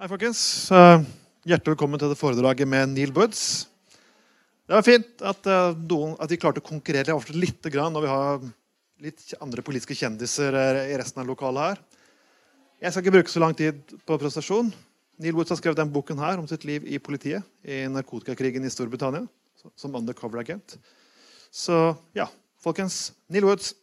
Hei, 0.00 0.08
folkens. 0.08 0.70
Eh, 0.72 1.02
Hjertelig 1.44 1.74
velkommen 1.74 2.00
til 2.00 2.08
det 2.08 2.16
foredraget 2.16 2.66
med 2.66 2.94
Neil 2.94 3.10
Woods. 3.12 3.66
Det 4.64 4.72
var 4.72 4.86
fint 4.86 5.20
at, 5.20 5.46
eh, 5.46 5.74
noen, 5.90 6.16
at 6.18 6.30
de 6.30 6.38
klarte 6.40 6.62
å 6.62 6.64
konkurrere 6.64 7.12
litt 7.36 7.62
når 7.62 8.00
vi 8.00 8.08
har 8.08 8.40
litt 9.04 9.34
andre 9.40 9.60
politiske 9.62 9.94
kjendiser 9.94 10.54
eh, 10.54 10.94
i 10.94 10.96
resten 10.96 11.20
av 11.20 11.28
lokalet 11.28 11.62
her. 11.62 11.78
Jeg 12.80 12.92
skal 12.92 13.02
ikke 13.04 13.14
bruke 13.18 13.30
så 13.30 13.40
lang 13.44 13.54
tid 13.54 13.84
på 14.06 14.18
presentasjon. 14.18 14.72
Neil 15.20 15.34
Woods 15.34 15.50
har 15.50 15.60
skrevet 15.60 15.76
denne 15.76 15.92
boken 15.92 16.18
her 16.18 16.38
om 16.38 16.48
sitt 16.48 16.64
liv 16.64 16.88
i 16.88 16.98
politiet 16.98 17.44
i 17.62 17.84
narkotikakrigen 17.86 18.64
i 18.64 18.72
Storbritannia 18.72 19.28
som 19.76 19.94
undercover 19.94 20.40
agent. 20.40 20.78
Så 21.52 21.94
ja, 22.16 22.30
folkens. 22.58 23.12
Neil 23.28 23.44
Woods. 23.44 23.74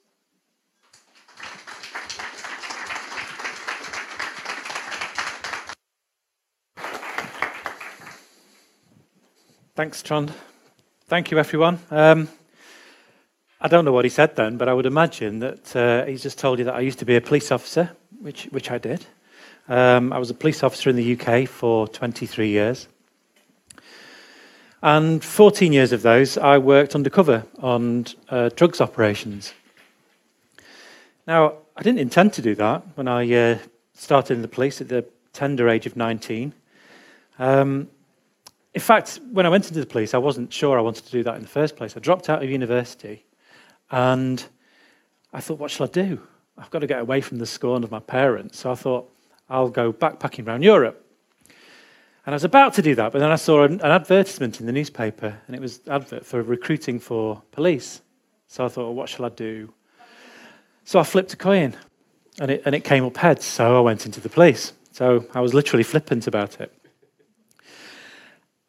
Thanks, 9.80 10.04
Trond. 10.04 10.34
Thank 11.08 11.32
you, 11.32 11.40
everyone. 11.40 11.80
Um, 11.90 12.28
I 13.62 13.70
don't 13.70 13.86
know 13.86 13.94
what 13.94 14.04
he 14.04 14.10
said 14.10 14.36
then, 14.36 14.58
but 14.58 14.68
I 14.68 14.74
would 14.74 14.86
imagine 14.86 15.40
that 15.40 15.74
uh, 15.74 16.04
he's 16.04 16.22
just 16.22 16.38
told 16.38 16.60
you 16.60 16.66
that 16.66 16.76
I 16.76 16.82
used 16.82 17.00
to 17.00 17.06
be 17.06 17.16
a 17.16 17.22
police 17.22 17.50
officer, 17.50 17.90
which, 18.20 18.44
which 18.48 18.72
I 18.72 18.78
did. 18.78 19.06
Um, 19.70 20.12
I 20.12 20.20
was 20.20 20.30
a 20.30 20.34
police 20.34 20.64
officer 20.64 20.90
in 20.90 20.98
the 20.98 21.18
UK 21.18 21.48
for 21.48 21.88
23 21.88 22.50
years. 22.50 22.90
And 24.82 25.24
14 25.24 25.72
years 25.72 25.94
of 25.94 26.02
those, 26.02 26.38
I 26.38 26.58
worked 26.58 26.94
undercover 26.94 27.46
on 27.60 28.06
uh, 28.28 28.50
drugs 28.58 28.82
operations. 28.82 29.54
Now, 31.26 31.54
I 31.78 31.84
didn't 31.84 32.00
intend 32.00 32.34
to 32.34 32.42
do 32.42 32.54
that 32.56 32.84
when 32.96 33.08
I 33.08 33.34
uh, 33.34 33.58
started 33.94 34.34
in 34.34 34.42
the 34.42 34.50
police 34.50 34.82
at 34.82 34.90
the 34.90 35.06
tender 35.32 35.70
age 35.70 35.86
of 35.86 35.96
19. 35.96 36.52
Um, 37.40 37.88
in 38.74 38.82
fact, 38.82 39.20
when 39.32 39.46
I 39.46 39.50
went 39.50 39.68
into 39.68 39.80
the 39.80 39.86
police, 39.86 40.14
I 40.14 40.20
wasn't 40.20 40.54
sure 40.54 40.78
I 40.78 40.82
wanted 40.82 41.06
to 41.06 41.12
do 41.12 41.24
that 41.24 41.36
in 41.36 41.42
the 41.42 41.48
first 41.48 41.76
place. 41.76 41.98
I 41.98 42.00
dropped 42.00 42.30
out 42.30 42.44
of 42.44 42.50
university 42.50 43.26
and 43.90 44.44
I 45.34 45.42
thought, 45.42 45.60
what 45.60 45.72
shall 45.72 45.88
I 45.88 45.90
do? 45.90 46.22
I've 46.58 46.70
got 46.70 46.80
to 46.80 46.88
get 46.88 47.00
away 47.00 47.22
from 47.22 47.40
the 47.40 47.46
scorn 47.46 47.84
of 47.84 47.92
my 47.92 48.00
parents. 48.00 48.60
So 48.60 48.72
I 48.72 48.76
thought, 48.76 49.12
I'll 49.50 49.70
go 49.70 49.92
backpacking 49.92 50.48
around 50.48 50.62
Europe. 50.62 51.06
And 52.26 52.34
I 52.34 52.36
was 52.36 52.44
about 52.44 52.76
to 52.76 52.82
do 52.84 52.94
that, 52.96 53.12
but 53.12 53.20
then 53.20 53.32
I 53.32 53.38
saw 53.38 53.64
an, 53.64 53.82
an 53.82 53.92
advertisement 53.92 54.60
in 54.60 54.68
the 54.68 54.72
newspaper, 54.72 55.36
and 55.48 55.56
it 55.56 55.62
was 55.62 55.80
advert 55.88 56.26
for 56.26 56.44
recruiting 56.44 57.00
for 57.00 57.42
police. 57.52 58.02
So 58.48 58.66
I 58.66 58.68
thought, 58.68 58.84
well, 58.84 58.94
what 58.94 59.10
shall 59.10 59.26
I 59.26 59.30
do? 59.30 59.74
So 60.84 61.00
I 61.00 61.04
flipped 61.04 61.34
a 61.34 61.38
coin, 61.38 61.76
and 62.40 62.52
it, 62.52 62.62
and 62.66 62.76
it 62.76 62.84
came 62.84 63.04
up 63.04 63.18
heads, 63.18 63.46
so 63.46 63.78
I 63.78 63.80
went 63.80 64.06
into 64.06 64.20
the 64.20 64.30
police. 64.30 64.74
So 64.92 65.26
I 65.34 65.42
was 65.42 65.56
literally 65.56 65.84
flippant 65.84 66.28
about 66.28 66.62
it. 66.62 66.72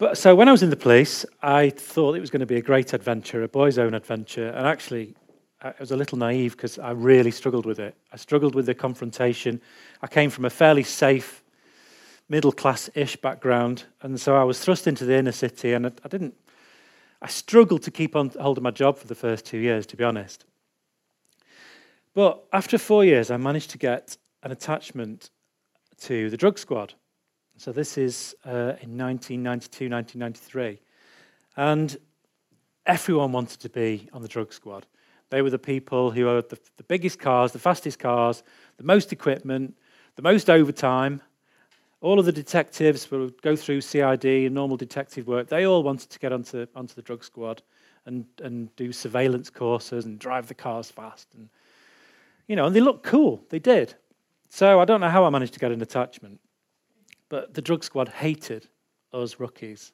But 0.01 0.17
so 0.17 0.33
when 0.33 0.49
I 0.49 0.51
was 0.51 0.63
in 0.63 0.71
the 0.71 0.75
police, 0.75 1.27
I 1.43 1.69
thought 1.69 2.15
it 2.15 2.21
was 2.21 2.31
going 2.31 2.39
to 2.39 2.47
be 2.47 2.55
a 2.55 2.61
great 2.63 2.91
adventure, 2.93 3.43
a 3.43 3.47
boy's 3.47 3.77
own 3.77 3.93
adventure, 3.93 4.47
and 4.47 4.65
actually, 4.65 5.13
I 5.61 5.75
was 5.79 5.91
a 5.91 5.95
little 5.95 6.17
naive 6.17 6.57
because 6.57 6.79
I 6.79 6.89
really 6.89 7.29
struggled 7.29 7.67
with 7.67 7.79
it. 7.79 7.93
I 8.11 8.17
struggled 8.17 8.55
with 8.55 8.65
the 8.65 8.73
confrontation. 8.73 9.61
I 10.01 10.07
came 10.07 10.31
from 10.31 10.45
a 10.45 10.49
fairly 10.49 10.81
safe, 10.81 11.43
middle 12.29 12.51
class 12.51 12.89
ish 12.95 13.15
background, 13.15 13.83
and 14.01 14.19
so 14.19 14.35
I 14.35 14.43
was 14.43 14.59
thrust 14.59 14.87
into 14.87 15.05
the 15.05 15.15
inner 15.15 15.31
city, 15.31 15.73
and 15.73 15.85
I, 15.85 15.91
I 16.03 16.07
didn't. 16.07 16.33
I 17.21 17.27
struggled 17.27 17.83
to 17.83 17.91
keep 17.91 18.15
on 18.15 18.31
holding 18.41 18.63
my 18.63 18.71
job 18.71 18.97
for 18.97 19.05
the 19.05 19.13
first 19.13 19.45
two 19.45 19.59
years, 19.59 19.85
to 19.85 19.95
be 19.95 20.03
honest. 20.03 20.45
But 22.15 22.43
after 22.51 22.79
four 22.79 23.05
years, 23.05 23.29
I 23.29 23.37
managed 23.37 23.69
to 23.69 23.77
get 23.77 24.17
an 24.41 24.51
attachment 24.51 25.29
to 25.99 26.31
the 26.31 26.37
drug 26.37 26.57
squad. 26.57 26.95
So 27.61 27.71
this 27.71 27.95
is 27.95 28.35
uh, 28.43 28.73
in 28.81 28.97
1992, 28.97 29.87
1993. 29.87 30.79
And 31.57 31.95
everyone 32.87 33.31
wanted 33.33 33.59
to 33.59 33.69
be 33.69 34.09
on 34.13 34.23
the 34.23 34.27
drug 34.27 34.51
squad. 34.51 34.87
They 35.29 35.43
were 35.43 35.51
the 35.51 35.59
people 35.59 36.09
who 36.09 36.25
had 36.25 36.49
the, 36.49 36.57
the 36.77 36.83
biggest 36.83 37.19
cars, 37.19 37.51
the 37.51 37.59
fastest 37.59 37.99
cars, 37.99 38.41
the 38.77 38.83
most 38.83 39.13
equipment, 39.13 39.77
the 40.15 40.23
most 40.23 40.49
overtime. 40.49 41.21
All 42.01 42.17
of 42.17 42.25
the 42.25 42.31
detectives 42.31 43.11
would 43.11 43.39
go 43.43 43.55
through 43.55 43.81
CID 43.81 44.25
and 44.25 44.55
normal 44.55 44.75
detective 44.75 45.27
work. 45.27 45.47
They 45.47 45.67
all 45.67 45.83
wanted 45.83 46.09
to 46.09 46.17
get 46.17 46.33
onto, 46.33 46.65
onto 46.75 46.95
the 46.95 47.03
drug 47.03 47.23
squad 47.23 47.61
and, 48.07 48.25
and 48.41 48.75
do 48.75 48.91
surveillance 48.91 49.51
courses 49.51 50.05
and 50.05 50.17
drive 50.17 50.47
the 50.47 50.55
cars 50.55 50.89
fast. 50.89 51.27
And, 51.35 51.47
you 52.47 52.55
know, 52.55 52.65
and 52.65 52.75
they 52.75 52.81
looked 52.81 53.03
cool. 53.03 53.43
They 53.51 53.59
did. 53.59 53.93
So 54.49 54.79
I 54.79 54.85
don't 54.85 54.99
know 54.99 55.09
how 55.09 55.25
I 55.25 55.29
managed 55.29 55.53
to 55.53 55.59
get 55.59 55.71
an 55.71 55.83
attachment. 55.83 56.39
But 57.31 57.53
the 57.53 57.61
drug 57.61 57.81
squad 57.81 58.09
hated 58.09 58.67
us 59.13 59.39
rookies. 59.39 59.93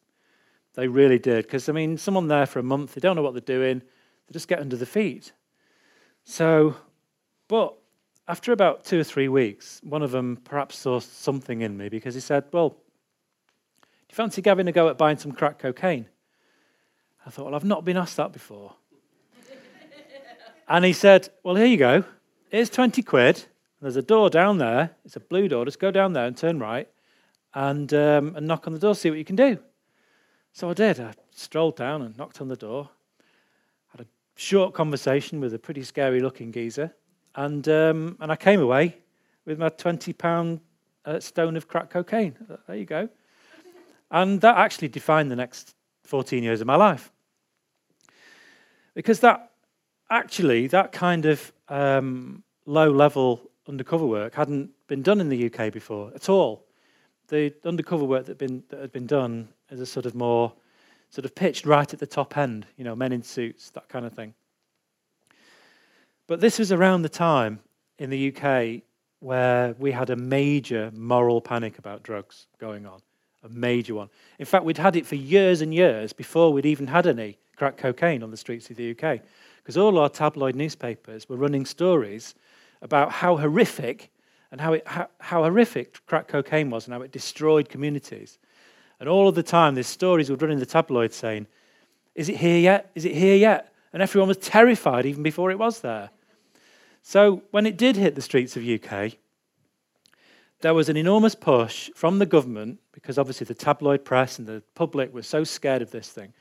They 0.73 0.87
really 0.87 1.19
did. 1.19 1.45
Because, 1.45 1.69
I 1.69 1.71
mean, 1.71 1.95
someone 1.95 2.27
there 2.27 2.47
for 2.47 2.57
a 2.57 2.63
month, 2.63 2.95
they 2.95 2.99
don't 2.99 3.15
know 3.15 3.21
what 3.21 3.33
they're 3.33 3.41
doing, 3.41 3.79
they 3.79 4.33
just 4.33 4.47
get 4.47 4.59
under 4.59 4.75
the 4.75 4.87
feet. 4.87 5.33
So, 6.23 6.75
but 7.47 7.75
after 8.27 8.53
about 8.53 8.85
two 8.85 8.99
or 8.99 9.03
three 9.03 9.27
weeks, 9.27 9.79
one 9.83 10.01
of 10.01 10.09
them 10.09 10.37
perhaps 10.45 10.79
saw 10.79 10.99
something 10.99 11.61
in 11.61 11.77
me 11.77 11.89
because 11.89 12.15
he 12.15 12.21
said, 12.21 12.45
Well, 12.51 12.69
do 12.69 12.75
you 14.09 14.15
fancy 14.15 14.41
having 14.43 14.67
a 14.67 14.71
go 14.71 14.89
at 14.89 14.97
buying 14.97 15.17
some 15.17 15.31
crack 15.31 15.59
cocaine? 15.59 16.07
I 17.23 17.29
thought, 17.29 17.45
Well, 17.45 17.55
I've 17.55 17.63
not 17.63 17.85
been 17.85 17.97
asked 17.97 18.17
that 18.17 18.33
before. 18.33 18.73
and 20.67 20.83
he 20.83 20.91
said, 20.91 21.29
Well, 21.43 21.55
here 21.55 21.67
you 21.67 21.77
go. 21.77 22.03
Here's 22.49 22.71
20 22.71 23.03
quid. 23.03 23.45
There's 23.79 23.95
a 23.95 24.01
door 24.01 24.31
down 24.31 24.57
there. 24.57 24.95
It's 25.05 25.15
a 25.15 25.19
blue 25.19 25.47
door. 25.47 25.65
Just 25.65 25.79
go 25.79 25.91
down 25.91 26.13
there 26.13 26.25
and 26.25 26.35
turn 26.35 26.57
right 26.57 26.89
and, 27.53 27.93
um, 27.93 28.35
and 28.35 28.47
knock 28.47 28.67
on 28.67 28.73
the 28.73 28.79
door, 28.79 28.95
see 28.95 29.09
what 29.09 29.19
you 29.19 29.25
can 29.25 29.35
do. 29.35 29.57
So 30.53 30.69
I 30.69 30.73
did. 30.73 30.99
I 30.99 31.13
strolled 31.31 31.75
down 31.75 32.01
and 32.01 32.17
knocked 32.17 32.41
on 32.41 32.47
the 32.47 32.55
door, 32.55 32.89
had 33.89 34.01
a 34.01 34.07
short 34.35 34.73
conversation 34.73 35.39
with 35.39 35.53
a 35.53 35.59
pretty 35.59 35.83
scary 35.83 36.19
looking 36.19 36.51
geezer, 36.51 36.93
and, 37.35 37.67
um, 37.67 38.17
and 38.19 38.31
I 38.31 38.35
came 38.35 38.59
away 38.59 38.97
with 39.45 39.59
my 39.59 39.69
20 39.69 40.13
pound 40.13 40.59
uh, 41.05 41.19
stone 41.19 41.55
of 41.55 41.67
crack 41.67 41.89
cocaine. 41.89 42.35
There 42.67 42.75
you 42.75 42.85
go. 42.85 43.09
And 44.11 44.41
that 44.41 44.57
actually 44.57 44.87
defined 44.87 45.31
the 45.31 45.35
next 45.35 45.75
14 46.03 46.43
years 46.43 46.61
of 46.61 46.67
my 46.67 46.75
life. 46.75 47.11
Because 48.93 49.19
that 49.19 49.51
actually, 50.09 50.67
that 50.67 50.91
kind 50.91 51.25
of 51.25 51.51
um, 51.69 52.43
low 52.65 52.89
level 52.89 53.51
undercover 53.67 54.05
work 54.05 54.35
hadn't 54.35 54.71
been 54.87 55.01
done 55.01 55.19
in 55.19 55.29
the 55.29 55.51
UK 55.51 55.71
before 55.71 56.11
at 56.15 56.29
all 56.29 56.66
the 57.27 57.53
undercover 57.65 58.05
work 58.05 58.25
that, 58.25 58.37
been, 58.37 58.63
that 58.69 58.79
had 58.79 58.91
been 58.91 59.07
done 59.07 59.49
is 59.69 59.79
a 59.79 59.85
sort 59.85 60.05
of 60.05 60.15
more 60.15 60.53
sort 61.09 61.25
of 61.25 61.35
pitched 61.35 61.65
right 61.65 61.93
at 61.93 61.99
the 61.99 62.07
top 62.07 62.37
end, 62.37 62.65
you 62.77 62.83
know, 62.83 62.95
men 62.95 63.11
in 63.11 63.23
suits, 63.23 63.69
that 63.71 63.87
kind 63.89 64.05
of 64.05 64.13
thing. 64.13 64.33
But 66.27 66.41
this 66.41 66.59
was 66.59 66.71
around 66.71 67.03
the 67.03 67.09
time 67.09 67.59
in 67.99 68.09
the 68.09 68.35
UK 68.35 68.81
where 69.19 69.73
we 69.79 69.91
had 69.91 70.09
a 70.09 70.15
major 70.15 70.91
moral 70.93 71.41
panic 71.41 71.79
about 71.79 72.03
drugs 72.03 72.47
going 72.59 72.85
on, 72.85 72.99
a 73.43 73.49
major 73.49 73.95
one. 73.95 74.09
In 74.37 74.45
fact, 74.45 74.65
we'd 74.65 74.77
had 74.77 74.95
it 74.95 75.05
for 75.05 75.15
years 75.15 75.61
and 75.61 75.73
years 75.73 76.13
before 76.13 76.53
we'd 76.53 76.65
even 76.65 76.87
had 76.87 77.07
any 77.07 77.37
crack 77.55 77.77
cocaine 77.77 78.21
on 78.21 78.29
the 78.29 78.37
streets 78.37 78.69
of 78.69 78.75
the 78.75 78.91
UK, 78.91 79.21
because 79.57 79.77
all 79.77 79.97
our 79.97 80.09
tabloid 80.09 80.55
newspapers 80.55 81.27
were 81.27 81.37
running 81.37 81.65
stories 81.65 82.35
about 82.81 83.11
how 83.11 83.37
horrific 83.37 84.11
and 84.51 84.61
how, 84.61 84.73
it, 84.73 84.87
how, 84.87 85.07
how 85.19 85.43
horrific 85.43 86.05
crack 86.05 86.27
cocaine 86.27 86.69
was 86.69 86.85
and 86.85 86.93
how 86.93 87.01
it 87.01 87.11
destroyed 87.11 87.69
communities. 87.69 88.37
And 88.99 89.07
all 89.07 89.27
of 89.27 89.35
the 89.35 89.43
time, 89.43 89.75
these 89.75 89.87
stories 89.87 90.29
would 90.29 90.41
run 90.41 90.51
in 90.51 90.59
the 90.59 90.65
tabloids 90.65 91.15
saying, 91.15 91.47
Is 92.15 92.29
it 92.29 92.37
here 92.37 92.57
yet? 92.57 92.91
Is 92.95 93.05
it 93.05 93.15
here 93.15 93.35
yet? 93.35 93.73
And 93.93 94.01
everyone 94.01 94.27
was 94.27 94.37
terrified 94.37 95.05
even 95.05 95.23
before 95.23 95.51
it 95.51 95.59
was 95.59 95.81
there. 95.81 96.09
So 97.01 97.43
when 97.51 97.65
it 97.65 97.77
did 97.77 97.95
hit 97.95 98.15
the 98.15 98.21
streets 98.21 98.57
of 98.57 98.67
UK, 98.67 99.13
there 100.61 100.73
was 100.73 100.89
an 100.89 100.97
enormous 100.97 101.35
push 101.35 101.89
from 101.95 102.19
the 102.19 102.25
government, 102.25 102.79
because 102.91 103.17
obviously 103.17 103.45
the 103.45 103.53
tabloid 103.53 104.03
press 104.03 104.39
and 104.39 104.47
the 104.47 104.63
public 104.75 105.13
were 105.13 105.21
so 105.21 105.43
scared 105.43 105.81
of 105.81 105.91
this 105.91 106.09
thing. 106.09 106.33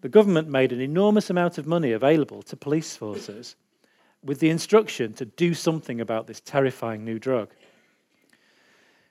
The 0.00 0.08
government 0.08 0.48
made 0.48 0.72
an 0.72 0.80
enormous 0.80 1.30
amount 1.30 1.58
of 1.58 1.66
money 1.66 1.92
available 1.92 2.42
to 2.42 2.56
police 2.56 2.96
forces 2.96 3.54
with 4.24 4.40
the 4.40 4.50
instruction 4.50 5.12
to 5.14 5.24
do 5.24 5.54
something 5.54 6.00
about 6.00 6.26
this 6.26 6.40
terrifying 6.40 7.04
new 7.04 7.18
drug. 7.18 7.50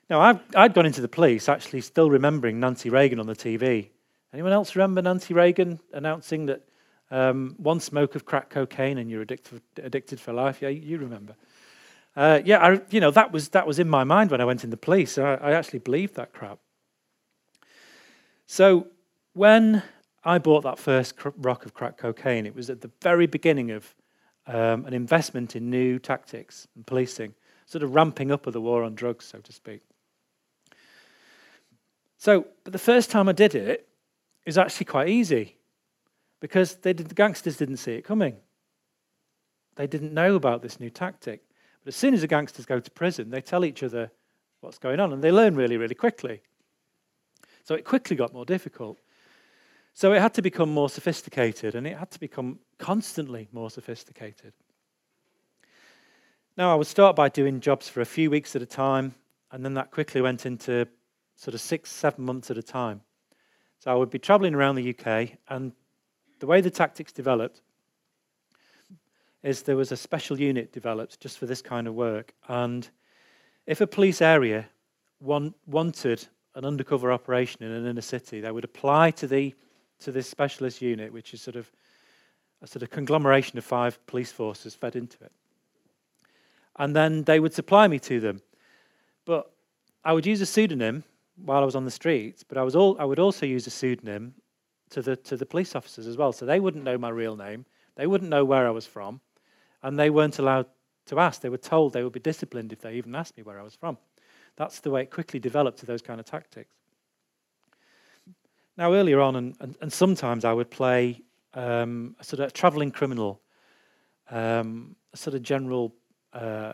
Now, 0.08 0.20
I've, 0.20 0.40
I'd 0.54 0.74
gone 0.74 0.86
into 0.86 1.00
the 1.00 1.08
police 1.08 1.48
actually 1.48 1.80
still 1.80 2.10
remembering 2.10 2.60
Nancy 2.60 2.90
Reagan 2.90 3.20
on 3.20 3.26
the 3.26 3.34
TV. 3.34 3.88
Anyone 4.32 4.52
else 4.52 4.74
remember 4.76 5.02
Nancy 5.02 5.34
Reagan 5.34 5.80
announcing 5.92 6.46
that 6.46 6.62
um, 7.10 7.54
one 7.58 7.80
smoke 7.80 8.14
of 8.14 8.24
crack 8.24 8.50
cocaine 8.50 8.98
and 8.98 9.10
you're 9.10 9.22
addicted, 9.22 9.62
addicted 9.76 10.20
for 10.20 10.32
life? 10.32 10.60
Yeah, 10.62 10.68
you 10.68 10.98
remember. 10.98 11.34
Uh, 12.14 12.40
yeah, 12.44 12.58
I, 12.58 12.80
you 12.90 13.00
know, 13.00 13.10
that 13.10 13.32
was, 13.32 13.50
that 13.50 13.66
was 13.66 13.78
in 13.78 13.88
my 13.88 14.04
mind 14.04 14.30
when 14.30 14.40
I 14.40 14.44
went 14.44 14.64
in 14.64 14.70
the 14.70 14.76
police. 14.76 15.16
I, 15.18 15.34
I 15.34 15.52
actually 15.52 15.78
believed 15.78 16.14
that 16.16 16.32
crap. 16.32 16.58
So 18.46 18.88
when 19.32 19.82
I 20.24 20.38
bought 20.38 20.62
that 20.64 20.78
first 20.78 21.14
rock 21.38 21.64
of 21.64 21.72
crack 21.72 21.96
cocaine, 21.96 22.44
it 22.44 22.54
was 22.54 22.68
at 22.68 22.82
the 22.82 22.90
very 23.00 23.26
beginning 23.26 23.70
of 23.70 23.94
um, 24.46 24.86
an 24.86 24.94
investment 24.94 25.56
in 25.56 25.70
new 25.70 25.98
tactics 25.98 26.66
and 26.74 26.86
policing, 26.86 27.34
sort 27.66 27.82
of 27.82 27.94
ramping 27.94 28.30
up 28.30 28.46
of 28.46 28.52
the 28.52 28.60
war 28.60 28.82
on 28.82 28.94
drugs, 28.94 29.24
so 29.26 29.38
to 29.38 29.52
speak. 29.52 29.82
So, 32.18 32.46
but 32.64 32.72
the 32.72 32.78
first 32.78 33.10
time 33.10 33.28
I 33.28 33.32
did 33.32 33.54
it, 33.54 33.88
it 34.44 34.46
was 34.46 34.58
actually 34.58 34.86
quite 34.86 35.08
easy 35.08 35.56
because 36.40 36.74
did, 36.74 36.98
the 36.98 37.14
gangsters 37.14 37.56
didn't 37.56 37.78
see 37.78 37.94
it 37.94 38.02
coming. 38.02 38.36
They 39.76 39.86
didn't 39.86 40.12
know 40.12 40.34
about 40.34 40.62
this 40.62 40.78
new 40.78 40.90
tactic. 40.90 41.42
But 41.84 41.88
as 41.88 41.96
soon 41.96 42.14
as 42.14 42.20
the 42.20 42.26
gangsters 42.26 42.66
go 42.66 42.78
to 42.78 42.90
prison, 42.90 43.30
they 43.30 43.40
tell 43.40 43.64
each 43.64 43.82
other 43.82 44.10
what's 44.60 44.78
going 44.78 45.00
on 45.00 45.12
and 45.12 45.22
they 45.22 45.32
learn 45.32 45.54
really, 45.54 45.76
really 45.76 45.94
quickly. 45.94 46.42
So 47.64 47.74
it 47.74 47.84
quickly 47.84 48.16
got 48.16 48.32
more 48.32 48.44
difficult. 48.44 48.98
So 49.94 50.12
it 50.12 50.20
had 50.20 50.34
to 50.34 50.42
become 50.42 50.70
more 50.70 50.88
sophisticated 50.88 51.74
and 51.74 51.86
it 51.86 51.96
had 51.96 52.10
to 52.12 52.20
become 52.20 52.58
constantly 52.78 53.48
more 53.52 53.70
sophisticated. 53.70 54.52
Now, 56.56 56.72
I 56.72 56.74
would 56.74 56.86
start 56.86 57.16
by 57.16 57.28
doing 57.28 57.60
jobs 57.60 57.88
for 57.88 58.02
a 58.02 58.06
few 58.06 58.30
weeks 58.30 58.54
at 58.54 58.60
a 58.60 58.66
time, 58.66 59.14
and 59.50 59.64
then 59.64 59.72
that 59.74 59.90
quickly 59.90 60.20
went 60.20 60.44
into 60.44 60.86
sort 61.34 61.54
of 61.54 61.62
six, 61.62 61.90
seven 61.90 62.24
months 62.24 62.50
at 62.50 62.58
a 62.58 62.62
time. 62.62 63.00
So 63.78 63.90
I 63.90 63.94
would 63.94 64.10
be 64.10 64.18
traveling 64.18 64.54
around 64.54 64.74
the 64.74 64.90
UK, 64.90 65.38
and 65.48 65.72
the 66.40 66.46
way 66.46 66.60
the 66.60 66.70
tactics 66.70 67.10
developed 67.10 67.62
is 69.42 69.62
there 69.62 69.76
was 69.76 69.92
a 69.92 69.96
special 69.96 70.38
unit 70.38 70.72
developed 70.72 71.20
just 71.20 71.38
for 71.38 71.46
this 71.46 71.62
kind 71.62 71.88
of 71.88 71.94
work. 71.94 72.34
And 72.48 72.86
if 73.66 73.80
a 73.80 73.86
police 73.86 74.20
area 74.20 74.68
want, 75.20 75.56
wanted 75.66 76.26
an 76.54 76.66
undercover 76.66 77.10
operation 77.12 77.62
in 77.62 77.72
an 77.72 77.86
inner 77.86 78.02
city, 78.02 78.40
they 78.40 78.52
would 78.52 78.64
apply 78.64 79.10
to 79.12 79.26
the 79.26 79.54
to 80.02 80.12
this 80.12 80.28
specialist 80.28 80.82
unit, 80.82 81.12
which 81.12 81.34
is 81.34 81.42
sort 81.42 81.56
of 81.56 81.70
a 82.62 82.66
sort 82.66 82.82
of 82.82 82.90
conglomeration 82.90 83.58
of 83.58 83.64
five 83.64 84.04
police 84.06 84.30
forces 84.30 84.74
fed 84.74 84.94
into 84.96 85.22
it. 85.24 85.32
And 86.76 86.94
then 86.94 87.24
they 87.24 87.40
would 87.40 87.52
supply 87.52 87.88
me 87.88 87.98
to 88.00 88.20
them. 88.20 88.40
But 89.24 89.50
I 90.04 90.12
would 90.12 90.26
use 90.26 90.40
a 90.40 90.46
pseudonym 90.46 91.04
while 91.36 91.62
I 91.62 91.64
was 91.64 91.74
on 91.74 91.84
the 91.84 91.90
streets, 91.90 92.44
but 92.44 92.56
I, 92.56 92.62
was 92.62 92.76
all, 92.76 92.96
I 92.98 93.04
would 93.04 93.18
also 93.18 93.46
use 93.46 93.66
a 93.66 93.70
pseudonym 93.70 94.34
to 94.90 95.02
the, 95.02 95.16
to 95.16 95.36
the 95.36 95.46
police 95.46 95.74
officers 95.74 96.06
as 96.06 96.16
well. 96.16 96.32
So 96.32 96.46
they 96.46 96.60
wouldn't 96.60 96.84
know 96.84 96.96
my 96.98 97.10
real 97.10 97.36
name, 97.36 97.64
they 97.96 98.06
wouldn't 98.06 98.30
know 98.30 98.44
where 98.44 98.66
I 98.66 98.70
was 98.70 98.86
from, 98.86 99.20
and 99.82 99.98
they 99.98 100.10
weren't 100.10 100.38
allowed 100.38 100.66
to 101.06 101.18
ask. 101.18 101.40
They 101.40 101.48
were 101.48 101.58
told 101.58 101.92
they 101.92 102.04
would 102.04 102.12
be 102.12 102.20
disciplined 102.20 102.72
if 102.72 102.80
they 102.80 102.94
even 102.94 103.14
asked 103.14 103.36
me 103.36 103.42
where 103.42 103.58
I 103.58 103.62
was 103.62 103.74
from. 103.74 103.98
That's 104.56 104.80
the 104.80 104.90
way 104.90 105.02
it 105.02 105.10
quickly 105.10 105.40
developed 105.40 105.78
to 105.78 105.86
those 105.86 106.02
kind 106.02 106.20
of 106.20 106.26
tactics. 106.26 106.74
Now, 108.76 108.94
earlier 108.94 109.20
on, 109.20 109.36
and, 109.36 109.54
and, 109.60 109.76
and 109.82 109.92
sometimes 109.92 110.44
I 110.44 110.52
would 110.52 110.70
play 110.70 111.20
um, 111.54 112.16
a 112.18 112.24
sort 112.24 112.40
of 112.40 112.52
traveling 112.54 112.90
criminal, 112.90 113.42
um, 114.30 114.96
a 115.12 115.16
sort 115.16 115.34
of 115.34 115.42
general 115.42 115.94
uh, 116.32 116.72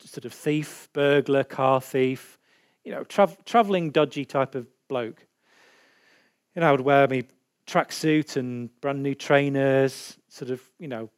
sort 0.00 0.24
of 0.24 0.32
thief, 0.32 0.88
burglar, 0.92 1.44
car 1.44 1.80
thief, 1.80 2.38
you 2.84 2.92
know, 2.92 3.04
tra- 3.04 3.36
traveling 3.44 3.90
dodgy 3.90 4.24
type 4.24 4.54
of 4.54 4.66
bloke. 4.88 5.26
You 6.54 6.60
know, 6.60 6.68
I 6.68 6.72
would 6.72 6.80
wear 6.80 7.06
me 7.08 7.24
tracksuit 7.66 8.36
and 8.36 8.70
brand 8.80 9.02
new 9.02 9.14
trainers, 9.14 10.16
sort 10.28 10.50
of, 10.50 10.62
you 10.78 10.88
know, 10.88 11.10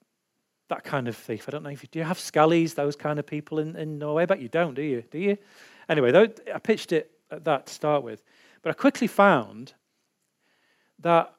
that 0.68 0.82
kind 0.82 1.06
of 1.06 1.16
thief. 1.16 1.44
I 1.46 1.52
don't 1.52 1.62
know 1.62 1.70
if 1.70 1.82
you 1.82 1.88
do 1.90 1.98
you 1.98 2.04
have 2.04 2.18
scallies, 2.18 2.74
those 2.74 2.96
kind 2.96 3.18
of 3.18 3.26
people 3.26 3.58
in, 3.58 3.76
in 3.76 3.98
Norway? 3.98 4.26
but 4.26 4.40
you 4.40 4.48
don't, 4.48 4.74
do 4.74 4.82
you? 4.82 5.02
Do 5.10 5.18
you? 5.18 5.38
Anyway, 5.88 6.10
though, 6.10 6.28
I 6.52 6.58
pitched 6.58 6.92
it 6.92 7.12
at 7.30 7.44
that 7.44 7.66
to 7.66 7.72
start 7.72 8.02
with. 8.02 8.22
But 8.62 8.70
I 8.70 8.74
quickly 8.74 9.06
found 9.06 9.74
that 11.00 11.34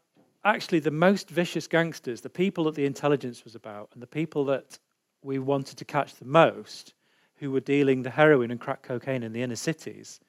actually 0.45 0.80
the 0.80 0.92
most 0.92 1.30
vicious 1.30 1.68
gangsters, 1.68 2.21
the 2.21 2.30
people 2.30 2.63
that 2.66 2.75
the 2.75 2.86
intelligence 2.86 3.44
was 3.44 3.56
about, 3.56 3.89
and 3.94 4.01
the 4.01 4.07
people 4.07 4.45
that 4.45 4.80
we 5.21 5.38
wanted 5.39 5.77
to 5.77 5.86
catch 5.86 6.16
the 6.16 6.25
most, 6.25 6.94
who 7.36 7.51
were 7.51 7.60
dealing 7.60 8.01
the 8.01 8.10
heroin 8.10 8.51
and 8.51 8.60
crack 8.60 8.83
cocaine 8.83 9.24
in 9.24 9.33
the 9.33 9.42
inner 9.42 9.56
cities, 9.56 10.19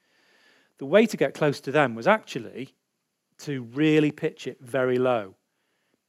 the 0.78 0.86
way 0.86 1.06
to 1.06 1.16
get 1.16 1.34
close 1.34 1.60
to 1.60 1.72
them 1.72 1.94
was 1.94 2.06
actually 2.06 2.74
to 3.38 3.62
really 3.74 4.10
pitch 4.10 4.46
it 4.46 4.58
very 4.60 4.98
low. 4.98 5.34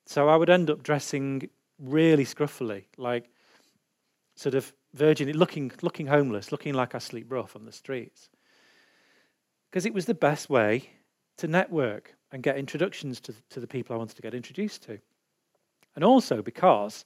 So 0.06 0.30
I 0.30 0.36
would 0.36 0.50
end 0.50 0.70
up 0.70 0.84
dressing 0.84 1.50
really 1.80 2.26
scruffily, 2.26 2.86
like 2.98 3.30
sort 4.36 4.56
of 4.56 4.74
virgin, 4.94 5.32
looking, 5.38 5.72
looking 5.82 6.08
homeless, 6.08 6.52
looking 6.52 6.74
like 6.74 6.96
I 6.96 7.00
sleep 7.00 7.32
rough 7.32 7.56
on 7.56 7.66
the 7.66 7.72
streets. 7.72 8.30
Because 9.72 9.86
it 9.86 9.94
was 9.94 10.06
the 10.06 10.14
best 10.14 10.50
way 10.50 10.90
to 11.38 11.48
network 11.48 12.14
and 12.34 12.44
get 12.44 12.58
introductions 12.58 13.22
to, 13.22 13.34
to 13.50 13.62
the 13.62 13.68
people 13.68 13.96
I 13.96 13.98
wanted 13.98 14.18
to 14.18 14.22
get 14.22 14.34
introduced 14.34 14.84
to. 14.84 15.00
And 15.96 16.04
also 16.04 16.42
because 16.42 17.06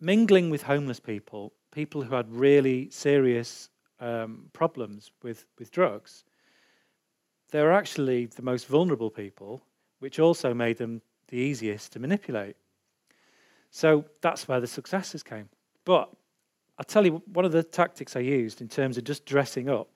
mingling 0.00 0.48
with 0.48 0.62
homeless 0.62 0.98
people, 0.98 1.52
people 1.70 2.02
who 2.02 2.14
had 2.14 2.30
really 2.32 2.88
serious 2.90 3.68
um, 4.00 4.46
problems 4.54 5.10
with, 5.22 5.44
with 5.58 5.70
drugs, 5.70 6.24
they 7.50 7.62
were 7.62 7.72
actually 7.72 8.26
the 8.26 8.42
most 8.42 8.66
vulnerable 8.66 9.10
people, 9.10 9.62
which 9.98 10.18
also 10.18 10.54
made 10.54 10.78
them 10.78 11.02
the 11.28 11.36
easiest 11.36 11.92
to 11.92 11.98
manipulate. 11.98 12.56
So 13.70 14.06
that's 14.22 14.48
where 14.48 14.60
the 14.60 14.66
successes 14.66 15.22
came. 15.22 15.48
But 15.84 16.10
I'll 16.78 16.84
tell 16.84 17.04
you, 17.04 17.22
one 17.32 17.44
of 17.44 17.52
the 17.52 17.62
tactics 17.62 18.16
I 18.16 18.20
used 18.20 18.60
in 18.60 18.68
terms 18.68 18.96
of 18.96 19.04
just 19.04 19.26
dressing 19.26 19.68
up, 19.68 19.88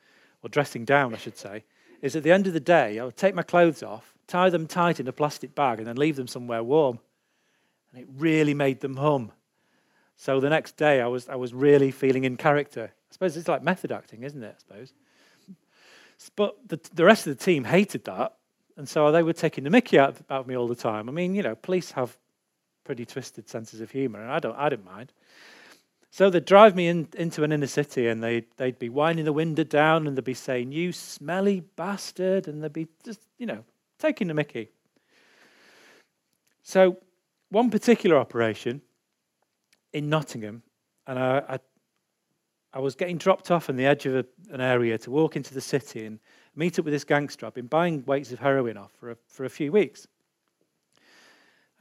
or 0.42 0.48
dressing 0.48 0.84
down, 0.84 1.14
I 1.14 1.18
should 1.18 1.36
say, 1.36 1.64
is 2.00 2.16
at 2.16 2.22
the 2.22 2.32
end 2.32 2.46
of 2.46 2.52
the 2.52 2.60
day, 2.60 2.98
I 2.98 3.04
would 3.04 3.16
take 3.16 3.34
my 3.34 3.42
clothes 3.42 3.82
off, 3.82 4.14
tie 4.26 4.50
them 4.50 4.66
tight 4.66 5.00
in 5.00 5.08
a 5.08 5.12
plastic 5.12 5.54
bag, 5.54 5.78
and 5.78 5.86
then 5.86 5.96
leave 5.96 6.16
them 6.16 6.26
somewhere 6.26 6.62
warm. 6.62 6.98
And 7.92 8.02
it 8.02 8.08
really 8.16 8.54
made 8.54 8.80
them 8.80 8.96
hum. 8.96 9.32
So 10.16 10.40
the 10.40 10.50
next 10.50 10.76
day, 10.76 11.00
I 11.00 11.06
was, 11.06 11.28
I 11.28 11.36
was 11.36 11.54
really 11.54 11.90
feeling 11.90 12.24
in 12.24 12.36
character. 12.36 12.92
I 12.92 13.12
suppose 13.12 13.36
it's 13.36 13.48
like 13.48 13.62
method 13.62 13.92
acting, 13.92 14.22
isn't 14.22 14.42
it? 14.42 14.54
I 14.56 14.60
suppose. 14.60 14.92
But 16.36 16.56
the, 16.68 16.80
the 16.94 17.04
rest 17.04 17.26
of 17.26 17.36
the 17.36 17.44
team 17.44 17.64
hated 17.64 18.04
that. 18.04 18.36
And 18.76 18.88
so 18.88 19.12
they 19.12 19.22
were 19.22 19.32
taking 19.32 19.64
the 19.64 19.70
mickey 19.70 19.98
out 19.98 20.16
of 20.30 20.46
me 20.46 20.56
all 20.56 20.68
the 20.68 20.74
time. 20.74 21.08
I 21.08 21.12
mean, 21.12 21.34
you 21.34 21.42
know, 21.42 21.54
police 21.54 21.90
have 21.92 22.16
pretty 22.84 23.04
twisted 23.04 23.48
senses 23.48 23.80
of 23.80 23.90
humor, 23.90 24.20
and 24.20 24.30
I 24.30 24.38
don't, 24.38 24.56
I 24.56 24.68
didn't 24.68 24.84
mind. 24.84 25.12
So 26.14 26.28
they'd 26.28 26.44
drive 26.44 26.76
me 26.76 26.88
in, 26.88 27.08
into 27.16 27.42
an 27.42 27.52
inner 27.52 27.66
city 27.66 28.06
and 28.06 28.22
they'd, 28.22 28.44
they'd 28.58 28.78
be 28.78 28.90
winding 28.90 29.24
the 29.24 29.32
window 29.32 29.64
down 29.64 30.06
and 30.06 30.14
they'd 30.14 30.22
be 30.22 30.34
saying, 30.34 30.70
You 30.70 30.92
smelly 30.92 31.60
bastard. 31.60 32.48
And 32.48 32.62
they'd 32.62 32.72
be 32.72 32.86
just, 33.02 33.20
you 33.38 33.46
know, 33.46 33.64
taking 33.98 34.28
the 34.28 34.34
mickey. 34.34 34.68
So, 36.62 36.98
one 37.48 37.70
particular 37.70 38.18
operation 38.18 38.82
in 39.94 40.10
Nottingham, 40.10 40.62
and 41.06 41.18
I, 41.18 41.42
I, 41.48 41.58
I 42.74 42.78
was 42.78 42.94
getting 42.94 43.16
dropped 43.16 43.50
off 43.50 43.70
on 43.70 43.76
the 43.76 43.86
edge 43.86 44.04
of 44.04 44.14
a, 44.14 44.26
an 44.50 44.60
area 44.60 44.98
to 44.98 45.10
walk 45.10 45.34
into 45.34 45.54
the 45.54 45.62
city 45.62 46.04
and 46.04 46.18
meet 46.54 46.78
up 46.78 46.84
with 46.84 46.92
this 46.92 47.04
gangster. 47.04 47.46
I've 47.46 47.54
been 47.54 47.68
buying 47.68 48.04
weights 48.04 48.32
of 48.32 48.38
heroin 48.38 48.76
off 48.76 48.92
for 49.00 49.12
a, 49.12 49.16
for 49.28 49.46
a 49.46 49.50
few 49.50 49.72
weeks. 49.72 50.06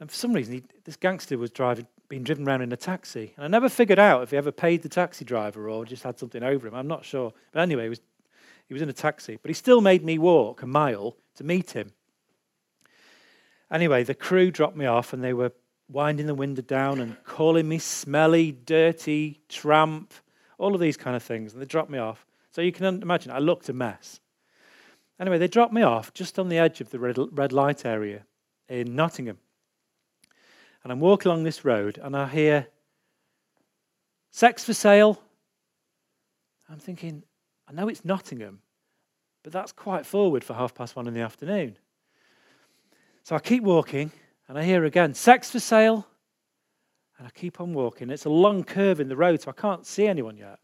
And 0.00 0.10
for 0.10 0.16
some 0.16 0.32
reason, 0.32 0.54
he, 0.54 0.62
this 0.84 0.96
gangster 0.96 1.36
was 1.36 1.50
driving, 1.50 1.86
being 2.12 2.24
driven 2.24 2.46
around 2.46 2.60
in 2.60 2.70
a 2.70 2.76
taxi. 2.76 3.32
And 3.36 3.44
I 3.46 3.48
never 3.48 3.70
figured 3.70 3.98
out 3.98 4.22
if 4.22 4.32
he 4.32 4.36
ever 4.36 4.52
paid 4.52 4.82
the 4.82 4.88
taxi 4.90 5.24
driver 5.24 5.70
or 5.70 5.86
just 5.86 6.02
had 6.02 6.18
something 6.18 6.42
over 6.42 6.68
him. 6.68 6.74
I'm 6.74 6.86
not 6.86 7.06
sure. 7.06 7.32
But 7.52 7.60
anyway, 7.60 7.84
he 7.84 7.88
was, 7.88 8.02
he 8.68 8.74
was 8.74 8.82
in 8.82 8.90
a 8.90 8.92
taxi. 8.92 9.38
But 9.40 9.48
he 9.48 9.54
still 9.54 9.80
made 9.80 10.04
me 10.04 10.18
walk 10.18 10.60
a 10.60 10.66
mile 10.66 11.16
to 11.36 11.44
meet 11.44 11.70
him. 11.70 11.94
Anyway, 13.70 14.04
the 14.04 14.14
crew 14.14 14.50
dropped 14.50 14.76
me 14.76 14.84
off 14.84 15.14
and 15.14 15.24
they 15.24 15.32
were 15.32 15.52
winding 15.88 16.26
the 16.26 16.34
window 16.34 16.60
down 16.60 17.00
and 17.00 17.16
calling 17.24 17.66
me 17.66 17.78
smelly, 17.78 18.52
dirty, 18.52 19.40
tramp, 19.48 20.12
all 20.58 20.74
of 20.74 20.82
these 20.82 20.98
kind 20.98 21.16
of 21.16 21.22
things. 21.22 21.54
And 21.54 21.62
they 21.62 21.66
dropped 21.66 21.88
me 21.88 21.96
off. 21.98 22.26
So 22.50 22.60
you 22.60 22.72
can 22.72 23.00
imagine, 23.00 23.32
I 23.32 23.38
looked 23.38 23.70
a 23.70 23.72
mess. 23.72 24.20
Anyway, 25.18 25.38
they 25.38 25.48
dropped 25.48 25.72
me 25.72 25.80
off 25.80 26.12
just 26.12 26.38
on 26.38 26.50
the 26.50 26.58
edge 26.58 26.82
of 26.82 26.90
the 26.90 26.98
red, 26.98 27.16
red 27.32 27.54
light 27.54 27.86
area 27.86 28.26
in 28.68 28.94
Nottingham. 28.94 29.38
And 30.82 30.92
I'm 30.92 31.00
walking 31.00 31.30
along 31.30 31.44
this 31.44 31.64
road 31.64 31.98
and 32.02 32.16
I 32.16 32.26
hear 32.28 32.66
sex 34.30 34.64
for 34.64 34.74
sale. 34.74 35.20
I'm 36.68 36.78
thinking, 36.78 37.22
I 37.68 37.72
know 37.72 37.88
it's 37.88 38.04
Nottingham, 38.04 38.60
but 39.42 39.52
that's 39.52 39.72
quite 39.72 40.06
forward 40.06 40.42
for 40.42 40.54
half 40.54 40.74
past 40.74 40.96
one 40.96 41.06
in 41.06 41.14
the 41.14 41.20
afternoon. 41.20 41.76
So 43.22 43.36
I 43.36 43.38
keep 43.38 43.62
walking 43.62 44.10
and 44.48 44.58
I 44.58 44.64
hear 44.64 44.84
again, 44.84 45.14
sex 45.14 45.50
for 45.50 45.60
sale. 45.60 46.06
And 47.18 47.26
I 47.26 47.30
keep 47.30 47.60
on 47.60 47.72
walking. 47.72 48.10
It's 48.10 48.24
a 48.24 48.30
long 48.30 48.64
curve 48.64 48.98
in 48.98 49.08
the 49.08 49.16
road, 49.16 49.40
so 49.40 49.50
I 49.50 49.60
can't 49.60 49.86
see 49.86 50.08
anyone 50.08 50.36
yet. 50.36 50.58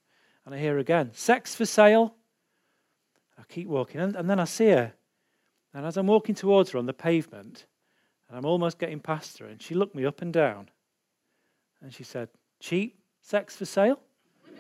And 0.45 0.55
I 0.55 0.59
hear 0.59 0.79
again, 0.79 1.11
sex 1.13 1.55
for 1.55 1.65
sale. 1.65 2.17
I 3.39 3.43
keep 3.49 3.69
walking, 3.69 4.01
and, 4.01 4.17
and 4.17 4.29
then 4.29 4.41
I 4.41 4.45
see 4.45 4.71
her. 4.71 4.93
And 5.73 5.87
as 5.87 5.97
I'm 5.97 6.09
walking 6.09 6.35
towards 6.35 6.71
her 6.71 6.79
on 6.79 6.87
the 6.87 6.93
pavement, 6.93 7.67
and 8.29 8.39
I'm 8.39 8.45
almost 8.45 8.79
getting 8.79 9.01
past 9.01 9.39
her, 9.39 9.47
and 9.47 9.61
she 9.61 9.75
looked 9.75 9.95
me 9.95 10.05
up 10.05 10.23
and 10.23 10.33
down. 10.33 10.69
And 11.81 11.93
she 11.93 12.05
said, 12.05 12.29
Cheap 12.61 12.99
sex 13.23 13.57
for 13.57 13.65
sale? 13.65 14.01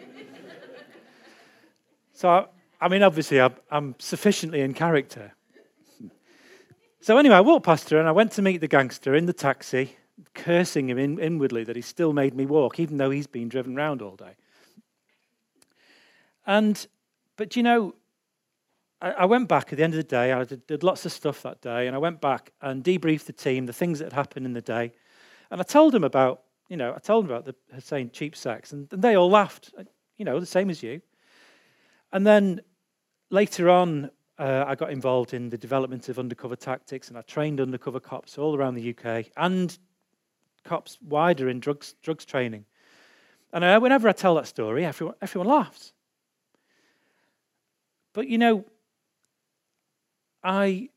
so, 2.12 2.28
I, 2.28 2.46
I, 2.80 2.88
mean, 2.88 3.02
obviously, 3.02 3.40
I'm, 3.40 3.54
I'm 3.70 3.94
sufficiently 3.98 4.60
in 4.60 4.74
character. 4.74 5.32
So, 7.00 7.18
anyway, 7.18 7.36
I 7.36 7.40
walked 7.40 7.64
past 7.64 7.90
her 7.90 7.98
and 7.98 8.08
I 8.08 8.12
went 8.12 8.32
to 8.32 8.42
meet 8.42 8.60
the 8.60 8.68
gangster 8.68 9.14
in 9.14 9.26
the 9.26 9.32
taxi, 9.32 9.96
cursing 10.34 10.90
him 10.90 10.98
in, 10.98 11.18
inwardly 11.18 11.64
that 11.64 11.76
he 11.76 11.82
still 11.82 12.12
made 12.12 12.34
me 12.34 12.46
walk, 12.46 12.80
even 12.80 12.98
though 12.98 13.10
he's 13.10 13.26
been 13.26 13.48
driven 13.48 13.74
round 13.74 14.02
all 14.02 14.16
day. 14.16 14.36
And, 16.46 16.86
but 17.36 17.56
you 17.56 17.62
know, 17.62 17.94
I, 19.00 19.10
I 19.10 19.24
went 19.26 19.48
back 19.48 19.72
at 19.72 19.78
the 19.78 19.84
end 19.84 19.94
of 19.94 19.98
the 19.98 20.02
day. 20.02 20.32
I 20.32 20.44
did, 20.44 20.66
did 20.66 20.82
lots 20.82 21.06
of 21.06 21.12
stuff 21.12 21.42
that 21.42 21.60
day, 21.60 21.86
and 21.86 21.94
I 21.94 21.98
went 21.98 22.20
back 22.20 22.52
and 22.60 22.82
debriefed 22.82 23.24
the 23.24 23.32
team, 23.32 23.66
the 23.66 23.72
things 23.72 23.98
that 23.98 24.06
had 24.06 24.12
happened 24.12 24.46
in 24.46 24.52
the 24.52 24.60
day, 24.60 24.92
and 25.50 25.60
I 25.60 25.64
told 25.64 25.94
them 25.94 26.04
about, 26.04 26.42
you 26.68 26.76
know, 26.76 26.92
I 26.94 26.98
told 26.98 27.24
them 27.24 27.30
about 27.30 27.44
the 27.44 27.54
Hussein 27.74 28.10
cheap 28.10 28.36
sex, 28.36 28.72
and, 28.72 28.92
and 28.92 29.02
they 29.02 29.16
all 29.16 29.30
laughed, 29.30 29.72
uh, 29.78 29.84
you 30.16 30.24
know, 30.24 30.38
the 30.40 30.46
same 30.46 30.70
as 30.70 30.82
you. 30.82 31.00
And 32.12 32.26
then 32.26 32.60
later 33.30 33.70
on, 33.70 34.10
uh, 34.38 34.64
I 34.66 34.74
got 34.74 34.90
involved 34.90 35.34
in 35.34 35.48
the 35.48 35.58
development 35.58 36.08
of 36.08 36.18
undercover 36.18 36.56
tactics, 36.56 37.08
and 37.08 37.16
I 37.16 37.22
trained 37.22 37.60
undercover 37.60 38.00
cops 38.00 38.38
all 38.38 38.56
around 38.56 38.74
the 38.74 38.94
UK 38.94 39.26
and 39.36 39.76
cops 40.64 40.98
wider 41.02 41.48
in 41.48 41.60
drugs 41.60 41.94
drugs 42.02 42.24
training. 42.24 42.64
And 43.52 43.64
uh, 43.64 43.80
whenever 43.80 44.08
I 44.08 44.12
tell 44.12 44.34
that 44.34 44.46
story, 44.46 44.84
everyone, 44.84 45.14
everyone 45.22 45.48
laughs. 45.48 45.92
But 48.12 48.28
you 48.28 48.36
know, 48.36 48.64
I 50.42 50.90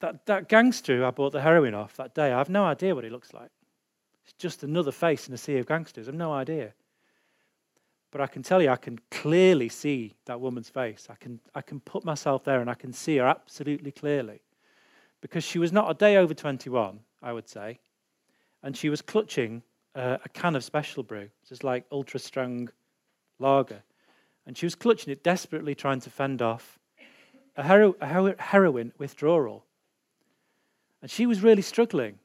that, 0.00 0.26
that 0.26 0.48
gangster 0.48 0.96
who 0.96 1.04
I 1.04 1.10
bought 1.10 1.32
the 1.32 1.42
heroin 1.42 1.74
off 1.74 1.96
that 1.96 2.14
day, 2.14 2.32
I 2.32 2.38
have 2.38 2.48
no 2.48 2.64
idea 2.64 2.94
what 2.94 3.04
he 3.04 3.10
looks 3.10 3.32
like. 3.32 3.50
It's 4.24 4.32
just 4.34 4.62
another 4.62 4.92
face 4.92 5.28
in 5.28 5.34
a 5.34 5.38
sea 5.38 5.58
of 5.58 5.66
gangsters. 5.66 6.08
I 6.08 6.10
have 6.10 6.18
no 6.18 6.32
idea. 6.32 6.72
But 8.10 8.20
I 8.20 8.26
can 8.26 8.42
tell 8.42 8.60
you, 8.60 8.70
I 8.70 8.76
can 8.76 8.98
clearly 9.10 9.68
see 9.68 10.14
that 10.24 10.40
woman's 10.40 10.68
face. 10.68 11.06
I 11.10 11.14
can, 11.14 11.38
I 11.54 11.60
can 11.60 11.80
put 11.80 12.04
myself 12.04 12.44
there 12.44 12.60
and 12.60 12.68
I 12.68 12.74
can 12.74 12.92
see 12.92 13.18
her 13.18 13.26
absolutely 13.26 13.92
clearly. 13.92 14.40
Because 15.20 15.44
she 15.44 15.58
was 15.58 15.72
not 15.72 15.90
a 15.90 15.94
day 15.94 16.16
over 16.16 16.34
21, 16.34 16.98
I 17.22 17.32
would 17.32 17.48
say. 17.48 17.78
And 18.62 18.76
she 18.76 18.88
was 18.88 19.02
clutching 19.02 19.62
uh, 19.94 20.18
a 20.24 20.28
can 20.30 20.56
of 20.56 20.64
special 20.64 21.02
brew, 21.02 21.28
just 21.48 21.62
like 21.62 21.84
ultra 21.92 22.18
strong 22.18 22.70
lager. 23.38 23.82
And 24.46 24.56
she 24.56 24.66
was 24.66 24.74
clutching 24.74 25.12
it, 25.12 25.22
desperately 25.22 25.74
trying 25.74 26.00
to 26.00 26.10
fend 26.10 26.42
off 26.42 26.79
a, 27.56 27.66
hero, 27.66 27.94
a 28.00 28.34
heroin 28.38 28.92
withdrawal. 28.98 29.64
And 31.02 31.10
she 31.10 31.26
was 31.26 31.40
really 31.40 31.62
struggling. 31.62 32.18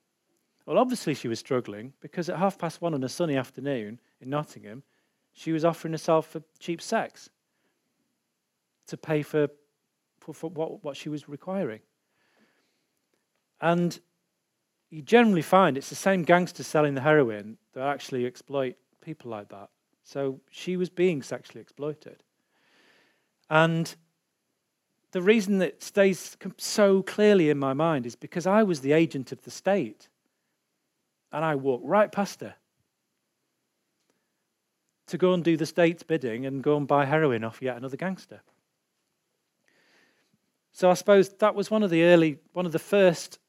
Well, 0.66 0.78
obviously, 0.78 1.14
she 1.14 1.28
was 1.28 1.40
struggling 1.40 1.94
because 2.02 2.30
at 2.30 2.38
half 2.38 2.58
past 2.58 2.82
one 2.82 2.94
on 2.94 3.04
a 3.04 3.10
sunny 3.10 3.38
afternoon 3.38 4.00
in 4.20 4.30
Nottingham, 4.30 4.84
she 5.34 5.52
was 5.52 5.64
offering 5.64 5.94
herself 5.94 6.28
for 6.28 6.42
cheap 6.60 6.82
sex 6.82 7.30
to 8.88 8.98
pay 8.98 9.22
for, 9.22 9.48
for, 10.20 10.34
for 10.34 10.50
what, 10.50 10.84
what 10.84 10.98
she 10.98 11.10
was 11.10 11.30
requiring. 11.30 11.82
And 13.62 14.00
you 14.90 15.02
generally 15.02 15.42
find 15.42 15.78
it's 15.78 15.90
the 15.90 15.96
same 15.96 16.24
gangsters 16.24 16.68
selling 16.68 16.96
the 16.96 17.02
heroin 17.02 17.58
that 17.74 17.88
actually 17.88 18.26
exploit 18.26 18.76
people 19.02 19.32
like 19.32 19.50
that. 19.50 19.70
So 20.04 20.40
she 20.50 20.78
was 20.78 20.90
being 20.90 21.22
sexually 21.22 21.62
exploited. 21.62 22.24
And 23.50 23.94
the 25.16 25.22
reason 25.22 25.60
that 25.60 25.82
stays 25.82 26.36
so 26.58 27.02
clearly 27.02 27.50
in 27.50 27.58
my 27.58 27.72
mind 27.72 28.06
is 28.06 28.18
because 28.18 28.46
I 28.46 28.64
was 28.64 28.82
the 28.82 28.92
agent 28.92 29.32
of 29.32 29.42
the 29.44 29.50
state. 29.50 30.10
And 31.32 31.46
I 31.46 31.56
walked 31.56 31.86
right 31.86 32.12
past 32.12 32.42
her 32.42 32.56
to 35.08 35.18
go 35.18 35.34
and 35.34 35.42
do 35.42 35.56
the 35.56 35.66
state's 35.66 36.04
bidding 36.04 36.46
and 36.46 36.62
go 36.62 36.76
and 36.76 36.86
buy 36.86 37.06
heroin 37.06 37.46
off 37.46 37.62
yet 37.62 37.78
another 37.78 37.96
gangster. 37.96 38.42
So 40.74 40.92
I 40.92 40.96
suppose 40.96 41.30
that 41.30 41.56
was 41.56 41.72
one 41.72 41.82
of 41.82 41.92
the 41.92 42.04
early, 42.04 42.40
one 42.52 42.66
of 42.66 42.74
the 42.74 42.78
first 42.78 43.40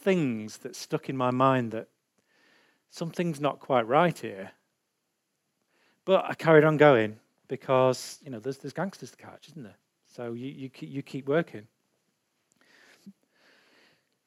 things 0.00 0.58
that 0.58 0.74
stuck 0.74 1.08
in 1.08 1.16
my 1.16 1.30
mind 1.30 1.70
that 1.70 1.86
something's 2.90 3.40
not 3.40 3.60
quite 3.60 3.86
right 3.86 4.18
here. 4.18 4.50
But 6.04 6.24
I 6.28 6.34
carried 6.34 6.64
on 6.64 6.76
going 6.76 7.20
because, 7.46 8.18
you 8.24 8.32
know, 8.32 8.40
there's, 8.40 8.58
there's 8.58 8.72
gangsters 8.72 9.12
to 9.12 9.16
catch, 9.16 9.46
isn't 9.46 9.62
there? 9.62 9.76
So 10.14 10.34
you, 10.34 10.48
you, 10.48 10.70
you 10.80 11.02
keep 11.02 11.26
working. 11.26 11.66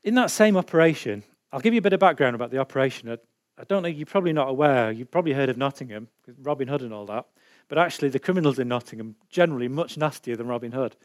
In 0.03 0.15
that 0.15 0.31
same 0.31 0.57
operation, 0.57 1.23
I'll 1.51 1.59
give 1.59 1.73
you 1.73 1.77
a 1.77 1.81
bit 1.81 1.93
of 1.93 1.99
background 1.99 2.35
about 2.35 2.49
the 2.49 2.57
operation. 2.57 3.09
I, 3.09 3.17
I 3.59 3.65
don't 3.65 3.83
know, 3.83 3.89
you're 3.89 4.07
probably 4.07 4.33
not 4.33 4.49
aware, 4.49 4.91
you've 4.91 5.11
probably 5.11 5.33
heard 5.33 5.49
of 5.49 5.57
Nottingham, 5.57 6.07
Robin 6.41 6.67
Hood 6.67 6.81
and 6.81 6.91
all 6.91 7.05
that. 7.05 7.25
But 7.67 7.77
actually, 7.77 8.09
the 8.09 8.19
criminals 8.19 8.57
in 8.57 8.67
Nottingham 8.67 9.15
generally 9.29 9.67
much 9.67 9.95
nastier 9.95 10.35
than 10.35 10.47
Robin 10.47 10.71
Hood. 10.71 10.95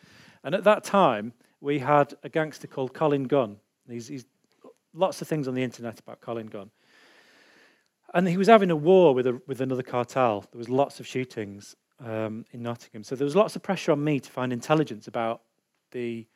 And 0.45 0.55
at 0.55 0.65
that 0.65 0.83
time, 0.83 1.35
we 1.61 1.79
had 1.79 2.15
a 2.23 2.31
gangster 2.31 2.67
called 2.67 2.95
Colin 2.95 3.25
Gunn. 3.25 3.57
He's, 3.89 4.09
he's 4.09 4.25
lots 4.95 5.21
of 5.21 5.29
things 5.29 5.47
on 5.47 5.55
the 5.55 5.63
internet 5.63 6.01
about 6.01 6.23
Colin 6.23 6.47
Gunn. 6.47 6.71
And 8.15 8.27
he 8.27 8.39
was 8.39 8.49
having 8.49 8.71
a 8.71 8.77
war 8.77 9.15
with, 9.15 9.27
a, 9.27 9.41
with 9.47 9.61
another 9.61 9.83
cartel. 9.83 10.47
There 10.53 10.59
was 10.59 10.69
lots 10.69 11.01
of 11.01 11.07
shootings 11.07 11.77
um, 12.05 12.45
in 12.53 12.63
Nottingham. 12.63 13.05
So 13.05 13.15
there 13.15 13.25
was 13.25 13.37
lots 13.37 13.57
of 13.57 13.63
pressure 13.63 13.93
on 13.93 14.03
me 14.03 14.21
to 14.21 14.31
find 14.31 14.53
intelligence 14.53 15.09
about 15.09 15.43
the 15.91 16.27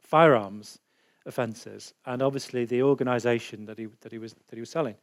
firearms 0.00 0.78
offences 1.26 1.94
and 2.06 2.22
obviously 2.22 2.64
the 2.64 2.82
organisation 2.82 3.66
that 3.66 3.78
he, 3.78 3.88
that, 4.00 4.12
he 4.12 4.18
was, 4.18 4.32
that 4.32 4.54
he 4.54 4.60
was 4.60 4.70
selling. 4.70 4.96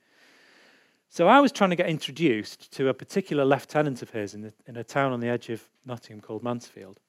So 1.09 1.27
I 1.27 1.39
was 1.39 1.51
trying 1.51 1.69
to 1.69 1.75
get 1.75 1.87
introduced 1.87 2.71
to 2.73 2.89
a 2.89 2.93
particular 2.93 3.45
lieutenant 3.45 4.01
of 4.01 4.09
his 4.09 4.33
in, 4.33 4.41
the, 4.41 4.53
in 4.65 4.75
a 4.75 4.83
town 4.83 5.13
on 5.13 5.19
the 5.19 5.29
edge 5.29 5.49
of 5.49 5.63
Nottingham 5.85 6.21
called 6.21 6.43
Mansfield. 6.43 6.99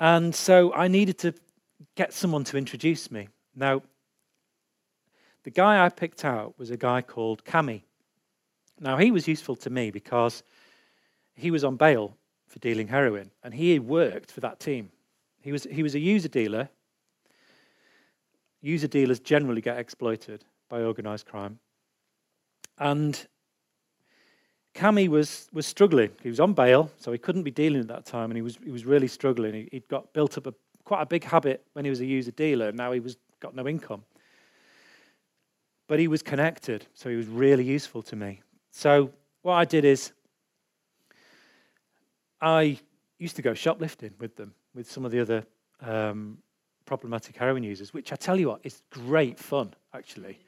And 0.00 0.34
so 0.34 0.74
I 0.74 0.88
needed 0.88 1.18
to 1.18 1.34
get 1.94 2.12
someone 2.12 2.44
to 2.44 2.58
introduce 2.58 3.10
me. 3.10 3.28
Now, 3.54 3.82
the 5.44 5.50
guy 5.50 5.84
I 5.84 5.88
picked 5.88 6.24
out 6.24 6.58
was 6.58 6.70
a 6.70 6.76
guy 6.76 7.00
called 7.00 7.44
Cami. 7.44 7.82
Now, 8.80 8.96
he 8.96 9.10
was 9.10 9.28
useful 9.28 9.56
to 9.56 9.70
me 9.70 9.90
because 9.90 10.42
he 11.36 11.50
was 11.50 11.62
on 11.64 11.76
bail 11.76 12.16
for 12.46 12.58
dealing 12.58 12.88
heroin, 12.88 13.30
and 13.42 13.54
he 13.54 13.78
worked 13.78 14.32
for 14.32 14.40
that 14.40 14.58
team. 14.58 14.90
He 15.40 15.52
was, 15.52 15.64
he 15.70 15.82
was 15.82 15.94
a 15.94 16.00
user 16.00 16.28
dealer. 16.28 16.68
User 18.62 18.88
dealers 18.88 19.20
generally 19.20 19.60
get 19.60 19.78
exploited 19.78 20.44
by 20.68 20.82
organized 20.82 21.26
crime. 21.26 21.58
And 22.78 23.26
Cami 24.74 25.08
was, 25.08 25.48
was 25.52 25.66
struggling. 25.66 26.10
He 26.22 26.28
was 26.28 26.40
on 26.40 26.52
bail, 26.52 26.90
so 26.98 27.12
he 27.12 27.18
couldn't 27.18 27.44
be 27.44 27.50
dealing 27.50 27.80
at 27.80 27.88
that 27.88 28.06
time, 28.06 28.30
and 28.30 28.36
he 28.36 28.42
was, 28.42 28.58
he 28.64 28.70
was 28.70 28.84
really 28.84 29.08
struggling. 29.08 29.54
He, 29.54 29.68
would 29.72 29.88
got 29.88 30.12
built 30.12 30.36
up 30.36 30.46
a, 30.46 30.54
quite 30.84 31.02
a 31.02 31.06
big 31.06 31.24
habit 31.24 31.64
when 31.74 31.84
he 31.84 31.90
was 31.90 32.00
a 32.00 32.06
user 32.06 32.32
dealer, 32.32 32.68
and 32.68 32.76
now 32.76 32.92
he 32.92 33.00
was 33.00 33.16
got 33.40 33.54
no 33.54 33.68
income. 33.68 34.02
But 35.88 35.98
he 35.98 36.08
was 36.08 36.22
connected, 36.22 36.86
so 36.94 37.08
he 37.08 37.16
was 37.16 37.26
really 37.26 37.64
useful 37.64 38.02
to 38.02 38.16
me. 38.16 38.42
So 38.72 39.10
what 39.42 39.54
I 39.54 39.64
did 39.64 39.84
is 39.84 40.12
I 42.40 42.78
used 43.18 43.36
to 43.36 43.42
go 43.42 43.54
shoplifting 43.54 44.12
with 44.18 44.36
them, 44.36 44.54
with 44.74 44.90
some 44.90 45.04
of 45.04 45.10
the 45.10 45.20
other 45.20 45.46
um, 45.80 46.38
problematic 46.84 47.36
heroin 47.36 47.62
users, 47.62 47.92
which 47.92 48.12
I 48.12 48.16
tell 48.16 48.38
you 48.38 48.48
what, 48.48 48.60
is 48.62 48.82
great 48.90 49.38
fun, 49.38 49.74
actually. 49.94 50.38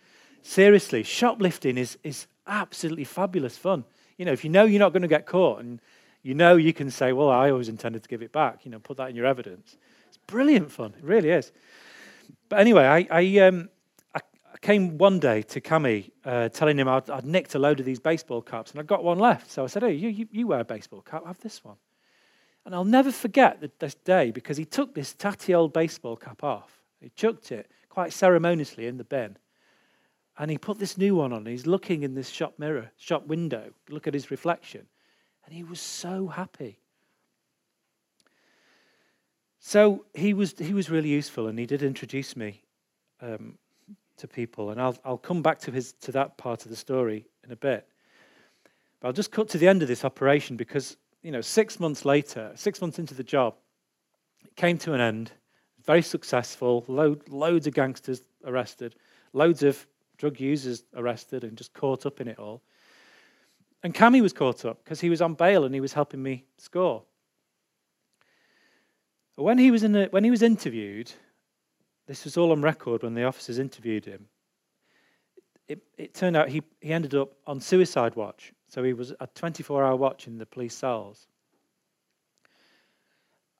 Seriously, 0.42 1.02
shoplifting 1.02 1.76
is, 1.76 1.98
is 2.04 2.26
absolutely 2.46 3.04
fabulous 3.04 3.56
fun. 3.56 3.84
You 4.16 4.24
know, 4.24 4.32
if 4.32 4.44
you 4.44 4.50
know 4.50 4.64
you're 4.64 4.78
not 4.78 4.92
going 4.92 5.02
to 5.02 5.08
get 5.08 5.26
caught 5.26 5.60
and 5.60 5.80
you 6.22 6.34
know 6.34 6.56
you 6.56 6.72
can 6.72 6.90
say, 6.90 7.12
well, 7.12 7.30
I 7.30 7.50
always 7.50 7.68
intended 7.68 8.02
to 8.02 8.08
give 8.08 8.22
it 8.22 8.32
back, 8.32 8.64
you 8.64 8.70
know, 8.70 8.78
put 8.78 8.96
that 8.96 9.10
in 9.10 9.16
your 9.16 9.26
evidence. 9.26 9.76
It's 10.08 10.18
brilliant 10.26 10.70
fun. 10.70 10.94
It 10.96 11.04
really 11.04 11.30
is. 11.30 11.52
But 12.48 12.60
anyway, 12.60 12.84
I, 12.84 13.06
I, 13.10 13.38
um, 13.38 13.68
I 14.60 14.66
came 14.66 14.98
one 14.98 15.20
day 15.20 15.42
to 15.42 15.60
Cami 15.60 16.10
uh, 16.24 16.48
telling 16.48 16.80
him 16.80 16.88
I'd, 16.88 17.08
I'd, 17.08 17.24
nicked 17.24 17.54
a 17.54 17.60
load 17.60 17.78
of 17.78 17.86
these 17.86 18.00
baseball 18.00 18.42
caps 18.42 18.72
and 18.72 18.80
I'd 18.80 18.88
got 18.88 19.04
one 19.04 19.18
left. 19.18 19.52
So 19.52 19.62
I 19.62 19.68
said, 19.68 19.84
hey, 19.84 19.92
you, 19.92 20.08
you, 20.08 20.28
you 20.32 20.46
wear 20.48 20.60
a 20.60 20.64
baseball 20.64 21.00
cap, 21.00 21.24
have 21.24 21.38
this 21.40 21.64
one. 21.64 21.76
And 22.66 22.74
I'll 22.74 22.84
never 22.84 23.12
forget 23.12 23.62
this 23.78 23.94
day 23.94 24.32
because 24.32 24.56
he 24.56 24.64
took 24.64 24.94
this 24.94 25.14
tatty 25.14 25.54
old 25.54 25.72
baseball 25.72 26.16
cap 26.16 26.42
off. 26.42 26.82
He 27.00 27.10
chucked 27.10 27.52
it 27.52 27.70
quite 27.88 28.12
ceremoniously 28.12 28.88
in 28.88 28.96
the 28.96 29.04
bin. 29.04 29.36
And 30.36 30.50
he 30.50 30.58
put 30.58 30.80
this 30.80 30.98
new 30.98 31.14
one 31.14 31.32
on. 31.32 31.46
He's 31.46 31.66
looking 31.66 32.02
in 32.02 32.14
this 32.14 32.28
shop 32.28 32.54
mirror, 32.58 32.90
shop 32.96 33.28
window, 33.28 33.70
look 33.88 34.08
at 34.08 34.14
his 34.14 34.30
reflection. 34.30 34.86
And 35.46 35.54
he 35.54 35.62
was 35.62 35.80
so 35.80 36.26
happy. 36.26 36.80
So 39.60 40.04
he 40.14 40.34
was, 40.34 40.54
he 40.58 40.74
was 40.74 40.90
really 40.90 41.10
useful 41.10 41.46
and 41.46 41.58
he 41.58 41.66
did 41.66 41.82
introduce 41.84 42.36
me 42.36 42.62
um, 43.20 43.56
to 44.18 44.28
people. 44.28 44.70
And 44.70 44.80
I'll, 44.80 44.96
I'll 45.04 45.18
come 45.18 45.42
back 45.42 45.58
to, 45.60 45.70
his, 45.70 45.92
to 46.00 46.12
that 46.12 46.36
part 46.38 46.64
of 46.64 46.70
the 46.70 46.76
story 46.76 47.26
in 47.44 47.52
a 47.52 47.56
bit. 47.56 47.88
But 49.00 49.08
I'll 49.08 49.14
just 49.14 49.32
cut 49.32 49.48
to 49.50 49.58
the 49.58 49.68
end 49.68 49.82
of 49.82 49.88
this 49.88 50.04
operation 50.04 50.56
because 50.56 50.96
you 51.22 51.32
know, 51.32 51.40
six 51.40 51.80
months 51.80 52.04
later, 52.04 52.52
six 52.54 52.80
months 52.80 52.98
into 52.98 53.14
the 53.14 53.24
job, 53.24 53.54
it 54.44 54.54
came 54.56 54.78
to 54.78 54.92
an 54.92 55.00
end. 55.00 55.32
Very 55.84 56.02
successful. 56.02 56.84
Load, 56.86 57.28
loads 57.28 57.66
of 57.66 57.74
gangsters 57.74 58.22
arrested. 58.44 58.94
Loads 59.32 59.62
of 59.62 59.86
drug 60.16 60.40
users 60.40 60.84
arrested 60.94 61.44
and 61.44 61.56
just 61.56 61.72
caught 61.72 62.06
up 62.06 62.20
in 62.20 62.28
it 62.28 62.38
all. 62.38 62.62
And 63.82 63.94
Cami 63.94 64.20
was 64.20 64.32
caught 64.32 64.64
up 64.64 64.82
because 64.84 65.00
he 65.00 65.10
was 65.10 65.22
on 65.22 65.34
bail 65.34 65.64
and 65.64 65.74
he 65.74 65.80
was 65.80 65.92
helping 65.92 66.22
me 66.22 66.44
score. 66.56 67.04
When 69.36 69.58
he 69.58 69.70
was 69.70 69.84
in 69.84 69.92
the, 69.92 70.08
when 70.10 70.24
he 70.24 70.30
was 70.30 70.42
interviewed, 70.42 71.12
this 72.08 72.24
was 72.24 72.36
all 72.36 72.50
on 72.50 72.62
record 72.62 73.04
when 73.04 73.14
the 73.14 73.22
officers 73.22 73.60
interviewed 73.60 74.04
him. 74.04 74.26
It, 75.68 75.82
it 75.96 76.14
turned 76.14 76.36
out 76.36 76.48
he, 76.48 76.62
he 76.80 76.92
ended 76.92 77.14
up 77.14 77.34
on 77.46 77.60
suicide 77.60 78.16
watch 78.16 78.52
so 78.68 78.84
he 78.84 78.92
was 78.92 79.14
a 79.18 79.26
24 79.26 79.82
hour 79.82 79.96
watch 79.96 80.26
in 80.26 80.38
the 80.38 80.46
police 80.46 80.74
cells. 80.74 81.26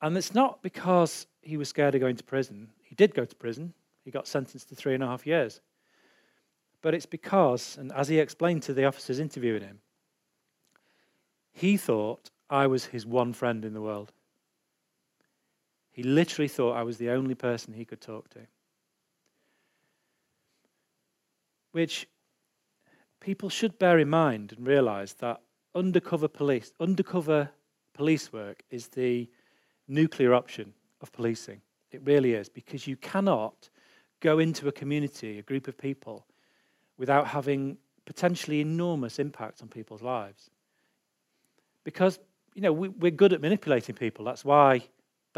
And 0.01 0.17
it's 0.17 0.35
not 0.35 0.63
because 0.63 1.27
he 1.41 1.57
was 1.57 1.69
scared 1.69 1.95
of 1.95 2.01
going 2.01 2.17
to 2.17 2.25
prison. 2.25 2.69
He 2.85 2.95
did 2.95 3.15
go 3.15 3.25
to 3.25 3.35
prison, 3.35 3.73
he 4.05 4.11
got 4.11 4.29
sentenced 4.29 4.69
to 4.69 4.75
three 4.75 4.95
and 4.95 5.03
a 5.03 5.07
half 5.07 5.27
years. 5.27 5.61
But 6.81 6.95
it's 6.95 7.07
because, 7.07 7.77
and 7.79 7.91
as 7.93 8.09
he 8.09 8.21
explained 8.21 8.63
to 8.65 8.75
the 8.75 8.85
officers 8.85 9.19
interviewing 9.19 9.63
him, 9.63 9.81
he 11.53 11.77
thought 11.77 12.31
I 12.49 12.69
was 12.69 12.85
his 12.85 13.05
one 13.05 13.33
friend 13.33 13.65
in 13.65 13.75
the 13.75 13.81
world. 13.81 14.13
He 15.99 16.05
literally 16.05 16.47
thought 16.47 16.77
I 16.77 16.85
was 16.85 16.97
the 16.99 17.11
only 17.11 17.35
person 17.35 17.75
he 17.75 17.85
could 17.85 18.01
talk 18.01 18.29
to. 18.29 18.39
Which 21.73 22.07
people 23.19 23.49
should 23.49 23.81
bear 23.81 23.99
in 23.99 24.09
mind 24.09 24.53
and 24.53 24.65
realize 24.65 25.15
that 25.15 25.41
undercover 25.75 26.29
police, 26.29 26.73
undercover 26.79 27.51
police 27.95 28.33
work 28.33 28.63
is 28.71 28.87
the 28.87 29.29
nuclear 29.89 30.35
option 30.35 30.73
of 31.01 31.11
policing. 31.11 31.61
It 31.91 32.03
really 32.05 32.35
is, 32.35 32.49
because 32.49 32.87
you 32.87 32.95
cannot 32.95 33.69
go 34.21 34.39
into 34.39 34.69
a 34.69 34.73
community, 34.73 35.41
a 35.41 35.43
group 35.43 35.67
of 35.67 35.77
people, 35.77 36.27
without 36.97 37.27
having 37.27 37.77
potentially 38.05 38.61
enormous 38.61 39.19
impact 39.19 39.63
on 39.63 39.69
people's 39.69 40.03
lives. 40.03 40.49
Because, 41.83 42.21
you 42.55 42.63
know, 42.63 42.73
we, 42.73 42.89
we're 42.89 43.11
good 43.11 43.33
at 43.33 43.41
manipulating 43.41 43.97
people. 43.97 44.25
That's 44.25 44.45
why, 44.45 44.83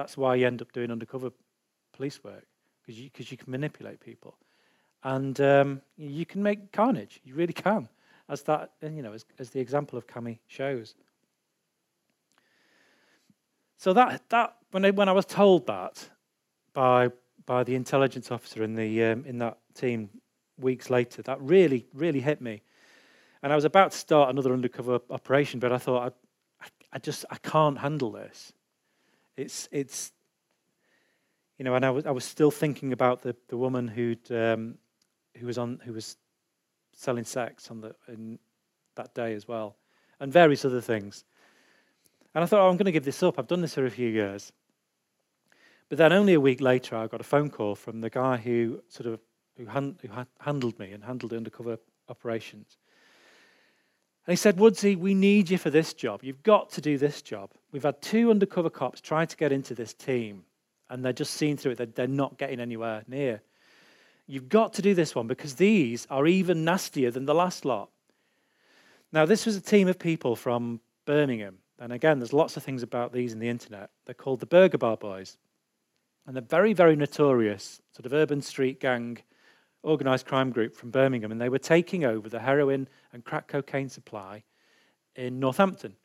that's 0.01 0.17
why 0.17 0.35
you 0.35 0.47
end 0.47 0.63
up 0.63 0.73
doing 0.73 0.91
undercover 0.91 1.31
police 1.93 2.25
work, 2.25 2.47
because 2.81 2.99
you, 2.99 3.11
cause 3.11 3.31
you 3.31 3.37
can 3.37 3.51
manipulate 3.51 4.01
people. 4.01 4.35
And 5.05 5.39
um, 5.43 5.83
you 5.99 6.25
can 6.25 6.43
make 6.43 6.73
carnage. 6.73 7.21
You 7.23 7.35
really 7.35 7.53
can, 7.53 7.87
as 8.27 8.43
that, 8.45 8.71
you 8.83 9.03
know, 9.03 9.13
as, 9.13 9.27
as 9.39 9.51
the 9.51 9.61
example 9.61 9.99
of 9.99 10.07
Cami 10.07 10.39
shows. 10.47 10.95
So 13.77 13.93
that, 13.93 14.23
that 14.31 14.57
when, 14.71 14.87
I, 14.87 14.91
when 14.91 15.11
I 15.11 15.13
was 15.13 15.27
told 15.27 15.67
that 15.67 16.09
by, 16.73 17.11
by 17.45 17.63
the 17.63 17.75
intelligence 17.75 18.31
officer 18.31 18.63
in, 18.63 18.77
the, 18.77 19.05
um, 19.05 19.27
in 19.27 19.37
that 19.39 19.59
team 19.75 20.09
weeks 20.59 20.89
later, 20.89 21.21
that 21.23 21.39
really, 21.43 21.85
really 21.93 22.21
hit 22.21 22.41
me. 22.41 22.63
And 23.43 23.53
I 23.53 23.55
was 23.55 23.67
about 23.67 23.93
to 23.93 23.99
start 23.99 24.31
another 24.31 24.55
undercover 24.55 25.01
operation, 25.11 25.61
but 25.61 25.73
I 25.73 25.79
thought, 25.79 26.15
I, 26.63 26.67
I 26.95 26.99
just, 26.99 27.27
I 27.31 27.37
can't 27.37 27.79
handle 27.79 28.13
this. 28.13 28.55
It's, 29.41 29.69
it's, 29.73 30.13
you 31.59 31.65
know, 31.65 31.75
and 31.75 31.85
I 31.85 31.91
was, 31.91 32.07
I 32.07 32.11
was 32.11 32.25
still 32.25 32.51
thinking 32.51 32.93
about 32.93 33.23
the, 33.23 33.35
the 33.49 33.57
woman 33.57 33.89
who'd, 33.89 34.31
um, 34.31 34.77
who 35.39 35.47
was 35.47 35.57
on, 35.57 35.81
who 35.85 35.93
was 35.93 36.17
selling 36.95 37.25
sex 37.25 37.71
on 37.71 37.81
the, 37.81 37.95
in 38.09 38.39
that 38.97 39.15
day 39.15 39.35
as 39.35 39.49
well, 39.49 39.77
and 40.21 40.33
various 40.33 40.65
other 40.65 40.81
things. 40.81 41.25
And 42.35 42.45
I 42.45 42.47
thought, 42.47 42.61
oh, 42.61 42.69
I'm 42.69 42.77
going 42.77 42.87
to 42.87 42.93
give 42.93 43.05
this 43.05 43.23
up. 43.23 43.39
I've 43.39 43.49
done 43.49 43.63
this 43.63 43.75
for 43.75 43.87
a 43.87 43.91
few 43.91 44.09
years. 44.09 44.53
But 45.89 45.99
then 45.99 46.13
only 46.13 46.35
a 46.35 46.41
week 46.41 46.61
later, 46.61 46.97
I 46.97 47.07
got 47.07 47.21
a 47.21 47.25
phone 47.25 47.51
call 47.51 47.75
from 47.75 48.01
the 48.01 48.11
guy 48.11 48.37
who 48.37 48.83
sort 48.89 49.07
of 49.07 49.21
who, 49.57 49.67
han- 49.67 49.97
who 50.03 50.09
ha- 50.09 50.27
handled 50.39 50.79
me 50.79 50.93
and 50.93 51.03
handled 51.03 51.33
the 51.33 51.37
undercover 51.37 51.79
operations. 52.09 52.77
And 54.27 54.33
he 54.33 54.37
said, 54.37 54.59
Woodsy, 54.59 54.97
we 54.97 55.15
need 55.15 55.51
you 55.51 55.59
for 55.59 55.71
this 55.71 55.95
job. 55.95 56.23
You've 56.23 56.43
got 56.43 56.71
to 56.71 56.81
do 56.81 56.99
this 56.99 57.23
job. 57.23 57.51
We've 57.73 57.83
had 57.83 58.01
two 58.03 58.31
undercover 58.31 58.71
cops 58.71 59.01
trying 59.01 59.29
to 59.29 59.37
get 59.37 59.53
into 59.53 59.75
this 59.75 59.95
team, 59.95 60.45
and 60.89 61.05
they're 61.05 61.13
just 61.13 61.35
seeing 61.35 61.57
through 61.57 61.73
it. 61.73 61.79
They're, 61.79 61.87
they're 61.87 62.07
not 62.07 62.39
getting 62.39 62.61
anywhere 62.61 63.03
near. 63.09 63.43
You've 64.27 64.49
got 64.49 64.75
to 64.75 64.83
do 64.83 64.95
this 64.95 65.15
one 65.15 65.27
because 65.27 65.55
these 65.55 66.07
are 66.11 66.27
even 66.27 66.65
nastier 66.65 67.11
than 67.11 67.27
the 67.27 67.35
last 67.35 67.65
lot. 67.65 67.91
Now, 69.13 69.27
this 69.27 69.47
was 69.47 69.57
a 69.57 69.61
team 69.61 69.89
of 69.89 69.99
people 69.99 70.37
from 70.37 70.81
Birmingham 71.05 71.59
and 71.81 71.95
again, 71.95 72.19
there's 72.19 72.35
lots 72.35 72.59
of 72.59 72.63
things 72.63 72.83
about 72.83 73.13
these 73.13 73.33
in 73.33 73.39
the 73.39 73.49
internet. 73.49 73.91
They're 74.05 74.15
called 74.15 74.41
the 74.41 74.47
Burger 74.47 74.77
Bar 74.77 74.99
Boys. 74.99 75.39
And 76.27 76.37
they're 76.37 76.43
very, 76.43 76.75
very 76.75 76.95
notorious, 76.95 77.81
sort 77.93 78.05
of 78.05 78.13
urban 78.13 78.43
street 78.43 78.79
gang, 78.79 79.19
organized 79.83 80.27
crime 80.27 80.51
group 80.51 80.75
from 80.75 80.91
Birmingham. 80.91 81.33
And 81.33 81.41
they 81.41 81.49
were 81.49 81.59
taking 81.59 82.05
over 82.05 82.29
the 82.29 82.41
heroin 82.41 82.89
and 83.13 83.25
crack 83.25 83.49
cocaine 83.49 83.89
supply 83.89 84.43
in 85.17 85.41
Northampton. 85.41 85.97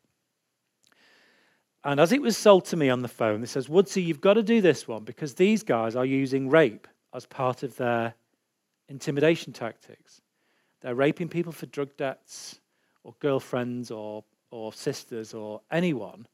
And 1.84 2.00
as 2.00 2.10
it 2.10 2.20
was 2.20 2.36
sold 2.36 2.64
to 2.66 2.76
me 2.76 2.90
on 2.90 3.02
the 3.02 3.08
phone, 3.08 3.40
they 3.40 3.46
says, 3.46 3.68
Woodsy, 3.68 4.02
you've 4.02 4.20
got 4.20 4.34
to 4.34 4.42
do 4.42 4.60
this 4.60 4.88
one 4.88 5.04
because 5.04 5.34
these 5.34 5.62
guys 5.62 5.94
are 5.94 6.04
using 6.04 6.48
rape 6.48 6.88
as 7.14 7.26
part 7.26 7.62
of 7.62 7.76
their 7.76 8.14
intimidation 8.88 9.52
tactics. 9.52 10.20
They're 10.80 10.94
raping 10.94 11.28
people 11.28 11.52
for 11.52 11.66
drug 11.66 11.96
debts 11.96 12.60
or 13.04 13.14
girlfriends 13.20 13.90
or 13.90 14.24
or 14.52 14.72
sisters 14.72 15.34
or 15.34 15.60
anyone, 15.70 16.26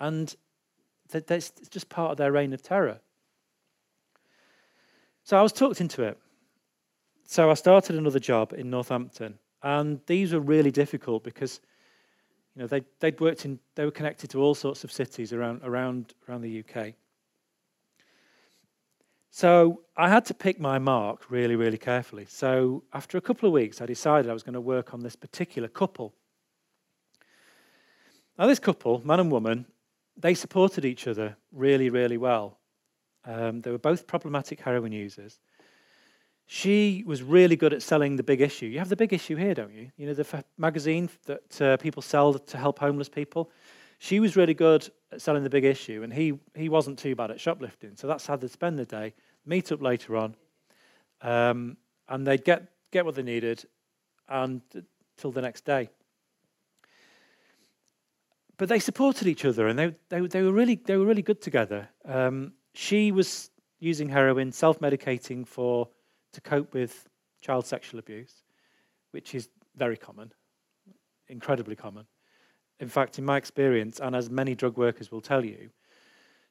and 0.00 0.34
that's 1.10 1.50
just 1.70 1.88
part 1.88 2.12
of 2.12 2.16
their 2.16 2.32
reign 2.32 2.52
of 2.52 2.62
terror. 2.62 2.98
So 5.24 5.38
I 5.38 5.42
was 5.42 5.52
talked 5.52 5.80
into 5.80 6.02
it. 6.02 6.18
So 7.32 7.50
I 7.50 7.54
started 7.54 7.96
another 7.96 8.18
job 8.18 8.52
in 8.52 8.68
Northampton, 8.68 9.38
and 9.62 10.00
these 10.06 10.32
were 10.34 10.40
really 10.40 10.70
difficult 10.70 11.24
because, 11.24 11.60
you 12.54 12.60
know, 12.60 12.66
they 12.66 12.82
they'd 13.00 13.20
worked 13.20 13.44
in 13.44 13.58
they 13.74 13.84
were 13.84 13.90
connected 13.90 14.28
to 14.30 14.42
all 14.42 14.54
sorts 14.54 14.84
of 14.84 14.92
cities 14.92 15.32
around 15.32 15.62
around 15.62 16.14
around 16.28 16.42
the 16.42 16.62
UK. 16.62 16.94
So 19.30 19.80
I 19.96 20.10
had 20.10 20.26
to 20.26 20.34
pick 20.34 20.60
my 20.60 20.78
mark 20.78 21.30
really, 21.30 21.56
really 21.56 21.78
carefully. 21.78 22.26
So 22.28 22.84
after 22.92 23.16
a 23.16 23.22
couple 23.22 23.48
of 23.48 23.54
weeks, 23.54 23.80
I 23.80 23.86
decided 23.86 24.30
I 24.30 24.34
was 24.34 24.42
going 24.42 24.60
to 24.60 24.60
work 24.60 24.92
on 24.92 25.00
this 25.00 25.16
particular 25.16 25.68
couple 25.68 26.14
now, 28.38 28.46
this 28.46 28.58
couple, 28.58 29.06
man 29.06 29.20
and 29.20 29.30
woman, 29.30 29.66
they 30.16 30.34
supported 30.34 30.84
each 30.84 31.06
other 31.06 31.36
really, 31.52 31.90
really 31.90 32.16
well. 32.16 32.58
Um, 33.24 33.60
they 33.60 33.70
were 33.70 33.78
both 33.78 34.06
problematic 34.06 34.60
heroin 34.60 34.92
users. 34.92 35.38
She 36.54 37.02
was 37.06 37.22
really 37.22 37.56
good 37.56 37.72
at 37.72 37.80
selling 37.80 38.16
the 38.16 38.22
big 38.22 38.42
issue. 38.42 38.66
You 38.66 38.78
have 38.78 38.90
the 38.90 38.94
big 38.94 39.14
issue 39.14 39.36
here, 39.36 39.54
don't 39.54 39.72
you? 39.72 39.90
You 39.96 40.08
know, 40.08 40.12
the 40.12 40.26
f- 40.30 40.44
magazine 40.58 41.08
that 41.24 41.62
uh, 41.62 41.78
people 41.78 42.02
sell 42.02 42.34
to 42.34 42.58
help 42.58 42.78
homeless 42.78 43.08
people. 43.08 43.50
She 43.98 44.20
was 44.20 44.36
really 44.36 44.52
good 44.52 44.86
at 45.12 45.22
selling 45.22 45.44
the 45.44 45.48
big 45.48 45.64
issue, 45.64 46.02
and 46.02 46.12
he, 46.12 46.38
he 46.54 46.68
wasn't 46.68 46.98
too 46.98 47.16
bad 47.16 47.30
at 47.30 47.40
shoplifting. 47.40 47.96
So 47.96 48.06
that's 48.06 48.26
how 48.26 48.36
they'd 48.36 48.50
spend 48.50 48.78
the 48.78 48.84
day, 48.84 49.14
meet 49.46 49.72
up 49.72 49.80
later 49.80 50.14
on, 50.14 50.36
um, 51.22 51.78
and 52.10 52.26
they'd 52.26 52.44
get, 52.44 52.68
get 52.90 53.06
what 53.06 53.14
they 53.14 53.22
needed 53.22 53.64
and 54.28 54.60
till 55.16 55.32
the 55.32 55.40
next 55.40 55.64
day 55.64 55.88
but 58.58 58.68
they 58.68 58.78
supported 58.78 59.26
each 59.26 59.46
other 59.46 59.66
and 59.68 59.78
they, 59.78 59.94
they, 60.10 60.20
they, 60.20 60.42
were, 60.42 60.52
really, 60.52 60.76
they 60.84 60.96
were 60.96 61.06
really 61.06 61.22
good 61.22 61.40
together. 61.40 61.88
Um, 62.04 62.52
she 62.74 63.10
was 63.10 63.50
using 63.80 64.08
heroin, 64.08 64.52
self 64.52 64.78
medicating 64.80 65.44
for 65.44 65.88
to 66.32 66.40
cope 66.40 66.72
with 66.74 67.08
child 67.40 67.66
sexual 67.66 67.98
abuse, 67.98 68.42
which 69.10 69.34
is 69.34 69.48
very 69.76 69.96
common, 69.96 70.32
incredibly 71.28 71.76
common. 71.76 72.06
In 72.80 72.88
fact, 72.88 73.18
in 73.18 73.24
my 73.24 73.36
experience, 73.36 74.00
and 74.00 74.16
as 74.16 74.30
many 74.30 74.54
drug 74.54 74.76
workers 74.76 75.12
will 75.12 75.20
tell 75.20 75.44
you, 75.44 75.70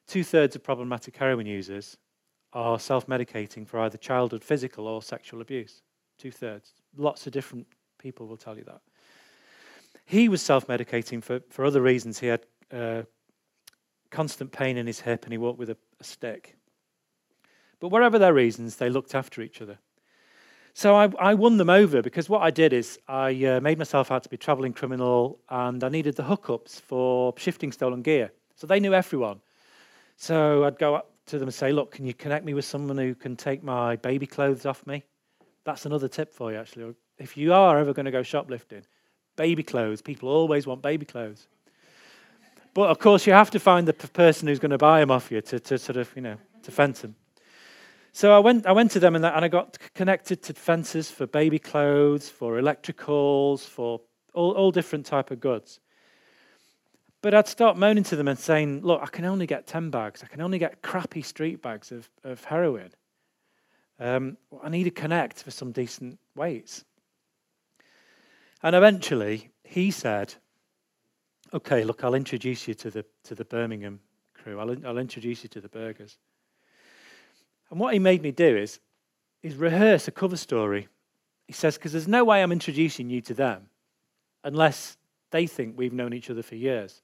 two 0.06 0.24
thirds 0.24 0.56
of 0.56 0.62
problematic 0.62 1.16
heroin 1.16 1.46
users 1.46 1.96
are 2.52 2.78
self 2.78 3.06
medicating 3.06 3.66
for 3.66 3.80
either 3.80 3.98
childhood 3.98 4.44
physical 4.44 4.86
or 4.86 5.02
sexual 5.02 5.40
abuse. 5.40 5.82
Two 6.18 6.30
thirds. 6.30 6.72
Lots 6.96 7.26
of 7.26 7.32
different 7.32 7.66
people 7.98 8.26
will 8.26 8.36
tell 8.36 8.56
you 8.56 8.64
that. 8.64 8.80
He 10.04 10.28
was 10.28 10.42
self 10.42 10.66
medicating 10.66 11.22
for, 11.22 11.40
for 11.50 11.64
other 11.64 11.82
reasons. 11.82 12.18
He 12.18 12.26
had 12.26 12.46
uh, 12.72 13.02
constant 14.10 14.52
pain 14.52 14.76
in 14.76 14.86
his 14.86 15.00
hip 15.00 15.24
and 15.24 15.32
he 15.32 15.38
walked 15.38 15.58
with 15.58 15.70
a, 15.70 15.76
a 16.00 16.04
stick. 16.04 16.56
But 17.82 17.88
whatever 17.88 18.16
their 18.16 18.32
reasons, 18.32 18.76
they 18.76 18.88
looked 18.88 19.12
after 19.12 19.42
each 19.42 19.60
other. 19.60 19.76
So 20.72 20.94
I, 20.94 21.10
I, 21.18 21.34
won 21.34 21.56
them 21.56 21.68
over 21.68 22.00
because 22.00 22.28
what 22.28 22.40
I 22.40 22.52
did 22.52 22.72
is 22.72 22.96
I 23.08 23.44
uh, 23.44 23.60
made 23.60 23.76
myself 23.76 24.12
out 24.12 24.22
to 24.22 24.28
be 24.28 24.36
a 24.36 24.38
traveling 24.38 24.72
criminal 24.72 25.40
and 25.50 25.82
I 25.82 25.88
needed 25.88 26.14
the 26.14 26.22
hookups 26.22 26.80
for 26.80 27.34
shifting 27.36 27.72
stolen 27.72 28.02
gear. 28.02 28.30
So 28.54 28.68
they 28.68 28.78
knew 28.78 28.94
everyone. 28.94 29.40
So 30.16 30.62
I'd 30.62 30.78
go 30.78 30.94
up 30.94 31.10
to 31.26 31.40
them 31.40 31.48
and 31.48 31.54
say, 31.54 31.72
Look, 31.72 31.90
can 31.90 32.06
you 32.06 32.14
connect 32.14 32.44
me 32.44 32.54
with 32.54 32.64
someone 32.64 32.98
who 32.98 33.16
can 33.16 33.34
take 33.34 33.64
my 33.64 33.96
baby 33.96 34.28
clothes 34.28 34.64
off 34.64 34.86
me? 34.86 35.02
That's 35.64 35.84
another 35.84 36.06
tip 36.06 36.32
for 36.32 36.52
you, 36.52 36.58
actually. 36.58 36.94
If 37.18 37.36
you 37.36 37.52
are 37.52 37.78
ever 37.80 37.92
going 37.92 38.06
to 38.06 38.12
go 38.12 38.22
shoplifting, 38.22 38.84
Baby 39.34 39.64
clothes. 39.64 40.02
People 40.02 40.28
always 40.28 40.66
want 40.66 40.82
baby 40.82 41.06
clothes. 41.06 41.48
But 42.74 42.90
of 42.90 42.98
course, 42.98 43.26
you 43.26 43.32
have 43.32 43.50
to 43.50 43.58
find 43.58 43.88
the 43.88 43.92
person 43.92 44.46
who's 44.46 44.58
going 44.58 44.70
to 44.70 44.78
buy 44.78 45.00
them 45.00 45.10
off 45.10 45.32
you 45.32 45.40
to, 45.40 45.58
to 45.58 45.78
sort 45.78 45.96
of, 45.96 46.10
you 46.14 46.22
know, 46.22 46.36
to 46.62 46.70
fence 46.70 47.00
them. 47.00 47.16
So 48.12 48.36
I 48.36 48.38
went, 48.38 48.66
I 48.66 48.72
went 48.72 48.90
to 48.92 49.00
them 49.00 49.16
and, 49.16 49.24
I 49.24 49.48
got 49.48 49.78
connected 49.94 50.42
to 50.42 50.54
fences 50.54 51.10
for 51.10 51.26
baby 51.26 51.58
clothes, 51.58 52.28
for 52.28 52.60
electricals, 52.60 53.60
for 53.60 54.02
all, 54.34 54.52
all 54.52 54.70
different 54.70 55.06
type 55.06 55.30
of 55.30 55.40
goods. 55.40 55.80
But 57.22 57.32
I'd 57.32 57.48
start 57.48 57.78
moaning 57.78 58.04
to 58.04 58.16
them 58.16 58.28
and 58.28 58.38
saying, 58.38 58.82
look, 58.82 59.00
I 59.02 59.06
can 59.06 59.24
only 59.24 59.46
get 59.46 59.66
10 59.66 59.90
bags. 59.90 60.22
I 60.22 60.26
can 60.26 60.42
only 60.42 60.58
get 60.58 60.82
crappy 60.82 61.22
street 61.22 61.62
bags 61.62 61.90
of, 61.90 62.10
of 62.22 62.44
heroin. 62.44 62.90
Um, 63.98 64.36
I 64.62 64.68
need 64.68 64.84
to 64.84 64.90
connect 64.90 65.42
for 65.42 65.50
some 65.50 65.72
decent 65.72 66.18
weights. 66.34 66.84
And 68.62 68.76
eventually, 68.76 69.50
he 69.64 69.90
said, 69.90 70.34
Okay, 71.54 71.84
look, 71.84 72.02
I'll 72.02 72.14
introduce 72.14 72.66
you 72.66 72.74
to 72.74 72.90
the, 72.90 73.04
to 73.24 73.34
the 73.34 73.44
Birmingham 73.44 74.00
crew. 74.34 74.58
I'll, 74.58 74.74
I'll 74.86 74.98
introduce 74.98 75.42
you 75.42 75.50
to 75.50 75.60
the 75.60 75.68
burgers. 75.68 76.18
And 77.72 77.80
what 77.80 77.94
he 77.94 77.98
made 77.98 78.20
me 78.22 78.32
do 78.32 78.54
is, 78.54 78.80
is 79.42 79.56
rehearse 79.56 80.06
a 80.06 80.10
cover 80.10 80.36
story. 80.36 80.88
He 81.46 81.54
says, 81.54 81.78
because 81.78 81.92
there's 81.92 82.06
no 82.06 82.22
way 82.22 82.42
I'm 82.42 82.52
introducing 82.52 83.08
you 83.08 83.22
to 83.22 83.34
them 83.34 83.70
unless 84.44 84.98
they 85.30 85.46
think 85.46 85.78
we've 85.78 85.94
known 85.94 86.12
each 86.12 86.28
other 86.28 86.42
for 86.42 86.54
years. 86.54 87.00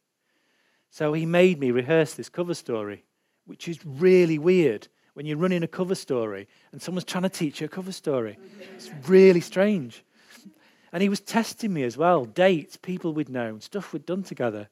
So 0.90 1.14
he 1.14 1.24
made 1.24 1.58
me 1.58 1.70
rehearse 1.70 2.12
this 2.12 2.28
cover 2.28 2.52
story, 2.52 3.02
which 3.46 3.66
is 3.66 3.84
really 3.86 4.38
weird 4.38 4.88
when 5.14 5.24
you're 5.24 5.38
running 5.38 5.62
a 5.62 5.68
cover 5.68 5.94
story 5.94 6.46
and 6.70 6.82
someone's 6.82 7.04
trying 7.04 7.22
to 7.22 7.30
teach 7.30 7.62
you 7.62 7.64
a 7.64 7.70
cover 7.70 7.90
story. 7.90 8.38
It's 8.74 8.90
really 9.08 9.40
strange. 9.40 10.04
And 10.92 11.02
he 11.02 11.08
was 11.08 11.20
testing 11.20 11.72
me 11.72 11.82
as 11.84 11.96
well 11.96 12.26
dates, 12.26 12.76
people 12.76 13.14
we'd 13.14 13.30
known, 13.30 13.62
stuff 13.62 13.94
we'd 13.94 14.04
done 14.04 14.22
together. 14.22 14.68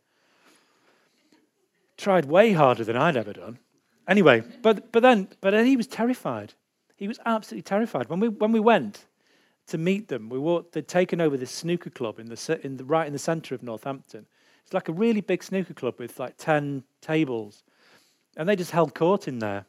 Tried 1.96 2.26
way 2.26 2.52
harder 2.52 2.84
than 2.84 2.98
I'd 2.98 3.16
ever 3.16 3.32
done. 3.32 3.60
Anyway, 4.08 4.42
but, 4.62 4.92
but, 4.92 5.02
then, 5.02 5.28
but 5.40 5.50
then 5.50 5.66
he 5.66 5.76
was 5.76 5.86
terrified. 5.86 6.54
He 6.96 7.08
was 7.08 7.18
absolutely 7.26 7.62
terrified. 7.62 8.08
When 8.08 8.20
we, 8.20 8.28
when 8.28 8.52
we 8.52 8.60
went 8.60 9.06
to 9.68 9.78
meet 9.78 10.08
them, 10.08 10.28
we 10.28 10.38
walked, 10.38 10.72
they'd 10.72 10.86
taken 10.86 11.20
over 11.20 11.36
this 11.36 11.50
snooker 11.50 11.90
club 11.90 12.18
in 12.18 12.28
the, 12.28 12.60
in 12.62 12.76
the, 12.76 12.84
right 12.84 13.06
in 13.06 13.12
the 13.12 13.18
centre 13.18 13.54
of 13.54 13.62
Northampton. 13.62 14.26
It's 14.64 14.74
like 14.74 14.88
a 14.88 14.92
really 14.92 15.20
big 15.20 15.42
snooker 15.42 15.74
club 15.74 15.94
with 15.98 16.18
like 16.18 16.36
10 16.36 16.84
tables. 17.00 17.64
And 18.36 18.48
they 18.48 18.56
just 18.56 18.70
held 18.70 18.94
court 18.94 19.28
in 19.28 19.38
there. 19.38 19.66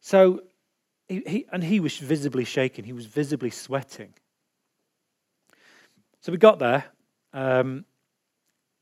So, 0.00 0.42
he, 1.08 1.22
he, 1.26 1.46
and 1.52 1.62
he 1.62 1.80
was 1.80 1.96
visibly 1.98 2.44
shaking. 2.44 2.84
He 2.84 2.92
was 2.92 3.06
visibly 3.06 3.50
sweating. 3.50 4.12
So 6.20 6.32
we 6.32 6.38
got 6.38 6.58
there. 6.58 6.84
Um, 7.32 7.84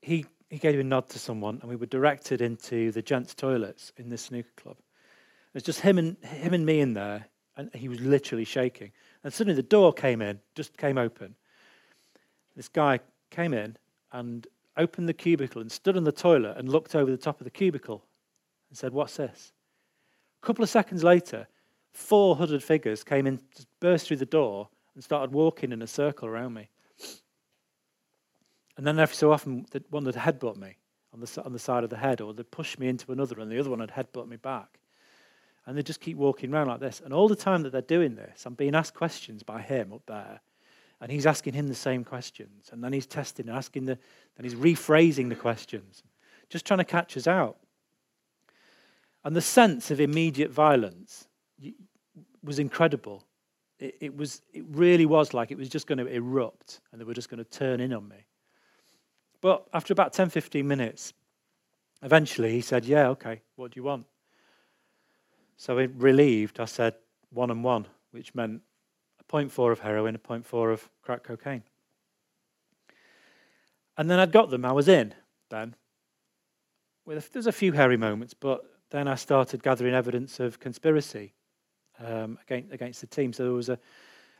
he, 0.00 0.26
he 0.54 0.60
gave 0.60 0.78
a 0.78 0.84
nod 0.84 1.08
to 1.08 1.18
someone, 1.18 1.58
and 1.60 1.68
we 1.68 1.74
were 1.74 1.86
directed 1.86 2.40
into 2.40 2.92
the 2.92 3.02
gents' 3.02 3.34
toilets 3.34 3.92
in 3.96 4.08
this 4.08 4.22
snooker 4.22 4.52
club. 4.56 4.76
It 4.78 5.54
was 5.54 5.62
just 5.64 5.80
him 5.80 5.98
and, 5.98 6.16
him 6.22 6.54
and 6.54 6.64
me 6.64 6.78
in 6.78 6.94
there, 6.94 7.26
and 7.56 7.74
he 7.74 7.88
was 7.88 8.00
literally 8.00 8.44
shaking. 8.44 8.92
And 9.24 9.32
suddenly 9.32 9.56
the 9.56 9.64
door 9.64 9.92
came 9.92 10.22
in, 10.22 10.38
just 10.54 10.76
came 10.76 10.96
open. 10.96 11.34
This 12.54 12.68
guy 12.68 13.00
came 13.30 13.52
in 13.52 13.76
and 14.12 14.46
opened 14.76 15.08
the 15.08 15.12
cubicle 15.12 15.60
and 15.60 15.72
stood 15.72 15.96
on 15.96 16.04
the 16.04 16.12
toilet 16.12 16.56
and 16.56 16.68
looked 16.68 16.94
over 16.94 17.10
the 17.10 17.16
top 17.16 17.40
of 17.40 17.44
the 17.44 17.50
cubicle 17.50 18.04
and 18.70 18.78
said, 18.78 18.92
What's 18.92 19.16
this? 19.16 19.52
A 20.40 20.46
couple 20.46 20.62
of 20.62 20.70
seconds 20.70 21.02
later, 21.02 21.48
four 21.90 22.36
hooded 22.36 22.62
figures 22.62 23.02
came 23.02 23.26
in, 23.26 23.40
burst 23.80 24.06
through 24.06 24.18
the 24.18 24.24
door, 24.24 24.68
and 24.94 25.02
started 25.02 25.32
walking 25.32 25.72
in 25.72 25.82
a 25.82 25.88
circle 25.88 26.28
around 26.28 26.54
me. 26.54 26.68
And 28.76 28.86
then 28.86 28.98
every 28.98 29.14
so 29.14 29.32
often, 29.32 29.66
that 29.70 29.90
one 29.90 30.04
would 30.04 30.16
headbutt 30.16 30.56
me 30.56 30.76
on 31.12 31.20
the, 31.20 31.42
on 31.44 31.52
the 31.52 31.58
side 31.58 31.84
of 31.84 31.90
the 31.90 31.96
head, 31.96 32.20
or 32.20 32.34
they'd 32.34 32.50
push 32.50 32.78
me 32.78 32.88
into 32.88 33.12
another, 33.12 33.38
and 33.40 33.50
the 33.50 33.58
other 33.58 33.70
one 33.70 33.80
would 33.80 33.90
headbutt 33.90 34.28
me 34.28 34.36
back. 34.36 34.78
And 35.66 35.78
they 35.78 35.82
just 35.82 36.00
keep 36.00 36.16
walking 36.16 36.52
around 36.52 36.66
like 36.68 36.80
this. 36.80 37.00
And 37.04 37.14
all 37.14 37.28
the 37.28 37.36
time 37.36 37.62
that 37.62 37.72
they're 37.72 37.80
doing 37.80 38.16
this, 38.16 38.44
I'm 38.44 38.54
being 38.54 38.74
asked 38.74 38.94
questions 38.94 39.42
by 39.42 39.62
him 39.62 39.92
up 39.92 40.02
there 40.06 40.40
and 41.00 41.12
he's 41.12 41.26
asking 41.26 41.54
him 41.54 41.68
the 41.68 41.74
same 41.74 42.04
questions. 42.04 42.70
And 42.72 42.82
then 42.82 42.92
he's 42.92 43.06
testing 43.06 43.48
and 43.48 43.56
asking 43.56 43.84
the, 43.84 43.98
then 44.36 44.44
he's 44.44 44.54
rephrasing 44.54 45.28
the 45.28 45.34
questions, 45.34 46.02
just 46.48 46.66
trying 46.66 46.78
to 46.78 46.84
catch 46.84 47.16
us 47.16 47.26
out. 47.26 47.58
And 49.24 49.34
the 49.34 49.42
sense 49.42 49.90
of 49.90 50.00
immediate 50.00 50.50
violence 50.50 51.26
was 52.42 52.58
incredible. 52.58 53.24
It, 53.78 53.96
it, 54.00 54.16
was, 54.16 54.42
it 54.52 54.64
really 54.68 55.06
was 55.06 55.34
like 55.34 55.50
it 55.50 55.58
was 55.58 55.68
just 55.68 55.86
going 55.86 55.98
to 55.98 56.06
erupt 56.06 56.80
and 56.90 57.00
they 57.00 57.04
were 57.04 57.14
just 57.14 57.28
going 57.28 57.42
to 57.42 57.50
turn 57.50 57.80
in 57.80 57.92
on 57.92 58.08
me. 58.08 58.24
But 59.44 59.68
after 59.74 59.92
about 59.92 60.14
10, 60.14 60.30
15 60.30 60.66
minutes, 60.66 61.12
eventually 62.02 62.52
he 62.52 62.62
said, 62.62 62.86
Yeah, 62.86 63.08
okay, 63.08 63.42
what 63.56 63.72
do 63.72 63.78
you 63.78 63.84
want? 63.84 64.06
So, 65.58 65.74
relieved, 65.76 66.60
I 66.60 66.64
said, 66.64 66.94
One 67.28 67.50
and 67.50 67.62
one, 67.62 67.86
which 68.10 68.34
meant 68.34 68.62
a 69.20 69.24
0.4 69.30 69.70
of 69.70 69.80
heroin, 69.80 70.14
a 70.14 70.18
0.4 70.18 70.72
of 70.72 70.88
crack 71.02 71.24
cocaine. 71.24 71.62
And 73.98 74.08
then 74.08 74.18
I'd 74.18 74.32
got 74.32 74.48
them, 74.48 74.64
I 74.64 74.72
was 74.72 74.88
in 74.88 75.12
then. 75.50 75.74
Well, 77.04 77.20
There's 77.30 77.46
a 77.46 77.52
few 77.52 77.72
hairy 77.72 77.98
moments, 77.98 78.32
but 78.32 78.64
then 78.88 79.08
I 79.08 79.14
started 79.14 79.62
gathering 79.62 79.92
evidence 79.92 80.40
of 80.40 80.58
conspiracy 80.58 81.34
um, 81.98 82.38
against, 82.44 82.72
against 82.72 83.00
the 83.02 83.08
team. 83.08 83.34
So 83.34 83.42
there 83.42 83.52
was 83.52 83.68
a, 83.68 83.78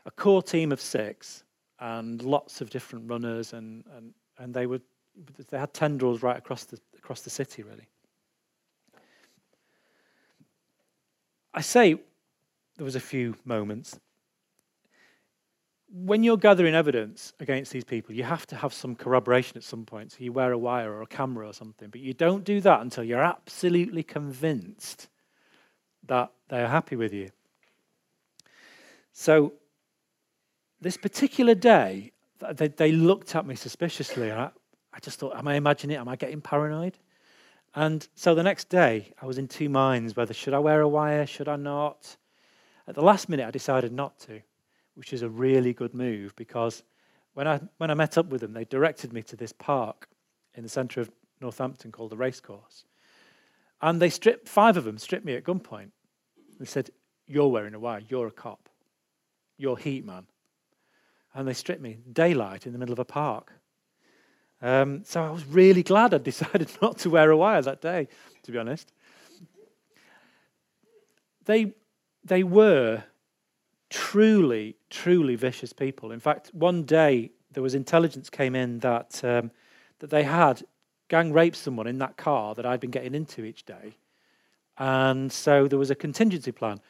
a 0.07 0.09
core 0.09 0.41
team 0.41 0.71
of 0.71 0.81
six 0.81 1.43
and 1.79 2.23
lots 2.23 2.59
of 2.59 2.71
different 2.71 3.07
runners, 3.07 3.53
and, 3.53 3.83
and, 3.95 4.11
and 4.39 4.51
they, 4.51 4.65
were, 4.65 4.81
they 5.49 5.57
had 5.57 5.73
tendrils 5.73 6.21
right 6.21 6.37
across 6.37 6.65
the, 6.65 6.79
across 6.97 7.21
the 7.21 7.29
city, 7.29 7.63
really. 7.63 7.87
I 11.53 11.61
say 11.61 11.95
there 12.75 12.85
was 12.85 12.95
a 12.95 12.99
few 12.99 13.35
moments 13.45 13.99
when 15.95 16.23
you're 16.23 16.37
gathering 16.37 16.75
evidence 16.75 17.31
against 17.39 17.71
these 17.71 17.85
people, 17.85 18.13
you 18.13 18.23
have 18.23 18.45
to 18.47 18.55
have 18.55 18.73
some 18.73 18.95
corroboration 18.95 19.55
at 19.55 19.63
some 19.63 19.85
point. 19.85 20.11
So 20.11 20.17
you 20.19 20.33
wear 20.33 20.51
a 20.51 20.57
wire 20.57 20.91
or 20.91 21.01
a 21.01 21.07
camera 21.07 21.47
or 21.47 21.53
something, 21.53 21.89
but 21.89 22.01
you 22.01 22.13
don't 22.13 22.43
do 22.43 22.59
that 22.61 22.81
until 22.81 23.03
you're 23.05 23.23
absolutely 23.23 24.03
convinced 24.03 25.07
that 26.07 26.31
they 26.49 26.61
are 26.61 26.67
happy 26.67 26.97
with 26.97 27.13
you. 27.13 27.29
So 29.13 29.53
this 30.81 30.97
particular 30.97 31.55
day, 31.55 32.11
they, 32.55 32.67
they 32.67 32.91
looked 32.91 33.33
at 33.33 33.45
me 33.45 33.55
suspiciously. 33.55 34.31
I, 34.31 34.49
I 34.95 34.99
just 34.99 35.19
thought, 35.19 35.35
am 35.35 35.47
I 35.47 35.55
imagining 35.55 35.97
it? 35.97 35.99
Am 35.99 36.07
I 36.07 36.15
getting 36.15 36.41
paranoid? 36.41 36.97
And 37.75 38.07
so 38.15 38.33
the 38.33 38.43
next 38.43 38.69
day, 38.69 39.11
I 39.21 39.25
was 39.25 39.37
in 39.37 39.47
two 39.47 39.67
minds 39.67 40.15
whether 40.15 40.33
should 40.33 40.53
I 40.53 40.59
wear 40.59 40.81
a 40.81 40.87
wire, 40.87 41.27
should 41.27 41.49
I 41.49 41.57
not? 41.57 42.15
At 42.87 42.95
the 42.95 43.03
last 43.03 43.27
minute, 43.27 43.45
I 43.45 43.51
decided 43.51 43.91
not 43.91 44.17
to 44.21 44.41
which 44.95 45.13
is 45.13 45.21
a 45.21 45.29
really 45.29 45.73
good 45.73 45.93
move 45.93 46.35
because 46.35 46.83
when 47.33 47.47
I, 47.47 47.59
when 47.77 47.91
I 47.91 47.93
met 47.93 48.17
up 48.17 48.27
with 48.27 48.41
them, 48.41 48.53
they 48.53 48.65
directed 48.65 49.13
me 49.13 49.21
to 49.23 49.35
this 49.35 49.51
park 49.51 50.07
in 50.55 50.63
the 50.63 50.69
centre 50.69 51.01
of 51.01 51.11
Northampton 51.41 51.91
called 51.91 52.11
the 52.11 52.17
Racecourse. 52.17 52.85
And 53.81 54.01
they 54.01 54.09
stripped, 54.09 54.47
five 54.47 54.77
of 54.77 54.85
them 54.85 54.97
stripped 54.97 55.25
me 55.25 55.35
at 55.35 55.43
gunpoint. 55.43 55.91
They 56.59 56.65
said, 56.65 56.89
You're 57.27 57.49
wearing 57.49 57.73
a 57.73 57.79
wire, 57.79 58.01
you're 58.07 58.27
a 58.27 58.31
cop, 58.31 58.69
you're 59.57 59.77
heat 59.77 60.05
man. 60.05 60.25
And 61.33 61.45
they 61.45 61.53
stripped 61.53 61.81
me 61.81 61.97
daylight 62.13 62.65
in 62.65 62.71
the 62.71 62.79
middle 62.79 62.93
of 62.93 62.99
a 62.99 63.05
park. 63.05 63.51
Um, 64.65 65.03
so 65.03 65.23
I 65.23 65.29
was 65.29 65.45
really 65.45 65.83
glad 65.83 66.11
I 66.15 66.17
decided 66.31 66.71
not 66.81 66.97
to 66.99 67.11
wear 67.11 67.29
a 67.29 67.37
wire 67.37 67.61
that 67.61 67.81
day, 67.81 68.07
to 68.41 68.51
be 68.51 68.57
honest. 68.57 68.91
They, 71.45 71.75
they 72.23 72.41
were 72.41 73.03
truly, 73.91 74.75
truly 74.89 75.35
vicious 75.35 75.71
people. 75.71 76.11
In 76.11 76.19
fact, 76.19 76.49
one 76.51 76.81
day 76.81 77.29
there 77.51 77.61
was 77.61 77.75
intelligence 77.75 78.31
came 78.31 78.55
in 78.55 78.79
that 78.79 79.23
um, 79.23 79.51
that 79.99 80.09
they 80.09 80.23
had 80.23 80.63
gang 81.09 81.31
raped 81.31 81.57
someone 81.57 81.85
in 81.85 81.99
that 81.99 82.17
car 82.17 82.55
that 82.55 82.65
I'd 82.65 82.79
been 82.79 82.89
getting 82.89 83.13
into 83.13 83.45
each 83.45 83.67
day, 83.67 83.95
and 84.79 85.31
so 85.31 85.67
there 85.67 85.77
was 85.77 85.91
a 85.91 85.95
contingency 85.95 86.51
plan. 86.51 86.81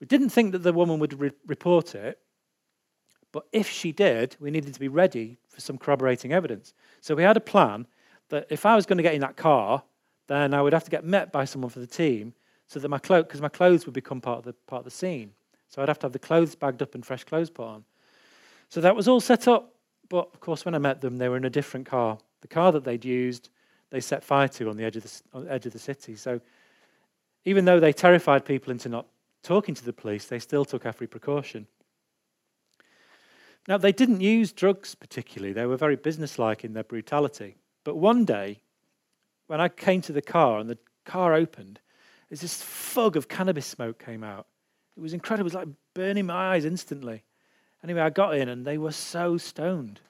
We 0.00 0.06
didn't 0.06 0.28
think 0.28 0.52
that 0.52 0.58
the 0.58 0.74
woman 0.74 0.98
would 0.98 1.18
re- 1.18 1.32
report 1.46 1.94
it, 1.94 2.20
but 3.32 3.46
if 3.52 3.68
she 3.68 3.92
did, 3.92 4.36
we 4.38 4.50
needed 4.50 4.74
to 4.74 4.80
be 4.80 4.88
ready 4.88 5.38
for 5.48 5.60
some 5.60 5.78
corroborating 5.78 6.32
evidence. 6.32 6.74
So 7.00 7.14
we 7.14 7.22
had 7.22 7.36
a 7.36 7.40
plan 7.40 7.86
that 8.28 8.46
if 8.50 8.64
I 8.64 8.76
was 8.76 8.86
going 8.86 8.98
to 8.98 9.02
get 9.02 9.14
in 9.14 9.20
that 9.22 9.36
car, 9.36 9.82
then 10.26 10.54
I 10.54 10.62
would 10.62 10.72
have 10.72 10.84
to 10.84 10.90
get 10.90 11.04
met 11.04 11.32
by 11.32 11.44
someone 11.44 11.70
for 11.70 11.80
the 11.80 11.86
team, 11.86 12.34
so 12.66 12.78
that 12.78 12.88
my 12.88 12.98
clothes, 12.98 13.24
because 13.24 13.40
my 13.42 13.48
clothes 13.48 13.84
would 13.86 13.94
become 13.94 14.20
part 14.20 14.38
of 14.38 14.44
the 14.44 14.52
part 14.66 14.80
of 14.80 14.84
the 14.84 14.90
scene. 14.90 15.32
So 15.68 15.82
I'd 15.82 15.88
have 15.88 15.98
to 16.00 16.06
have 16.06 16.12
the 16.12 16.18
clothes 16.18 16.54
bagged 16.54 16.82
up 16.82 16.94
and 16.94 17.04
fresh 17.04 17.24
clothes 17.24 17.50
put 17.50 17.66
on. 17.66 17.84
So 18.68 18.80
that 18.80 18.94
was 18.94 19.08
all 19.08 19.20
set 19.20 19.48
up. 19.48 19.74
But 20.08 20.28
of 20.32 20.40
course, 20.40 20.64
when 20.64 20.74
I 20.74 20.78
met 20.78 21.00
them, 21.00 21.16
they 21.16 21.28
were 21.28 21.36
in 21.36 21.44
a 21.44 21.50
different 21.50 21.86
car. 21.86 22.18
The 22.42 22.48
car 22.48 22.72
that 22.72 22.84
they'd 22.84 23.04
used, 23.04 23.48
they 23.90 24.00
set 24.00 24.22
fire 24.22 24.48
to 24.48 24.68
on 24.68 24.76
the 24.76 24.84
edge 24.84 24.96
of 24.96 25.02
the, 25.02 25.22
on 25.32 25.44
the, 25.44 25.52
edge 25.52 25.66
of 25.66 25.72
the 25.72 25.78
city. 25.78 26.16
So 26.16 26.40
even 27.44 27.64
though 27.64 27.80
they 27.80 27.92
terrified 27.92 28.44
people 28.44 28.70
into 28.70 28.88
not 28.88 29.06
talking 29.42 29.74
to 29.74 29.84
the 29.84 29.92
police, 29.92 30.26
they 30.26 30.38
still 30.38 30.64
took 30.64 30.86
every 30.86 31.06
precaution. 31.06 31.66
Now, 33.68 33.78
they 33.78 33.92
didn't 33.92 34.20
use 34.20 34.52
drugs 34.52 34.94
particularly, 34.94 35.52
they 35.52 35.66
were 35.66 35.76
very 35.76 35.96
businesslike 35.96 36.64
in 36.64 36.72
their 36.72 36.84
brutality. 36.84 37.56
But 37.84 37.96
one 37.96 38.24
day, 38.24 38.62
when 39.46 39.60
I 39.60 39.68
came 39.68 40.00
to 40.02 40.12
the 40.12 40.22
car 40.22 40.58
and 40.58 40.68
the 40.68 40.78
car 41.04 41.34
opened, 41.34 41.80
there's 42.28 42.40
this 42.40 42.62
fog 42.62 43.16
of 43.16 43.28
cannabis 43.28 43.66
smoke 43.66 44.02
came 44.02 44.24
out. 44.24 44.46
It 44.96 45.00
was 45.00 45.12
incredible. 45.12 45.46
It 45.46 45.54
was 45.54 45.66
like 45.66 45.68
burning 45.94 46.26
my 46.26 46.54
eyes 46.54 46.64
instantly. 46.64 47.22
Anyway, 47.84 48.00
I 48.00 48.10
got 48.10 48.36
in 48.36 48.48
and 48.48 48.64
they 48.64 48.78
were 48.78 48.92
so 48.92 49.36
stoned. 49.36 50.00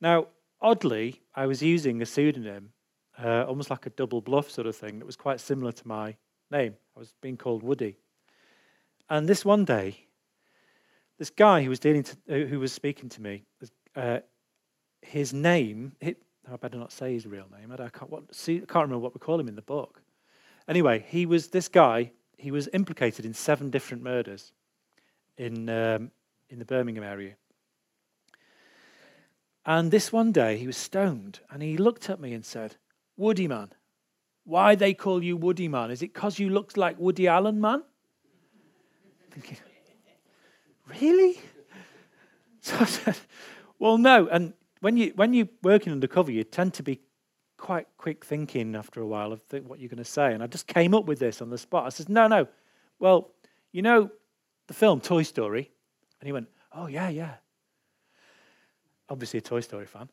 Now, 0.00 0.28
oddly, 0.60 1.22
I 1.34 1.46
was 1.46 1.62
using 1.62 2.00
a 2.02 2.06
pseudonym, 2.06 2.72
uh, 3.22 3.44
almost 3.44 3.70
like 3.70 3.86
a 3.86 3.90
double 3.90 4.20
bluff 4.20 4.50
sort 4.50 4.66
of 4.66 4.76
thing, 4.76 4.98
that 4.98 5.06
was 5.06 5.16
quite 5.16 5.40
similar 5.40 5.72
to 5.72 5.88
my 5.88 6.16
name. 6.50 6.74
I 6.96 6.98
was 6.98 7.14
being 7.20 7.36
called 7.36 7.62
Woody. 7.62 7.96
And 9.08 9.28
this 9.28 9.44
one 9.44 9.64
day, 9.64 10.06
this 11.18 11.30
guy 11.30 11.62
who 11.62 11.70
was 11.70 11.78
dealing 11.78 12.02
to, 12.02 12.16
uh, 12.30 12.46
who 12.46 12.58
was 12.58 12.72
speaking 12.72 13.08
to 13.10 13.22
me, 13.22 13.44
uh, 13.96 14.18
his 15.02 15.32
name, 15.32 15.92
I 16.02 16.56
better 16.56 16.78
not 16.78 16.92
say 16.92 17.12
his 17.12 17.26
real 17.26 17.46
name. 17.56 17.72
I 17.72 17.88
can't, 17.88 18.10
what, 18.10 18.34
see, 18.34 18.58
can't 18.60 18.84
remember 18.84 18.98
what 18.98 19.14
we 19.14 19.20
call 19.20 19.38
him 19.38 19.48
in 19.48 19.54
the 19.54 19.62
book. 19.62 20.02
Anyway, 20.68 21.04
he 21.08 21.26
was 21.26 21.48
this 21.48 21.68
guy. 21.68 22.12
He 22.36 22.50
was 22.50 22.68
implicated 22.72 23.24
in 23.24 23.34
seven 23.34 23.70
different 23.70 24.02
murders 24.02 24.52
in 25.36 25.68
um, 25.68 26.10
in 26.50 26.58
the 26.58 26.64
Birmingham 26.64 27.04
area. 27.04 27.36
And 29.66 29.90
this 29.90 30.12
one 30.12 30.32
day 30.32 30.58
he 30.58 30.66
was 30.66 30.76
stoned 30.76 31.40
and 31.50 31.62
he 31.62 31.76
looked 31.76 32.10
at 32.10 32.20
me 32.20 32.34
and 32.34 32.44
said, 32.44 32.76
Woody 33.16 33.48
man, 33.48 33.70
why 34.44 34.74
they 34.74 34.92
call 34.94 35.22
you 35.22 35.36
Woody 35.36 35.68
man? 35.68 35.90
Is 35.90 36.02
it 36.02 36.12
because 36.12 36.38
you 36.38 36.50
look 36.50 36.76
like 36.76 36.98
Woody 36.98 37.26
Allen 37.28 37.60
man? 37.60 37.82
Thinking, 39.30 39.56
really? 40.88 41.38
So 42.60 42.78
I 42.80 42.84
said, 42.86 43.18
well, 43.78 43.98
no. 43.98 44.26
And 44.28 44.54
when, 44.80 44.96
you, 44.96 45.12
when 45.16 45.34
you're 45.34 45.50
working 45.62 45.92
undercover, 45.92 46.32
you 46.32 46.44
tend 46.44 46.72
to 46.72 46.82
be 46.82 46.98
quite 47.58 47.86
quick 47.98 48.24
thinking 48.24 48.74
after 48.74 49.02
a 49.02 49.06
while 49.06 49.34
of 49.34 49.42
what 49.66 49.80
you're 49.80 49.90
going 49.90 49.98
to 49.98 50.04
say. 50.06 50.32
And 50.32 50.42
I 50.42 50.46
just 50.46 50.66
came 50.66 50.94
up 50.94 51.04
with 51.04 51.18
this 51.18 51.42
on 51.42 51.50
the 51.50 51.58
spot. 51.58 51.84
I 51.84 51.90
said, 51.90 52.08
no, 52.08 52.26
no. 52.26 52.48
Well, 52.98 53.32
you 53.70 53.82
know 53.82 54.10
the 54.66 54.72
film 54.72 55.02
Toy 55.02 55.24
Story? 55.24 55.70
And 56.22 56.26
he 56.26 56.32
went, 56.32 56.48
oh, 56.72 56.86
yeah, 56.86 57.10
yeah 57.10 57.34
obviously 59.08 59.38
a 59.38 59.42
Toy 59.42 59.60
Story 59.60 59.86
fan. 59.86 60.08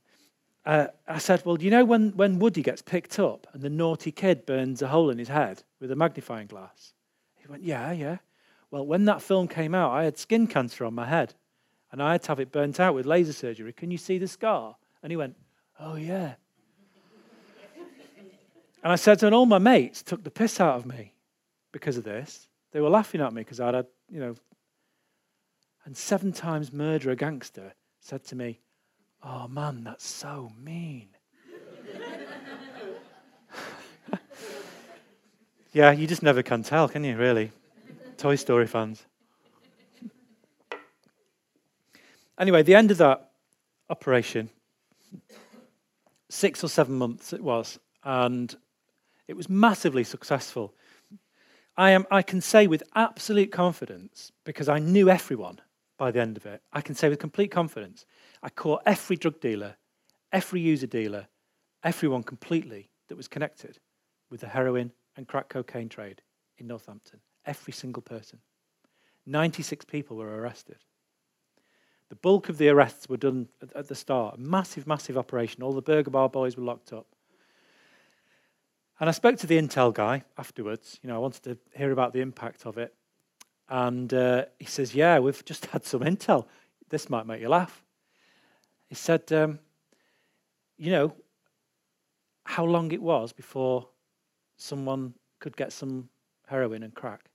Uh, 0.65 0.87
I 1.07 1.17
said, 1.17 1.43
Well, 1.45 1.61
you 1.61 1.71
know 1.71 1.83
when, 1.85 2.11
when 2.11 2.39
Woody 2.39 2.61
gets 2.61 2.81
picked 2.81 3.19
up 3.19 3.47
and 3.53 3.61
the 3.61 3.69
naughty 3.69 4.11
kid 4.11 4.45
burns 4.45 4.81
a 4.81 4.87
hole 4.87 5.09
in 5.09 5.17
his 5.17 5.27
head 5.27 5.63
with 5.79 5.91
a 5.91 5.95
magnifying 5.95 6.47
glass? 6.47 6.93
He 7.35 7.47
went, 7.47 7.63
Yeah, 7.63 7.91
yeah. 7.91 8.17
Well, 8.71 8.85
when 8.85 9.05
that 9.05 9.21
film 9.21 9.47
came 9.49 9.75
out, 9.75 9.91
I 9.91 10.05
had 10.05 10.17
skin 10.17 10.47
cancer 10.47 10.85
on 10.85 10.95
my 10.95 11.05
head 11.05 11.33
and 11.91 12.01
I 12.01 12.13
had 12.13 12.23
to 12.23 12.29
have 12.29 12.39
it 12.39 12.53
burnt 12.53 12.79
out 12.79 12.95
with 12.95 13.05
laser 13.05 13.33
surgery. 13.33 13.73
Can 13.73 13.91
you 13.91 13.97
see 13.97 14.17
the 14.17 14.27
scar? 14.27 14.77
And 15.03 15.11
he 15.11 15.17
went, 15.17 15.35
Oh, 15.79 15.95
yeah. 15.95 16.35
and 18.83 18.91
I 18.91 18.95
said, 18.95 19.21
And 19.23 19.35
all 19.35 19.45
my 19.45 19.57
mates 19.57 20.01
took 20.01 20.23
the 20.23 20.31
piss 20.31 20.61
out 20.61 20.77
of 20.77 20.85
me 20.85 21.13
because 21.73 21.97
of 21.97 22.05
this. 22.05 22.47
They 22.71 22.79
were 22.79 22.89
laughing 22.89 23.19
at 23.19 23.33
me 23.33 23.41
because 23.41 23.59
I'd 23.59 23.73
had, 23.73 23.87
you 24.09 24.21
know, 24.21 24.35
and 25.83 25.97
seven 25.97 26.31
times 26.31 26.71
murderer 26.71 27.15
gangster 27.15 27.73
said 27.99 28.23
to 28.25 28.35
me, 28.35 28.59
Oh 29.23 29.47
man, 29.47 29.83
that's 29.83 30.07
so 30.07 30.51
mean. 30.57 31.09
yeah, 35.73 35.91
you 35.91 36.07
just 36.07 36.23
never 36.23 36.41
can 36.41 36.63
tell, 36.63 36.87
can 36.87 37.03
you, 37.03 37.17
really? 37.17 37.51
Toy 38.21 38.35
Story 38.35 38.67
fans. 38.67 39.03
Anyway, 42.37 42.61
the 42.61 42.75
end 42.75 42.91
of 42.91 42.99
that 42.99 43.31
operation, 43.89 44.51
six 46.29 46.63
or 46.63 46.67
seven 46.67 46.99
months 46.99 47.33
it 47.33 47.41
was, 47.41 47.79
and 48.03 48.55
it 49.27 49.35
was 49.35 49.49
massively 49.49 50.03
successful. 50.03 50.75
I, 51.75 51.89
am, 51.89 52.05
I 52.11 52.21
can 52.21 52.41
say 52.41 52.67
with 52.67 52.83
absolute 52.93 53.51
confidence, 53.51 54.31
because 54.43 54.69
I 54.69 54.77
knew 54.77 55.09
everyone 55.09 55.59
by 55.97 56.11
the 56.11 56.21
end 56.21 56.37
of 56.37 56.45
it, 56.45 56.61
I 56.71 56.81
can 56.81 56.93
say 56.93 57.09
with 57.09 57.17
complete 57.17 57.49
confidence 57.49 58.05
I 58.43 58.49
caught 58.49 58.83
every 58.85 59.15
drug 59.15 59.39
dealer, 59.41 59.77
every 60.31 60.61
user 60.61 60.85
dealer, 60.85 61.27
everyone 61.83 62.21
completely 62.21 62.91
that 63.07 63.17
was 63.17 63.27
connected 63.27 63.79
with 64.29 64.41
the 64.41 64.49
heroin 64.49 64.91
and 65.17 65.27
crack 65.27 65.49
cocaine 65.49 65.89
trade 65.89 66.21
in 66.59 66.67
Northampton. 66.67 67.19
Every 67.45 67.73
single 67.73 68.01
person. 68.01 68.39
96 69.25 69.85
people 69.85 70.17
were 70.17 70.39
arrested. 70.39 70.77
The 72.09 72.15
bulk 72.15 72.49
of 72.49 72.57
the 72.57 72.69
arrests 72.69 73.07
were 73.07 73.17
done 73.17 73.47
at 73.75 73.87
the 73.87 73.95
start. 73.95 74.37
A 74.37 74.41
massive, 74.41 74.85
massive 74.85 75.17
operation. 75.17 75.63
All 75.63 75.71
the 75.71 75.81
burger 75.81 76.11
bar 76.11 76.29
boys 76.29 76.57
were 76.57 76.63
locked 76.63 76.91
up. 76.91 77.07
And 78.99 79.07
I 79.09 79.13
spoke 79.13 79.37
to 79.37 79.47
the 79.47 79.57
Intel 79.57 79.93
guy 79.93 80.23
afterwards. 80.37 80.99
You 81.01 81.09
know, 81.09 81.15
I 81.15 81.19
wanted 81.19 81.43
to 81.43 81.57
hear 81.75 81.91
about 81.91 82.13
the 82.13 82.21
impact 82.21 82.65
of 82.65 82.77
it. 82.77 82.93
And 83.69 84.13
uh, 84.13 84.45
he 84.59 84.65
says, 84.65 84.93
Yeah, 84.93 85.19
we've 85.19 85.43
just 85.45 85.65
had 85.67 85.85
some 85.85 86.01
intel. 86.01 86.45
This 86.89 87.09
might 87.09 87.25
make 87.25 87.39
you 87.39 87.49
laugh. 87.49 87.83
He 88.89 88.95
said, 88.95 89.31
um, 89.31 89.59
you 90.77 90.91
know, 90.91 91.15
how 92.43 92.65
long 92.65 92.91
it 92.91 93.01
was 93.01 93.31
before 93.31 93.87
someone 94.57 95.13
could 95.39 95.55
get 95.55 95.71
some 95.71 96.09
heroin 96.47 96.83
and 96.83 96.93
crack. 96.93 97.30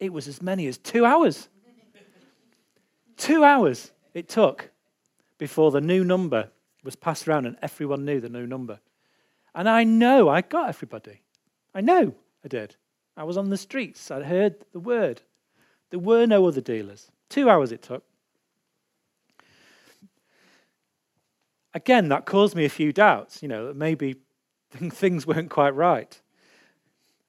It 0.00 0.12
was 0.12 0.28
as 0.28 0.42
many 0.42 0.66
as 0.66 0.78
two 0.78 1.04
hours. 1.04 1.48
two 3.16 3.44
hours 3.44 3.92
it 4.12 4.28
took 4.28 4.70
before 5.38 5.70
the 5.70 5.80
new 5.80 6.04
number 6.04 6.50
was 6.82 6.96
passed 6.96 7.26
around 7.26 7.46
and 7.46 7.56
everyone 7.62 8.04
knew 8.04 8.20
the 8.20 8.28
new 8.28 8.46
number. 8.46 8.80
And 9.54 9.68
I 9.68 9.84
know 9.84 10.28
I 10.28 10.40
got 10.40 10.68
everybody. 10.68 11.22
I 11.74 11.80
know 11.80 12.14
I 12.44 12.48
did. 12.48 12.76
I 13.16 13.24
was 13.24 13.36
on 13.36 13.50
the 13.50 13.56
streets. 13.56 14.10
I 14.10 14.22
heard 14.22 14.56
the 14.72 14.80
word. 14.80 15.22
There 15.90 16.00
were 16.00 16.26
no 16.26 16.46
other 16.46 16.60
dealers. 16.60 17.10
Two 17.28 17.48
hours 17.48 17.72
it 17.72 17.82
took. 17.82 18.04
again, 21.74 22.08
that 22.08 22.24
caused 22.24 22.54
me 22.54 22.64
a 22.64 22.70
few 22.70 22.92
doubts, 22.92 23.42
you 23.42 23.48
know, 23.48 23.66
that 23.66 23.76
maybe 23.76 24.16
things 24.70 25.26
weren't 25.26 25.50
quite 25.50 25.74
right. 25.74 26.20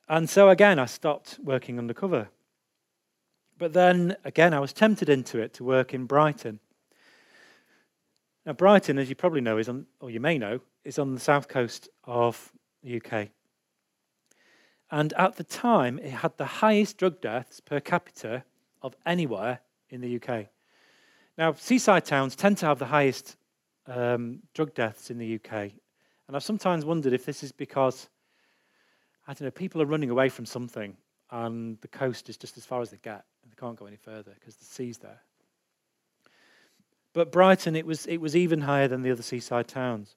And 0.08 0.30
so 0.30 0.50
again, 0.50 0.78
I 0.80 0.86
stopped 0.86 1.40
working 1.44 1.80
undercover. 1.80 2.30
But 3.58 3.74
then 3.74 4.18
again, 4.24 4.54
I 4.54 4.60
was 4.60 4.74
tempted 4.74 5.10
into 5.10 5.40
it 5.40 5.54
to 5.56 5.64
work 5.64 5.94
in 5.94 6.06
Brighton. 6.06 6.60
Now, 8.46 8.54
Brighton, 8.54 9.00
as 9.00 9.10
you 9.10 9.16
probably 9.16 9.42
know, 9.42 9.58
is 9.58 9.70
on, 9.70 9.88
or 10.00 10.10
you 10.10 10.20
may 10.20 10.38
know, 10.38 10.60
is 10.84 11.00
on 11.00 11.14
the 11.14 11.20
south 11.20 11.48
coast 11.48 11.90
of 12.04 12.52
the 12.84 13.02
UK. 13.02 13.30
And 14.92 15.14
at 15.14 15.36
the 15.36 15.44
time, 15.44 15.98
it 16.00 16.12
had 16.12 16.38
the 16.38 16.46
highest 16.46 16.98
drug 16.98 17.22
deaths 17.22 17.60
per 17.60 17.80
capita 17.80 18.44
of 18.84 18.96
anywhere 19.06 19.62
in 19.90 20.02
the 20.02 20.22
UK. 20.22 20.48
Now, 21.38 21.54
seaside 21.54 22.06
towns 22.06 22.36
tend 22.36 22.58
to 22.60 22.68
have 22.68 22.78
the 22.78 22.86
highest 22.86 23.36
um, 23.88 24.40
drug 24.54 24.76
deaths 24.76 25.10
in 25.10 25.18
the 25.18 25.36
UK. 25.36 25.72
And 26.28 26.36
I've 26.36 26.44
sometimes 26.44 26.86
wondered 26.86 27.14
if 27.14 27.26
this 27.26 27.44
is 27.44 27.52
because, 27.52 28.10
I 29.28 29.34
don't 29.34 29.42
know, 29.42 29.52
people 29.52 29.82
are 29.82 29.86
running 29.86 30.12
away 30.12 30.30
from 30.30 30.46
something 30.46 30.96
and 31.32 31.80
the 31.82 31.88
coast 31.88 32.30
is 32.30 32.38
just 32.38 32.58
as 32.58 32.66
far 32.66 32.82
as 32.82 32.92
they 32.92 33.00
get 33.02 33.26
they 33.56 33.62
can't 33.66 33.78
go 33.78 33.86
any 33.86 33.98
further 33.98 34.32
because 34.40 34.56
the 34.56 34.66
sea's 34.66 34.98
there. 34.98 35.22
But 37.14 37.32
Brighton, 37.32 37.76
it 37.76 37.86
was, 37.86 38.06
it 38.08 38.18
was 38.18 38.36
even 38.36 38.62
higher 38.62 38.88
than 38.88 39.02
the 39.02 39.12
other 39.12 39.24
seaside 39.24 39.68
towns. 39.68 40.16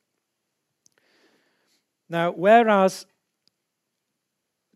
Now, 2.08 2.32
whereas 2.32 3.06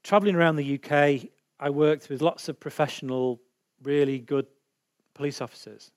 traveling 0.02 0.36
around 0.36 0.56
the 0.56 0.74
UK, 0.74 1.28
I 1.58 1.70
worked 1.70 2.08
with 2.08 2.22
lots 2.22 2.48
of 2.48 2.60
professional, 2.60 3.40
really 3.82 4.18
good 4.18 4.46
police 5.14 5.40
officers. 5.40 5.90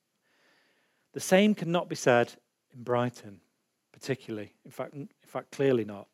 The 1.13 1.19
same 1.19 1.53
cannot 1.53 1.89
be 1.89 1.95
said 1.95 2.33
in 2.73 2.83
Brighton, 2.83 3.39
particularly. 3.91 4.53
In 4.63 4.71
fact, 4.71 4.93
in 4.93 5.09
fact, 5.25 5.51
clearly 5.51 5.85
not. 5.85 6.07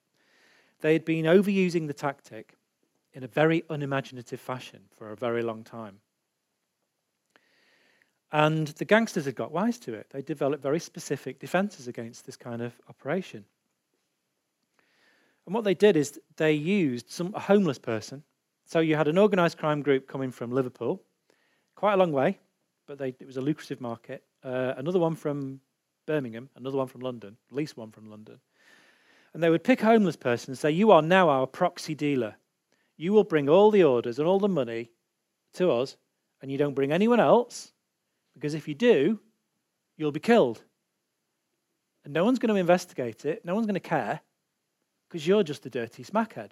They 0.81 0.93
had 0.93 1.05
been 1.05 1.25
overusing 1.25 1.87
the 1.87 1.93
tactic 1.93 2.57
in 3.13 3.23
a 3.23 3.27
very 3.27 3.63
unimaginative 3.69 4.39
fashion 4.39 4.81
for 4.97 5.11
a 5.11 5.15
very 5.15 5.43
long 5.43 5.63
time. 5.63 5.99
And 8.31 8.67
the 8.67 8.85
gangsters 8.85 9.25
had 9.25 9.35
got 9.35 9.51
wise 9.51 9.77
to 9.79 9.93
it. 9.93 10.07
They 10.11 10.21
developed 10.21 10.63
very 10.63 10.79
specific 10.79 11.39
defenses 11.39 11.87
against 11.87 12.25
this 12.25 12.37
kind 12.37 12.61
of 12.61 12.73
operation. 12.87 13.45
And 15.45 15.55
what 15.55 15.63
they 15.63 15.73
did 15.73 15.97
is 15.97 16.19
they 16.37 16.53
used 16.53 17.09
some 17.09 17.33
a 17.35 17.39
homeless 17.39 17.77
person. 17.77 18.23
So 18.65 18.79
you 18.79 18.95
had 18.95 19.09
an 19.09 19.17
organized 19.17 19.57
crime 19.57 19.81
group 19.81 20.07
coming 20.07 20.31
from 20.31 20.51
Liverpool, 20.51 21.01
quite 21.75 21.95
a 21.95 21.97
long 21.97 22.13
way, 22.13 22.39
but 22.87 22.97
they, 22.97 23.09
it 23.09 23.27
was 23.27 23.37
a 23.37 23.41
lucrative 23.41 23.81
market. 23.81 24.23
Uh, 24.43 24.75
another 24.77 24.99
one 24.99 25.15
from 25.15 25.59
Birmingham, 26.05 26.49
another 26.55 26.77
one 26.77 26.87
from 26.87 27.01
London, 27.01 27.35
at 27.49 27.55
least 27.55 27.75
one 27.75 27.91
from 27.91 28.09
London. 28.09 28.39
And 29.33 29.43
they 29.43 29.49
would 29.49 29.63
pick 29.63 29.81
a 29.81 29.85
homeless 29.85 30.15
person 30.15 30.51
and 30.51 30.57
say, 30.57 30.71
You 30.71 30.91
are 30.91 31.01
now 31.01 31.29
our 31.29 31.47
proxy 31.47 31.95
dealer. 31.95 32.35
You 32.97 33.13
will 33.13 33.23
bring 33.23 33.49
all 33.49 33.71
the 33.71 33.83
orders 33.83 34.19
and 34.19 34.27
all 34.27 34.39
the 34.39 34.47
money 34.47 34.91
to 35.53 35.71
us, 35.71 35.97
and 36.41 36.51
you 36.51 36.57
don't 36.57 36.75
bring 36.75 36.91
anyone 36.91 37.19
else, 37.19 37.71
because 38.33 38.53
if 38.53 38.67
you 38.67 38.75
do, 38.75 39.19
you'll 39.97 40.11
be 40.11 40.19
killed. 40.19 40.61
And 42.03 42.13
no 42.13 42.25
one's 42.25 42.39
going 42.39 42.53
to 42.53 42.59
investigate 42.59 43.25
it, 43.25 43.45
no 43.45 43.53
one's 43.53 43.67
going 43.67 43.75
to 43.75 43.79
care, 43.79 44.21
because 45.07 45.27
you're 45.27 45.43
just 45.43 45.65
a 45.65 45.69
dirty 45.69 46.03
smackhead. 46.03 46.51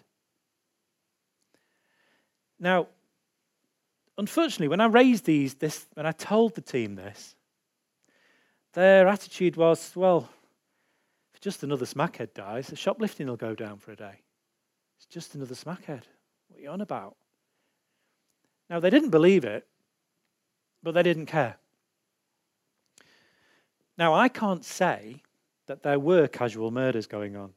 Now, 2.59 2.87
unfortunately, 4.17 4.67
when 4.67 4.81
I 4.81 4.85
raised 4.85 5.25
these, 5.25 5.55
this, 5.55 5.87
when 5.93 6.05
I 6.05 6.11
told 6.11 6.55
the 6.55 6.61
team 6.61 6.95
this, 6.95 7.35
their 8.73 9.07
attitude 9.07 9.55
was, 9.55 9.93
well, 9.95 10.29
if 11.33 11.41
just 11.41 11.63
another 11.63 11.85
smackhead 11.85 12.33
dies, 12.33 12.67
the 12.67 12.75
shoplifting 12.75 13.27
will 13.27 13.37
go 13.37 13.55
down 13.55 13.77
for 13.77 13.91
a 13.91 13.95
day. 13.95 14.21
It's 14.97 15.05
just 15.07 15.33
another 15.35 15.55
smackhead. 15.55 16.03
What 16.49 16.59
are 16.59 16.61
you 16.61 16.69
on 16.69 16.81
about? 16.81 17.15
Now, 18.69 18.79
they 18.79 18.89
didn't 18.89 19.09
believe 19.09 19.45
it, 19.45 19.65
but 20.83 20.93
they 20.93 21.01
didn't 21.01 21.25
care. 21.25 21.57
Now, 23.99 24.13
I 24.13 24.29
can't 24.29 24.63
say 24.63 25.21
that 25.67 25.83
there 25.83 25.99
were 25.99 26.25
casual 26.27 26.71
murders 26.71 27.05
going 27.05 27.35
on. 27.35 27.51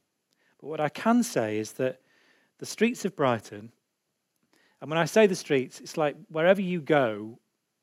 But 0.59 0.67
what 0.67 0.81
I 0.81 0.89
can 0.89 1.23
say 1.23 1.57
is 1.57 1.71
that 1.73 2.01
the 2.59 2.65
streets 2.65 3.05
of 3.05 3.15
Brighton, 3.15 3.71
and 4.81 4.89
when 4.89 4.99
I 4.99 5.05
say 5.05 5.25
the 5.25 5.35
streets, 5.35 5.79
it's 5.79 5.95
like 5.95 6.17
wherever 6.27 6.59
you 6.59 6.81
go, 6.81 7.39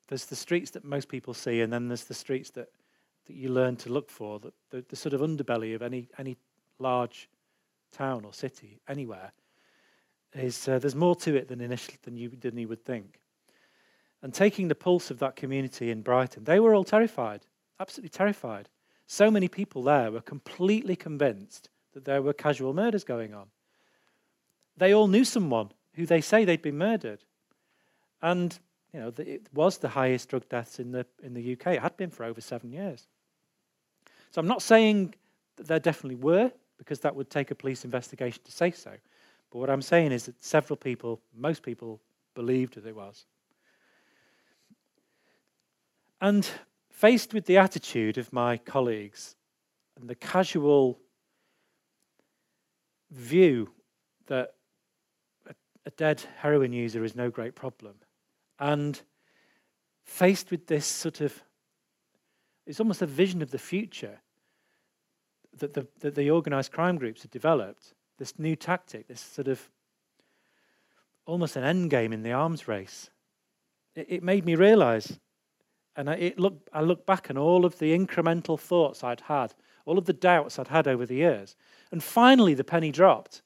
there's 0.09 0.27
the 0.27 0.37
streets 0.37 0.73
that 0.73 0.85
most 0.85 1.09
people 1.09 1.33
see, 1.33 1.62
and 1.62 1.73
then 1.73 1.88
there's 1.88 2.05
the 2.05 2.12
streets 2.12 2.51
that, 2.51 2.68
that 3.25 3.33
you 3.33 3.49
learn 3.49 3.77
to 3.77 3.88
look 3.88 4.11
for, 4.11 4.38
the, 4.38 4.53
the, 4.68 4.85
the 4.90 4.96
sort 4.96 5.14
of 5.14 5.23
underbelly 5.23 5.75
of 5.75 5.81
any, 5.81 6.11
any 6.18 6.37
large 6.79 7.31
town 7.92 8.27
or 8.27 8.35
city, 8.35 8.79
anywhere. 8.88 9.33
Is, 10.35 10.68
uh, 10.68 10.79
there's 10.79 10.94
more 10.94 11.16
to 11.16 11.35
it 11.35 11.49
than, 11.49 11.62
initially, 11.62 11.96
than, 12.03 12.14
you, 12.14 12.29
than 12.29 12.59
you 12.59 12.68
would 12.68 12.85
think. 12.85 13.20
And 14.23 14.35
taking 14.35 14.68
the 14.68 14.75
pulse 14.75 15.11
of 15.11 15.18
that 15.20 15.35
community 15.35 15.90
in 15.90 16.03
Brighton, 16.03 16.44
they 16.44 16.61
were 16.61 16.75
all 16.75 16.85
terrified, 16.85 17.46
absolutely 17.80 18.10
terrified. 18.10 18.68
So 19.06 19.30
many 19.30 19.48
people 19.48 19.82
there 19.82 20.12
were 20.12 20.20
completely 20.20 20.94
convinced 20.94 21.68
that 21.94 22.04
there 22.04 22.22
were 22.22 22.32
casual 22.32 22.72
murders 22.72 23.02
going 23.02 23.34
on. 23.34 23.46
They 24.76 24.94
all 24.94 25.08
knew 25.08 25.24
someone 25.24 25.72
who 25.94 26.06
they 26.06 26.20
say 26.20 26.44
they'd 26.44 26.62
been 26.62 26.78
murdered. 26.78 27.24
And 28.22 28.56
you 28.92 29.00
know, 29.00 29.12
it 29.18 29.48
was 29.52 29.78
the 29.78 29.88
highest 29.88 30.28
drug 30.28 30.48
deaths 30.48 30.78
in 30.78 30.92
the, 30.92 31.06
in 31.22 31.34
the 31.34 31.52
UK. 31.52 31.74
It 31.74 31.82
had 31.82 31.96
been 31.96 32.10
for 32.10 32.24
over 32.24 32.40
seven 32.40 32.72
years. 32.72 33.06
So 34.30 34.40
I'm 34.40 34.46
not 34.46 34.62
saying 34.62 35.14
that 35.56 35.66
there 35.66 35.80
definitely 35.80 36.16
were, 36.16 36.52
because 36.78 37.00
that 37.00 37.14
would 37.14 37.30
take 37.30 37.50
a 37.50 37.54
police 37.54 37.84
investigation 37.84 38.40
to 38.44 38.52
say 38.52 38.70
so. 38.70 38.92
But 39.50 39.58
what 39.58 39.70
I'm 39.70 39.82
saying 39.82 40.12
is 40.12 40.26
that 40.26 40.42
several 40.42 40.76
people, 40.76 41.20
most 41.36 41.62
people, 41.62 42.00
believed 42.34 42.74
that 42.74 42.86
it 42.86 42.94
was. 42.94 43.26
And 46.20 46.48
faced 47.00 47.32
with 47.32 47.46
the 47.46 47.56
attitude 47.56 48.18
of 48.18 48.30
my 48.30 48.58
colleagues 48.58 49.34
and 49.98 50.06
the 50.06 50.14
casual 50.14 50.98
view 53.10 53.70
that 54.26 54.52
a, 55.86 55.90
dead 55.92 56.22
heroin 56.36 56.74
user 56.74 57.02
is 57.02 57.16
no 57.16 57.30
great 57.30 57.54
problem, 57.54 57.94
and 58.58 59.00
faced 60.04 60.50
with 60.50 60.66
this 60.66 60.84
sort 60.84 61.22
of, 61.22 61.42
it's 62.66 62.80
almost 62.80 63.00
a 63.00 63.06
vision 63.06 63.40
of 63.40 63.50
the 63.50 63.58
future 63.58 64.20
that 65.56 65.72
the, 65.72 65.86
that 66.00 66.14
the 66.14 66.30
organized 66.30 66.70
crime 66.70 66.98
groups 66.98 67.22
had 67.22 67.30
developed, 67.30 67.94
this 68.18 68.38
new 68.38 68.54
tactic, 68.54 69.08
this 69.08 69.22
sort 69.22 69.48
of 69.48 69.70
almost 71.24 71.56
an 71.56 71.64
end 71.64 71.88
game 71.88 72.12
in 72.12 72.22
the 72.22 72.32
arms 72.32 72.68
race. 72.68 73.08
It, 73.94 74.06
it 74.10 74.22
made 74.22 74.44
me 74.44 74.54
realize 74.54 75.18
and 76.00 76.08
I, 76.08 76.32
look, 76.38 76.66
I 76.72 76.80
look 76.80 77.04
back 77.04 77.28
on 77.28 77.36
all 77.36 77.66
of 77.66 77.78
the 77.78 77.96
incremental 77.96 78.58
thoughts 78.58 79.04
I'd 79.04 79.20
had, 79.20 79.52
all 79.84 79.98
of 79.98 80.06
the 80.06 80.14
doubts 80.14 80.58
I'd 80.58 80.68
had 80.68 80.88
over 80.88 81.04
the 81.04 81.16
years. 81.16 81.56
And 81.92 82.02
finally, 82.02 82.54
the 82.54 82.64
penny 82.64 82.90
dropped. 82.90 83.42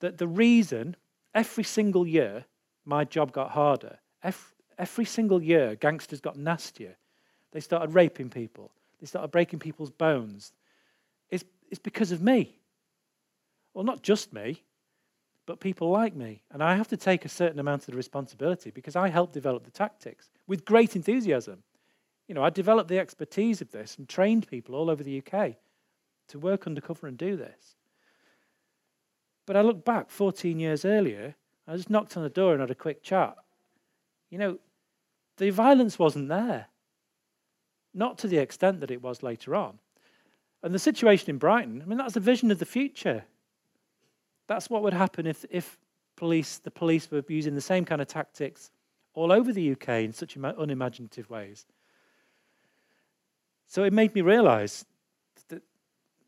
That 0.00 0.18
the 0.18 0.28
reason 0.28 0.94
every 1.34 1.64
single 1.64 2.06
year 2.06 2.44
my 2.84 3.04
job 3.04 3.32
got 3.32 3.52
harder, 3.52 3.98
every, 4.22 4.44
every 4.78 5.06
single 5.06 5.42
year 5.42 5.74
gangsters 5.74 6.20
got 6.20 6.36
nastier, 6.36 6.98
they 7.52 7.60
started 7.60 7.94
raping 7.94 8.28
people, 8.28 8.70
they 9.00 9.06
started 9.06 9.30
breaking 9.30 9.58
people's 9.58 9.90
bones, 9.90 10.52
is, 11.30 11.46
is 11.70 11.78
because 11.78 12.12
of 12.12 12.20
me. 12.20 12.58
Well, 13.72 13.84
not 13.84 14.02
just 14.02 14.34
me, 14.34 14.64
but 15.48 15.60
people 15.60 15.88
like 15.88 16.14
me. 16.14 16.42
And 16.50 16.62
I 16.62 16.76
have 16.76 16.88
to 16.88 16.96
take 16.98 17.24
a 17.24 17.28
certain 17.30 17.58
amount 17.58 17.82
of 17.82 17.92
the 17.92 17.96
responsibility 17.96 18.70
because 18.70 18.94
I 18.94 19.08
helped 19.08 19.32
develop 19.32 19.64
the 19.64 19.70
tactics 19.70 20.28
with 20.46 20.66
great 20.66 20.94
enthusiasm. 20.94 21.62
You 22.28 22.34
know, 22.34 22.44
I 22.44 22.50
developed 22.50 22.90
the 22.90 22.98
expertise 22.98 23.62
of 23.62 23.70
this 23.70 23.96
and 23.96 24.06
trained 24.06 24.46
people 24.46 24.74
all 24.74 24.90
over 24.90 25.02
the 25.02 25.22
UK 25.22 25.54
to 26.28 26.38
work 26.38 26.66
undercover 26.66 27.06
and 27.06 27.16
do 27.16 27.34
this. 27.34 27.76
But 29.46 29.56
I 29.56 29.62
look 29.62 29.86
back 29.86 30.10
14 30.10 30.60
years 30.60 30.84
earlier, 30.84 31.34
I 31.66 31.76
just 31.76 31.88
knocked 31.88 32.18
on 32.18 32.22
the 32.22 32.28
door 32.28 32.52
and 32.52 32.60
had 32.60 32.70
a 32.70 32.74
quick 32.74 33.02
chat. 33.02 33.34
You 34.28 34.36
know, 34.36 34.58
the 35.38 35.48
violence 35.48 35.98
wasn't 35.98 36.28
there, 36.28 36.66
not 37.94 38.18
to 38.18 38.28
the 38.28 38.36
extent 38.36 38.80
that 38.80 38.90
it 38.90 39.00
was 39.00 39.22
later 39.22 39.54
on. 39.54 39.78
And 40.62 40.74
the 40.74 40.78
situation 40.78 41.30
in 41.30 41.38
Brighton, 41.38 41.80
I 41.80 41.86
mean, 41.86 41.96
that's 41.96 42.16
a 42.16 42.20
vision 42.20 42.50
of 42.50 42.58
the 42.58 42.66
future. 42.66 43.24
That's 44.48 44.68
what 44.68 44.82
would 44.82 44.94
happen 44.94 45.26
if, 45.26 45.44
if 45.50 45.78
police, 46.16 46.58
the 46.58 46.70
police 46.70 47.08
were 47.10 47.22
using 47.28 47.54
the 47.54 47.60
same 47.60 47.84
kind 47.84 48.02
of 48.02 48.08
tactics 48.08 48.70
all 49.14 49.30
over 49.30 49.52
the 49.52 49.72
UK 49.72 49.88
in 50.00 50.12
such 50.12 50.36
unimaginative 50.36 51.30
ways. 51.30 51.66
So 53.68 53.84
it 53.84 53.92
made 53.92 54.14
me 54.14 54.22
realize 54.22 54.84
that 55.48 55.62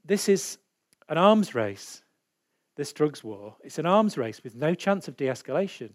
this 0.05 0.29
is 0.29 0.59
an 1.09 1.17
arms 1.19 1.55
race, 1.55 2.03
this 2.77 2.93
drugs 2.93 3.25
war. 3.25 3.57
It's 3.65 3.79
an 3.79 3.87
arms 3.87 4.19
race 4.19 4.45
with 4.45 4.55
no 4.55 4.75
chance 4.75 5.09
of 5.09 5.17
de 5.17 5.27
escalation 5.27 5.91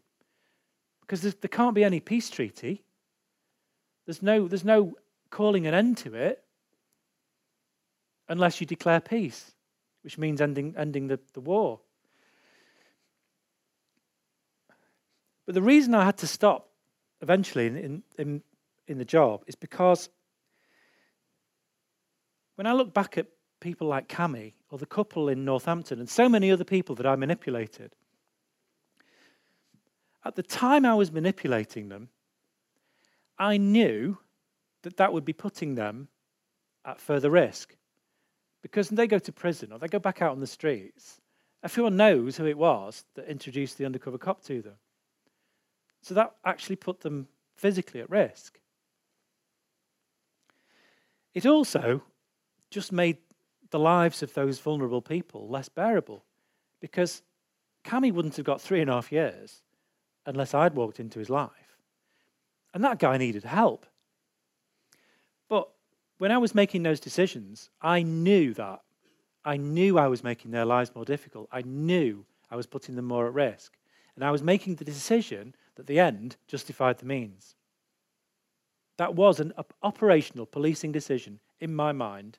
because 1.02 1.22
there 1.22 1.50
can't 1.50 1.76
be 1.76 1.84
any 1.84 2.00
peace 2.00 2.30
treaty. 2.30 2.84
There's 4.06 4.24
no, 4.24 4.48
there's 4.48 4.66
no 4.66 4.96
calling 5.30 5.68
an 5.68 5.76
end 5.76 5.98
to 5.98 6.16
it 6.16 6.44
unless 8.28 8.60
you 8.60 8.66
declare 8.66 9.00
peace, 9.00 9.54
which 10.02 10.18
means 10.18 10.42
ending, 10.42 10.74
ending 10.76 11.08
the, 11.08 11.20
the 11.34 11.42
war. 11.42 11.80
But 15.46 15.56
the 15.56 15.62
reason 15.62 15.94
I 15.94 16.06
had 16.06 16.18
to 16.18 16.28
stop 16.28 16.70
eventually 17.22 17.68
in, 17.68 18.04
in, 18.18 18.42
in 18.88 18.98
the 18.98 19.06
job 19.06 19.44
is 19.48 19.56
because 19.56 20.10
when 22.56 22.68
I 22.68 22.74
look 22.74 22.94
back 22.94 23.18
at 23.18 23.28
people 23.60 23.88
like 23.88 24.08
Cami 24.08 24.54
or 24.70 24.78
the 24.78 24.86
couple 24.86 25.30
in 25.30 25.46
Northampton 25.46 26.00
and 26.00 26.10
so 26.10 26.28
many 26.28 26.52
other 26.52 26.64
people 26.64 26.96
that 26.96 27.06
I 27.06 27.16
manipulated, 27.16 27.96
at 30.24 30.36
the 30.36 30.44
time 30.44 30.86
I 30.86 30.96
was 30.96 31.12
manipulating 31.12 31.90
them, 31.90 32.10
I 33.38 33.58
knew 33.58 34.18
that 34.82 34.98
that 34.98 35.14
would 35.14 35.26
be 35.26 35.34
putting 35.34 35.76
them 35.76 36.08
at 36.84 37.00
further 37.00 37.30
risk. 37.30 37.76
Because 38.62 38.90
they 38.90 39.06
go 39.06 39.20
to 39.20 39.32
prison 39.32 39.72
or 39.72 39.78
they 39.78 39.88
go 39.88 40.00
back 40.00 40.22
out 40.22 40.32
on 40.32 40.40
the 40.40 40.48
streets, 40.48 41.22
everyone 41.64 41.98
knows 41.98 42.38
who 42.38 42.46
it 42.46 42.58
was 42.58 43.04
that 43.14 43.28
introduced 43.28 43.78
the 43.78 43.86
undercover 43.86 44.18
cop 44.18 44.44
to 44.46 44.62
them. 44.62 44.76
So 46.06 46.14
that 46.14 46.36
actually 46.46 46.76
put 46.76 47.02
them 47.02 47.28
physically 47.56 48.00
at 48.00 48.12
risk. 48.12 48.60
It 51.34 51.48
also 51.48 52.04
just 52.70 52.92
made 52.92 53.18
the 53.72 53.80
lives 53.80 54.22
of 54.22 54.32
those 54.36 54.60
vulnerable 54.60 55.02
people 55.02 55.50
less 55.50 55.68
bearable 55.68 56.24
because 56.80 57.24
Cami 57.84 58.14
wouldn't 58.14 58.36
have 58.36 58.46
got 58.46 58.62
three 58.62 58.82
and 58.82 58.90
a 58.90 58.94
half 58.94 59.12
years 59.12 59.64
unless 60.28 60.54
I'd 60.54 60.76
walked 60.76 61.00
into 61.00 61.18
his 61.18 61.32
life. 61.32 61.80
And 62.76 62.84
that 62.84 63.00
guy 63.00 63.18
needed 63.18 63.44
help. 63.44 63.88
But 65.50 65.70
when 66.20 66.32
I 66.32 66.38
was 66.38 66.54
making 66.54 66.84
those 66.84 67.00
decisions, 67.00 67.72
I 67.82 68.04
knew 68.04 68.54
that. 68.54 68.82
I 69.44 69.58
knew 69.58 69.98
I 69.98 70.08
was 70.08 70.24
making 70.24 70.52
their 70.52 70.66
lives 70.66 70.94
more 70.94 71.06
difficult. 71.06 71.50
I 71.52 71.64
knew 71.64 72.28
I 72.52 72.56
was 72.56 72.68
putting 72.68 72.96
them 72.96 73.06
more 73.06 73.26
at 73.26 73.34
risk. 73.34 73.76
And 74.16 74.24
I 74.24 74.30
was 74.30 74.44
making 74.44 74.76
the 74.76 74.86
decision 74.86 75.56
that 75.76 75.88
the 75.88 76.00
end 76.00 76.38
justified 76.48 76.98
the 76.98 77.06
means. 77.06 77.56
That 78.98 79.16
was 79.16 79.40
an 79.40 79.54
operational 79.84 80.46
policing 80.46 80.92
decision 80.92 81.40
in 81.60 81.76
my 81.76 81.92
mind 81.92 82.38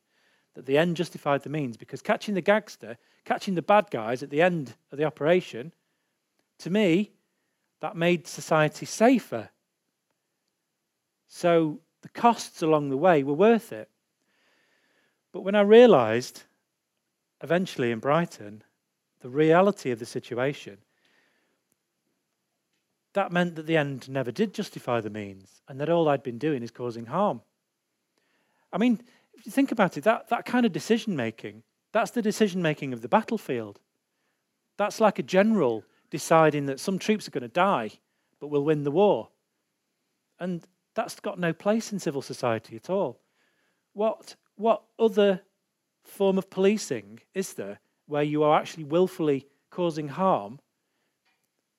that 0.54 0.64
the 0.64 0.78
end 0.78 0.96
justified 0.96 1.42
the 1.42 1.50
means 1.50 1.76
because 1.76 2.00
catching 2.00 2.34
the 2.34 2.40
gangster, 2.40 2.96
catching 3.24 3.54
the 3.54 3.62
bad 3.62 3.90
guys 3.90 4.22
at 4.22 4.30
the 4.30 4.40
end 4.40 4.74
of 4.90 4.98
the 4.98 5.04
operation, 5.04 5.72
to 6.58 6.70
me, 6.70 7.12
that 7.80 7.94
made 7.94 8.26
society 8.26 8.86
safer. 8.86 9.50
So 11.28 11.80
the 12.00 12.08
costs 12.08 12.62
along 12.62 12.88
the 12.88 12.96
way 12.96 13.22
were 13.22 13.34
worth 13.34 13.70
it. 13.72 13.90
But 15.32 15.42
when 15.42 15.54
I 15.54 15.60
realized 15.60 16.44
eventually 17.42 17.90
in 17.90 17.98
Brighton 17.98 18.62
the 19.20 19.28
reality 19.28 19.90
of 19.90 19.98
the 19.98 20.06
situation, 20.06 20.78
that 23.16 23.32
meant 23.32 23.54
that 23.56 23.66
the 23.66 23.78
end 23.78 24.10
never 24.10 24.30
did 24.30 24.52
justify 24.52 25.00
the 25.00 25.08
means, 25.08 25.62
and 25.68 25.80
that 25.80 25.88
all 25.88 26.06
I'd 26.06 26.22
been 26.22 26.36
doing 26.36 26.62
is 26.62 26.70
causing 26.70 27.06
harm. 27.06 27.40
I 28.70 28.76
mean, 28.76 29.00
if 29.32 29.46
you 29.46 29.52
think 29.52 29.72
about 29.72 29.96
it, 29.96 30.04
that, 30.04 30.28
that 30.28 30.44
kind 30.44 30.66
of 30.66 30.72
decision 30.72 31.16
making, 31.16 31.62
that's 31.92 32.10
the 32.10 32.20
decision 32.20 32.60
making 32.60 32.92
of 32.92 33.00
the 33.00 33.08
battlefield. 33.08 33.80
That's 34.76 35.00
like 35.00 35.18
a 35.18 35.22
general 35.22 35.82
deciding 36.10 36.66
that 36.66 36.78
some 36.78 36.98
troops 36.98 37.26
are 37.26 37.30
going 37.30 37.40
to 37.40 37.48
die, 37.48 37.92
but 38.38 38.48
we'll 38.48 38.64
win 38.64 38.84
the 38.84 38.90
war. 38.90 39.30
And 40.38 40.62
that's 40.94 41.18
got 41.18 41.38
no 41.38 41.54
place 41.54 41.92
in 41.92 41.98
civil 41.98 42.20
society 42.20 42.76
at 42.76 42.90
all. 42.90 43.22
What, 43.94 44.36
what 44.56 44.82
other 44.98 45.40
form 46.04 46.36
of 46.36 46.50
policing 46.50 47.20
is 47.32 47.54
there 47.54 47.80
where 48.04 48.22
you 48.22 48.42
are 48.42 48.60
actually 48.60 48.84
willfully 48.84 49.46
causing 49.70 50.08
harm 50.08 50.60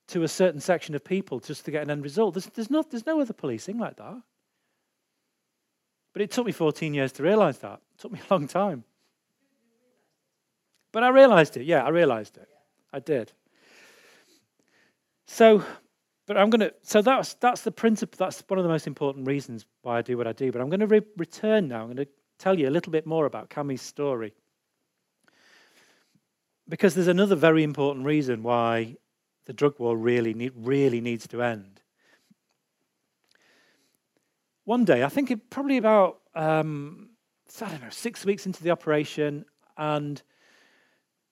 to 0.08 0.24
a 0.24 0.28
certain 0.28 0.62
section 0.62 0.96
of 0.96 1.04
people 1.04 1.40
just 1.40 1.66
to 1.66 1.72
get 1.72 1.84
an 1.84 1.92
end 1.92 2.04
result. 2.04 2.34
There's, 2.34 2.46
there's, 2.48 2.70
no, 2.70 2.84
there's 2.84 3.06
no 3.06 3.20
other 3.20 3.34
policing 3.34 3.78
like 3.78 3.98
that. 3.98 4.22
But 6.14 6.22
it 6.22 6.32
took 6.32 6.46
me 6.46 6.52
14 6.52 6.94
years 6.94 7.12
to 7.14 7.24
realize 7.24 7.60
that. 7.60 7.82
It 7.96 8.02
took 8.02 8.12
me 8.12 8.20
a 8.30 8.34
long 8.34 8.48
time. 8.48 8.84
But 10.92 11.04
I 11.04 11.10
realized 11.10 11.58
it. 11.58 11.66
Yeah, 11.66 11.84
I 11.84 11.90
realized 11.90 12.38
it. 12.38 12.48
I 12.94 13.00
did. 13.00 13.32
So, 15.28 15.64
but 16.26 16.38
I'm 16.38 16.50
going 16.50 16.62
to, 16.62 16.74
so 16.82 17.02
that's, 17.02 17.34
that's 17.36 17.62
the 17.62 17.72
principle, 17.72 18.16
that's 18.18 18.44
one 18.48 18.58
of 18.58 18.64
the 18.64 18.70
most 18.70 18.88
important 18.88 19.28
reasons 19.28 19.66
why 19.82 19.98
I 19.98 20.02
do 20.02 20.18
what 20.18 20.26
I 20.26 20.32
do. 20.32 20.52
But 20.52 20.62
I'm 20.62 20.70
going 20.70 20.80
to 20.80 20.88
re- 20.88 21.02
return 21.18 21.68
now. 21.68 21.82
I'm 21.82 21.94
going 21.94 21.98
to 21.98 22.08
tell 22.40 22.58
you 22.58 22.70
a 22.70 22.72
little 22.72 22.92
bit 22.92 23.06
more 23.06 23.26
about 23.26 23.50
Cami's 23.50 23.82
story. 23.82 24.34
Because 26.70 26.96
there's 26.96 27.08
another 27.08 27.36
very 27.36 27.64
important 27.64 28.06
reason 28.06 28.42
why 28.42 28.96
the 29.48 29.54
drug 29.54 29.80
war 29.80 29.98
really, 29.98 30.34
need, 30.34 30.52
really 30.56 31.02
needs 31.02 31.26
to 31.30 31.42
end. 31.42 31.82
One 34.66 34.84
day, 34.84 35.04
I 35.04 35.10
think 35.10 35.32
it 35.32 35.50
probably 35.50 35.78
about, 35.78 36.20
um, 36.36 37.12
I 37.62 37.70
don't 37.70 37.82
know, 37.82 37.90
six 37.90 38.26
weeks 38.26 38.46
into 38.46 38.62
the 38.62 38.72
operation, 38.72 39.46
and 39.78 40.22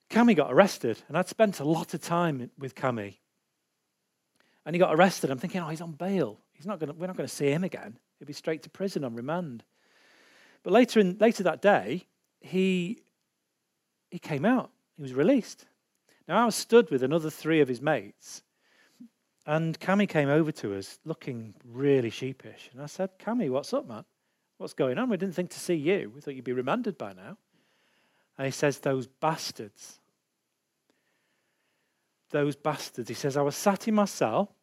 Cami 0.10 0.34
got 0.34 0.52
arrested. 0.52 1.02
And 1.10 1.18
I'd 1.18 1.28
spent 1.28 1.60
a 1.60 1.66
lot 1.66 1.94
of 1.94 2.02
time 2.02 2.50
with 2.58 2.74
Cami. 2.74 3.18
And 4.66 4.74
he 4.74 4.80
got 4.80 4.96
arrested. 4.96 5.30
I'm 5.30 5.38
thinking, 5.38 5.60
oh, 5.62 5.68
he's 5.68 5.82
on 5.82 5.92
bail. 5.92 6.40
He's 6.54 6.66
not 6.66 6.80
gonna, 6.80 6.94
we're 6.94 7.08
not 7.08 7.18
going 7.18 7.28
to 7.28 7.36
see 7.36 7.52
him 7.52 7.66
again. 7.66 8.00
He'll 8.18 8.28
be 8.28 8.34
straight 8.34 8.64
to 8.64 8.70
prison 8.70 9.04
on 9.04 9.14
remand. 9.14 9.66
But 10.64 10.72
later, 10.72 11.02
in, 11.02 11.18
later 11.20 11.44
that 11.44 11.62
day, 11.62 12.06
he, 12.40 13.02
he 14.10 14.20
came 14.20 14.46
out. 14.46 14.72
He 14.96 15.02
was 15.02 15.14
released. 15.14 15.66
Now, 16.28 16.42
I 16.42 16.46
was 16.46 16.56
stood 16.56 16.90
with 16.90 17.04
another 17.04 17.30
three 17.30 17.62
of 17.62 17.68
his 17.68 17.82
mates, 17.82 18.42
and 19.46 19.80
Cami 19.80 20.10
came 20.10 20.30
over 20.30 20.52
to 20.54 20.76
us 20.76 21.00
looking 21.06 21.54
really 21.64 22.10
sheepish. 22.10 22.70
And 22.74 22.82
I 22.82 22.88
said, 22.88 23.20
Cami, 23.20 23.50
what's 23.50 23.74
up, 23.74 23.88
man? 23.88 24.06
What's 24.58 24.74
going 24.74 24.98
on? 24.98 25.10
We 25.10 25.18
didn't 25.18 25.36
think 25.36 25.52
to 25.52 25.60
see 25.60 25.76
you. 25.76 26.12
We 26.14 26.22
thought 26.22 26.34
you'd 26.34 26.44
be 26.44 26.54
remanded 26.54 26.98
by 26.98 27.14
now. 27.14 27.38
And 28.38 28.46
he 28.46 28.52
says, 28.52 28.80
Those 28.80 29.06
bastards. 29.06 30.00
Those 32.32 32.56
bastards. 32.56 33.08
He 33.08 33.16
says, 33.16 33.38
I 33.38 33.42
was 33.42 33.56
sat 33.56 33.88
in 33.88 33.94
my 33.94 34.06
cell. 34.06 34.56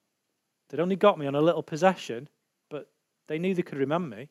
They'd 0.69 0.81
only 0.81 0.97
got 0.97 1.19
me 1.19 1.27
on 1.27 1.35
a 1.35 1.41
little 1.41 1.63
possession, 1.63 2.29
but 2.71 2.91
they 3.29 3.39
knew 3.39 3.55
they 3.55 3.63
could 3.63 3.79
remember 3.79 4.17
me. 4.17 4.31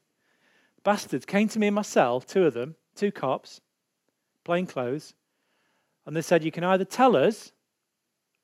Bastards 0.83 1.25
came 1.25 1.47
to 1.49 1.59
me 1.59 1.67
in 1.67 1.73
my 1.75 1.83
cell, 1.83 2.19
two 2.19 2.45
of 2.45 2.53
them, 2.53 2.75
two 2.95 3.11
cops, 3.11 3.61
plain 4.43 4.65
clothes, 4.65 5.13
and 6.05 6.15
they 6.15 6.21
said, 6.21 6.43
You 6.43 6.51
can 6.51 6.63
either 6.63 6.85
tell 6.85 7.15
us 7.15 7.51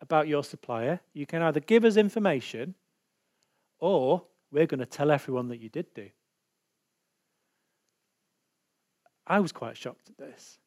about 0.01 0.27
your 0.27 0.43
supplier, 0.43 0.99
you 1.13 1.25
can 1.25 1.41
either 1.41 1.59
give 1.59 1.83
us 1.83 1.97
information, 1.97 2.75
or 3.79 4.23
we're 4.51 4.67
going 4.67 4.79
to 4.79 4.85
tell 4.85 5.11
everyone 5.11 5.47
that 5.49 5.59
you 5.59 5.69
did 5.69 5.93
do. 5.93 6.09
I 9.25 9.39
was 9.39 9.51
quite 9.51 9.75
shocked 9.75 10.09
at 10.09 10.17
this. 10.17 10.59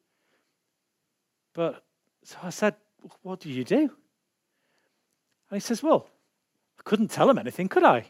But 1.55 1.83
so 2.25 2.37
I 2.43 2.51
said, 2.51 2.75
What 3.23 3.41
do 3.41 3.49
you 3.49 3.65
do? 3.65 3.79
And 3.79 5.57
he 5.57 5.61
says, 5.61 5.83
Well, 5.83 6.09
I 6.79 6.83
couldn't 6.85 7.09
tell 7.09 7.29
him 7.31 7.39
anything, 7.39 7.69
could 7.69 7.85
I? 7.85 8.07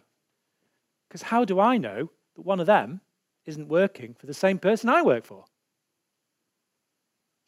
Because 1.09 1.23
how 1.23 1.45
do 1.45 1.59
I 1.59 1.77
know 1.77 2.11
that 2.37 2.43
one 2.43 2.61
of 2.61 2.67
them 2.67 3.01
isn't 3.47 3.69
working 3.69 4.15
for 4.15 4.27
the 4.27 4.35
same 4.35 4.59
person 4.59 4.89
I 4.89 5.03
work 5.03 5.25
for? 5.25 5.45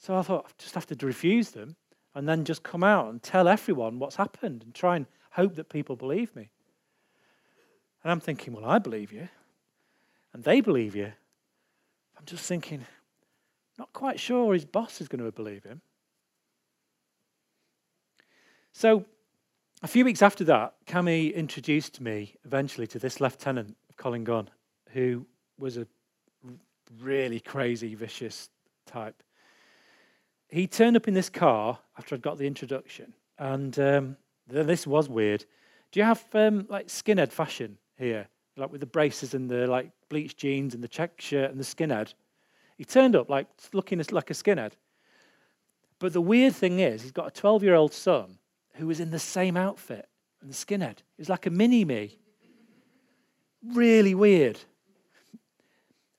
So 0.03 0.17
I 0.17 0.23
thought, 0.23 0.47
I 0.49 0.51
just 0.59 0.75
have 0.75 0.87
to 0.87 1.07
refuse 1.07 1.53
them 1.53 1.77
and 2.17 2.29
then 2.29 2.45
just 2.45 2.65
come 2.65 2.83
out 2.83 3.09
and 3.09 3.23
tell 3.23 3.47
everyone 3.47 4.01
what's 4.01 4.17
happened 4.17 4.65
and 4.65 4.75
try 4.75 4.97
and 4.97 5.07
hope 5.31 5.55
that 5.55 5.69
people 5.69 5.95
believe 5.95 6.35
me. 6.35 6.51
And 8.03 8.11
I'm 8.11 8.19
thinking, 8.19 8.53
well, 8.53 8.65
I 8.65 8.81
believe 8.81 9.13
you. 9.13 9.29
And 10.33 10.43
they 10.43 10.61
believe 10.61 10.97
you. 10.97 11.13
I'm 12.19 12.25
just 12.27 12.45
thinking, 12.47 12.85
not 13.79 13.93
quite 13.93 14.19
sure 14.19 14.55
his 14.55 14.65
boss 14.65 15.01
is 15.01 15.07
going 15.07 15.25
to 15.25 15.31
believe 15.31 15.63
him. 15.63 15.81
So 18.73 19.05
a 19.85 19.87
few 19.87 20.05
weeks 20.05 20.21
after 20.21 20.43
that, 20.45 20.75
Cami 20.85 21.33
introduced 21.33 22.01
me 22.01 22.35
eventually 22.45 22.89
to 22.89 22.99
this 22.99 23.21
lieutenant 23.21 23.77
of 23.89 23.97
Colin 23.97 24.51
who 24.91 25.25
was 25.59 25.77
a 25.77 25.87
really 27.01 27.39
crazy, 27.39 27.95
vicious 27.95 28.51
type 28.85 29.23
he 30.53 30.67
turned 30.67 30.97
up 30.97 31.09
in 31.09 31.15
this 31.15 31.31
car 31.31 31.79
after 31.97 32.15
I'd 32.15 32.23
got 32.23 32.37
the 32.37 32.47
introduction, 32.47 33.15
and 33.39 33.77
um, 33.79 34.17
this 34.47 34.87
was 34.87 35.09
weird. 35.09 35.45
Do 35.91 36.01
you 36.01 36.05
have 36.05 36.25
um, 36.35 36.67
like 36.69 36.89
skinhead 36.89 37.33
fashion 37.33 37.79
here, 37.97 38.29
like 38.57 38.71
with 38.71 38.81
the 38.81 38.87
braces 38.87 39.33
and 39.33 39.51
the 39.51 39.67
like 39.67 39.91
bleached 40.11 40.37
jeans 40.37 40.75
and 40.75 40.85
the 40.85 40.89
check 40.89 41.21
shirt 41.21 41.51
and 41.51 41.59
the 41.59 41.65
skinhead? 41.65 42.13
He 42.77 42.85
turned 42.85 43.17
up 43.17 43.31
like 43.31 43.47
looking 43.73 44.03
like 44.11 44.31
a 44.31 44.35
skinhead. 44.35 44.73
But 45.99 46.13
the 46.13 46.21
weird 46.21 46.55
thing 46.55 46.81
is, 46.81 47.03
he's 47.03 47.13
got 47.13 47.29
a 47.29 47.31
12 47.31 47.63
year 47.63 47.75
old 47.75 47.95
son 47.95 48.39
who 48.75 48.87
was 48.87 49.01
in 49.01 49.11
the 49.11 49.19
same 49.19 49.57
outfit 49.57 50.09
and 50.43 50.51
the 50.51 50.55
skinhead. 50.55 50.99
He's 51.17 51.29
like 51.29 51.47
a 51.47 51.51
mini 51.51 51.85
me. 51.85 52.19
Really 53.65 54.15
weird. 54.15 54.59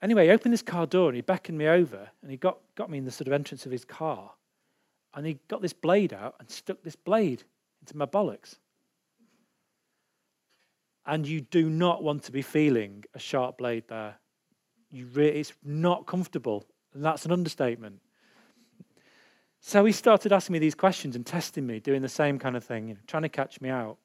Anyway, 0.01 0.25
he 0.25 0.31
opened 0.31 0.53
this 0.53 0.61
car 0.61 0.85
door 0.85 1.09
and 1.09 1.15
he 1.15 1.21
beckoned 1.21 1.57
me 1.57 1.67
over 1.67 2.09
and 2.21 2.31
he 2.31 2.37
got, 2.37 2.59
got 2.75 2.89
me 2.89 2.97
in 2.97 3.05
the 3.05 3.11
sort 3.11 3.27
of 3.27 3.33
entrance 3.33 3.65
of 3.65 3.71
his 3.71 3.85
car. 3.85 4.31
And 5.13 5.25
he 5.25 5.39
got 5.47 5.61
this 5.61 5.73
blade 5.73 6.13
out 6.13 6.35
and 6.39 6.49
stuck 6.49 6.81
this 6.83 6.95
blade 6.95 7.43
into 7.81 7.97
my 7.97 8.05
bollocks. 8.05 8.55
And 11.05 11.27
you 11.27 11.41
do 11.41 11.69
not 11.69 12.01
want 12.01 12.23
to 12.23 12.31
be 12.31 12.41
feeling 12.41 13.03
a 13.13 13.19
sharp 13.19 13.57
blade 13.57 13.83
there. 13.89 14.15
You 14.89 15.07
re- 15.07 15.27
it's 15.27 15.53
not 15.63 16.07
comfortable. 16.07 16.65
And 16.93 17.03
that's 17.03 17.25
an 17.25 17.31
understatement. 17.31 17.99
So 19.59 19.85
he 19.85 19.91
started 19.91 20.33
asking 20.33 20.53
me 20.53 20.59
these 20.59 20.75
questions 20.75 21.15
and 21.15 21.25
testing 21.25 21.65
me, 21.65 21.79
doing 21.79 22.01
the 22.01 22.09
same 22.09 22.37
kind 22.37 22.57
of 22.57 22.63
thing, 22.63 22.89
you 22.89 22.95
know, 22.95 22.99
trying 23.07 23.23
to 23.23 23.29
catch 23.29 23.61
me 23.61 23.69
out. 23.69 23.97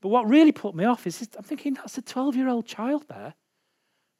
But 0.00 0.08
what 0.08 0.28
really 0.28 0.52
put 0.52 0.74
me 0.74 0.84
off 0.84 1.06
is 1.06 1.28
I'm 1.36 1.44
thinking 1.44 1.74
that's 1.74 1.96
a 1.98 2.02
12 2.02 2.34
year 2.36 2.48
old 2.48 2.66
child 2.66 3.06
there 3.08 3.34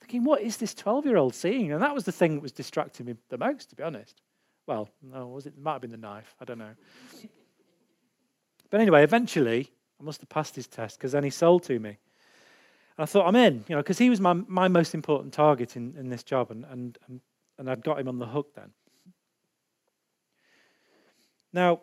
thinking, 0.07 0.25
what 0.25 0.41
is 0.41 0.57
this 0.57 0.73
12 0.73 1.05
year 1.05 1.17
old 1.17 1.35
seeing? 1.35 1.73
And 1.73 1.83
that 1.83 1.93
was 1.93 2.05
the 2.05 2.13
thing 2.13 2.37
that 2.37 2.43
was 2.43 2.53
distracting 2.53 3.07
me 3.07 3.15
the 3.29 3.39
most, 3.39 3.71
to 3.71 3.77
be 3.77 3.83
honest. 3.83 4.21
Well, 4.67 4.89
no, 5.03 5.27
was 5.27 5.47
it? 5.47 5.55
it 5.57 5.63
might 5.63 5.73
have 5.73 5.81
been 5.81 5.91
the 5.91 5.97
knife. 5.97 6.35
I 6.41 6.45
don't 6.45 6.59
know. 6.59 6.75
but 8.71 8.81
anyway, 8.81 9.03
eventually, 9.03 9.73
I 10.01 10.05
must 10.05 10.21
have 10.21 10.29
passed 10.29 10.55
his 10.55 10.69
test 10.69 10.99
because 10.99 11.11
then 11.11 11.25
he 11.25 11.31
sold 11.31 11.65
to 11.65 11.81
me. 11.81 11.91
And 11.91 13.03
I 13.03 13.07
thought, 13.07 13.27
I'm 13.27 13.35
in, 13.35 13.65
you 13.69 13.75
know, 13.75 13.83
because 13.83 13.99
he 13.99 14.09
was 14.09 14.21
my, 14.21 14.33
my 14.33 14.69
most 14.69 14.95
important 14.95 15.33
target 15.35 15.77
in, 15.77 15.97
in 15.99 16.09
this 16.09 16.23
job, 16.23 16.53
and, 16.53 16.65
and, 16.71 17.21
and 17.59 17.69
I'd 17.69 17.85
got 17.85 17.99
him 17.99 18.09
on 18.09 18.19
the 18.19 18.27
hook 18.27 18.55
then. 18.55 18.71
Now, 21.53 21.81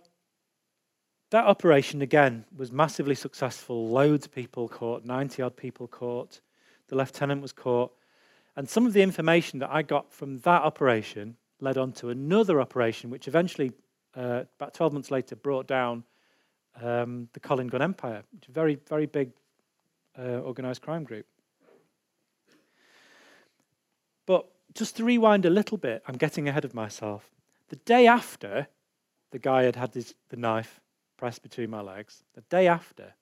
that 1.31 1.45
operation, 1.45 2.01
again, 2.01 2.45
was 2.55 2.71
massively 2.71 3.15
successful. 3.15 3.89
Loads 3.89 4.25
of 4.25 4.31
people 4.31 4.69
caught, 4.69 5.03
90 5.03 5.41
odd 5.41 5.57
people 5.57 5.87
caught. 5.87 6.39
The 6.87 6.95
lieutenant 6.95 7.41
was 7.41 7.51
caught. 7.51 7.91
And 8.55 8.69
some 8.69 8.85
of 8.85 8.93
the 8.93 9.01
information 9.01 9.59
that 9.59 9.71
I 9.71 9.81
got 9.81 10.11
from 10.11 10.39
that 10.39 10.61
operation 10.61 11.37
led 11.59 11.77
on 11.77 11.91
to 11.93 12.09
another 12.09 12.61
operation, 12.61 13.09
which 13.09 13.27
eventually, 13.27 13.71
uh, 14.15 14.43
about 14.59 14.73
12 14.73 14.93
months 14.93 15.11
later, 15.11 15.35
brought 15.35 15.67
down 15.67 16.03
um, 16.81 17.29
the 17.33 17.39
Colin 17.39 17.67
Gunn 17.67 17.81
Empire, 17.81 18.23
which 18.31 18.43
is 18.43 18.49
a 18.49 18.51
very, 18.51 18.75
very 18.87 19.05
big 19.05 19.31
uh, 20.17 20.39
organized 20.39 20.81
crime 20.81 21.03
group. 21.03 21.25
But 24.25 24.45
just 24.75 24.97
to 24.97 25.03
rewind 25.03 25.45
a 25.45 25.49
little 25.49 25.77
bit, 25.77 26.03
I'm 26.07 26.17
getting 26.17 26.47
ahead 26.47 26.65
of 26.65 26.73
myself. 26.73 27.29
The 27.69 27.75
day 27.77 28.07
after 28.07 28.67
the 29.31 29.39
guy 29.39 29.63
had 29.63 29.75
had 29.75 29.93
his, 29.93 30.13
the 30.29 30.37
knife 30.37 30.79
pressed 31.17 31.41
between 31.41 31.69
my 31.69 31.81
legs, 31.81 32.23
the 32.35 32.41
day 32.41 32.67
after, 32.67 33.13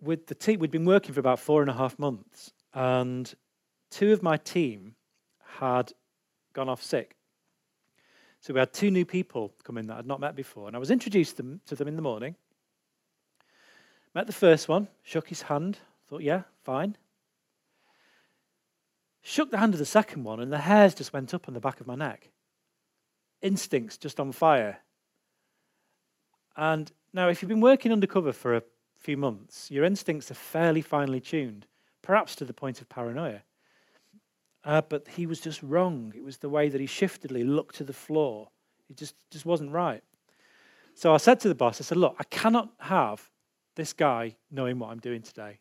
with 0.00 0.26
the 0.26 0.34
team, 0.34 0.60
we'd 0.60 0.70
been 0.70 0.84
working 0.84 1.12
for 1.12 1.20
about 1.20 1.40
four 1.40 1.60
and 1.60 1.70
a 1.70 1.74
half 1.74 1.98
months, 1.98 2.52
and 2.74 3.34
two 3.90 4.12
of 4.12 4.22
my 4.22 4.36
team 4.36 4.94
had 5.58 5.92
gone 6.52 6.68
off 6.68 6.82
sick. 6.82 7.16
So 8.40 8.54
we 8.54 8.60
had 8.60 8.72
two 8.72 8.90
new 8.90 9.04
people 9.04 9.52
come 9.64 9.78
in 9.78 9.86
that 9.88 9.98
I'd 9.98 10.06
not 10.06 10.20
met 10.20 10.36
before, 10.36 10.66
and 10.66 10.76
I 10.76 10.78
was 10.78 10.90
introduced 10.90 11.36
them, 11.36 11.60
to 11.66 11.74
them 11.74 11.88
in 11.88 11.96
the 11.96 12.02
morning. 12.02 12.36
Met 14.14 14.26
the 14.26 14.32
first 14.32 14.68
one, 14.68 14.88
shook 15.02 15.28
his 15.28 15.42
hand, 15.42 15.78
thought, 16.08 16.22
yeah, 16.22 16.42
fine. 16.62 16.96
Shook 19.22 19.50
the 19.50 19.58
hand 19.58 19.74
of 19.74 19.78
the 19.78 19.86
second 19.86 20.24
one, 20.24 20.40
and 20.40 20.52
the 20.52 20.58
hairs 20.58 20.94
just 20.94 21.12
went 21.12 21.34
up 21.34 21.48
on 21.48 21.54
the 21.54 21.60
back 21.60 21.80
of 21.80 21.86
my 21.86 21.94
neck. 21.94 22.30
Instincts 23.42 23.96
just 23.96 24.18
on 24.20 24.32
fire. 24.32 24.78
And 26.56 26.90
now, 27.12 27.28
if 27.28 27.42
you've 27.42 27.48
been 27.48 27.60
working 27.60 27.92
undercover 27.92 28.32
for 28.32 28.56
a 28.56 28.62
few 28.98 29.16
months, 29.16 29.70
your 29.70 29.84
instincts 29.84 30.30
are 30.30 30.34
fairly 30.34 30.82
finely 30.82 31.20
tuned 31.20 31.66
perhaps 32.08 32.34
to 32.34 32.46
the 32.46 32.54
point 32.54 32.80
of 32.80 32.88
paranoia. 32.88 33.42
Uh, 34.64 34.80
but 34.80 35.06
he 35.08 35.26
was 35.26 35.40
just 35.40 35.62
wrong. 35.62 36.10
It 36.16 36.24
was 36.24 36.38
the 36.38 36.48
way 36.48 36.70
that 36.70 36.80
he 36.80 36.86
shiftedly 36.86 37.44
looked 37.44 37.74
to 37.76 37.84
the 37.84 37.92
floor. 37.92 38.48
It 38.88 38.96
just, 38.96 39.14
just 39.30 39.44
wasn't 39.44 39.72
right. 39.72 40.02
So 40.94 41.12
I 41.12 41.18
said 41.18 41.38
to 41.40 41.48
the 41.48 41.54
boss, 41.54 41.82
I 41.82 41.84
said, 41.84 41.98
look, 41.98 42.16
I 42.18 42.24
cannot 42.24 42.70
have 42.80 43.28
this 43.76 43.92
guy 43.92 44.36
knowing 44.50 44.78
what 44.78 44.90
I'm 44.90 45.00
doing 45.00 45.20
today. 45.20 45.60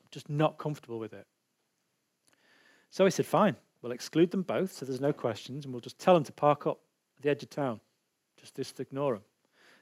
I'm 0.00 0.08
just 0.10 0.30
not 0.30 0.56
comfortable 0.56 0.98
with 0.98 1.12
it. 1.12 1.26
So 2.88 3.04
he 3.04 3.10
said, 3.10 3.26
fine, 3.26 3.54
we'll 3.82 3.92
exclude 3.92 4.30
them 4.30 4.42
both 4.42 4.72
so 4.72 4.86
there's 4.86 5.02
no 5.02 5.12
questions 5.12 5.66
and 5.66 5.74
we'll 5.74 5.82
just 5.82 5.98
tell 5.98 6.14
them 6.14 6.24
to 6.24 6.32
park 6.32 6.66
up 6.66 6.80
at 7.18 7.24
the 7.24 7.28
edge 7.28 7.42
of 7.42 7.50
town. 7.50 7.78
Just, 8.40 8.56
just 8.56 8.80
ignore 8.80 9.12
them. 9.12 9.22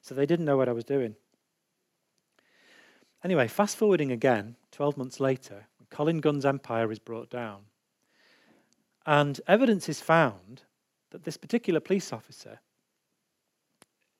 So 0.02 0.16
they 0.16 0.26
didn't 0.26 0.46
know 0.46 0.56
what 0.56 0.68
I 0.68 0.72
was 0.72 0.84
doing. 0.84 1.14
Anyway, 3.22 3.46
fast 3.48 3.76
forwarding 3.76 4.10
again, 4.10 4.56
12 4.72 4.96
months 4.96 5.20
later, 5.20 5.66
Colin 5.90 6.20
Gunn's 6.20 6.44
empire 6.44 6.90
is 6.90 6.98
brought 6.98 7.30
down. 7.30 7.62
And 9.04 9.40
evidence 9.46 9.88
is 9.88 10.00
found 10.00 10.62
that 11.10 11.24
this 11.24 11.36
particular 11.36 11.80
police 11.80 12.12
officer, 12.12 12.60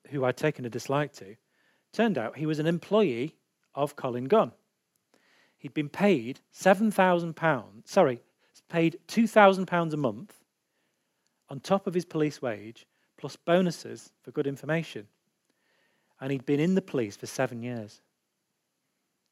who 0.09 0.23
I'd 0.23 0.37
taken 0.37 0.65
a 0.65 0.69
dislike 0.69 1.13
to, 1.13 1.35
turned 1.91 2.17
out 2.17 2.37
he 2.37 2.45
was 2.45 2.59
an 2.59 2.67
employee 2.67 3.35
of 3.75 3.95
Colin 3.95 4.25
Gunn. 4.25 4.51
He'd 5.57 5.73
been 5.73 5.89
paid 5.89 6.39
£7,000, 6.53 7.87
sorry, 7.87 8.21
paid 8.69 8.99
£2,000 9.07 9.93
a 9.93 9.97
month 9.97 10.43
on 11.49 11.59
top 11.59 11.87
of 11.87 11.93
his 11.93 12.05
police 12.05 12.41
wage, 12.41 12.85
plus 13.17 13.35
bonuses 13.35 14.11
for 14.21 14.31
good 14.31 14.47
information. 14.47 15.07
And 16.19 16.31
he'd 16.31 16.45
been 16.45 16.59
in 16.59 16.75
the 16.75 16.81
police 16.81 17.15
for 17.15 17.25
seven 17.25 17.61
years. 17.61 18.01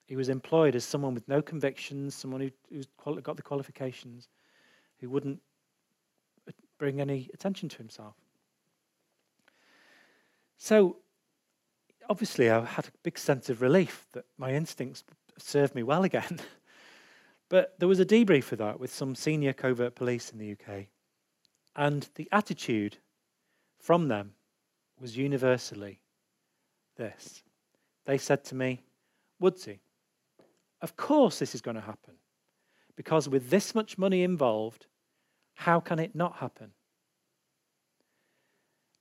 He 0.05 0.15
was 0.15 0.29
employed 0.29 0.75
as 0.75 0.85
someone 0.85 1.13
with 1.13 1.27
no 1.27 1.41
convictions, 1.41 2.13
someone 2.13 2.41
who, 2.41 2.51
who's 2.69 2.87
got 3.23 3.35
the 3.37 3.41
qualifications, 3.41 4.29
who 4.99 5.09
wouldn't 5.09 5.39
uh, 6.47 6.51
bring 6.77 7.01
any 7.01 7.29
attention 7.33 7.69
to 7.69 7.77
himself. 7.77 8.15
So, 10.57 10.97
obviously, 12.09 12.49
I 12.49 12.63
had 12.63 12.85
a 12.85 12.91
big 13.03 13.17
sense 13.17 13.49
of 13.49 13.61
relief 13.61 14.05
that 14.13 14.25
my 14.37 14.51
instincts 14.53 15.03
served 15.37 15.75
me 15.75 15.83
well 15.83 16.03
again. 16.03 16.39
but 17.49 17.75
there 17.79 17.87
was 17.87 17.99
a 17.99 18.05
debrief 18.05 18.43
for 18.43 18.55
that 18.57 18.79
with 18.79 18.93
some 18.93 19.15
senior 19.15 19.53
covert 19.53 19.95
police 19.95 20.31
in 20.31 20.37
the 20.37 20.51
UK. 20.51 20.85
And 21.75 22.07
the 22.15 22.29
attitude 22.31 22.97
from 23.79 24.07
them 24.07 24.33
was 24.99 25.17
universally 25.17 25.99
this. 26.95 27.43
They 28.05 28.17
said 28.17 28.43
to 28.45 28.55
me, 28.55 28.81
Woodsy, 29.39 29.79
of 30.85 30.95
course 30.95 31.39
this 31.39 31.55
is 31.55 31.61
going 31.61 31.73
to 31.73 31.81
happen. 31.81 32.13
Because 32.95 33.27
with 33.27 33.49
this 33.49 33.73
much 33.73 33.97
money 33.97 34.21
involved, 34.21 34.85
how 35.55 35.79
can 35.79 35.97
it 35.97 36.13
not 36.13 36.35
happen? 36.35 36.69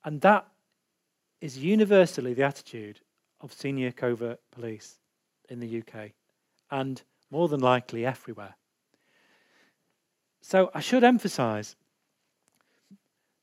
And 0.02 0.18
that 0.22 0.46
is 1.42 1.58
universally 1.58 2.32
the 2.32 2.42
attitude 2.42 3.00
of 3.42 3.52
senior 3.52 3.92
covert 3.92 4.40
police 4.50 4.98
in 5.50 5.60
the 5.60 5.82
UK 5.82 6.12
and 6.70 7.02
more 7.30 7.48
than 7.48 7.60
likely 7.60 8.06
everywhere. 8.06 8.54
So 10.40 10.70
I 10.72 10.80
should 10.80 11.04
emphasize 11.04 11.76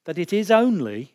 that 0.06 0.18
it 0.18 0.34
is 0.34 0.50
only 0.50 1.14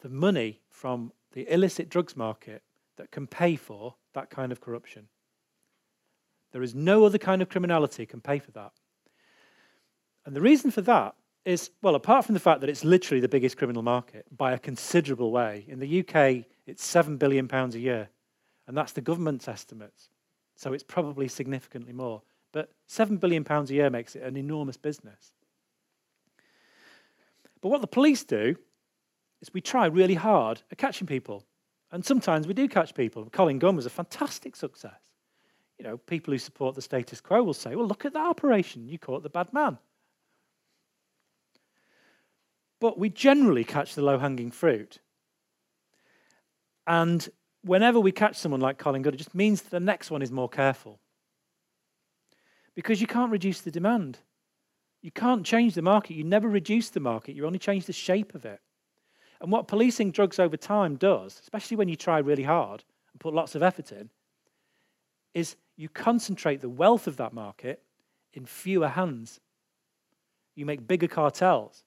the 0.00 0.10
money 0.10 0.60
from 0.68 1.10
the 1.32 1.52
illicit 1.52 1.88
drugs 1.88 2.16
market 2.16 2.62
that 2.98 3.10
can 3.10 3.26
pay 3.26 3.56
for 3.56 3.96
that 4.14 4.30
kind 4.30 4.52
of 4.52 4.60
corruption. 4.60 5.08
There 6.52 6.62
is 6.62 6.74
no 6.74 7.04
other 7.04 7.18
kind 7.18 7.42
of 7.42 7.48
criminality 7.48 8.06
can 8.06 8.20
pay 8.20 8.38
for 8.38 8.50
that. 8.52 8.72
And 10.24 10.34
the 10.34 10.40
reason 10.40 10.70
for 10.70 10.80
that 10.82 11.14
is, 11.44 11.70
well, 11.82 11.94
apart 11.94 12.24
from 12.24 12.34
the 12.34 12.40
fact 12.40 12.60
that 12.60 12.70
it's 12.70 12.84
literally 12.84 13.20
the 13.20 13.28
biggest 13.28 13.56
criminal 13.56 13.82
market 13.82 14.26
by 14.36 14.52
a 14.52 14.58
considerable 14.58 15.30
way. 15.30 15.64
In 15.68 15.78
the 15.78 16.00
UK, 16.00 16.44
it's 16.66 16.84
£7 16.84 17.18
billion 17.18 17.48
a 17.52 17.68
year, 17.78 18.08
and 18.66 18.76
that's 18.76 18.92
the 18.92 19.00
government's 19.00 19.46
estimates. 19.46 20.08
So 20.56 20.72
it's 20.72 20.82
probably 20.82 21.28
significantly 21.28 21.92
more. 21.92 22.22
But 22.52 22.70
£7 22.88 23.20
billion 23.20 23.44
a 23.48 23.64
year 23.66 23.90
makes 23.90 24.16
it 24.16 24.22
an 24.22 24.36
enormous 24.36 24.76
business. 24.76 25.32
But 27.60 27.68
what 27.68 27.80
the 27.80 27.86
police 27.86 28.24
do 28.24 28.56
is 29.40 29.52
we 29.52 29.60
try 29.60 29.86
really 29.86 30.14
hard 30.14 30.62
at 30.72 30.78
catching 30.78 31.06
people. 31.06 31.44
And 31.92 32.04
sometimes 32.04 32.48
we 32.48 32.54
do 32.54 32.68
catch 32.68 32.94
people. 32.94 33.28
Colin 33.30 33.58
Gunn 33.58 33.76
was 33.76 33.86
a 33.86 33.90
fantastic 33.90 34.56
success. 34.56 35.00
You 35.78 35.84
know, 35.84 35.96
people 35.98 36.32
who 36.32 36.38
support 36.38 36.74
the 36.74 36.82
status 36.82 37.20
quo 37.20 37.42
will 37.42 37.54
say, 37.54 37.76
well, 37.76 37.86
look 37.86 38.04
at 38.04 38.14
that 38.14 38.26
operation. 38.26 38.88
You 38.88 38.98
caught 38.98 39.22
the 39.22 39.28
bad 39.28 39.52
man. 39.52 39.78
But 42.80 42.98
we 42.98 43.08
generally 43.08 43.64
catch 43.64 43.94
the 43.94 44.02
low 44.02 44.18
hanging 44.18 44.50
fruit. 44.50 44.98
And 46.86 47.28
whenever 47.62 47.98
we 48.00 48.12
catch 48.12 48.36
someone 48.36 48.60
like 48.60 48.78
Colin 48.78 49.02
Gunn, 49.02 49.14
it 49.14 49.18
just 49.18 49.34
means 49.34 49.62
that 49.62 49.70
the 49.70 49.80
next 49.80 50.10
one 50.10 50.22
is 50.22 50.30
more 50.30 50.48
careful. 50.48 50.98
Because 52.74 53.00
you 53.00 53.06
can't 53.06 53.32
reduce 53.32 53.60
the 53.60 53.70
demand. 53.70 54.18
You 55.02 55.10
can't 55.10 55.44
change 55.44 55.74
the 55.74 55.82
market. 55.82 56.14
You 56.14 56.24
never 56.24 56.48
reduce 56.48 56.90
the 56.90 57.00
market, 57.00 57.34
you 57.34 57.46
only 57.46 57.58
change 57.58 57.86
the 57.86 57.92
shape 57.92 58.34
of 58.34 58.44
it. 58.44 58.60
And 59.40 59.52
what 59.52 59.68
policing 59.68 60.12
drugs 60.12 60.38
over 60.38 60.56
time 60.56 60.96
does, 60.96 61.38
especially 61.40 61.76
when 61.76 61.88
you 61.88 61.96
try 61.96 62.18
really 62.18 62.42
hard 62.42 62.84
and 63.12 63.20
put 63.20 63.34
lots 63.34 63.54
of 63.54 63.62
effort 63.62 63.92
in, 63.92 64.10
is 65.34 65.56
you 65.76 65.88
concentrate 65.88 66.60
the 66.60 66.68
wealth 66.68 67.06
of 67.06 67.16
that 67.18 67.32
market 67.32 67.82
in 68.32 68.46
fewer 68.46 68.88
hands. 68.88 69.40
You 70.54 70.66
make 70.66 70.86
bigger 70.86 71.08
cartels. 71.08 71.84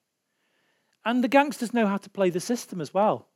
And 1.06 1.24
the 1.24 1.28
gangsters 1.28 1.74
know 1.74 1.88
how 1.88 1.98
to 1.98 2.10
play 2.10 2.30
the 2.30 2.40
system 2.40 2.82
as 2.82 2.94
well. 2.94 3.28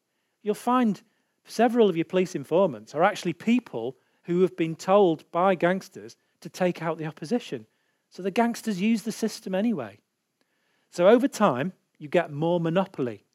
You'll 0.43 0.56
find 0.56 1.01
several 1.45 1.89
of 1.89 1.95
your 1.95 2.06
police 2.06 2.36
informants 2.36 2.93
are 2.93 3.04
actually 3.04 3.34
people 3.34 3.97
who 4.24 4.41
have 4.41 4.56
been 4.56 4.76
told 4.76 5.30
by 5.32 5.56
gangsters 5.56 6.16
to 6.41 6.49
take 6.49 6.82
out 6.82 6.97
the 6.97 7.06
opposition. 7.06 7.66
So 8.10 8.22
the 8.22 8.32
gangsters 8.32 8.80
use 8.80 9.01
the 9.04 9.12
system 9.12 9.56
anyway. 9.56 9.99
So 10.91 11.08
over 11.08 11.28
time, 11.28 11.74
you 11.97 12.08
get 12.08 12.32
more 12.32 12.60
monopoly. 12.60 13.26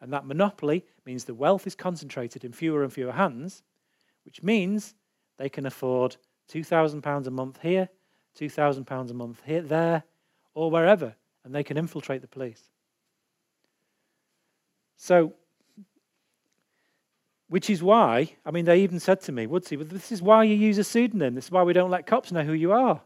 And 0.00 0.12
that 0.12 0.26
monopoly 0.26 0.84
means 1.06 1.24
the 1.24 1.34
wealth 1.34 1.66
is 1.66 1.74
concentrated 1.74 2.44
in 2.44 2.52
fewer 2.52 2.82
and 2.82 2.92
fewer 2.92 3.12
hands, 3.12 3.62
which 4.24 4.42
means 4.42 4.94
they 5.36 5.48
can 5.48 5.66
afford 5.66 6.16
£2,000 6.50 7.26
a 7.26 7.30
month 7.30 7.58
here, 7.62 7.88
£2,000 8.38 9.10
a 9.10 9.14
month 9.14 9.42
here, 9.44 9.62
there, 9.62 10.04
or 10.54 10.70
wherever, 10.70 11.14
and 11.44 11.54
they 11.54 11.62
can 11.62 11.76
infiltrate 11.76 12.22
the 12.22 12.28
police. 12.28 12.70
So, 14.96 15.32
which 17.48 17.70
is 17.70 17.82
why, 17.82 18.36
I 18.44 18.50
mean, 18.50 18.64
they 18.64 18.80
even 18.80 19.00
said 19.00 19.20
to 19.22 19.32
me, 19.32 19.46
Woodsy, 19.46 19.76
well, 19.76 19.86
this 19.86 20.12
is 20.12 20.22
why 20.22 20.44
you 20.44 20.54
use 20.54 20.78
a 20.78 20.84
pseudonym. 20.84 21.34
This 21.34 21.46
is 21.46 21.50
why 21.50 21.62
we 21.62 21.72
don't 21.72 21.90
let 21.90 22.06
cops 22.06 22.30
know 22.30 22.42
who 22.42 22.52
you 22.52 22.72
are. 22.72 23.00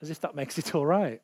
As 0.00 0.10
if 0.10 0.20
that 0.20 0.34
makes 0.40 0.58
it 0.58 0.74
all 0.74 0.86
right. 0.86 1.20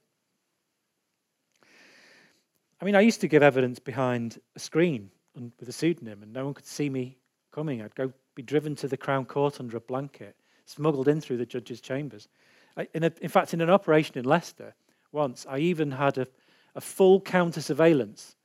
I 2.80 2.84
mean, 2.84 2.94
I 2.94 3.00
used 3.00 3.20
to 3.22 3.28
give 3.28 3.42
evidence 3.42 3.78
behind 3.78 4.40
a 4.54 4.58
screen 4.58 5.10
with 5.34 5.68
a 5.68 5.72
pseudonym, 5.72 6.22
and 6.22 6.32
no 6.32 6.44
one 6.44 6.54
could 6.54 6.66
see 6.66 6.88
me 6.88 7.18
coming. 7.52 7.82
I'd 7.82 7.94
go 7.94 8.12
be 8.34 8.42
driven 8.42 8.74
to 8.76 8.88
the 8.88 8.96
Crown 8.96 9.24
Court 9.24 9.60
under 9.60 9.76
a 9.76 9.80
blanket, 9.80 10.36
smuggled 10.68 11.08
in 11.08 11.20
through 11.20 11.38
the 11.38 11.46
judge's 11.46 11.80
chambers. 11.80 12.28
I, 12.76 12.86
in, 12.92 13.02
a, 13.04 13.12
in, 13.22 13.28
fact, 13.28 13.54
in 13.54 13.60
an 13.60 13.70
operation 13.70 14.18
in 14.18 14.24
Leicester, 14.24 14.74
once, 15.12 15.46
I 15.48 15.58
even 15.58 15.92
had 15.92 16.18
a, 16.18 16.26
a 16.74 16.80
full 16.80 17.20
counter 17.20 17.62
surveillance 17.62 18.36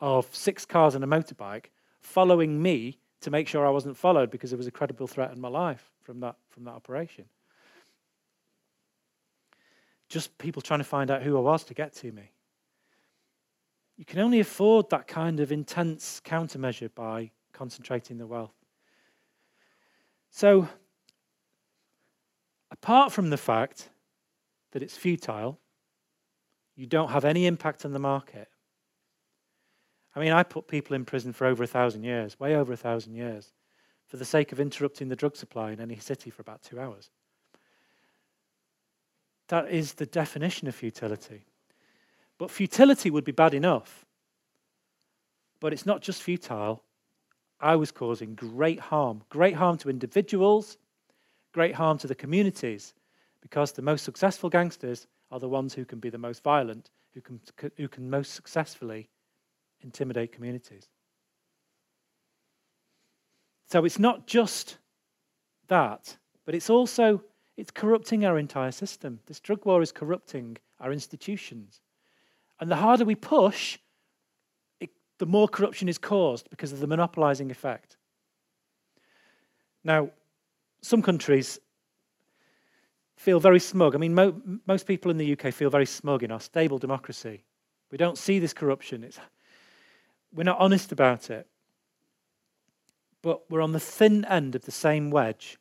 of 0.00 0.26
six 0.34 0.66
cars 0.66 0.94
and 0.96 1.04
a 1.04 1.06
motorbike 1.06 1.66
following 2.00 2.60
me 2.60 2.98
to 3.20 3.30
make 3.30 3.46
sure 3.46 3.64
I 3.64 3.70
wasn't 3.70 3.96
followed 3.96 4.30
because 4.30 4.50
there 4.50 4.58
was 4.58 4.66
a 4.66 4.72
credible 4.72 5.06
threat 5.06 5.32
in 5.32 5.40
my 5.40 5.48
life 5.48 5.92
from 6.02 6.20
that, 6.20 6.36
from 6.50 6.64
that 6.64 6.72
operation. 6.72 7.26
Just 10.08 10.36
people 10.38 10.60
trying 10.60 10.80
to 10.80 10.84
find 10.84 11.10
out 11.10 11.22
who 11.22 11.36
I 11.36 11.40
was 11.40 11.64
to 11.64 11.74
get 11.74 11.94
to 11.94 12.10
me. 12.10 12.32
You 13.96 14.04
can 14.04 14.18
only 14.18 14.40
afford 14.40 14.90
that 14.90 15.06
kind 15.06 15.38
of 15.38 15.52
intense 15.52 16.20
countermeasure 16.24 16.90
by 16.94 17.30
concentrating 17.52 18.18
the 18.18 18.26
wealth. 18.26 18.52
So, 20.30 20.68
apart 22.84 23.10
from 23.10 23.30
the 23.30 23.38
fact 23.38 23.88
that 24.72 24.82
it's 24.82 24.94
futile, 24.94 25.58
you 26.76 26.86
don't 26.86 27.08
have 27.08 27.24
any 27.24 27.46
impact 27.46 27.86
on 27.86 27.94
the 27.94 27.98
market, 27.98 28.46
I 30.14 30.20
mean, 30.20 30.32
I 30.32 30.42
put 30.42 30.68
people 30.68 30.94
in 30.94 31.06
prison 31.06 31.32
for 31.32 31.46
over 31.46 31.64
a 31.64 31.66
thousand 31.66 32.04
years, 32.04 32.38
way 32.38 32.54
over 32.54 32.74
a 32.74 32.76
thousand 32.76 33.14
years, 33.14 33.54
for 34.06 34.18
the 34.18 34.24
sake 34.26 34.52
of 34.52 34.60
interrupting 34.60 35.08
the 35.08 35.16
drug 35.16 35.34
supply 35.34 35.72
in 35.72 35.80
any 35.80 35.96
city 35.96 36.28
for 36.28 36.42
about 36.42 36.62
two 36.62 36.78
hours. 36.78 37.08
That 39.48 39.70
is 39.70 39.94
the 39.94 40.04
definition 40.04 40.68
of 40.68 40.74
futility. 40.74 41.46
But 42.36 42.50
futility 42.50 43.10
would 43.10 43.24
be 43.24 43.32
bad 43.32 43.54
enough. 43.54 44.04
But 45.58 45.72
it's 45.72 45.86
not 45.86 46.02
just 46.02 46.22
futile. 46.22 46.82
I 47.58 47.76
was 47.76 47.90
causing 47.90 48.34
great 48.34 48.78
harm, 48.78 49.22
great 49.30 49.54
harm 49.54 49.78
to 49.78 49.88
individuals, 49.88 50.76
great 51.54 51.74
harm 51.74 51.96
to 51.98 52.06
the 52.06 52.14
communities, 52.14 52.92
because 53.40 53.72
the 53.72 53.80
most 53.80 54.04
successful 54.04 54.50
gangsters 54.50 55.06
are 55.30 55.40
the 55.40 55.48
ones 55.48 55.72
who 55.72 55.84
can 55.84 56.00
be 56.00 56.10
the 56.10 56.18
most 56.18 56.42
violent, 56.42 56.90
who 57.14 57.20
can, 57.20 57.40
who 57.76 57.88
can 57.88 58.10
most 58.10 58.34
successfully 58.34 59.08
intimidate 59.80 60.32
communities. 60.32 60.88
So 63.70 63.84
it's 63.84 63.98
not 63.98 64.26
just 64.26 64.78
that, 65.68 66.16
but 66.44 66.54
it's 66.54 66.68
also 66.68 67.22
it's 67.56 67.70
corrupting 67.70 68.24
our 68.24 68.36
entire 68.36 68.72
system. 68.72 69.20
This 69.26 69.40
drug 69.40 69.64
war 69.64 69.80
is 69.80 69.92
corrupting 69.92 70.58
our 70.80 70.92
institutions. 70.92 71.80
And 72.58 72.70
the 72.70 72.76
harder 72.76 73.04
we 73.04 73.14
push, 73.14 73.78
it, 74.80 74.90
the 75.18 75.26
more 75.26 75.48
corruption 75.48 75.88
is 75.88 75.98
caused 75.98 76.50
because 76.50 76.72
of 76.72 76.80
the 76.80 76.86
monopolizing 76.86 77.50
effect. 77.50 77.96
Now, 79.84 80.10
some 80.84 81.00
countries 81.00 81.58
feel 83.16 83.40
very 83.40 83.58
smug. 83.58 83.94
I 83.94 83.98
mean, 83.98 84.14
mo- 84.14 84.40
most 84.66 84.86
people 84.86 85.10
in 85.10 85.16
the 85.16 85.32
UK 85.32 85.52
feel 85.52 85.70
very 85.70 85.86
smug 85.86 86.22
in 86.22 86.30
our 86.30 86.40
stable 86.40 86.78
democracy. 86.78 87.42
We 87.90 87.96
don't 87.96 88.18
see 88.18 88.38
this 88.38 88.52
corruption. 88.52 89.02
It's, 89.02 89.18
we're 90.34 90.44
not 90.44 90.60
honest 90.60 90.92
about 90.92 91.30
it. 91.30 91.46
But 93.22 93.50
we're 93.50 93.62
on 93.62 93.72
the 93.72 93.80
thin 93.80 94.26
end 94.26 94.54
of 94.54 94.66
the 94.66 94.70
same 94.70 95.10
wedge 95.10 95.58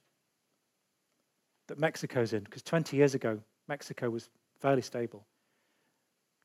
that 1.67 1.79
Mexico's 1.79 2.33
in, 2.33 2.43
because 2.43 2.61
20 2.61 2.97
years 2.97 3.15
ago, 3.15 3.39
Mexico 3.69 4.09
was 4.09 4.29
fairly 4.59 4.81
stable. 4.81 5.25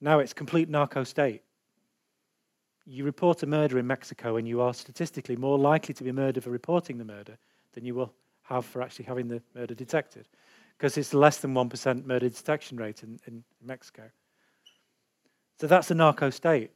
Now 0.01 0.21
it's 0.21 0.33
complete 0.33 0.69
narco 0.69 1.03
state. 1.03 1.43
You 2.87 3.03
report 3.03 3.43
a 3.43 3.47
murder 3.47 3.81
in 3.81 3.89
Mexico, 3.89 4.37
and 4.37 4.47
you 4.47 4.61
are 4.61 4.73
statistically 4.73 5.35
more 5.35 5.59
likely 5.59 5.95
to 5.95 6.05
be 6.05 6.13
murdered 6.13 6.45
for 6.45 6.51
reporting 6.51 6.97
the 6.99 7.05
murder 7.05 7.37
than 7.73 7.85
you 7.85 7.97
will 7.97 8.13
have 8.49 8.65
for 8.65 8.83
actually 8.83 9.05
having 9.05 9.29
the 9.29 9.43
murder 9.55 9.75
detected, 9.75 10.27
because 10.77 10.97
it's 10.97 11.13
less 11.13 11.39
than 11.39 11.55
1% 11.55 12.07
murder 12.07 12.29
detection 12.29 12.79
rate 12.79 13.03
in, 13.03 13.19
in 13.27 13.45
Mexico. 13.63 14.05
So 15.61 15.67
that's 15.67 15.91
a 15.91 15.95
narco 15.95 16.31
state. 16.31 16.71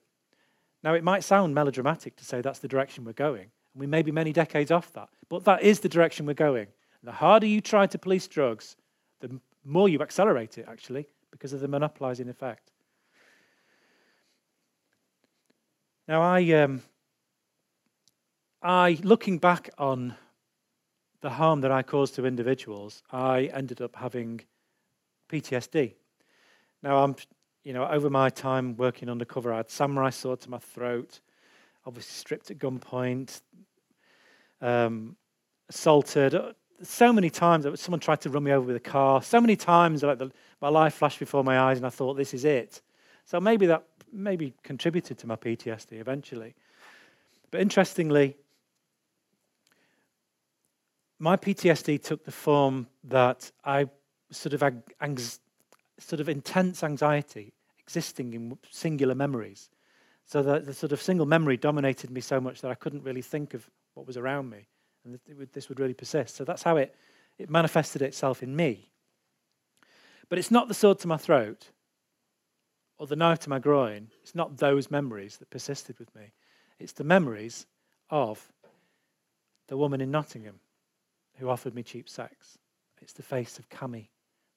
Now, 0.82 0.94
it 0.94 1.04
might 1.04 1.24
sound 1.24 1.54
melodramatic 1.54 2.16
to 2.16 2.24
say 2.24 2.40
that's 2.40 2.58
the 2.58 2.68
direction 2.68 3.04
we're 3.04 3.12
going, 3.12 3.50
and 3.72 3.80
we 3.80 3.86
may 3.86 4.02
be 4.02 4.10
many 4.12 4.32
decades 4.32 4.70
off 4.70 4.92
that, 4.92 5.08
but 5.28 5.44
that 5.44 5.62
is 5.62 5.80
the 5.80 5.88
direction 5.88 6.26
we're 6.26 6.34
going. 6.34 6.66
And 7.00 7.08
the 7.08 7.12
harder 7.12 7.46
you 7.46 7.60
try 7.60 7.86
to 7.86 7.98
police 7.98 8.26
drugs, 8.26 8.76
the 9.20 9.40
more 9.64 9.88
you 9.88 10.00
accelerate 10.00 10.58
it, 10.58 10.66
actually, 10.68 11.06
because 11.30 11.52
of 11.52 11.60
the 11.60 11.68
monopolizing 11.68 12.28
effect. 12.28 12.72
Now, 16.08 16.20
I, 16.20 16.50
um, 16.52 16.82
I, 18.60 18.98
looking 19.02 19.38
back 19.38 19.70
on 19.78 20.16
the 21.22 21.30
harm 21.30 21.60
that 21.62 21.70
I 21.70 21.82
caused 21.82 22.16
to 22.16 22.26
individuals, 22.26 23.02
I 23.10 23.44
ended 23.54 23.80
up 23.80 23.96
having 23.96 24.40
PTSD. 25.30 25.94
Now, 26.82 27.02
I'm, 27.02 27.14
you 27.62 27.72
know, 27.72 27.86
over 27.88 28.10
my 28.10 28.28
time 28.28 28.76
working 28.76 29.08
undercover, 29.08 29.52
I 29.52 29.58
had 29.58 29.70
samurai 29.70 30.10
sword 30.10 30.40
to 30.40 30.50
my 30.50 30.58
throat, 30.58 31.20
obviously 31.86 32.12
stripped 32.12 32.50
at 32.50 32.58
gunpoint, 32.58 33.40
um, 34.60 35.16
assaulted. 35.68 36.36
So 36.82 37.12
many 37.12 37.30
times, 37.30 37.66
someone 37.80 38.00
tried 38.00 38.20
to 38.22 38.30
run 38.30 38.42
me 38.42 38.50
over 38.50 38.66
with 38.66 38.76
a 38.76 38.80
car. 38.80 39.22
So 39.22 39.40
many 39.40 39.54
times, 39.54 40.02
like 40.02 40.18
the, 40.18 40.32
my 40.60 40.68
life 40.68 40.94
flashed 40.94 41.20
before 41.20 41.44
my 41.44 41.58
eyes, 41.60 41.76
and 41.76 41.86
I 41.86 41.90
thought, 41.90 42.14
"This 42.14 42.34
is 42.34 42.44
it." 42.44 42.82
So 43.24 43.40
maybe 43.40 43.66
that 43.66 43.84
maybe 44.12 44.52
contributed 44.64 45.18
to 45.18 45.28
my 45.28 45.36
PTSD 45.36 46.00
eventually. 46.00 46.54
But 47.52 47.60
interestingly, 47.60 48.36
my 51.22 51.36
PTSD 51.36 52.02
took 52.02 52.24
the 52.24 52.32
form 52.32 52.88
that 53.04 53.52
I 53.64 53.86
sort 54.32 54.54
of 54.54 54.62
ang- 54.64 55.18
sort 56.00 56.18
of 56.18 56.28
intense 56.28 56.82
anxiety 56.82 57.52
existing 57.78 58.34
in 58.34 58.58
singular 58.70 59.14
memories. 59.14 59.70
So 60.26 60.42
that 60.42 60.66
the 60.66 60.74
sort 60.74 60.90
of 60.90 61.00
single 61.00 61.24
memory 61.24 61.56
dominated 61.56 62.10
me 62.10 62.20
so 62.20 62.40
much 62.40 62.60
that 62.62 62.72
I 62.72 62.74
couldn't 62.74 63.04
really 63.04 63.22
think 63.22 63.54
of 63.54 63.70
what 63.94 64.04
was 64.04 64.16
around 64.16 64.50
me, 64.50 64.66
and 65.04 65.16
would, 65.38 65.52
this 65.52 65.68
would 65.68 65.78
really 65.78 65.94
persist. 65.94 66.34
So 66.34 66.44
that's 66.44 66.64
how 66.64 66.76
it, 66.76 66.92
it 67.38 67.48
manifested 67.48 68.02
itself 68.02 68.42
in 68.42 68.56
me. 68.56 68.90
But 70.28 70.40
it's 70.40 70.50
not 70.50 70.66
the 70.66 70.74
sword 70.74 70.98
to 71.00 71.08
my 71.08 71.18
throat 71.18 71.68
or 72.98 73.06
the 73.06 73.14
knife 73.14 73.38
to 73.40 73.50
my 73.50 73.60
groin, 73.60 74.08
it's 74.22 74.34
not 74.34 74.56
those 74.56 74.90
memories 74.90 75.36
that 75.36 75.50
persisted 75.50 76.00
with 76.00 76.12
me. 76.16 76.32
It's 76.80 76.94
the 76.94 77.04
memories 77.04 77.66
of 78.10 78.52
the 79.68 79.76
woman 79.76 80.00
in 80.00 80.10
Nottingham 80.10 80.58
who 81.38 81.48
offered 81.48 81.74
me 81.74 81.82
cheap 81.82 82.08
sex. 82.08 82.58
It's 83.00 83.12
the 83.12 83.22
face 83.22 83.58
of 83.58 83.68
Cami. 83.68 84.08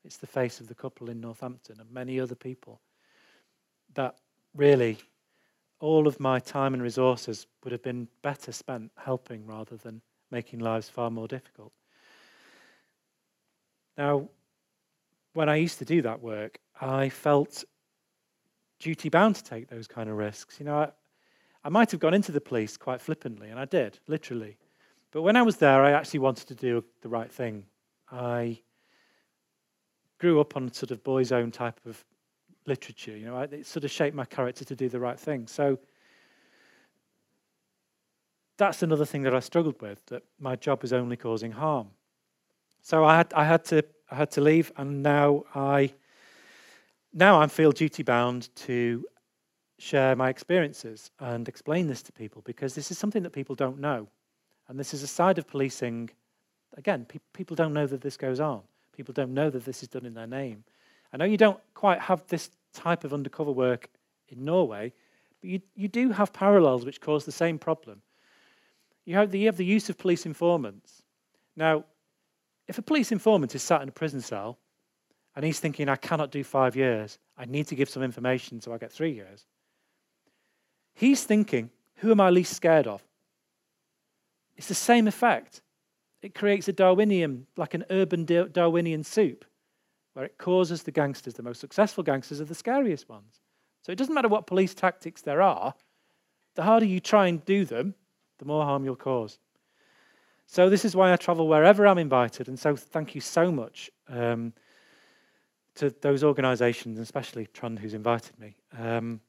It's 0.03 0.17
the 0.17 0.27
face 0.27 0.59
of 0.59 0.67
the 0.67 0.75
couple 0.75 1.09
in 1.09 1.19
Northampton 1.19 1.79
and 1.79 1.91
many 1.91 2.19
other 2.19 2.35
people 2.35 2.81
that 3.95 4.15
really 4.55 4.97
all 5.79 6.07
of 6.07 6.19
my 6.19 6.39
time 6.39 6.73
and 6.73 6.83
resources 6.83 7.47
would 7.63 7.71
have 7.71 7.83
been 7.83 8.07
better 8.21 8.51
spent 8.51 8.91
helping 8.97 9.45
rather 9.45 9.77
than 9.77 10.01
making 10.31 10.59
lives 10.59 10.89
far 10.89 11.09
more 11.09 11.27
difficult. 11.27 11.71
Now, 13.97 14.29
when 15.33 15.49
I 15.49 15.55
used 15.55 15.79
to 15.79 15.85
do 15.85 16.01
that 16.01 16.21
work, 16.21 16.59
I 16.79 17.09
felt 17.09 17.63
duty 18.79 19.09
bound 19.09 19.35
to 19.35 19.43
take 19.43 19.67
those 19.69 19.87
kind 19.87 20.09
of 20.09 20.17
risks. 20.17 20.59
You 20.59 20.65
know, 20.65 20.77
I, 20.77 20.91
I 21.63 21.69
might 21.69 21.91
have 21.91 21.99
gone 21.99 22.13
into 22.13 22.31
the 22.31 22.41
police 22.41 22.77
quite 22.77 23.01
flippantly, 23.01 23.49
and 23.49 23.59
I 23.59 23.65
did, 23.65 23.99
literally. 24.07 24.57
But 25.15 25.21
when 25.21 25.37
I 25.37 25.43
was 25.43 25.55
there, 25.55 25.81
I 25.81 25.91
actually 25.93 26.19
wanted 26.19 26.49
to 26.49 26.55
do 26.55 26.83
the 26.99 27.07
right 27.07 27.31
thing. 27.31 27.63
I 28.11 28.59
grew 30.19 30.41
up 30.41 30.57
on 30.57 30.73
sort 30.73 30.91
of 30.91 31.05
boys' 31.05 31.31
own 31.31 31.51
type 31.51 31.79
of 31.85 32.03
literature. 32.65 33.15
You 33.15 33.27
know, 33.27 33.39
it 33.39 33.65
sort 33.65 33.85
of 33.85 33.91
shaped 33.91 34.13
my 34.13 34.25
character 34.25 34.65
to 34.65 34.75
do 34.75 34.89
the 34.89 34.99
right 34.99 35.17
thing. 35.17 35.47
So 35.47 35.79
that's 38.57 38.83
another 38.83 39.05
thing 39.05 39.21
that 39.21 39.33
I 39.33 39.39
struggled 39.39 39.81
with. 39.81 40.05
That 40.07 40.23
my 40.37 40.57
job 40.57 40.81
was 40.81 40.91
only 40.91 41.15
causing 41.15 41.53
harm. 41.53 41.91
So 42.81 43.05
I 43.05 43.15
had, 43.15 43.33
I 43.33 43.45
had 43.45 43.63
to, 43.65 43.85
I 44.11 44.15
had 44.15 44.31
to 44.31 44.41
leave, 44.41 44.73
and 44.75 45.01
now 45.01 45.45
I 45.55 45.93
now 47.13 47.39
I 47.39 47.47
feel 47.47 47.71
duty 47.71 48.03
bound 48.03 48.53
to 48.67 49.05
share 49.79 50.13
my 50.17 50.27
experiences 50.27 51.09
and 51.21 51.47
explain 51.47 51.87
this 51.87 52.03
to 52.03 52.11
people 52.11 52.41
because 52.41 52.75
this 52.75 52.91
is 52.91 52.97
something 52.97 53.23
that 53.23 53.31
people 53.31 53.55
don't 53.55 53.79
know. 53.79 54.09
And 54.67 54.79
this 54.79 54.93
is 54.93 55.03
a 55.03 55.07
side 55.07 55.37
of 55.37 55.47
policing. 55.47 56.09
Again, 56.77 57.05
pe- 57.05 57.19
people 57.33 57.55
don't 57.55 57.73
know 57.73 57.87
that 57.87 58.01
this 58.01 58.17
goes 58.17 58.39
on. 58.39 58.61
People 58.95 59.13
don't 59.13 59.33
know 59.33 59.49
that 59.49 59.65
this 59.65 59.83
is 59.83 59.89
done 59.89 60.05
in 60.05 60.13
their 60.13 60.27
name. 60.27 60.63
I 61.13 61.17
know 61.17 61.25
you 61.25 61.37
don't 61.37 61.59
quite 61.73 61.99
have 61.99 62.25
this 62.27 62.49
type 62.73 63.03
of 63.03 63.13
undercover 63.13 63.51
work 63.51 63.89
in 64.29 64.43
Norway, 64.43 64.91
but 65.41 65.49
you, 65.49 65.61
you 65.75 65.87
do 65.87 66.11
have 66.11 66.33
parallels 66.33 66.85
which 66.85 67.01
cause 67.01 67.25
the 67.25 67.31
same 67.31 67.59
problem. 67.59 68.01
You 69.05 69.15
have, 69.15 69.31
the, 69.31 69.39
you 69.39 69.45
have 69.45 69.57
the 69.57 69.65
use 69.65 69.89
of 69.89 69.97
police 69.97 70.25
informants. 70.25 71.03
Now, 71.55 71.85
if 72.67 72.77
a 72.77 72.81
police 72.81 73.11
informant 73.11 73.53
is 73.53 73.61
sat 73.61 73.81
in 73.81 73.89
a 73.89 73.91
prison 73.91 74.21
cell 74.21 74.57
and 75.35 75.45
he's 75.45 75.59
thinking, 75.59 75.89
I 75.89 75.95
cannot 75.95 76.31
do 76.31 76.43
five 76.43 76.75
years. 76.75 77.19
I 77.37 77.45
need 77.45 77.67
to 77.67 77.75
give 77.75 77.89
some 77.89 78.03
information 78.03 78.61
so 78.61 78.73
I 78.73 78.77
get 78.77 78.91
three 78.91 79.11
years. 79.11 79.45
He's 80.93 81.23
thinking, 81.23 81.69
who 81.97 82.11
am 82.11 82.21
I 82.21 82.29
least 82.29 82.53
scared 82.53 82.87
of? 82.87 83.03
It's 84.55 84.67
the 84.67 84.75
same 84.75 85.07
effect. 85.07 85.61
It 86.21 86.33
creates 86.33 86.67
a 86.67 86.73
Darwinian, 86.73 87.47
like 87.57 87.73
an 87.73 87.85
urban 87.89 88.25
Darwinian 88.25 89.03
soup, 89.03 89.45
where 90.13 90.25
it 90.25 90.37
causes 90.37 90.83
the 90.83 90.91
gangsters, 90.91 91.33
the 91.33 91.43
most 91.43 91.59
successful 91.59 92.03
gangsters, 92.03 92.41
are 92.41 92.45
the 92.45 92.55
scariest 92.55 93.09
ones. 93.09 93.41
So 93.81 93.91
it 93.91 93.97
doesn't 93.97 94.13
matter 94.13 94.27
what 94.27 94.47
police 94.47 94.73
tactics 94.73 95.21
there 95.21 95.41
are, 95.41 95.75
the 96.55 96.63
harder 96.63 96.85
you 96.85 96.99
try 96.99 97.27
and 97.27 97.43
do 97.45 97.65
them, 97.65 97.93
the 98.39 98.45
more 98.45 98.63
harm 98.63 98.83
you'll 98.83 98.95
cause. 98.95 99.39
So 100.47 100.69
this 100.69 100.85
is 100.85 100.95
why 100.95 101.11
I 101.11 101.15
travel 101.15 101.47
wherever 101.47 101.85
I'm 101.85 101.97
invited, 101.97 102.47
and 102.47 102.57
so 102.57 102.75
thank 102.75 103.13
you 103.15 103.21
so 103.21 103.51
much. 103.51 103.91
Um, 104.07 104.53
to 105.75 105.89
those 106.01 106.23
organisations, 106.23 106.99
especially 106.99 107.47
Trond, 107.47 107.79
who's 107.79 107.93
invited 107.93 108.39
me. 108.39 108.55
Um, 108.77 109.19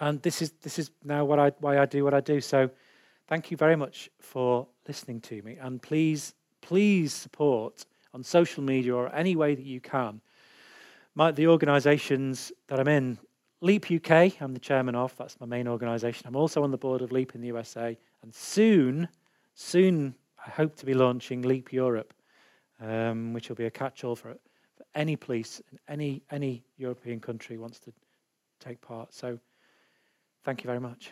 and 0.00 0.20
this 0.22 0.42
is 0.42 0.52
this 0.62 0.78
is 0.78 0.90
now 1.04 1.24
what 1.24 1.38
I 1.38 1.52
why 1.60 1.78
I 1.78 1.86
do 1.86 2.04
what 2.04 2.14
I 2.14 2.20
do. 2.20 2.40
So, 2.40 2.70
thank 3.28 3.50
you 3.50 3.56
very 3.56 3.76
much 3.76 4.10
for 4.20 4.66
listening 4.86 5.20
to 5.22 5.42
me, 5.42 5.56
and 5.60 5.80
please 5.80 6.34
please 6.62 7.12
support 7.12 7.84
on 8.14 8.22
social 8.22 8.62
media 8.62 8.94
or 8.94 9.14
any 9.14 9.36
way 9.36 9.54
that 9.54 9.66
you 9.66 9.80
can. 9.80 10.20
My, 11.14 11.30
the 11.30 11.48
organisations 11.48 12.52
that 12.68 12.80
I'm 12.80 12.88
in, 12.88 13.18
Leap 13.60 13.90
UK, 13.90 14.40
I'm 14.40 14.54
the 14.54 14.60
chairman 14.60 14.94
of. 14.94 15.14
That's 15.16 15.38
my 15.38 15.46
main 15.46 15.68
organisation. 15.68 16.26
I'm 16.26 16.36
also 16.36 16.62
on 16.62 16.70
the 16.70 16.78
board 16.78 17.02
of 17.02 17.12
Leap 17.12 17.34
in 17.34 17.40
the 17.40 17.48
USA, 17.48 17.96
and 18.22 18.34
soon, 18.34 19.08
soon 19.54 20.14
I 20.44 20.50
hope 20.50 20.74
to 20.76 20.86
be 20.86 20.94
launching 20.94 21.42
Leap 21.42 21.72
Europe, 21.72 22.14
um, 22.80 23.32
which 23.32 23.48
will 23.48 23.56
be 23.56 23.66
a 23.66 23.70
catch-all 23.70 24.16
for 24.16 24.36
any 24.94 25.16
police 25.16 25.60
in 25.70 25.78
any, 25.88 26.22
any 26.30 26.64
European 26.76 27.20
country 27.20 27.56
wants 27.56 27.78
to 27.80 27.92
take 28.58 28.80
part. 28.80 29.14
So 29.14 29.38
thank 30.44 30.64
you 30.64 30.68
very 30.68 30.80
much. 30.80 31.10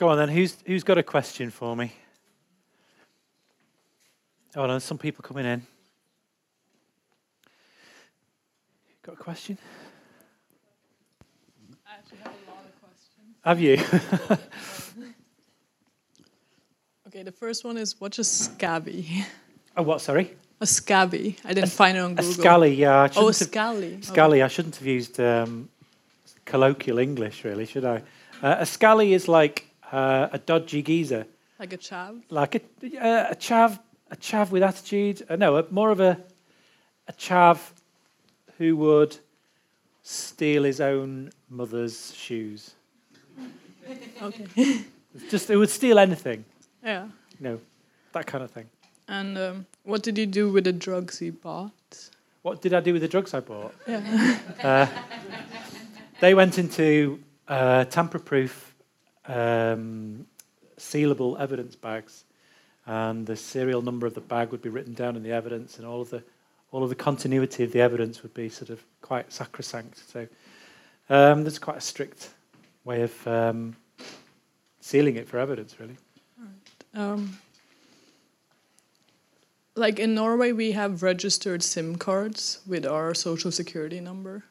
Go 0.00 0.08
on 0.08 0.16
then. 0.16 0.30
Who's 0.30 0.56
who's 0.66 0.82
got 0.82 0.96
a 0.96 1.02
question 1.02 1.50
for 1.50 1.76
me? 1.76 1.92
Oh, 4.56 4.66
no, 4.66 4.78
some 4.78 4.96
people 4.96 5.22
coming 5.22 5.44
in. 5.44 5.60
Got 9.02 9.12
a 9.12 9.18
question? 9.18 9.58
Uh, 11.86 11.90
Have 12.24 12.32
a 12.32 12.50
lot 12.50 12.64
of 12.64 12.80
questions. 12.80 13.36
Have 13.44 13.60
you? 13.60 14.38
Okay, 17.08 17.24
the 17.24 17.32
first 17.32 17.64
one 17.64 17.76
is 17.76 18.00
what's 18.00 18.20
a 18.20 18.24
scabby? 18.24 19.24
oh, 19.76 19.82
what? 19.82 20.00
Sorry. 20.00 20.30
A 20.60 20.66
scabby. 20.66 21.36
I 21.44 21.52
didn't 21.52 21.72
find 21.72 21.96
it 21.98 22.00
on 22.00 22.14
Google. 22.14 22.24
A 22.24 22.28
Google. 22.36 22.42
scally. 22.44 22.74
Yeah. 22.74 22.94
I 23.02 23.02
Oh, 23.02 23.04
a 23.04 23.08
shouldn't 23.08 23.26
have- 23.26 23.48
scally. 23.48 23.92
Okay. 23.94 24.02
Scally. 24.02 24.42
I 24.42 24.48
shouldn't 24.48 24.76
have 24.76 24.86
used 24.86 25.18
um, 25.18 25.68
colloquial 26.44 26.98
English, 27.00 27.42
really, 27.44 27.66
should 27.66 27.84
I? 27.84 27.96
Uh, 28.40 28.56
a 28.60 28.64
scally 28.66 29.12
is 29.12 29.26
like 29.26 29.66
uh, 29.92 30.28
a 30.32 30.38
dodgy 30.38 30.82
geezer, 30.82 31.26
Like 31.58 31.72
a 31.72 31.78
chav. 31.78 32.22
like 32.30 32.54
a, 32.54 32.60
uh, 32.98 33.30
a 33.30 33.36
chav, 33.36 33.78
a 34.10 34.16
chav 34.16 34.50
with 34.50 34.62
attitude. 34.62 35.22
Uh, 35.28 35.36
no, 35.36 35.56
a, 35.56 35.64
more 35.70 35.90
of 35.90 36.00
a 36.00 36.18
a 37.08 37.12
chav 37.12 37.58
who 38.58 38.76
would 38.76 39.16
steal 40.02 40.62
his 40.64 40.80
own 40.80 41.30
mother's 41.48 42.14
shoes. 42.14 42.74
Okay. 44.22 44.46
Just 45.30 45.48
who 45.48 45.58
would 45.58 45.70
steal 45.70 45.98
anything, 45.98 46.44
yeah. 46.84 47.06
you 47.38 47.44
know, 47.44 47.60
that 48.12 48.26
kind 48.26 48.44
of 48.44 48.50
thing. 48.52 48.66
And 49.08 49.36
um, 49.36 49.66
what 49.82 50.02
did 50.04 50.16
you 50.18 50.26
do 50.26 50.52
with 50.52 50.62
the 50.64 50.72
drugs 50.72 51.18
he 51.18 51.30
bought? 51.30 52.10
What 52.42 52.62
did 52.62 52.72
I 52.74 52.80
do 52.80 52.92
with 52.92 53.02
the 53.02 53.08
drugs 53.08 53.34
I 53.34 53.40
bought? 53.40 53.74
Yeah. 53.88 54.38
Uh, 54.62 54.86
they 56.20 56.34
went 56.34 56.58
into 56.58 57.18
uh, 57.48 57.84
tamper-proof, 57.86 58.69
um, 59.26 60.26
sealable 60.78 61.38
evidence 61.38 61.76
bags, 61.76 62.24
and 62.86 63.26
the 63.26 63.36
serial 63.36 63.82
number 63.82 64.06
of 64.06 64.14
the 64.14 64.20
bag 64.20 64.50
would 64.50 64.62
be 64.62 64.68
written 64.68 64.94
down 64.94 65.16
in 65.16 65.22
the 65.22 65.32
evidence, 65.32 65.78
and 65.78 65.86
all 65.86 66.00
of 66.00 66.10
the 66.10 66.22
all 66.72 66.82
of 66.82 66.88
the 66.88 66.94
continuity 66.94 67.64
of 67.64 67.72
the 67.72 67.80
evidence 67.80 68.22
would 68.22 68.32
be 68.34 68.48
sort 68.48 68.70
of 68.70 68.80
quite 69.02 69.32
sacrosanct. 69.32 70.08
So 70.08 70.28
um, 71.08 71.42
there's 71.42 71.58
quite 71.58 71.78
a 71.78 71.80
strict 71.80 72.30
way 72.84 73.02
of 73.02 73.26
um, 73.26 73.76
sealing 74.80 75.16
it 75.16 75.28
for 75.28 75.38
evidence, 75.38 75.78
really. 75.80 75.96
Um, 76.94 77.38
like 79.74 79.98
in 79.98 80.14
Norway, 80.14 80.52
we 80.52 80.72
have 80.72 81.02
registered 81.02 81.62
SIM 81.62 81.96
cards 81.96 82.60
with 82.66 82.86
our 82.86 83.14
social 83.14 83.50
security 83.50 84.00
number. 84.00 84.44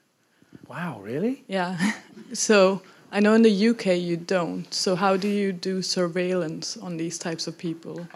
Wow, 0.67 0.99
really? 1.01 1.43
Yeah. 1.47 1.93
so 2.33 2.81
I 3.11 3.19
know 3.19 3.33
in 3.33 3.41
the 3.41 3.69
UK 3.69 3.97
you 3.97 4.17
don't. 4.17 4.71
So 4.73 4.95
how 4.95 5.17
do 5.17 5.27
you 5.27 5.51
do 5.51 5.81
surveillance 5.81 6.77
on 6.77 6.97
these 6.97 7.17
types 7.17 7.47
of 7.47 7.57
people? 7.57 8.07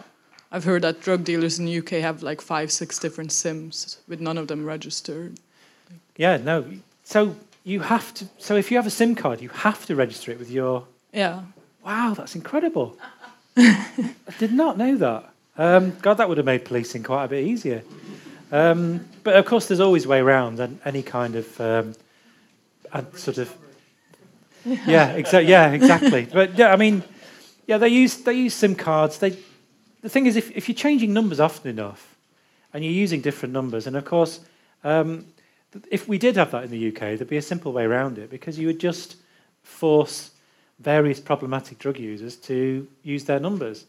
I've 0.52 0.64
heard 0.64 0.82
that 0.82 1.00
drug 1.00 1.24
dealers 1.24 1.58
in 1.58 1.64
the 1.64 1.78
UK 1.78 2.00
have 2.02 2.22
like 2.22 2.40
five, 2.40 2.70
six 2.70 2.98
different 3.00 3.32
SIMs 3.32 3.98
with 4.06 4.20
none 4.20 4.38
of 4.38 4.46
them 4.46 4.64
registered. 4.64 5.40
Yeah, 6.16 6.36
no. 6.36 6.64
So 7.02 7.34
you 7.64 7.80
have 7.80 8.14
to. 8.14 8.28
So 8.38 8.54
if 8.54 8.70
you 8.70 8.76
have 8.76 8.86
a 8.86 8.90
SIM 8.90 9.16
card, 9.16 9.40
you 9.40 9.48
have 9.48 9.84
to 9.86 9.96
register 9.96 10.30
it 10.30 10.38
with 10.38 10.50
your 10.50 10.86
Yeah. 11.12 11.42
Wow, 11.84 12.14
that's 12.16 12.36
incredible. 12.36 12.96
I 13.56 14.14
did 14.38 14.52
not 14.52 14.78
know 14.78 14.96
that. 14.96 15.30
Um, 15.58 15.96
God, 16.02 16.14
that 16.14 16.28
would 16.28 16.38
have 16.38 16.46
made 16.46 16.64
policing 16.64 17.02
quite 17.02 17.24
a 17.24 17.28
bit 17.28 17.44
easier. 17.44 17.82
Um, 18.52 19.06
but 19.24 19.34
of 19.34 19.44
course, 19.44 19.66
there's 19.66 19.80
always 19.80 20.04
a 20.04 20.08
way 20.08 20.20
around 20.20 20.60
and 20.60 20.78
any 20.84 21.02
kind 21.02 21.34
of 21.34 21.60
um, 21.60 21.94
sort 23.14 23.38
of. 23.38 23.52
Yeah, 24.86 25.16
exa- 25.18 25.46
yeah, 25.46 25.72
exactly. 25.72 26.26
But 26.30 26.56
yeah, 26.56 26.72
I 26.72 26.76
mean, 26.76 27.02
yeah, 27.66 27.78
they 27.78 27.88
use 27.88 28.16
they 28.18 28.32
use 28.32 28.54
SIM 28.54 28.74
cards. 28.74 29.18
They, 29.18 29.36
the 30.00 30.08
thing 30.08 30.26
is, 30.26 30.36
if, 30.36 30.50
if 30.52 30.68
you're 30.68 30.74
changing 30.76 31.12
numbers 31.12 31.40
often 31.40 31.70
enough, 31.70 32.16
and 32.72 32.84
you're 32.84 32.92
using 32.92 33.20
different 33.20 33.52
numbers, 33.52 33.86
and 33.86 33.96
of 33.96 34.04
course, 34.04 34.40
um, 34.82 35.26
if 35.90 36.08
we 36.08 36.18
did 36.18 36.36
have 36.36 36.50
that 36.52 36.64
in 36.64 36.70
the 36.70 36.88
UK, 36.88 37.00
there'd 37.00 37.28
be 37.28 37.36
a 37.36 37.42
simple 37.42 37.72
way 37.72 37.84
around 37.84 38.18
it 38.18 38.30
because 38.30 38.58
you 38.58 38.66
would 38.66 38.80
just 38.80 39.16
force 39.62 40.30
various 40.80 41.20
problematic 41.20 41.78
drug 41.78 41.98
users 41.98 42.36
to 42.36 42.86
use 43.02 43.24
their 43.24 43.40
numbers, 43.40 43.84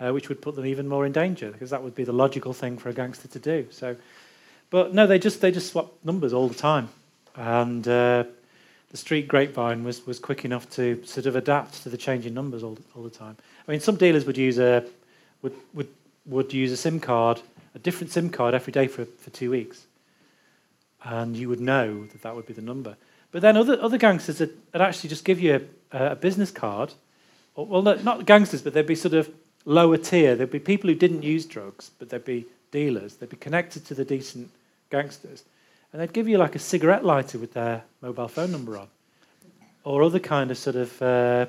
uh, 0.00 0.10
which 0.10 0.28
would 0.28 0.40
put 0.42 0.54
them 0.54 0.66
even 0.66 0.88
more 0.88 1.06
in 1.06 1.12
danger 1.12 1.50
because 1.50 1.70
that 1.70 1.82
would 1.82 1.94
be 1.94 2.04
the 2.04 2.12
logical 2.12 2.52
thing 2.52 2.78
for 2.78 2.88
a 2.88 2.92
gangster 2.92 3.28
to 3.28 3.38
do. 3.38 3.66
So, 3.70 3.96
but 4.70 4.92
no, 4.94 5.06
they 5.06 5.18
just 5.18 5.40
they 5.40 5.50
just 5.50 5.70
swap 5.70 5.92
numbers 6.04 6.32
all 6.32 6.48
the 6.48 6.54
time, 6.54 6.88
and 7.36 7.86
uh, 7.86 8.24
the 8.90 8.96
street 8.96 9.28
grapevine 9.28 9.84
was 9.84 10.06
was 10.06 10.18
quick 10.18 10.44
enough 10.44 10.68
to 10.70 11.02
sort 11.04 11.26
of 11.26 11.36
adapt 11.36 11.82
to 11.82 11.88
the 11.88 11.96
changing 11.96 12.34
numbers 12.34 12.62
all 12.62 12.78
all 12.94 13.02
the 13.02 13.10
time. 13.10 13.36
I 13.66 13.70
mean, 13.70 13.80
some 13.80 13.96
dealers 13.96 14.24
would 14.26 14.38
use 14.38 14.58
a 14.58 14.84
would 15.42 15.54
would 15.74 15.88
would 16.26 16.52
use 16.52 16.72
a 16.72 16.76
SIM 16.76 17.00
card, 17.00 17.40
a 17.74 17.78
different 17.78 18.12
SIM 18.12 18.30
card 18.30 18.54
every 18.54 18.72
day 18.72 18.86
for 18.86 19.04
for 19.04 19.30
two 19.30 19.50
weeks, 19.50 19.86
and 21.04 21.36
you 21.36 21.48
would 21.48 21.60
know 21.60 22.06
that 22.06 22.22
that 22.22 22.34
would 22.34 22.46
be 22.46 22.54
the 22.54 22.62
number. 22.62 22.96
But 23.32 23.42
then 23.42 23.56
other 23.56 23.80
other 23.80 23.98
gangsters 23.98 24.40
would, 24.40 24.56
would 24.72 24.82
actually 24.82 25.10
just 25.10 25.24
give 25.24 25.40
you 25.40 25.68
a, 25.92 26.12
a 26.12 26.16
business 26.16 26.50
card. 26.50 26.94
Well, 27.56 27.82
no, 27.82 27.94
not 27.94 28.26
gangsters, 28.26 28.60
but 28.62 28.74
they'd 28.74 28.86
be 28.86 28.94
sort 28.94 29.14
of 29.14 29.30
lower 29.64 29.96
tier. 29.96 30.36
There'd 30.36 30.50
be 30.50 30.58
people 30.58 30.88
who 30.88 30.94
didn't 30.96 31.22
use 31.22 31.46
drugs, 31.46 31.90
but 31.98 32.10
they'd 32.10 32.24
be 32.24 32.46
dealers. 32.70 33.16
They'd 33.16 33.30
be 33.30 33.36
connected 33.36 33.84
to 33.86 33.94
the 33.94 34.04
decent 34.04 34.50
gangsters, 34.90 35.44
and 35.92 36.00
they'd 36.00 36.12
give 36.12 36.28
you 36.28 36.38
like 36.38 36.54
a 36.54 36.58
cigarette 36.58 37.04
lighter 37.04 37.38
with 37.38 37.52
their 37.52 37.84
mobile 38.02 38.28
phone 38.28 38.52
number 38.52 38.76
on, 38.78 38.88
or 39.84 40.02
other 40.02 40.18
kind 40.18 40.50
of 40.50 40.58
sort 40.58 40.76
of 40.76 41.02
uh, 41.02 41.46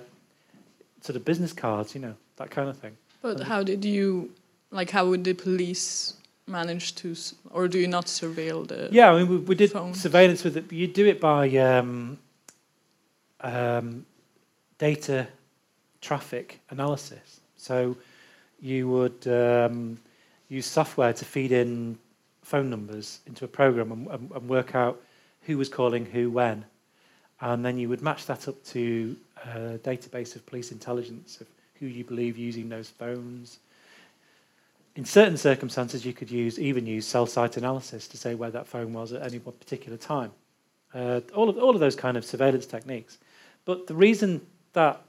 sort 1.01 1.15
of 1.15 1.25
business 1.25 1.53
cards, 1.53 1.95
you 1.95 2.01
know, 2.01 2.15
that 2.37 2.49
kind 2.49 2.69
of 2.69 2.77
thing. 2.77 2.95
But 3.21 3.41
how 3.41 3.63
did 3.63 3.83
you, 3.83 4.31
like, 4.71 4.91
how 4.91 5.07
would 5.07 5.23
the 5.23 5.33
police 5.33 6.13
manage 6.45 6.95
to, 6.95 7.15
or 7.51 7.67
do 7.67 7.79
you 7.79 7.87
not 7.87 8.05
surveil 8.05 8.67
the? 8.67 8.89
Yeah, 8.91 9.11
I 9.11 9.19
mean, 9.19 9.27
we, 9.27 9.37
we 9.37 9.55
did 9.55 9.71
phones. 9.71 10.01
surveillance 10.01 10.43
with 10.43 10.55
it. 10.57 10.71
You 10.71 10.87
do 10.87 11.05
it 11.05 11.19
by 11.19 11.49
um, 11.57 12.17
um, 13.41 14.05
data 14.77 15.27
traffic 16.01 16.59
analysis. 16.69 17.41
So 17.57 17.97
you 18.61 18.87
would 18.87 19.27
um, 19.27 19.99
use 20.47 20.65
software 20.65 21.13
to 21.13 21.25
feed 21.25 21.51
in 21.51 21.97
phone 22.47 22.69
numbers 22.69 23.19
into 23.27 23.43
a 23.43 23.47
program 23.47 23.91
and, 23.91 24.07
and, 24.07 24.31
and 24.31 24.49
work 24.49 24.73
out 24.73 25.01
who 25.41 25.57
was 25.57 25.67
calling 25.67 26.05
who 26.05 26.31
when. 26.31 26.63
And 27.41 27.63
then 27.63 27.77
you 27.77 27.89
would 27.89 28.01
match 28.01 28.25
that 28.27 28.47
up 28.47 28.63
to 28.67 29.17
a 29.43 29.77
database 29.79 30.33
of 30.35 30.45
police 30.45 30.71
intelligence 30.71 31.41
of 31.41 31.47
who 31.75 31.87
you 31.87 32.05
believe 32.05 32.37
using 32.37 32.69
those 32.69 32.89
phones. 32.89 33.59
In 34.95 35.03
certain 35.03 35.35
circumstances, 35.35 36.05
you 36.05 36.13
could 36.13 36.31
use 36.31 36.57
even 36.57 36.87
use 36.87 37.05
cell 37.05 37.27
site 37.27 37.57
analysis 37.57 38.07
to 38.07 38.17
say 38.17 38.33
where 38.33 38.49
that 38.51 38.65
phone 38.65 38.93
was 38.93 39.11
at 39.11 39.21
any 39.21 39.39
particular 39.39 39.97
time. 39.97 40.31
Uh, 40.93 41.19
all 41.35 41.49
of 41.49 41.57
all 41.57 41.73
of 41.73 41.81
those 41.81 41.97
kind 41.97 42.15
of 42.15 42.23
surveillance 42.23 42.65
techniques. 42.65 43.17
But 43.65 43.87
the 43.87 43.93
reason 43.93 44.41
that 44.71 45.01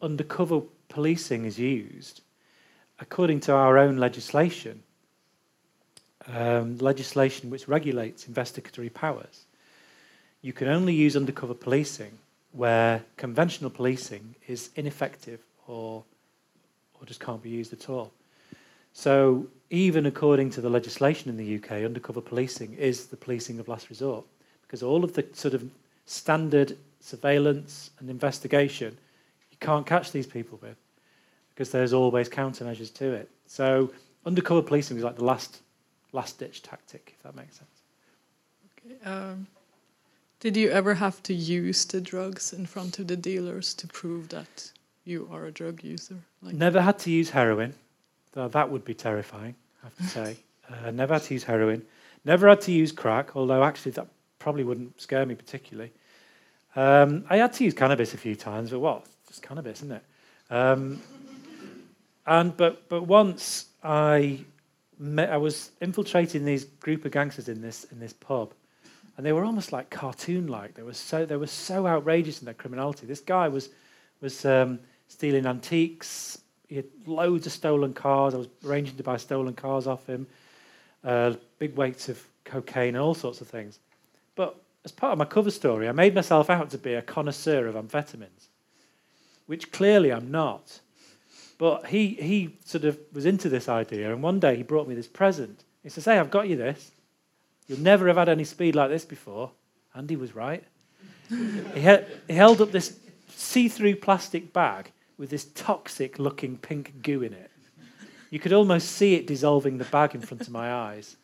undercover 0.00 0.62
policing 0.88 1.44
is 1.44 1.58
used, 1.58 2.20
according 3.00 3.40
to 3.40 3.52
our 3.52 3.76
own 3.78 3.96
legislation, 3.96 4.84
um, 6.32 6.78
legislation 6.78 7.50
which 7.50 7.68
regulates 7.68 8.26
investigatory 8.26 8.90
powers, 8.90 9.46
you 10.42 10.52
can 10.52 10.68
only 10.68 10.94
use 10.94 11.16
undercover 11.16 11.54
policing 11.54 12.12
where 12.52 13.02
conventional 13.16 13.70
policing 13.70 14.34
is 14.48 14.70
ineffective 14.76 15.40
or 15.66 16.04
or 17.00 17.06
just 17.06 17.20
can't 17.20 17.42
be 17.42 17.48
used 17.48 17.72
at 17.72 17.88
all. 17.88 18.12
So 18.92 19.46
even 19.70 20.06
according 20.06 20.50
to 20.50 20.60
the 20.60 20.68
legislation 20.68 21.30
in 21.30 21.36
the 21.36 21.56
UK, 21.56 21.84
undercover 21.84 22.20
policing 22.20 22.74
is 22.74 23.06
the 23.06 23.16
policing 23.16 23.58
of 23.58 23.68
last 23.68 23.88
resort 23.88 24.24
because 24.62 24.82
all 24.82 25.04
of 25.04 25.14
the 25.14 25.24
sort 25.32 25.54
of 25.54 25.64
standard 26.06 26.76
surveillance 27.00 27.90
and 27.98 28.10
investigation 28.10 28.96
you 29.50 29.56
can't 29.60 29.86
catch 29.86 30.12
these 30.12 30.26
people 30.26 30.58
with 30.60 30.76
because 31.54 31.70
there's 31.70 31.92
always 31.92 32.28
countermeasures 32.28 32.92
to 32.94 33.12
it. 33.12 33.30
So 33.46 33.92
undercover 34.26 34.62
policing 34.62 34.96
is 34.96 35.04
like 35.04 35.16
the 35.16 35.24
last 35.24 35.60
last 36.12 36.38
ditch 36.38 36.62
tactic, 36.62 37.14
if 37.16 37.22
that 37.22 37.34
makes 37.34 37.56
sense. 37.58 37.70
Um, 39.04 39.46
did 40.40 40.56
you 40.56 40.70
ever 40.70 40.94
have 40.94 41.22
to 41.24 41.34
use 41.34 41.84
the 41.84 42.00
drugs 42.00 42.52
in 42.52 42.64
front 42.66 42.98
of 42.98 43.06
the 43.08 43.16
dealers 43.16 43.74
to 43.74 43.86
prove 43.86 44.30
that 44.30 44.72
you 45.04 45.28
are 45.30 45.46
a 45.46 45.52
drug 45.52 45.84
user? 45.84 46.16
Like, 46.42 46.54
Never 46.54 46.80
had 46.80 46.98
to 47.00 47.10
use 47.10 47.30
heroin. 47.30 47.74
Though 48.32 48.48
that 48.48 48.70
would 48.70 48.84
be 48.84 48.94
terrifying, 48.94 49.54
I 49.82 49.86
have 49.86 49.96
to 49.96 50.04
say. 50.04 50.36
uh, 50.86 50.90
never 50.92 51.14
had 51.14 51.24
to 51.24 51.34
use 51.34 51.44
heroin. 51.44 51.82
Never 52.24 52.48
had 52.48 52.60
to 52.62 52.72
use 52.72 52.92
crack, 52.92 53.36
although 53.36 53.64
actually 53.64 53.92
that 53.92 54.06
probably 54.38 54.64
wouldn't 54.64 55.00
scare 55.00 55.26
me 55.26 55.34
particularly. 55.34 55.92
Um, 56.76 57.24
I 57.28 57.38
had 57.38 57.52
to 57.54 57.64
use 57.64 57.74
cannabis 57.74 58.14
a 58.14 58.18
few 58.18 58.36
times, 58.36 58.70
but 58.70 58.78
what? 58.78 59.04
It's 59.22 59.28
just 59.28 59.42
cannabis, 59.42 59.78
isn't 59.78 59.92
it? 59.92 60.04
Um, 60.50 61.02
and 62.26 62.56
but 62.56 62.88
but 62.88 63.02
once 63.02 63.66
I 63.82 64.40
I 65.18 65.36
was 65.38 65.70
infiltrating 65.80 66.44
these 66.44 66.64
group 66.64 67.04
of 67.04 67.12
gangsters 67.12 67.48
in 67.48 67.62
this 67.62 67.84
in 67.84 68.00
this 68.00 68.12
pub, 68.12 68.52
and 69.16 69.24
they 69.24 69.32
were 69.32 69.44
almost 69.44 69.72
like 69.72 69.88
cartoon-like. 69.88 70.74
They 70.74 70.82
were 70.82 70.94
so 70.94 71.24
they 71.24 71.36
were 71.36 71.46
so 71.46 71.86
outrageous 71.86 72.40
in 72.40 72.44
their 72.44 72.54
criminality. 72.54 73.06
This 73.06 73.20
guy 73.20 73.48
was 73.48 73.70
was 74.20 74.44
um, 74.44 74.78
stealing 75.08 75.46
antiques. 75.46 76.38
He 76.68 76.76
had 76.76 76.84
loads 77.06 77.46
of 77.46 77.52
stolen 77.52 77.94
cars. 77.94 78.34
I 78.34 78.38
was 78.38 78.48
arranging 78.64 78.96
to 78.96 79.02
buy 79.02 79.16
stolen 79.16 79.54
cars 79.54 79.86
off 79.86 80.06
him, 80.06 80.26
uh, 81.02 81.34
big 81.58 81.74
weights 81.76 82.08
of 82.08 82.22
cocaine 82.44 82.94
and 82.94 82.98
all 82.98 83.14
sorts 83.14 83.40
of 83.40 83.48
things. 83.48 83.78
But 84.36 84.54
as 84.84 84.92
part 84.92 85.12
of 85.12 85.18
my 85.18 85.24
cover 85.24 85.50
story, 85.50 85.88
I 85.88 85.92
made 85.92 86.14
myself 86.14 86.50
out 86.50 86.70
to 86.70 86.78
be 86.78 86.94
a 86.94 87.02
connoisseur 87.02 87.66
of 87.66 87.74
amphetamines. 87.74 88.48
which 89.50 89.72
clearly 89.72 90.12
I'm 90.12 90.30
not. 90.30 90.78
But 91.60 91.88
he, 91.88 92.14
he 92.14 92.56
sort 92.64 92.84
of 92.84 92.98
was 93.12 93.26
into 93.26 93.50
this 93.50 93.68
idea, 93.68 94.10
and 94.10 94.22
one 94.22 94.40
day 94.40 94.56
he 94.56 94.62
brought 94.62 94.88
me 94.88 94.94
this 94.94 95.06
present. 95.06 95.62
He 95.82 95.90
says, 95.90 96.06
Hey, 96.06 96.18
I've 96.18 96.30
got 96.30 96.48
you 96.48 96.56
this. 96.56 96.90
You'll 97.68 97.80
never 97.80 98.06
have 98.08 98.16
had 98.16 98.30
any 98.30 98.44
speed 98.44 98.74
like 98.74 98.88
this 98.88 99.04
before. 99.04 99.50
And 99.92 100.08
he 100.08 100.16
was 100.16 100.34
right. 100.34 100.64
he, 101.28 101.98
he 102.28 102.34
held 102.34 102.62
up 102.62 102.72
this 102.72 102.98
see 103.28 103.68
through 103.68 103.96
plastic 103.96 104.54
bag 104.54 104.90
with 105.18 105.28
this 105.28 105.48
toxic 105.54 106.18
looking 106.18 106.56
pink 106.56 107.02
goo 107.02 107.20
in 107.20 107.34
it. 107.34 107.50
You 108.30 108.38
could 108.38 108.54
almost 108.54 108.92
see 108.92 109.16
it 109.16 109.26
dissolving 109.26 109.76
the 109.76 109.84
bag 109.84 110.14
in 110.14 110.22
front 110.22 110.40
of 110.40 110.50
my 110.50 110.72
eyes. 110.72 111.18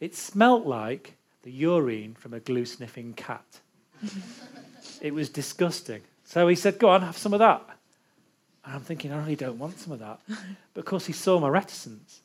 It 0.00 0.16
smelt 0.16 0.66
like 0.66 1.14
the 1.44 1.52
urine 1.52 2.16
from 2.18 2.34
a 2.34 2.40
glue 2.40 2.64
sniffing 2.64 3.12
cat. 3.12 3.60
it 5.00 5.14
was 5.14 5.28
disgusting. 5.28 6.02
So 6.24 6.48
he 6.48 6.56
said, 6.56 6.80
Go 6.80 6.88
on, 6.88 7.02
have 7.02 7.16
some 7.16 7.32
of 7.32 7.38
that. 7.38 7.62
And 8.64 8.74
I'm 8.74 8.80
thinking, 8.80 9.12
I 9.12 9.18
really 9.18 9.36
don't 9.36 9.58
want 9.58 9.78
some 9.78 9.92
of 9.92 9.98
that. 9.98 10.20
But 10.74 10.80
of 10.80 10.84
course, 10.84 11.06
he 11.06 11.12
saw 11.12 11.38
my 11.38 11.48
reticence. 11.48 12.20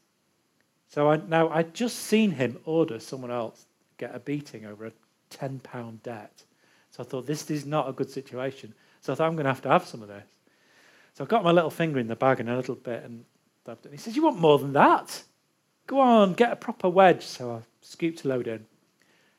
So 0.89 1.09
I, 1.09 1.17
now 1.27 1.49
I'd 1.49 1.73
just 1.73 1.97
seen 1.97 2.31
him 2.31 2.57
order 2.65 2.99
someone 2.99 3.31
else 3.31 3.65
get 3.97 4.15
a 4.15 4.19
beating 4.19 4.65
over 4.65 4.85
a 4.85 4.91
£10 5.31 6.03
debt. 6.03 6.43
So 6.91 7.03
I 7.03 7.05
thought, 7.05 7.25
this 7.25 7.49
is 7.49 7.65
not 7.65 7.89
a 7.89 7.93
good 7.93 8.09
situation. 8.09 8.73
So 9.01 9.13
I 9.13 9.15
thought, 9.15 9.27
I'm 9.27 9.35
going 9.35 9.45
to 9.45 9.51
have 9.51 9.61
to 9.63 9.69
have 9.69 9.85
some 9.85 10.01
of 10.01 10.07
this. 10.07 10.25
So 11.15 11.23
I 11.23 11.27
got 11.27 11.43
my 11.43 11.51
little 11.51 11.71
finger 11.71 11.99
in 11.99 12.07
the 12.07 12.15
bag 12.15 12.39
and 12.39 12.49
a 12.49 12.55
little 12.55 12.75
bit 12.75 13.03
and 13.03 13.25
dabbed 13.65 13.85
it. 13.85 13.91
he 13.91 13.97
says, 13.97 14.15
You 14.15 14.23
want 14.23 14.39
more 14.39 14.59
than 14.59 14.73
that? 14.73 15.23
Go 15.87 15.99
on, 15.99 16.33
get 16.33 16.51
a 16.51 16.55
proper 16.55 16.89
wedge. 16.89 17.23
So 17.25 17.55
I 17.55 17.59
scooped 17.81 18.23
a 18.23 18.27
load 18.27 18.47
in, 18.47 18.65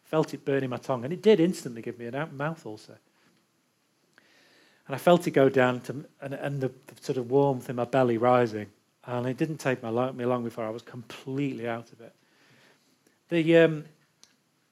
felt 0.05 0.35
it 0.35 0.45
burning 0.45 0.71
my 0.71 0.79
tongue, 0.79 1.05
and 1.05 1.13
it 1.13 1.23
did 1.23 1.39
instantly 1.39 1.83
give 1.83 1.99
me 1.99 2.07
a 2.07 2.27
mouth 2.27 2.65
ulcer. 2.67 2.99
And 4.89 4.95
I 4.95 4.99
felt 4.99 5.27
it 5.27 5.33
go 5.33 5.51
down 5.51 5.83
to, 5.83 6.05
and, 6.23 6.33
and 6.35 6.61
the, 6.63 6.69
the, 6.69 7.03
sort 7.03 7.19
of 7.19 7.31
warmth 7.31 7.69
in 7.69 7.77
my 7.77 7.85
belly 7.85 8.17
rising. 8.17 8.69
And 9.05 9.27
it 9.27 9.37
didn't 9.37 9.59
take 9.59 9.83
me 9.83 9.91
long 9.91 10.45
before 10.45 10.65
I 10.65 10.71
was 10.71 10.83
completely 10.83 11.69
out 11.69 11.93
of 11.93 12.01
it. 12.01 12.15
The 13.29 13.59
um, 13.59 13.85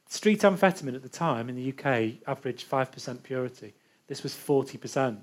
street 0.09 0.41
amphetamine 0.41 0.95
at 0.95 1.03
the 1.03 1.11
time 1.11 1.51
in 1.51 1.57
the 1.57 1.69
UK 1.71 2.15
averaged 2.27 2.69
5% 2.69 3.23
purity. 3.23 3.75
This 4.07 4.23
was 4.23 4.35
40%. 4.35 5.19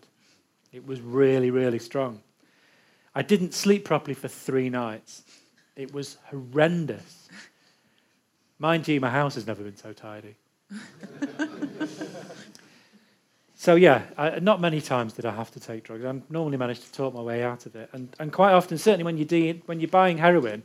It 0.71 0.85
was 0.85 1.01
really, 1.01 1.49
really 1.49 1.79
strong. 1.79 2.21
I 3.15 3.23
didn't 3.23 3.55
sleep 3.55 3.85
properly 3.85 4.13
for 4.13 4.27
three 4.27 4.69
nights. 4.69 5.23
It 5.75 5.91
was 5.91 6.17
horrendous. 6.29 7.29
Mind 8.59 8.87
you, 8.87 9.01
my 9.01 9.09
house 9.09 9.33
has 9.35 9.47
never 9.47 9.63
been 9.63 9.75
so 9.75 9.91
tidy. 9.91 10.35
so, 13.63 13.75
yeah, 13.75 14.01
I, 14.17 14.39
not 14.39 14.59
many 14.59 14.81
times 14.81 15.13
did 15.13 15.25
I 15.25 15.33
have 15.33 15.49
to 15.51 15.59
take 15.61 15.85
drugs. 15.85 16.03
I 16.03 16.21
normally 16.29 16.57
managed 16.57 16.83
to 16.83 16.91
talk 16.91 17.13
my 17.13 17.21
way 17.21 17.43
out 17.43 17.65
of 17.65 17.77
it. 17.77 17.89
And, 17.93 18.13
and 18.19 18.29
quite 18.29 18.51
often, 18.51 18.77
certainly 18.77 19.05
when 19.05 19.15
you're, 19.15 19.25
de- 19.25 19.63
when 19.67 19.79
you're 19.79 19.87
buying 19.87 20.17
heroin, 20.17 20.63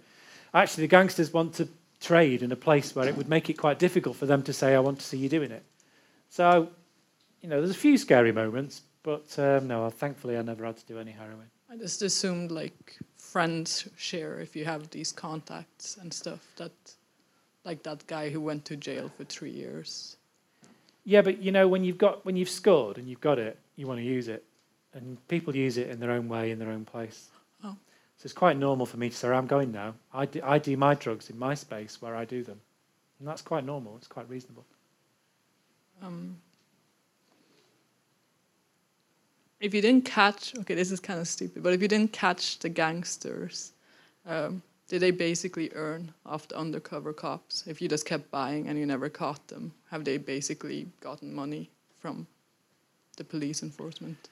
actually 0.53 0.83
the 0.83 0.89
gangsters 0.89 1.33
want 1.33 1.55
to 1.55 1.69
trade 2.01 2.43
in 2.43 2.51
a 2.51 2.57
place 2.57 2.97
where 2.97 3.07
it 3.07 3.17
would 3.17 3.29
make 3.29 3.49
it 3.49 3.55
quite 3.55 3.79
difficult 3.79 4.17
for 4.17 4.27
them 4.27 4.43
to 4.43 4.53
say, 4.53 4.75
I 4.75 4.81
want 4.81 4.99
to 4.99 5.07
see 5.07 5.17
you 5.17 5.29
doing 5.29 5.53
it. 5.53 5.63
So, 6.29 6.71
you 7.41 7.49
know, 7.49 7.59
there's 7.59 7.71
a 7.71 7.79
few 7.79 7.99
scary 7.99 8.33
moments, 8.33 8.83
but 9.05 9.39
um, 9.39 9.69
no, 9.69 9.89
thankfully 9.91 10.37
I 10.37 10.43
never 10.43 10.65
had 10.65 10.77
to 10.79 10.87
do 10.87 10.99
any 10.99 11.13
heroin. 11.13 11.47
I 11.71 11.77
just 11.77 12.03
assumed 12.03 12.51
like 12.51 12.99
friends 13.17 13.89
share 13.97 14.41
if 14.41 14.57
you 14.57 14.65
have 14.65 14.91
these 14.91 15.13
contacts 15.13 15.99
and 16.01 16.13
stuff 16.13 16.45
that 16.57 16.73
like 17.65 17.85
that 17.85 18.05
guy 18.09 18.29
who 18.29 18.41
went 18.41 18.65
to 18.65 18.77
jail 18.77 19.09
for 19.17 19.23
three 19.23 19.53
years. 19.53 20.17
Yeah, 21.09 21.23
but 21.23 21.43
you 21.43 21.53
know 21.53 21.67
when 21.67 21.85
you've 21.85 21.97
got 21.97 22.23
when 22.27 22.37
you've 22.37 22.51
scored 22.51 22.99
and 22.99 23.09
you've 23.09 23.23
got 23.23 23.39
it, 23.39 23.59
you 23.77 23.87
want 23.87 23.99
to 23.99 24.05
use 24.05 24.29
it, 24.29 24.45
and 24.93 25.17
people 25.27 25.57
use 25.57 25.79
it 25.79 25.89
in 25.89 26.01
their 26.01 26.11
own 26.11 26.29
way 26.29 26.51
in 26.51 26.59
their 26.59 26.69
own 26.69 26.85
place. 26.85 27.31
Oh. 27.65 27.75
So 28.19 28.25
it's 28.25 28.35
quite 28.35 28.59
normal 28.59 28.85
for 28.85 28.99
me 28.99 29.09
to 29.09 29.17
say, 29.17 29.27
I'm 29.31 29.47
going 29.47 29.73
now. 29.73 29.95
I 30.13 30.27
do, 30.27 30.43
I 30.45 30.59
do 30.59 30.77
my 30.77 30.93
drugs 30.95 31.31
in 31.31 31.39
my 31.39 31.55
space 31.55 32.03
where 32.03 32.15
I 32.15 32.27
do 32.27 32.45
them, 32.45 32.61
and 33.19 33.27
that's 33.27 33.41
quite 33.41 33.65
normal. 33.65 33.97
It's 33.97 34.07
quite 34.07 34.29
reasonable. 34.29 34.67
Um, 36.03 36.37
if 39.61 39.73
you 39.73 39.81
didn't 39.81 40.05
catch, 40.05 40.55
okay, 40.59 40.75
this 40.75 40.93
is 40.93 41.01
kind 41.01 41.19
of 41.19 41.27
stupid, 41.27 41.63
but 41.63 41.73
if 41.73 41.81
you 41.81 41.89
didn't 41.89 42.13
catch 42.13 42.59
the 42.59 42.69
gangsters, 42.69 43.73
um, 44.27 44.61
did 44.89 45.01
they 45.01 45.11
basically 45.11 45.71
earn 45.75 46.13
off 46.25 46.49
the 46.49 46.57
undercover 46.57 47.13
cops? 47.13 47.67
If 47.67 47.81
you 47.81 47.89
just 47.89 48.07
kept 48.07 48.31
buying 48.31 48.69
and 48.69 48.79
you 48.79 48.87
never 48.87 49.09
caught 49.09 49.47
them, 49.49 49.73
have 49.91 50.05
they 50.05 50.17
basically 50.17 50.89
gotten 51.01 51.35
money 51.35 51.71
from 52.01 52.27
the 53.17 53.25
police 53.25 53.63
enforcement? 53.63 54.29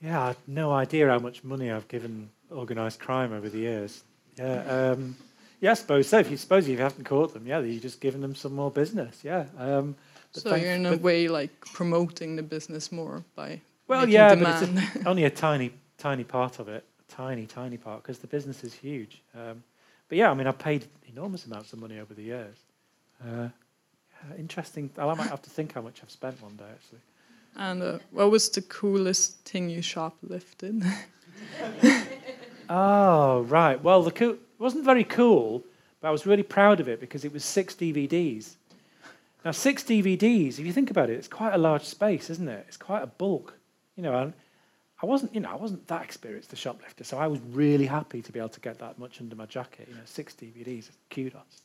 Yeah, 0.00 0.20
I 0.22 0.26
have 0.28 0.38
no 0.48 0.72
idea 0.72 1.08
how 1.08 1.20
much 1.20 1.44
money 1.44 1.70
I've 1.70 1.86
given 1.86 2.28
organised 2.50 2.98
crime 2.98 3.32
over 3.32 3.48
the 3.48 3.58
years. 3.58 4.02
Yeah, 4.36 4.62
um, 4.64 5.16
yeah, 5.60 5.70
I 5.70 5.74
suppose 5.74 6.08
so. 6.08 6.18
If 6.18 6.30
you 6.30 6.36
suppose 6.36 6.64
if 6.64 6.70
you 6.70 6.82
haven't 6.82 7.04
caught 7.04 7.32
them, 7.32 7.46
yeah, 7.46 7.60
you're 7.60 7.80
just 7.80 8.00
giving 8.00 8.20
them 8.20 8.34
some 8.34 8.54
more 8.54 8.70
business. 8.70 9.20
Yeah. 9.22 9.44
Um, 9.56 9.94
so 10.32 10.56
you're 10.56 10.72
in 10.72 10.86
a 10.86 10.96
way 10.96 11.28
like 11.28 11.52
promoting 11.60 12.34
the 12.34 12.42
business 12.42 12.90
more 12.90 13.22
by 13.36 13.60
well, 13.86 14.08
yeah, 14.08 14.34
but 14.34 14.62
it's 14.62 14.96
a, 14.96 15.08
only 15.08 15.24
a 15.24 15.30
tiny, 15.30 15.70
tiny 15.98 16.24
part 16.24 16.58
of 16.58 16.68
it. 16.68 16.84
Tiny, 17.16 17.46
tiny 17.46 17.76
part 17.76 18.02
because 18.02 18.18
the 18.18 18.26
business 18.26 18.64
is 18.64 18.72
huge. 18.72 19.20
Um, 19.34 19.62
but 20.08 20.16
yeah, 20.18 20.30
I 20.30 20.34
mean, 20.34 20.46
I've 20.46 20.58
paid 20.58 20.86
enormous 21.06 21.46
amounts 21.46 21.72
of 21.72 21.80
money 21.80 21.98
over 21.98 22.14
the 22.14 22.22
years. 22.22 22.56
Uh, 23.22 23.48
interesting. 24.38 24.90
I 24.96 25.12
might 25.14 25.28
have 25.28 25.42
to 25.42 25.50
think 25.50 25.74
how 25.74 25.82
much 25.82 26.00
I've 26.02 26.10
spent 26.10 26.42
one 26.42 26.56
day 26.56 26.64
actually. 26.72 27.00
And 27.56 27.82
uh, 27.82 27.98
what 28.10 28.30
was 28.30 28.48
the 28.48 28.62
coolest 28.62 29.44
thing 29.44 29.68
you 29.68 29.80
shoplifted? 29.80 30.84
oh, 32.70 33.42
right. 33.42 33.82
Well, 33.82 34.02
the 34.02 34.38
wasn't 34.58 34.84
very 34.84 35.04
cool, 35.04 35.64
but 36.00 36.08
I 36.08 36.10
was 36.10 36.24
really 36.24 36.42
proud 36.42 36.80
of 36.80 36.88
it 36.88 36.98
because 36.98 37.24
it 37.24 37.32
was 37.32 37.44
six 37.44 37.74
DVDs. 37.74 38.54
Now, 39.44 39.50
six 39.50 39.82
DVDs, 39.82 40.58
if 40.58 40.60
you 40.60 40.72
think 40.72 40.90
about 40.90 41.10
it, 41.10 41.14
it's 41.14 41.28
quite 41.28 41.52
a 41.52 41.58
large 41.58 41.84
space, 41.84 42.30
isn't 42.30 42.48
it? 42.48 42.64
It's 42.68 42.76
quite 42.76 43.02
a 43.02 43.06
bulk. 43.08 43.54
You 43.96 44.04
know, 44.04 44.16
and 44.16 44.32
I 45.02 45.06
wasn't, 45.06 45.34
you 45.34 45.40
know, 45.40 45.50
I 45.50 45.56
wasn't 45.56 45.86
that 45.88 46.02
experienced 46.04 46.52
a 46.52 46.56
shoplifter, 46.56 47.02
so 47.02 47.18
I 47.18 47.26
was 47.26 47.40
really 47.50 47.86
happy 47.86 48.22
to 48.22 48.30
be 48.30 48.38
able 48.38 48.50
to 48.50 48.60
get 48.60 48.78
that 48.78 48.98
much 49.00 49.20
under 49.20 49.34
my 49.34 49.46
jacket. 49.46 49.88
You 49.88 49.96
know, 49.96 50.02
six 50.04 50.34
DVDs, 50.34 50.90
kudos. 51.10 51.62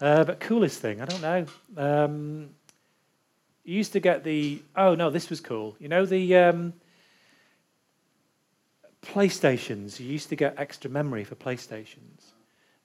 Uh, 0.00 0.22
but 0.24 0.38
coolest 0.38 0.80
thing, 0.80 1.00
I 1.00 1.06
don't 1.06 1.22
know. 1.22 1.46
Um, 1.76 2.50
you 3.64 3.74
used 3.74 3.92
to 3.94 4.00
get 4.00 4.22
the. 4.22 4.62
Oh 4.76 4.94
no, 4.94 5.10
this 5.10 5.28
was 5.28 5.40
cool. 5.40 5.74
You 5.80 5.88
know 5.88 6.06
the 6.06 6.36
um, 6.36 6.72
PlayStations. 9.02 9.98
You 9.98 10.06
used 10.06 10.28
to 10.28 10.36
get 10.36 10.54
extra 10.56 10.88
memory 10.88 11.24
for 11.24 11.34
PlayStations, 11.34 12.26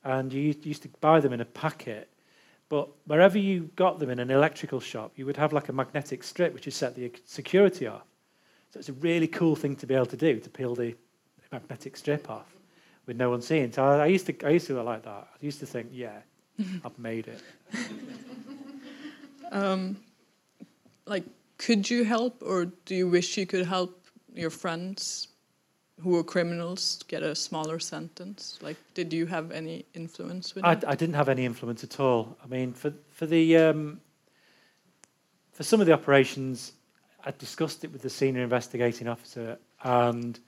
and 0.03 0.33
you 0.33 0.55
used 0.63 0.81
to 0.81 0.89
buy 1.01 1.19
them 1.19 1.33
in 1.33 1.41
a 1.41 1.45
packet. 1.45 2.09
But 2.67 2.89
wherever 3.05 3.37
you 3.37 3.69
got 3.75 3.99
them 3.99 4.09
in 4.09 4.17
an 4.17 4.31
electrical 4.31 4.79
shop, 4.79 5.11
you 5.17 5.25
would 5.27 5.37
have 5.37 5.53
like 5.53 5.69
a 5.69 5.73
magnetic 5.73 6.23
strip 6.23 6.53
which 6.53 6.65
you 6.65 6.71
set 6.71 6.95
the 6.95 7.11
security 7.25 7.85
off. 7.85 8.05
So 8.71 8.79
it's 8.79 8.89
a 8.89 8.93
really 8.93 9.27
cool 9.27 9.55
thing 9.55 9.75
to 9.77 9.85
be 9.85 9.93
able 9.93 10.05
to 10.07 10.17
do 10.17 10.39
to 10.39 10.49
peel 10.49 10.75
the 10.75 10.95
magnetic 11.51 11.97
strip 11.97 12.29
off 12.29 12.55
with 13.05 13.17
no 13.17 13.29
one 13.29 13.41
seeing. 13.41 13.71
So 13.71 13.83
I, 13.83 14.03
I 14.03 14.05
used 14.05 14.25
to 14.27 14.45
I 14.45 14.51
used 14.51 14.67
to 14.67 14.81
like 14.81 15.03
that. 15.03 15.27
I 15.33 15.45
used 15.45 15.59
to 15.59 15.65
think, 15.65 15.89
yeah, 15.91 16.19
I've 16.85 16.97
made 16.97 17.27
it. 17.27 17.41
Um, 19.51 19.97
like, 21.05 21.25
could 21.57 21.89
you 21.89 22.05
help, 22.05 22.41
or 22.41 22.65
do 22.85 22.95
you 22.95 23.09
wish 23.09 23.37
you 23.37 23.45
could 23.45 23.65
help 23.65 24.05
your 24.33 24.49
friends 24.49 25.27
who 25.99 26.11
were 26.11 26.23
criminals 26.23 27.03
get 27.07 27.21
a 27.21 27.35
smaller 27.35 27.79
sentence? 27.79 28.57
Like, 28.61 28.77
did 28.93 29.11
you 29.11 29.25
have 29.25 29.51
any 29.51 29.85
influence 29.93 30.55
with 30.55 30.63
I, 30.63 30.77
I 30.87 30.95
didn't 30.95 31.15
have 31.15 31.29
any 31.29 31.45
influence 31.45 31.83
at 31.83 31.99
all. 31.99 32.37
I 32.43 32.47
mean, 32.47 32.73
for 32.73 32.93
for 33.09 33.25
the 33.25 33.57
um, 33.57 33.99
for 35.51 35.63
some 35.63 35.81
of 35.81 35.85
the 35.85 35.93
operations, 35.93 36.71
I 37.23 37.31
discussed 37.31 37.83
it 37.83 37.91
with 37.91 38.01
the 38.01 38.09
senior 38.09 38.43
investigating 38.43 39.07
officer, 39.07 39.57
and 39.83 40.39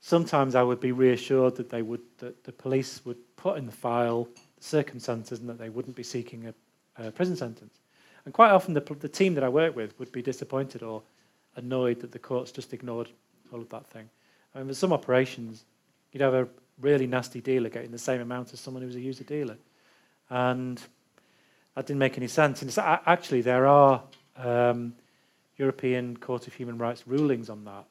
sometimes 0.00 0.54
I 0.54 0.62
would 0.62 0.80
be 0.80 0.92
reassured 0.92 1.56
that 1.56 1.70
they 1.70 1.82
would 1.82 2.02
that 2.18 2.44
the 2.44 2.52
police 2.52 3.04
would 3.04 3.18
put 3.36 3.58
in 3.58 3.66
the 3.66 3.72
file 3.72 4.28
the 4.56 4.64
circumstances 4.64 5.40
and 5.40 5.48
that 5.48 5.58
they 5.58 5.68
wouldn't 5.68 5.96
be 5.96 6.02
seeking 6.02 6.46
a, 6.46 6.54
a 7.06 7.10
prison 7.10 7.36
sentence. 7.36 7.78
And 8.24 8.32
quite 8.32 8.50
often, 8.50 8.74
the, 8.74 8.80
the 8.80 9.08
team 9.08 9.34
that 9.34 9.44
I 9.44 9.48
work 9.48 9.74
with 9.74 9.98
would 9.98 10.12
be 10.12 10.22
disappointed 10.22 10.82
or 10.82 11.02
annoyed 11.56 12.00
that 12.00 12.12
the 12.12 12.18
courts 12.18 12.52
just 12.52 12.72
ignored 12.72 13.08
all 13.52 13.60
of 13.60 13.68
that 13.70 13.86
thing. 13.88 14.08
I 14.54 14.58
mean, 14.58 14.68
with 14.68 14.78
some 14.78 14.92
operations, 14.92 15.64
you'd 16.12 16.20
have 16.20 16.34
a 16.34 16.48
really 16.80 17.06
nasty 17.06 17.40
dealer 17.40 17.68
getting 17.68 17.90
the 17.90 17.98
same 17.98 18.20
amount 18.20 18.52
as 18.52 18.60
someone 18.60 18.82
who 18.82 18.86
was 18.86 18.96
a 18.96 19.00
user 19.00 19.24
dealer, 19.24 19.56
and 20.30 20.80
that 21.74 21.86
didn't 21.86 21.98
make 21.98 22.16
any 22.16 22.28
sense. 22.28 22.62
And 22.62 22.72
actually, 23.06 23.40
there 23.40 23.66
are 23.66 24.02
um, 24.36 24.94
European 25.56 26.16
Court 26.16 26.46
of 26.46 26.54
Human 26.54 26.78
Rights 26.78 27.06
rulings 27.06 27.50
on 27.50 27.64
that, 27.64 27.84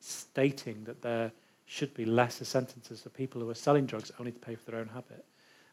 stating 0.00 0.84
that 0.84 1.02
there 1.02 1.32
should 1.66 1.94
be 1.94 2.04
lesser 2.04 2.44
sentences 2.44 3.00
for 3.00 3.08
people 3.10 3.40
who 3.40 3.48
are 3.48 3.54
selling 3.54 3.86
drugs 3.86 4.12
only 4.18 4.32
to 4.32 4.38
pay 4.38 4.54
for 4.54 4.70
their 4.70 4.80
own 4.80 4.88
habit. 4.88 5.24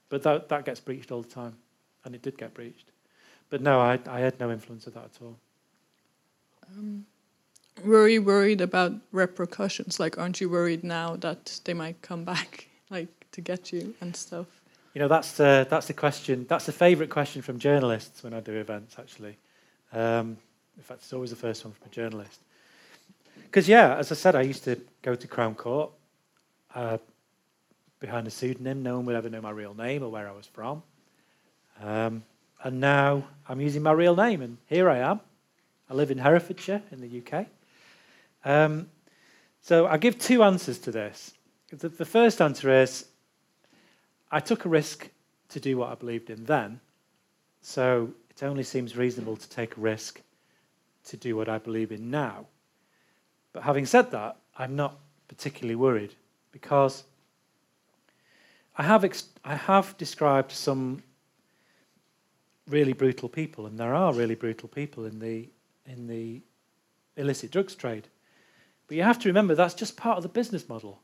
But 0.10 0.24
that, 0.24 0.50
that 0.50 0.66
gets 0.66 0.80
breached 0.80 1.12
all 1.12 1.22
the 1.22 1.30
time, 1.30 1.56
and 2.06 2.16
it 2.16 2.22
did 2.22 2.38
get 2.38 2.54
breached. 2.54 2.92
But 3.50 3.62
no, 3.62 3.80
I, 3.80 4.00
I 4.08 4.20
had 4.20 4.40
no 4.40 4.52
influence 4.52 4.88
of 4.88 4.94
that 4.94 5.06
at 5.06 5.22
all. 5.22 5.38
Um, 6.70 7.06
were 7.84 8.08
you 8.08 8.22
worried 8.22 8.62
about 8.62 8.94
repercussions? 9.12 10.00
Like, 10.00 10.18
aren't 10.18 10.40
you 10.40 10.50
worried 10.50 10.84
now 10.84 11.16
that 11.18 11.60
they 11.66 11.74
might 11.74 12.02
come 12.02 12.24
back, 12.34 12.68
like, 12.90 13.10
to 13.32 13.42
get 13.42 13.72
you 13.72 13.94
and 14.02 14.16
stuff? 14.16 14.48
You 14.94 15.00
know, 15.00 15.08
that's 15.08 15.34
the, 15.34 15.66
that's 15.70 15.88
the 15.88 15.94
question. 15.94 16.46
That's 16.50 16.66
the 16.66 16.74
favourite 16.74 17.10
question 17.10 17.42
from 17.42 17.60
journalists 17.60 18.24
when 18.24 18.34
I 18.34 18.42
do 18.42 18.54
events, 18.54 18.96
actually. 19.00 19.38
Um, 19.94 20.38
in 20.82 20.86
fact, 20.86 21.02
it's 21.04 21.14
always 21.14 21.30
the 21.30 21.36
first 21.36 21.64
one 21.64 21.76
from 21.76 21.86
a 21.86 21.94
journalist. 21.94 22.40
Because, 23.44 23.68
yeah, 23.68 23.98
as 23.98 24.12
I 24.12 24.16
said, 24.16 24.36
I 24.36 24.42
used 24.42 24.64
to 24.64 24.82
go 25.04 25.14
to 25.14 25.28
Crown 25.28 25.54
Court 25.54 25.92
uh, 26.74 26.98
behind 28.00 28.26
a 28.26 28.32
pseudonym. 28.32 28.82
No 28.82 28.96
one 28.96 29.06
would 29.06 29.16
ever 29.16 29.30
know 29.30 29.42
my 29.42 29.52
real 29.52 29.76
name 29.76 30.02
or 30.02 30.10
where 30.10 30.28
I 30.28 30.32
was 30.32 30.48
from. 30.48 30.82
Um, 31.84 32.24
and 32.64 32.80
now 32.80 33.28
I'm 33.48 33.62
using 33.62 33.84
my 33.84 33.92
real 33.92 34.16
name, 34.16 34.42
and 34.42 34.58
here 34.66 34.90
I 34.90 34.98
am. 34.98 35.20
I 35.88 35.94
live 35.94 36.10
in 36.10 36.18
Herefordshire 36.18 36.82
in 36.92 37.00
the 37.00 37.22
UK. 37.22 37.46
Um, 38.44 38.90
so 39.62 39.86
I 39.86 40.00
give 40.00 40.18
two 40.18 40.42
answers 40.42 40.80
to 40.80 40.92
this. 40.92 41.36
The, 41.70 41.90
the 41.90 42.06
first 42.06 42.42
answer 42.42 42.72
is 42.72 43.06
I 44.32 44.40
took 44.40 44.66
a 44.66 44.70
risk 44.70 45.10
to 45.50 45.60
do 45.60 45.78
what 45.78 45.92
I 45.92 45.96
believed 45.96 46.32
in 46.32 46.44
then, 46.46 46.80
so 47.62 48.10
it 48.32 48.42
only 48.42 48.64
seems 48.64 48.98
reasonable 48.98 49.38
to 49.38 49.48
take 49.48 49.78
a 49.78 49.80
risk 49.80 50.22
to 51.06 51.18
do 51.18 51.36
what 51.36 51.50
I 51.50 51.58
believe 51.58 51.92
in 51.92 52.10
now. 52.10 52.48
But 53.54 53.64
having 53.64 53.86
said 53.86 54.12
that, 54.12 54.38
I'm 54.58 54.76
not 54.76 55.00
particularly 55.28 55.76
worried 55.76 56.14
because 56.52 57.04
I 58.78 58.84
have, 58.84 59.06
I 59.44 59.56
have 59.56 59.98
described 59.98 60.52
some 60.52 61.04
really 62.68 62.94
brutal 62.94 63.30
people, 63.30 63.66
and 63.66 63.78
there 63.78 63.94
are 63.94 64.14
really 64.14 64.36
brutal 64.36 64.70
people 64.70 65.06
in 65.06 65.20
the, 65.20 65.50
in 65.86 66.08
the 66.08 66.42
illicit 67.18 67.52
drugs 67.52 67.76
trade. 67.76 68.08
But 68.88 68.98
you 68.98 69.04
have 69.04 69.20
to 69.20 69.30
remember 69.30 69.56
that's 69.56 69.74
just 69.74 69.98
part 69.98 70.18
of 70.18 70.24
the 70.24 70.30
business 70.30 70.68
model. 70.68 71.02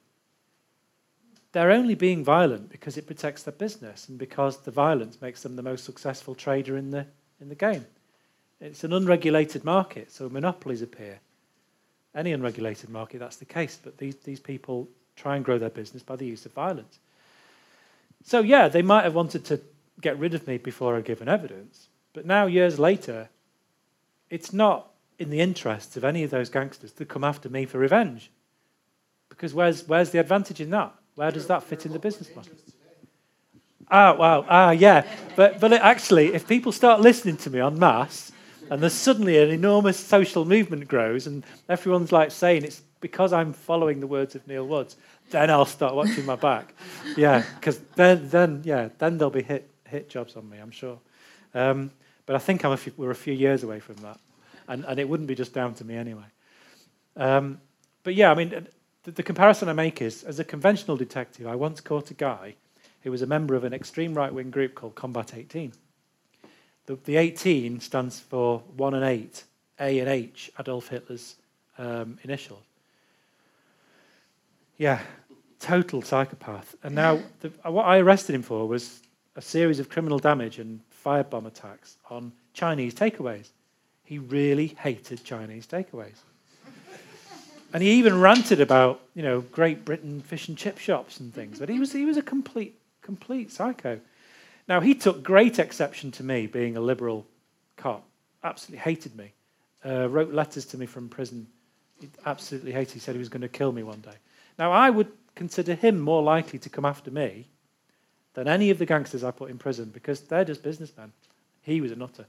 They're 1.51 1.71
only 1.71 1.95
being 1.95 2.23
violent 2.23 2.69
because 2.69 2.97
it 2.97 3.07
protects 3.07 3.43
their 3.43 3.53
business 3.53 4.09
and 4.09 4.17
because 4.17 4.57
the 4.57 4.71
violence 4.71 5.21
makes 5.21 5.43
them 5.43 5.55
the 5.55 5.63
most 5.63 5.85
successful 5.85 6.35
trader 6.35 6.77
in 6.77 6.91
the, 6.91 7.07
in 7.39 7.49
the 7.49 7.55
game. 7.55 7.85
It's 8.59 8.83
an 8.83 8.93
unregulated 8.93 9.63
market, 9.63 10.11
so 10.11 10.29
monopolies 10.29 10.81
appear. 10.81 11.19
Any 12.15 12.31
unregulated 12.31 12.89
market, 12.89 13.19
that's 13.19 13.35
the 13.35 13.45
case, 13.45 13.79
but 13.81 13.97
these, 13.97 14.15
these 14.17 14.39
people 14.39 14.87
try 15.15 15.35
and 15.35 15.45
grow 15.45 15.57
their 15.57 15.69
business 15.69 16.03
by 16.03 16.15
the 16.15 16.25
use 16.25 16.45
of 16.45 16.53
violence. 16.53 16.99
So, 18.23 18.41
yeah, 18.41 18.67
they 18.67 18.81
might 18.81 19.03
have 19.03 19.13
wanted 19.13 19.45
to 19.45 19.61
get 20.01 20.17
rid 20.17 20.33
of 20.33 20.47
me 20.47 20.57
before 20.57 20.95
I'd 20.95 21.05
given 21.05 21.29
evidence, 21.29 21.87
but 22.13 22.25
now, 22.25 22.47
years 22.47 22.79
later, 22.79 23.29
it's 24.29 24.51
not 24.51 24.89
in 25.19 25.29
the 25.29 25.39
interests 25.39 25.97
of 25.97 26.03
any 26.03 26.23
of 26.23 26.31
those 26.31 26.49
gangsters 26.49 26.91
to 26.93 27.05
come 27.05 27.23
after 27.23 27.49
me 27.49 27.65
for 27.65 27.77
revenge. 27.77 28.31
Because 29.29 29.53
where's, 29.53 29.87
where's 29.87 30.11
the 30.11 30.19
advantage 30.19 30.59
in 30.59 30.69
that? 30.71 30.93
Where 31.15 31.31
does 31.31 31.47
that 31.47 31.63
fit 31.63 31.85
in 31.85 31.93
the 31.93 31.99
business 31.99 32.35
model? 32.35 32.51
Ah, 33.89 34.13
wow, 34.15 34.45
ah, 34.49 34.71
yeah. 34.71 35.05
But, 35.35 35.59
but 35.59 35.73
it 35.73 35.81
actually, 35.81 36.33
if 36.33 36.47
people 36.47 36.71
start 36.71 37.01
listening 37.01 37.37
to 37.37 37.49
me 37.49 37.59
en 37.59 37.79
masse, 37.79 38.31
and 38.69 38.81
there's 38.81 38.93
suddenly 38.93 39.37
an 39.37 39.49
enormous 39.49 39.99
social 39.99 40.45
movement 40.45 40.87
grows, 40.87 41.27
and 41.27 41.43
everyone's 41.69 42.11
like 42.11 42.31
saying 42.31 42.63
it's 42.63 42.81
because 42.99 43.33
I'm 43.33 43.53
following 43.53 43.99
the 43.99 44.07
words 44.07 44.35
of 44.35 44.47
Neil 44.47 44.67
Woods, 44.67 44.95
then 45.29 45.49
I'll 45.49 45.65
start 45.65 45.93
watching 45.93 46.25
my 46.25 46.35
back. 46.35 46.73
Yeah, 47.15 47.43
because 47.55 47.79
then, 47.95 48.29
then, 48.29 48.61
yeah, 48.63 48.89
then 48.97 49.17
there'll 49.17 49.31
be 49.31 49.43
hit, 49.43 49.69
hit 49.85 50.09
jobs 50.09 50.35
on 50.35 50.49
me, 50.49 50.57
I'm 50.57 50.71
sure. 50.71 50.99
Um, 51.53 51.91
but 52.25 52.35
I 52.35 52.39
think 52.39 52.65
I'm 52.65 52.71
a 52.71 52.77
few, 52.77 52.93
we're 52.97 53.11
a 53.11 53.15
few 53.15 53.33
years 53.33 53.63
away 53.63 53.79
from 53.79 53.95
that 53.97 54.19
and, 54.67 54.85
and 54.85 54.99
it 54.99 55.07
wouldn't 55.07 55.27
be 55.27 55.35
just 55.35 55.53
down 55.53 55.73
to 55.75 55.85
me 55.85 55.95
anyway. 55.95 56.25
Um, 57.15 57.59
but 58.03 58.15
yeah, 58.15 58.31
I 58.31 58.35
mean, 58.35 58.67
the, 59.03 59.11
the 59.11 59.23
comparison 59.23 59.69
I 59.69 59.73
make 59.73 60.01
is 60.01 60.23
as 60.23 60.39
a 60.39 60.43
conventional 60.43 60.97
detective, 60.97 61.47
I 61.47 61.55
once 61.55 61.81
caught 61.81 62.11
a 62.11 62.13
guy 62.13 62.55
who 63.01 63.11
was 63.11 63.21
a 63.21 63.27
member 63.27 63.55
of 63.55 63.63
an 63.63 63.73
extreme 63.73 64.13
right 64.13 64.33
wing 64.33 64.51
group 64.51 64.75
called 64.75 64.95
Combat 64.95 65.33
18. 65.35 65.73
The, 66.87 66.97
the 67.03 67.17
18 67.17 67.81
stands 67.81 68.19
for 68.19 68.59
1 68.75 68.93
and 68.95 69.03
8, 69.03 69.43
A 69.79 69.99
and 69.99 70.09
H, 70.09 70.51
Adolf 70.59 70.87
Hitler's 70.87 71.35
um, 71.77 72.17
initials. 72.23 72.63
Yeah, 74.77 75.01
total 75.59 76.01
psychopath. 76.01 76.75
And 76.83 76.95
now, 76.95 77.19
the, 77.41 77.49
what 77.69 77.83
I 77.83 77.97
arrested 77.99 78.35
him 78.35 78.41
for 78.41 78.67
was 78.67 79.01
a 79.35 79.41
series 79.41 79.79
of 79.79 79.89
criminal 79.89 80.17
damage 80.17 80.59
and 80.59 80.79
firebomb 81.05 81.45
attacks 81.45 81.97
on 82.09 82.31
Chinese 82.53 82.93
takeaways. 82.93 83.49
He 84.03 84.19
really 84.19 84.67
hated 84.79 85.23
Chinese 85.25 85.67
takeaways. 85.67 86.19
and 87.73 87.83
he 87.83 87.91
even 87.91 88.21
ranted 88.21 88.61
about, 88.61 89.01
you 89.13 89.23
know, 89.23 89.41
Great 89.41 89.83
Britain 89.83 90.21
fish 90.21 90.47
and 90.47 90.57
chip 90.57 90.77
shops 90.77 91.19
and 91.19 91.33
things. 91.33 91.59
But 91.59 91.67
he 91.67 91.79
was, 91.79 91.91
he 91.91 92.05
was 92.05 92.15
a 92.15 92.21
complete, 92.21 92.79
complete 93.01 93.51
psycho. 93.51 93.99
Now, 94.67 94.81
he 94.81 94.93
took 94.93 95.23
great 95.23 95.59
exception 95.59 96.11
to 96.11 96.23
me 96.23 96.47
being 96.47 96.75
a 96.75 96.81
liberal 96.81 97.25
cop. 97.77 98.03
Absolutely 98.43 98.79
hated 98.79 99.15
me. 99.15 99.33
Uh, 99.85 100.09
wrote 100.09 100.33
letters 100.33 100.65
to 100.65 100.77
me 100.77 100.85
from 100.85 101.07
prison. 101.07 101.47
He 102.01 102.09
absolutely 102.25 102.71
hated. 102.71 102.93
He 102.93 102.99
said 102.99 103.15
he 103.15 103.19
was 103.19 103.29
going 103.29 103.41
to 103.41 103.47
kill 103.47 103.71
me 103.71 103.83
one 103.83 104.01
day. 104.01 104.15
Now, 104.59 104.71
I 104.71 104.89
would 104.89 105.11
consider 105.35 105.75
him 105.75 105.99
more 105.99 106.21
likely 106.21 106.59
to 106.59 106.69
come 106.69 106.83
after 106.83 107.11
me 107.11 107.47
than 108.33 108.47
any 108.47 108.69
of 108.69 108.79
the 108.79 108.85
gangsters 108.85 109.23
I 109.23 109.31
put 109.31 109.49
in 109.49 109.57
prison 109.57 109.89
because 109.93 110.21
they're 110.21 110.45
just 110.45 110.63
businessmen. 110.63 111.13
He 111.61 111.81
was 111.81 111.91
a 111.91 111.95
nutter. 111.95 112.25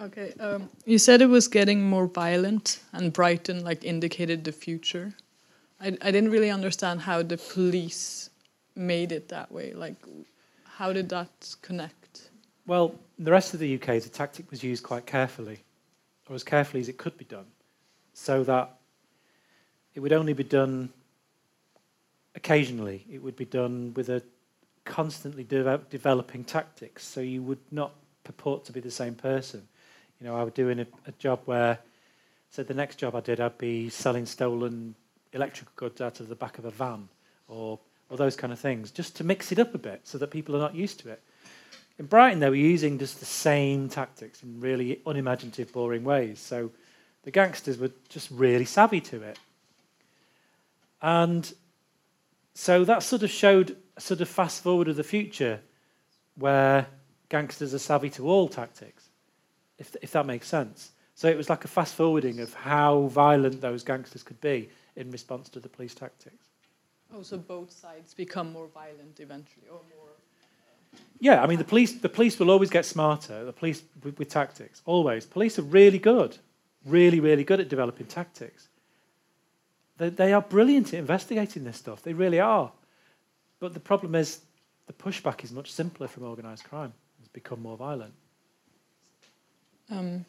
Okay, 0.00 0.32
um, 0.40 0.68
you 0.84 0.98
said 0.98 1.22
it 1.22 1.26
was 1.26 1.46
getting 1.46 1.88
more 1.88 2.06
violent, 2.06 2.80
and 2.92 3.12
Brighton 3.12 3.64
like 3.64 3.84
indicated 3.84 4.42
the 4.44 4.52
future. 4.52 5.14
I, 5.80 5.96
I 6.02 6.10
didn't 6.10 6.30
really 6.30 6.50
understand 6.50 7.00
how 7.00 7.22
the 7.22 7.36
police 7.36 8.23
made 8.74 9.12
it 9.12 9.28
that 9.28 9.50
way. 9.50 9.72
Like, 9.72 9.96
how 10.64 10.92
did 10.92 11.08
that 11.10 11.54
connect? 11.62 12.30
Well, 12.66 12.94
the 13.18 13.30
rest 13.30 13.54
of 13.54 13.60
the 13.60 13.74
UK, 13.74 14.02
the 14.02 14.08
tactic 14.08 14.50
was 14.50 14.62
used 14.62 14.82
quite 14.82 15.06
carefully, 15.06 15.62
or 16.28 16.34
as 16.34 16.42
carefully 16.42 16.80
as 16.80 16.88
it 16.88 16.98
could 16.98 17.16
be 17.16 17.24
done, 17.24 17.46
so 18.14 18.42
that 18.44 18.78
it 19.94 20.00
would 20.00 20.12
only 20.12 20.32
be 20.32 20.44
done 20.44 20.92
occasionally. 22.34 23.04
It 23.10 23.22
would 23.22 23.36
be 23.36 23.44
done 23.44 23.92
with 23.94 24.08
a 24.08 24.22
constantly 24.84 25.44
de 25.44 25.78
developing 25.90 26.44
tactics, 26.44 27.04
so 27.04 27.20
you 27.20 27.42
would 27.42 27.60
not 27.70 27.92
purport 28.24 28.64
to 28.64 28.72
be 28.72 28.80
the 28.80 28.90
same 28.90 29.14
person. 29.14 29.66
You 30.20 30.26
know, 30.26 30.36
I 30.36 30.42
was 30.42 30.52
doing 30.52 30.80
a, 30.80 30.86
a 31.06 31.12
job 31.12 31.40
where, 31.44 31.78
so 32.50 32.62
the 32.62 32.74
next 32.74 32.96
job 32.96 33.14
I 33.14 33.20
did, 33.20 33.40
I'd 33.40 33.58
be 33.58 33.90
selling 33.90 34.26
stolen 34.26 34.94
electrical 35.32 35.72
goods 35.76 36.00
out 36.00 36.20
of 36.20 36.28
the 36.28 36.34
back 36.34 36.58
of 36.58 36.64
a 36.64 36.70
van 36.70 37.08
or, 37.48 37.78
or 38.14 38.16
those 38.16 38.36
kind 38.36 38.52
of 38.52 38.60
things, 38.60 38.92
just 38.92 39.16
to 39.16 39.24
mix 39.24 39.50
it 39.50 39.58
up 39.58 39.74
a 39.74 39.78
bit 39.78 40.02
so 40.04 40.18
that 40.18 40.30
people 40.30 40.54
are 40.54 40.60
not 40.60 40.72
used 40.72 41.00
to 41.00 41.10
it. 41.10 41.20
In 41.98 42.06
Brighton, 42.06 42.38
they 42.38 42.48
were 42.48 42.54
using 42.54 42.96
just 42.96 43.18
the 43.18 43.26
same 43.26 43.88
tactics 43.88 44.40
in 44.44 44.60
really 44.60 45.00
unimaginative, 45.04 45.72
boring 45.72 46.04
ways. 46.04 46.38
So 46.38 46.70
the 47.24 47.32
gangsters 47.32 47.76
were 47.76 47.90
just 48.08 48.30
really 48.30 48.66
savvy 48.66 49.00
to 49.00 49.20
it. 49.20 49.36
And 51.02 51.52
so 52.54 52.84
that 52.84 53.02
sort 53.02 53.24
of 53.24 53.30
showed 53.30 53.76
a 53.96 54.00
sort 54.00 54.20
of 54.20 54.28
fast 54.28 54.62
forward 54.62 54.86
of 54.86 54.94
the 54.94 55.02
future 55.02 55.60
where 56.36 56.86
gangsters 57.30 57.74
are 57.74 57.80
savvy 57.80 58.10
to 58.10 58.28
all 58.28 58.46
tactics 58.46 59.08
if, 59.76 59.96
if 60.02 60.12
that 60.12 60.24
makes 60.24 60.46
sense. 60.46 60.92
So 61.16 61.26
it 61.26 61.36
was 61.36 61.50
like 61.50 61.64
a 61.64 61.68
fast 61.68 61.96
forwarding 61.96 62.38
of 62.38 62.54
how 62.54 63.08
violent 63.08 63.60
those 63.60 63.82
gangsters 63.82 64.22
could 64.22 64.40
be 64.40 64.68
in 64.94 65.10
response 65.10 65.48
to 65.48 65.58
the 65.58 65.68
police 65.68 65.96
tactics. 65.96 66.46
Oh, 67.16 67.22
so 67.22 67.38
both 67.38 67.70
sides 67.70 68.12
become 68.12 68.52
more 68.52 68.66
violent 68.66 69.20
eventually, 69.20 69.66
or 69.70 69.80
more. 69.96 70.08
Yeah, 71.20 71.42
I 71.42 71.46
mean 71.46 71.58
the 71.58 71.64
police. 71.64 71.92
The 71.92 72.08
police 72.08 72.38
will 72.38 72.50
always 72.50 72.70
get 72.70 72.84
smarter. 72.84 73.44
The 73.44 73.52
police 73.52 73.82
with, 74.02 74.18
with 74.18 74.28
tactics, 74.28 74.82
always. 74.84 75.24
Police 75.24 75.58
are 75.58 75.62
really 75.62 75.98
good, 75.98 76.36
really, 76.84 77.20
really 77.20 77.44
good 77.44 77.60
at 77.60 77.68
developing 77.68 78.06
tactics. 78.06 78.68
They, 79.98 80.08
they 80.08 80.32
are 80.32 80.42
brilliant 80.42 80.88
at 80.88 80.98
investigating 80.98 81.62
this 81.64 81.76
stuff. 81.76 82.02
They 82.02 82.14
really 82.14 82.40
are. 82.40 82.72
But 83.60 83.74
the 83.74 83.80
problem 83.80 84.16
is, 84.16 84.40
the 84.86 84.92
pushback 84.92 85.44
is 85.44 85.52
much 85.52 85.72
simpler 85.72 86.08
from 86.08 86.24
organised 86.24 86.64
crime. 86.64 86.92
It's 87.20 87.28
become 87.28 87.62
more 87.62 87.76
violent. 87.76 88.14
Um, 89.88 90.24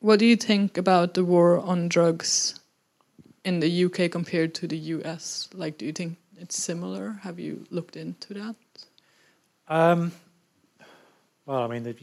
what 0.00 0.20
do 0.20 0.26
you 0.26 0.36
think 0.36 0.78
about 0.78 1.14
the 1.14 1.24
war 1.24 1.58
on 1.58 1.88
drugs 1.88 2.60
in 3.48 3.60
the 3.60 3.84
UK 3.86 4.10
compared 4.10 4.54
to 4.56 4.66
the 4.66 4.76
US? 4.76 5.48
Like, 5.54 5.78
do 5.78 5.86
you 5.86 5.92
think 5.92 6.18
it's 6.38 6.54
similar? 6.54 7.18
Have 7.22 7.40
you 7.40 7.64
looked 7.70 7.96
into 7.96 8.34
that? 8.34 8.54
Um, 9.68 10.12
well, 11.46 11.62
I 11.62 11.66
mean, 11.66 11.82
the 11.82 11.96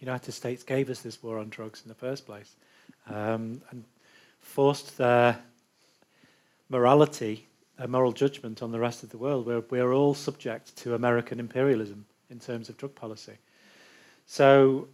United 0.00 0.32
States 0.32 0.62
gave 0.62 0.88
us 0.88 1.00
this 1.00 1.22
war 1.22 1.38
on 1.38 1.50
drugs 1.50 1.82
in 1.84 1.90
the 1.90 1.94
first 1.94 2.24
place 2.24 2.56
um, 3.06 3.60
and 3.70 3.84
forced 4.40 4.96
their 4.96 5.38
morality, 6.70 7.46
their 7.76 7.88
moral 7.88 8.12
judgment 8.12 8.62
on 8.62 8.72
the 8.72 8.80
rest 8.80 9.02
of 9.02 9.10
the 9.10 9.18
world. 9.18 9.44
We're, 9.44 9.64
we're 9.68 9.92
all 9.92 10.14
subject 10.14 10.74
to 10.76 10.94
American 10.94 11.38
imperialism 11.38 12.06
in 12.30 12.40
terms 12.40 12.70
of 12.70 12.78
drug 12.78 12.94
policy. 12.94 13.36
So 14.24 14.88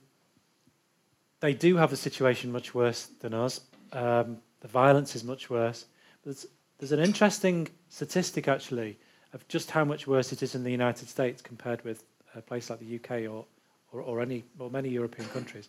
they 1.38 1.55
do 1.55 1.76
have 1.76 1.92
a 1.92 1.97
situation 1.97 2.51
much 2.51 2.74
worse 2.74 3.07
than 3.20 3.32
us. 3.32 3.61
Um, 3.92 4.38
the 4.64 4.68
violence 4.68 5.14
is 5.14 5.22
much 5.22 5.50
worse. 5.50 5.84
There's, 6.24 6.46
there's 6.78 6.92
an 6.92 6.98
interesting 6.98 7.68
statistic, 7.90 8.48
actually, 8.48 8.96
of 9.34 9.46
just 9.46 9.70
how 9.70 9.84
much 9.84 10.06
worse 10.06 10.32
it 10.32 10.42
is 10.42 10.54
in 10.54 10.64
the 10.64 10.70
United 10.70 11.06
States 11.06 11.42
compared 11.42 11.84
with 11.84 12.02
a 12.34 12.40
place 12.40 12.70
like 12.70 12.78
the 12.78 12.94
UK 12.96 13.30
or, 13.30 13.44
or, 13.92 14.00
or 14.00 14.22
any, 14.22 14.42
or 14.58 14.70
many 14.70 14.88
European 14.88 15.28
countries. 15.28 15.68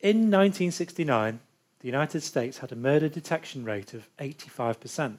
In 0.00 0.30
1969, 0.30 1.40
the 1.80 1.86
United 1.86 2.22
States 2.22 2.58
had 2.58 2.70
a 2.70 2.76
murder 2.76 3.08
detection 3.08 3.64
rate 3.64 3.94
of 3.94 4.06
85%. 4.18 5.16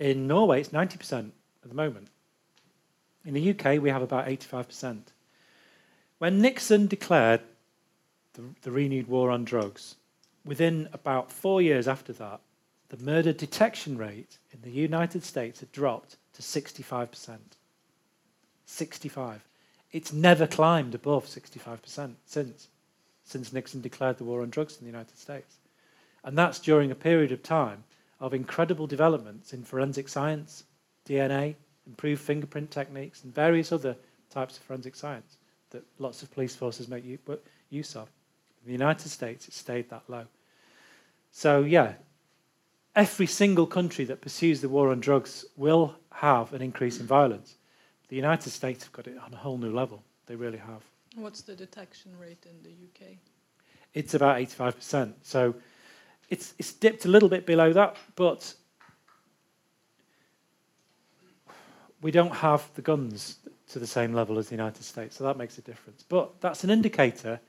In 0.00 0.26
Norway, 0.26 0.62
it's 0.62 0.70
90% 0.70 1.30
at 1.62 1.68
the 1.68 1.74
moment. 1.76 2.08
In 3.24 3.34
the 3.34 3.50
UK, 3.50 3.80
we 3.80 3.90
have 3.90 4.02
about 4.02 4.26
85%. 4.26 5.02
When 6.18 6.42
Nixon 6.42 6.88
declared 6.88 7.42
the, 8.32 8.42
the 8.62 8.72
renewed 8.72 9.06
war 9.06 9.30
on 9.30 9.44
drugs, 9.44 9.94
within 10.44 10.88
about 10.92 11.32
four 11.32 11.60
years 11.60 11.88
after 11.88 12.12
that, 12.14 12.40
the 12.88 13.02
murder 13.04 13.32
detection 13.32 13.98
rate 13.98 14.38
in 14.52 14.62
the 14.62 14.70
United 14.70 15.22
States 15.22 15.60
had 15.60 15.72
dropped 15.72 16.16
to 16.34 16.42
65%. 16.42 17.38
65. 18.64 19.44
It's 19.92 20.12
never 20.12 20.46
climbed 20.46 20.94
above 20.94 21.26
65% 21.26 22.14
since, 22.24 22.68
since 23.24 23.52
Nixon 23.52 23.80
declared 23.80 24.18
the 24.18 24.24
war 24.24 24.42
on 24.42 24.50
drugs 24.50 24.76
in 24.78 24.84
the 24.84 24.92
United 24.92 25.18
States. 25.18 25.56
And 26.24 26.36
that's 26.36 26.58
during 26.58 26.90
a 26.90 26.94
period 26.94 27.32
of 27.32 27.42
time 27.42 27.84
of 28.20 28.34
incredible 28.34 28.86
developments 28.86 29.52
in 29.52 29.64
forensic 29.64 30.08
science, 30.08 30.64
DNA, 31.06 31.54
improved 31.86 32.20
fingerprint 32.20 32.70
techniques, 32.70 33.24
and 33.24 33.34
various 33.34 33.72
other 33.72 33.96
types 34.30 34.56
of 34.56 34.62
forensic 34.62 34.94
science 34.94 35.38
that 35.70 35.84
lots 35.98 36.22
of 36.22 36.30
police 36.32 36.54
forces 36.54 36.88
make 36.88 37.04
use 37.70 37.96
of. 37.96 38.10
In 38.62 38.66
the 38.66 38.72
United 38.72 39.08
States, 39.08 39.48
it 39.48 39.54
stayed 39.54 39.88
that 39.90 40.02
low. 40.08 40.26
So, 41.30 41.60
yeah, 41.62 41.94
every 42.96 43.26
single 43.26 43.66
country 43.66 44.04
that 44.06 44.20
pursues 44.20 44.60
the 44.60 44.68
war 44.68 44.90
on 44.90 45.00
drugs 45.00 45.44
will 45.56 45.94
have 46.10 46.52
an 46.52 46.62
increase 46.62 46.98
in 47.00 47.06
violence. 47.06 47.54
The 48.08 48.16
United 48.16 48.50
States 48.50 48.84
have 48.84 48.92
got 48.92 49.06
it 49.06 49.16
on 49.24 49.32
a 49.32 49.36
whole 49.36 49.58
new 49.58 49.72
level. 49.72 50.02
They 50.26 50.34
really 50.34 50.58
have. 50.58 50.82
What's 51.14 51.42
the 51.42 51.54
detection 51.54 52.12
rate 52.20 52.44
in 52.46 52.62
the 52.62 52.70
UK? 52.70 53.16
It's 53.94 54.14
about 54.14 54.38
85%. 54.38 55.14
So 55.22 55.54
it's, 56.28 56.54
it's 56.58 56.72
dipped 56.72 57.04
a 57.04 57.08
little 57.08 57.28
bit 57.28 57.46
below 57.46 57.72
that, 57.72 57.96
but 58.16 58.54
we 62.02 62.10
don't 62.10 62.34
have 62.34 62.68
the 62.74 62.82
guns 62.82 63.38
to 63.70 63.78
the 63.78 63.86
same 63.86 64.12
level 64.12 64.38
as 64.38 64.48
the 64.48 64.54
United 64.54 64.82
States, 64.82 65.16
so 65.16 65.24
that 65.24 65.36
makes 65.36 65.58
a 65.58 65.62
difference. 65.62 66.04
But 66.08 66.40
that's 66.40 66.64
an 66.64 66.70
indicator 66.70 67.40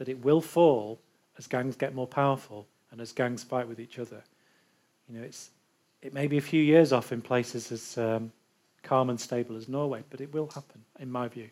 that 0.00 0.08
it 0.08 0.24
will 0.24 0.40
fall 0.40 0.98
as 1.36 1.46
gangs 1.46 1.76
get 1.76 1.94
more 1.94 2.06
powerful 2.06 2.66
and 2.90 3.02
as 3.02 3.12
gangs 3.12 3.44
fight 3.44 3.68
with 3.68 3.78
each 3.78 3.98
other. 3.98 4.22
You 5.06 5.18
know, 5.18 5.22
it's, 5.22 5.50
it 6.00 6.14
may 6.14 6.26
be 6.26 6.38
a 6.38 6.40
few 6.40 6.62
years 6.62 6.90
off 6.90 7.12
in 7.12 7.20
places 7.20 7.70
as 7.70 7.98
um, 7.98 8.32
calm 8.82 9.10
and 9.10 9.20
stable 9.20 9.58
as 9.58 9.68
Norway, 9.68 10.02
but 10.08 10.22
it 10.22 10.32
will 10.32 10.46
happen, 10.46 10.82
in 11.00 11.12
my 11.12 11.28
view. 11.28 11.50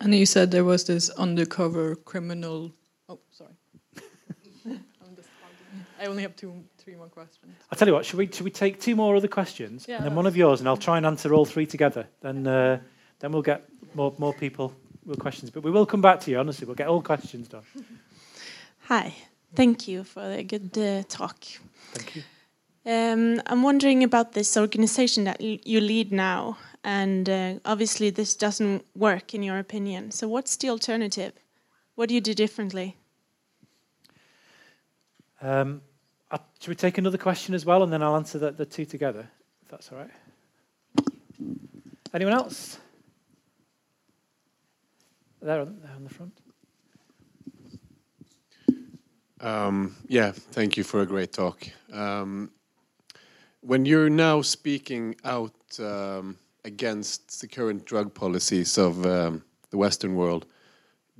And 0.00 0.14
you 0.14 0.24
said 0.24 0.52
there 0.52 0.64
was 0.64 0.84
this 0.84 1.10
undercover 1.10 1.96
criminal. 1.96 2.70
Oh, 3.08 3.18
sorry. 3.32 3.50
I 6.00 6.06
only 6.06 6.22
have 6.22 6.36
two, 6.36 6.62
three 6.78 6.94
more 6.94 7.08
questions. 7.08 7.56
I'll 7.72 7.76
tell 7.76 7.88
you 7.88 7.94
what, 7.94 8.06
should 8.06 8.18
we, 8.18 8.28
should 8.28 8.44
we 8.44 8.52
take 8.52 8.80
two 8.80 8.94
more 8.94 9.16
other 9.16 9.26
questions? 9.26 9.86
Yeah, 9.88 9.96
and 9.96 10.06
then 10.06 10.14
one 10.14 10.26
of 10.26 10.36
yours, 10.36 10.60
and 10.60 10.68
I'll 10.68 10.76
try 10.76 10.96
and 10.96 11.04
answer 11.04 11.34
all 11.34 11.44
three 11.44 11.66
together. 11.66 12.06
Then, 12.20 12.46
uh, 12.46 12.78
then 13.18 13.32
we'll 13.32 13.42
get 13.42 13.68
more, 13.96 14.14
more 14.16 14.32
people 14.32 14.72
questions. 15.16 15.50
But 15.50 15.62
we 15.62 15.70
will 15.70 15.86
come 15.86 16.00
back 16.00 16.20
to 16.20 16.30
you, 16.30 16.38
honestly. 16.38 16.66
We'll 16.66 16.74
get 16.74 16.88
all 16.88 17.02
questions 17.02 17.48
done. 17.48 17.62
Hi. 18.86 19.14
Thank 19.54 19.88
you 19.88 20.04
for 20.04 20.22
a 20.22 20.42
good 20.42 20.76
uh, 20.76 21.02
talk. 21.08 21.42
Thank 21.92 22.16
you. 22.16 22.22
Um, 22.84 23.42
I'm 23.46 23.62
wondering 23.62 24.04
about 24.04 24.32
this 24.32 24.56
organization 24.56 25.24
that 25.24 25.40
you 25.40 25.80
lead 25.80 26.12
now. 26.12 26.58
And 26.84 27.28
uh, 27.28 27.54
obviously, 27.64 28.10
this 28.10 28.36
doesn't 28.36 28.84
work, 28.94 29.34
in 29.34 29.42
your 29.42 29.58
opinion. 29.58 30.10
So, 30.10 30.28
what's 30.28 30.56
the 30.56 30.70
alternative? 30.70 31.32
What 31.96 32.08
do 32.08 32.14
you 32.14 32.20
do 32.20 32.34
differently? 32.34 32.96
Um, 35.42 35.82
should 36.60 36.68
we 36.68 36.74
take 36.74 36.98
another 36.98 37.18
question 37.18 37.54
as 37.54 37.64
well, 37.64 37.82
and 37.82 37.92
then 37.92 38.02
I'll 38.02 38.16
answer 38.16 38.38
the, 38.38 38.50
the 38.50 38.66
two 38.66 38.84
together, 38.84 39.28
if 39.62 39.68
that's 39.68 39.90
all 39.92 39.98
right? 39.98 40.10
Anyone 42.12 42.34
else? 42.34 42.78
There 45.40 45.60
on, 45.60 45.80
the 46.02 46.10
front. 46.10 46.32
Um, 49.40 49.96
yeah, 50.08 50.32
thank 50.32 50.76
you 50.76 50.84
for 50.84 51.00
a 51.00 51.06
great 51.06 51.32
talk. 51.32 51.66
Um, 51.92 52.50
when 53.60 53.84
you're 53.84 54.10
now 54.10 54.42
speaking 54.42 55.14
out 55.24 55.54
um, 55.78 56.36
against 56.64 57.40
the 57.40 57.46
current 57.46 57.84
drug 57.84 58.12
policies 58.14 58.78
of 58.78 59.04
um, 59.06 59.44
the 59.70 59.76
Western 59.76 60.16
world, 60.16 60.46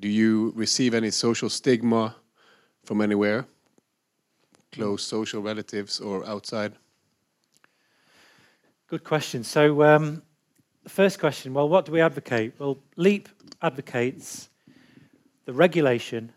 do 0.00 0.08
you 0.08 0.52
receive 0.56 0.94
any 0.94 1.10
social 1.10 1.48
stigma 1.48 2.16
from 2.84 3.00
anywhere? 3.00 3.46
close 4.72 5.02
social 5.02 5.42
relatives 5.42 6.00
or 6.00 6.26
outside? 6.26 6.74
Good 8.86 9.04
question. 9.04 9.44
So, 9.44 9.82
um, 9.82 10.22
the 10.88 10.94
first 10.94 11.20
question 11.20 11.52
well, 11.52 11.68
what 11.68 11.84
do 11.84 11.92
we 11.92 12.00
advocate? 12.00 12.54
Well, 12.58 12.78
LEAP 12.96 13.28
advocates 13.60 14.48
the 15.44 15.52
regulation 15.52 16.32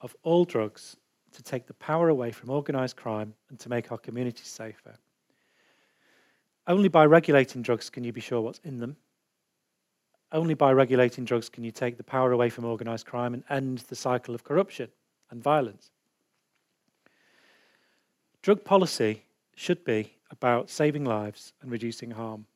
of 0.00 0.16
all 0.22 0.46
drugs 0.46 0.96
to 1.32 1.42
take 1.42 1.66
the 1.66 1.74
power 1.74 2.08
away 2.08 2.30
from 2.30 2.48
organised 2.48 2.96
crime 2.96 3.34
and 3.50 3.58
to 3.60 3.68
make 3.68 3.92
our 3.92 3.98
communities 3.98 4.46
safer. 4.46 4.94
Only 6.66 6.88
by 6.88 7.04
regulating 7.04 7.60
drugs 7.60 7.90
can 7.90 8.04
you 8.04 8.12
be 8.12 8.22
sure 8.22 8.40
what's 8.40 8.60
in 8.64 8.78
them. 8.78 8.96
Only 10.32 10.54
by 10.54 10.72
regulating 10.72 11.26
drugs 11.26 11.50
can 11.50 11.62
you 11.62 11.70
take 11.70 11.98
the 11.98 12.04
power 12.04 12.32
away 12.32 12.48
from 12.48 12.64
organised 12.64 13.04
crime 13.04 13.34
and 13.34 13.44
end 13.50 13.84
the 13.90 13.96
cycle 13.96 14.34
of 14.34 14.44
corruption 14.44 14.88
and 15.30 15.42
violence. 15.42 15.90
Drug 18.40 18.64
policy 18.64 19.24
should 19.56 19.84
be 19.84 20.14
about 20.30 20.70
saving 20.70 21.04
lives 21.04 21.52
and 21.60 21.70
reducing 21.70 22.12
harm. 22.12 22.46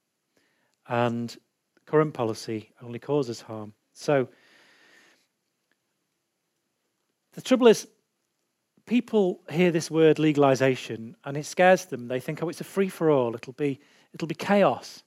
And 0.89 1.37
current 1.87 2.15
policy 2.15 2.71
only 2.83 2.99
causes 2.99 3.41
harm. 3.41 3.75
So 3.93 4.29
the 7.33 7.43
trouble 7.43 7.67
is, 7.69 7.87
people 8.87 9.41
hear 9.51 9.71
this 9.71 9.91
word 9.91 10.19
legalization 10.19 11.15
and 11.25 11.37
it 11.37 11.47
scares 11.47 11.85
them. 11.85 12.09
They 12.09 12.21
think, 12.21 12.43
oh, 12.43 12.49
it's 12.49 12.61
a 12.61 12.65
free 12.65 12.89
for 12.89 13.11
all, 13.11 13.35
it'll 13.35 13.53
be, 13.53 13.81
it'll 14.15 14.29
be 14.29 14.35
chaos. 14.35 15.03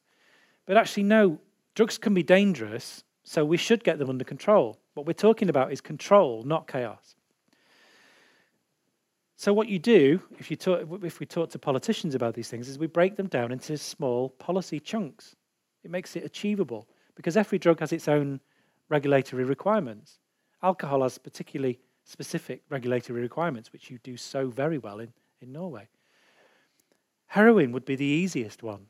But 0.66 0.78
actually, 0.78 1.04
no, 1.04 1.40
drugs 1.76 1.98
can 1.98 2.14
be 2.14 2.24
dangerous, 2.24 3.04
so 3.24 3.44
we 3.44 3.58
should 3.58 3.84
get 3.84 3.98
them 3.98 4.10
under 4.10 4.24
control. 4.24 4.78
What 4.94 5.06
we're 5.06 5.14
talking 5.14 5.50
about 5.50 5.72
is 5.72 5.82
control, 5.82 6.44
not 6.44 6.68
chaos. 6.68 7.16
So 9.36 9.54
what 9.54 9.68
you 9.68 9.80
do, 9.80 10.22
if, 10.38 10.52
you 10.52 10.58
talk, 10.58 10.88
if 11.04 11.20
we 11.20 11.26
talk 11.26 11.50
to 11.50 11.60
politicians 11.60 12.14
about 12.14 12.36
these 12.36 12.48
things, 12.48 12.70
is 12.70 12.78
we 12.78 12.88
break 12.88 13.16
them 13.16 13.28
down 13.28 13.52
into 13.52 13.76
small 13.78 14.30
policy 14.30 14.80
chunks. 14.80 15.36
It 15.84 15.92
makes 15.92 16.16
it 16.16 16.24
achievable 16.24 16.88
because 17.16 17.38
every 17.38 17.58
drug 17.58 17.80
has 17.80 17.92
its 17.92 18.08
own 18.08 18.40
regulatory 18.90 19.44
requirements. 19.44 20.20
Alcohol 20.64 21.04
has 21.04 21.18
particularly 21.18 21.80
specific 22.04 22.62
regulatory 22.70 23.22
requirements, 23.22 23.72
which 23.74 23.90
you 23.90 23.98
do 24.04 24.18
so 24.18 24.48
very 24.48 24.78
well 24.78 25.00
in, 25.00 25.12
in 25.42 25.52
Norway. 25.52 25.88
Heroin 27.28 27.72
would 27.72 27.86
be 27.86 27.96
the 27.96 28.06
easiest 28.06 28.62
one 28.62 28.88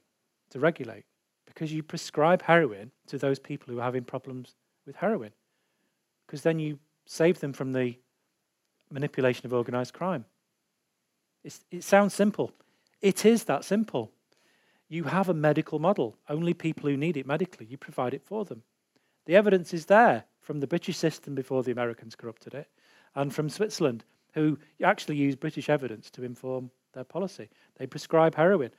to 0.49 0.59
regulate 0.59 1.05
because 1.45 1.71
you 1.71 1.83
prescribe 1.83 2.41
heroin 2.41 2.91
to 3.07 3.17
those 3.17 3.39
people 3.39 3.73
who 3.73 3.79
are 3.79 3.83
having 3.83 4.03
problems 4.03 4.55
with 4.85 4.95
heroin 4.95 5.31
because 6.25 6.43
then 6.43 6.59
you 6.59 6.79
save 7.05 7.39
them 7.39 7.53
from 7.53 7.73
the 7.73 7.97
manipulation 8.89 9.45
of 9.45 9.53
organized 9.53 9.93
crime. 9.93 10.25
It's, 11.43 11.65
it 11.71 11.83
sounds 11.83 12.13
simple. 12.13 12.51
It 13.01 13.25
is 13.25 13.43
that 13.45 13.65
simple. 13.65 14.11
You 14.91 15.05
have 15.05 15.29
a 15.29 15.33
medical 15.33 15.79
model. 15.79 16.17
Only 16.27 16.53
people 16.53 16.89
who 16.89 16.97
need 16.97 17.15
it 17.15 17.25
medically, 17.25 17.65
you 17.65 17.77
provide 17.77 18.13
it 18.13 18.25
for 18.25 18.43
them. 18.43 18.61
The 19.25 19.37
evidence 19.37 19.73
is 19.73 19.85
there 19.85 20.25
from 20.41 20.59
the 20.59 20.67
British 20.67 20.97
system 20.97 21.33
before 21.33 21.63
the 21.63 21.71
Americans 21.71 22.13
corrupted 22.13 22.53
it, 22.53 22.67
and 23.15 23.33
from 23.33 23.47
Switzerland, 23.47 24.03
who 24.33 24.59
actually 24.83 25.15
use 25.15 25.37
British 25.37 25.69
evidence 25.69 26.09
to 26.11 26.25
inform 26.25 26.71
their 26.91 27.05
policy. 27.05 27.49
They 27.77 27.87
prescribe 27.87 28.35
heroin 28.35 28.71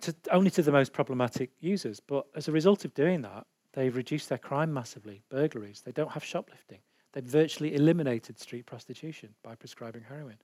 to, 0.00 0.14
only 0.30 0.50
to 0.52 0.62
the 0.62 0.72
most 0.72 0.94
problematic 0.94 1.50
users, 1.60 2.00
but 2.00 2.24
as 2.34 2.48
a 2.48 2.52
result 2.52 2.86
of 2.86 2.94
doing 2.94 3.20
that, 3.20 3.46
they've 3.74 3.94
reduced 3.94 4.30
their 4.30 4.38
crime 4.38 4.72
massively, 4.72 5.20
burglaries. 5.28 5.82
They 5.82 5.92
don't 5.92 6.12
have 6.12 6.24
shoplifting. 6.24 6.78
They've 7.12 7.22
virtually 7.22 7.74
eliminated 7.74 8.38
street 8.38 8.64
prostitution 8.64 9.34
by 9.42 9.56
prescribing 9.56 10.04
heroin. 10.08 10.38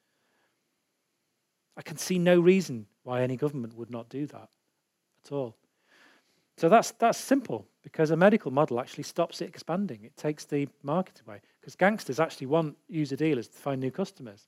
I 1.77 1.83
can 1.83 1.97
see 1.97 2.19
no 2.19 2.39
reason 2.39 2.87
why 3.03 3.23
any 3.23 3.37
government 3.37 3.77
would 3.77 3.91
not 3.91 4.09
do 4.09 4.27
that 4.27 4.49
at 5.25 5.33
all. 5.33 5.57
So 6.57 6.69
that's, 6.69 6.93
that's 6.93 7.19
simple. 7.19 7.67
because 7.83 8.11
a 8.11 8.17
medical 8.17 8.51
model 8.51 8.81
actually 8.81 9.05
stops 9.05 9.41
it 9.41 9.49
expanding. 9.49 10.05
It 10.05 10.17
takes 10.17 10.45
the 10.45 10.69
market 10.83 11.21
away 11.27 11.41
because 11.61 11.77
gangsters 11.77 12.21
actually 12.21 12.47
want 12.47 12.77
user 12.89 13.17
dealers 13.17 13.49
to 13.49 13.59
find 13.59 13.81
new 13.81 13.91
customers. 13.91 14.47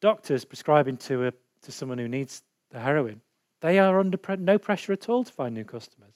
Doctors 0.00 0.44
prescribing 0.44 0.96
to, 0.98 1.28
a, 1.28 1.32
to 1.62 1.72
someone 1.72 1.98
who 1.98 2.08
needs 2.08 2.42
the 2.70 2.80
heroin, 2.80 3.20
they 3.60 3.78
are 3.78 3.98
under 3.98 4.16
pre- 4.16 4.36
no 4.36 4.58
pressure 4.58 4.92
at 4.92 5.08
all 5.08 5.24
to 5.24 5.32
find 5.32 5.54
new 5.54 5.64
customers. 5.64 6.14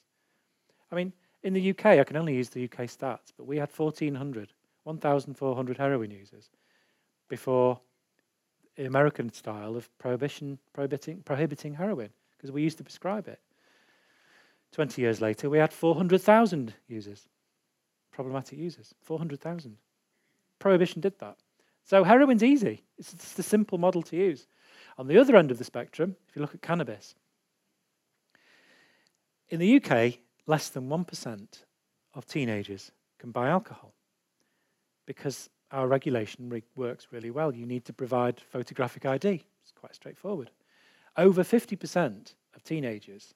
I 0.91 0.95
mean, 0.95 1.13
in 1.43 1.53
the 1.53 1.69
UK, 1.71 1.85
I 1.85 2.03
can 2.03 2.17
only 2.17 2.35
use 2.35 2.49
the 2.49 2.63
UK 2.65 2.81
stats, 2.81 3.33
but 3.35 3.47
we 3.47 3.57
had 3.57 3.69
1,400, 3.75 4.53
1,400 4.83 5.77
heroin 5.77 6.11
users 6.11 6.49
before 7.27 7.79
American 8.85 9.31
style 9.31 9.75
of 9.75 9.89
prohibition, 9.97 10.59
prohibiting, 10.73 11.21
prohibiting 11.23 11.73
heroin, 11.75 12.09
because 12.37 12.51
we 12.51 12.61
used 12.61 12.77
to 12.77 12.83
prescribe 12.83 13.27
it. 13.27 13.39
20 14.71 15.01
years 15.01 15.19
later, 15.21 15.49
we 15.49 15.57
had 15.57 15.73
400,000 15.73 16.73
users, 16.87 17.27
problematic 18.11 18.57
users, 18.57 18.93
400,000. 19.01 19.77
Prohibition 20.59 21.01
did 21.01 21.19
that. 21.19 21.37
So 21.83 22.03
heroin's 22.03 22.43
easy. 22.43 22.83
It's 22.97 23.13
just 23.13 23.39
a 23.39 23.43
simple 23.43 23.77
model 23.77 24.01
to 24.03 24.15
use. 24.15 24.47
On 24.97 25.07
the 25.07 25.17
other 25.17 25.35
end 25.35 25.51
of 25.51 25.57
the 25.57 25.63
spectrum, 25.63 26.15
if 26.29 26.35
you 26.35 26.41
look 26.41 26.53
at 26.53 26.61
cannabis, 26.61 27.15
in 29.49 29.59
the 29.59 29.75
UK, 29.75 30.19
less 30.47 30.69
than 30.69 30.87
1% 30.87 31.47
of 32.13 32.25
teenagers 32.25 32.91
can 33.19 33.31
buy 33.31 33.49
alcohol 33.49 33.93
because 35.05 35.49
our 35.71 35.87
regulation 35.87 36.49
re- 36.49 36.63
works 36.75 37.07
really 37.11 37.31
well. 37.31 37.53
You 37.53 37.65
need 37.65 37.85
to 37.85 37.93
provide 37.93 38.39
photographic 38.39 39.05
ID. 39.05 39.43
It's 39.63 39.71
quite 39.71 39.95
straightforward. 39.95 40.51
Over 41.17 41.43
50% 41.43 42.33
of 42.55 42.63
teenagers 42.63 43.33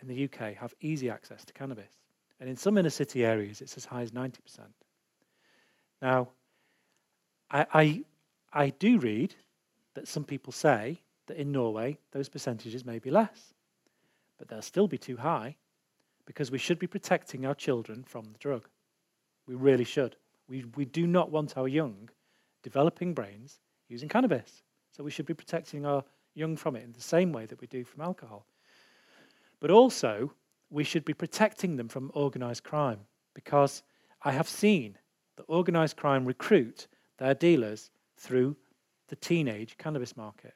in 0.00 0.08
the 0.08 0.24
UK 0.24 0.54
have 0.54 0.74
easy 0.80 1.10
access 1.10 1.44
to 1.44 1.52
cannabis. 1.52 1.92
And 2.40 2.48
in 2.48 2.56
some 2.56 2.76
inner 2.76 2.90
city 2.90 3.24
areas, 3.24 3.60
it's 3.60 3.76
as 3.76 3.84
high 3.84 4.02
as 4.02 4.10
90%. 4.10 4.34
Now, 6.00 6.28
I, 7.50 7.66
I, 7.72 8.04
I 8.52 8.70
do 8.70 8.98
read 8.98 9.34
that 9.94 10.08
some 10.08 10.24
people 10.24 10.52
say 10.52 10.98
that 11.26 11.36
in 11.36 11.52
Norway, 11.52 11.98
those 12.10 12.28
percentages 12.28 12.84
may 12.84 12.98
be 12.98 13.10
less. 13.10 13.54
But 14.38 14.48
they'll 14.48 14.62
still 14.62 14.88
be 14.88 14.98
too 14.98 15.16
high 15.16 15.56
because 16.26 16.50
we 16.50 16.58
should 16.58 16.78
be 16.78 16.86
protecting 16.86 17.46
our 17.46 17.54
children 17.54 18.02
from 18.02 18.24
the 18.32 18.38
drug. 18.38 18.68
We 19.46 19.54
really 19.54 19.84
should. 19.84 20.16
We, 20.48 20.64
we 20.76 20.84
do 20.84 21.06
not 21.06 21.30
want 21.30 21.56
our 21.56 21.68
young 21.68 22.08
developing 22.62 23.14
brains 23.14 23.60
using 23.88 24.08
cannabis. 24.08 24.62
So 24.90 25.02
we 25.02 25.10
should 25.10 25.26
be 25.26 25.34
protecting 25.34 25.86
our 25.86 26.04
young 26.34 26.56
from 26.56 26.76
it 26.76 26.84
in 26.84 26.92
the 26.92 27.00
same 27.00 27.32
way 27.32 27.46
that 27.46 27.60
we 27.60 27.66
do 27.66 27.84
from 27.84 28.02
alcohol. 28.02 28.46
But 29.60 29.70
also, 29.70 30.32
we 30.70 30.84
should 30.84 31.04
be 31.04 31.14
protecting 31.14 31.76
them 31.76 31.88
from 31.88 32.10
organized 32.14 32.64
crime 32.64 33.00
because 33.34 33.82
I 34.22 34.32
have 34.32 34.48
seen 34.48 34.98
that 35.36 35.44
organized 35.48 35.96
crime 35.96 36.24
recruit 36.24 36.88
their 37.18 37.34
dealers 37.34 37.90
through 38.16 38.56
the 39.08 39.16
teenage 39.16 39.76
cannabis 39.78 40.16
market. 40.16 40.54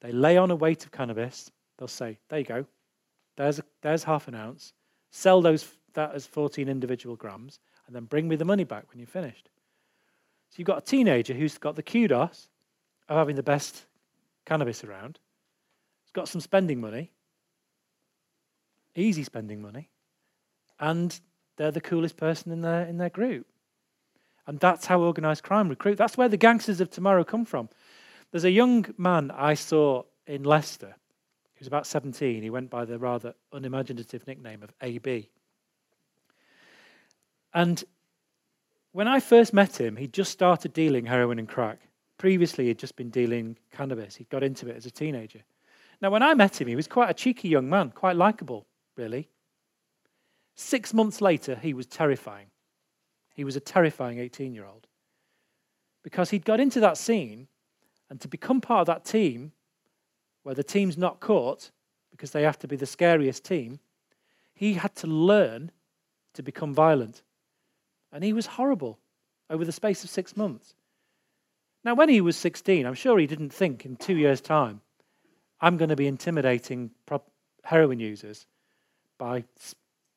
They 0.00 0.12
lay 0.12 0.36
on 0.36 0.50
a 0.50 0.56
weight 0.56 0.84
of 0.84 0.92
cannabis, 0.92 1.50
they'll 1.78 1.88
say, 1.88 2.18
There 2.28 2.38
you 2.38 2.44
go, 2.44 2.66
there's, 3.36 3.58
a, 3.58 3.64
there's 3.82 4.04
half 4.04 4.28
an 4.28 4.34
ounce, 4.34 4.72
sell 5.10 5.40
those, 5.40 5.66
that 5.94 6.14
as 6.14 6.26
14 6.26 6.68
individual 6.68 7.16
grams, 7.16 7.58
and 7.86 7.94
then 7.94 8.04
bring 8.04 8.28
me 8.28 8.36
the 8.36 8.44
money 8.44 8.64
back 8.64 8.84
when 8.88 8.98
you're 8.98 9.06
finished. 9.06 9.48
So 10.50 10.56
you've 10.58 10.66
got 10.66 10.78
a 10.78 10.86
teenager 10.86 11.34
who's 11.34 11.58
got 11.58 11.76
the 11.76 11.82
kudos 11.82 12.48
of 13.08 13.16
having 13.16 13.36
the 13.36 13.42
best 13.42 13.86
cannabis 14.44 14.84
around, 14.84 15.18
he's 16.04 16.12
got 16.12 16.28
some 16.28 16.40
spending 16.40 16.80
money, 16.80 17.10
easy 18.94 19.24
spending 19.24 19.60
money, 19.60 19.90
and 20.80 21.20
they're 21.56 21.70
the 21.70 21.80
coolest 21.80 22.16
person 22.16 22.52
in 22.52 22.62
their, 22.62 22.86
in 22.86 22.96
their 22.96 23.10
group. 23.10 23.46
And 24.46 24.60
that's 24.60 24.86
how 24.86 25.00
organized 25.00 25.42
crime 25.42 25.68
recruit. 25.68 25.98
That's 25.98 26.16
where 26.16 26.28
the 26.28 26.36
gangsters 26.36 26.80
of 26.80 26.90
tomorrow 26.90 27.24
come 27.24 27.44
from. 27.44 27.68
There's 28.30 28.44
a 28.44 28.50
young 28.50 28.86
man 28.96 29.32
I 29.32 29.54
saw 29.54 30.04
in 30.26 30.44
Leicester. 30.44 30.94
He 31.54 31.60
was 31.60 31.68
about 31.68 31.86
17. 31.86 32.42
He 32.42 32.50
went 32.50 32.70
by 32.70 32.84
the 32.84 32.98
rather 32.98 33.34
unimaginative 33.52 34.26
nickname 34.26 34.62
of 34.62 34.72
AB. 34.82 35.28
And 37.56 37.82
when 38.92 39.08
I 39.08 39.18
first 39.18 39.54
met 39.54 39.80
him, 39.80 39.96
he'd 39.96 40.12
just 40.12 40.30
started 40.30 40.74
dealing 40.74 41.06
heroin 41.06 41.38
and 41.38 41.48
crack. 41.48 41.80
Previously, 42.18 42.66
he'd 42.66 42.78
just 42.78 42.96
been 42.96 43.08
dealing 43.08 43.56
cannabis. 43.72 44.14
He'd 44.14 44.28
got 44.28 44.42
into 44.42 44.68
it 44.68 44.76
as 44.76 44.84
a 44.84 44.90
teenager. 44.90 45.40
Now, 46.02 46.10
when 46.10 46.22
I 46.22 46.34
met 46.34 46.60
him, 46.60 46.68
he 46.68 46.76
was 46.76 46.86
quite 46.86 47.08
a 47.08 47.14
cheeky 47.14 47.48
young 47.48 47.66
man, 47.66 47.92
quite 47.92 48.14
likable, 48.14 48.66
really. 48.94 49.30
Six 50.54 50.92
months 50.92 51.22
later, 51.22 51.54
he 51.54 51.72
was 51.72 51.86
terrifying. 51.86 52.48
He 53.34 53.42
was 53.42 53.56
a 53.56 53.60
terrifying 53.60 54.18
18 54.18 54.52
year 54.52 54.66
old. 54.66 54.86
Because 56.02 56.28
he'd 56.28 56.44
got 56.44 56.60
into 56.60 56.80
that 56.80 56.98
scene, 56.98 57.48
and 58.10 58.20
to 58.20 58.28
become 58.28 58.60
part 58.60 58.82
of 58.82 58.86
that 58.94 59.06
team, 59.06 59.52
where 60.42 60.54
the 60.54 60.62
team's 60.62 60.98
not 60.98 61.20
caught 61.20 61.70
because 62.10 62.32
they 62.32 62.42
have 62.42 62.58
to 62.58 62.68
be 62.68 62.76
the 62.76 62.84
scariest 62.84 63.46
team, 63.46 63.80
he 64.52 64.74
had 64.74 64.94
to 64.96 65.06
learn 65.06 65.72
to 66.34 66.42
become 66.42 66.74
violent. 66.74 67.22
And 68.16 68.24
he 68.24 68.32
was 68.32 68.46
horrible 68.46 68.98
over 69.50 69.64
the 69.64 69.72
space 69.72 70.02
of 70.02 70.10
six 70.10 70.36
months. 70.36 70.74
Now, 71.84 71.94
when 71.94 72.08
he 72.08 72.20
was 72.20 72.36
16, 72.36 72.84
I'm 72.84 72.94
sure 72.94 73.18
he 73.18 73.28
didn't 73.28 73.52
think 73.52 73.84
in 73.84 73.94
two 73.94 74.16
years' 74.16 74.40
time, 74.40 74.80
I'm 75.60 75.76
going 75.76 75.90
to 75.90 75.96
be 75.96 76.08
intimidating 76.08 76.90
heroin 77.62 78.00
users 78.00 78.46
by, 79.18 79.44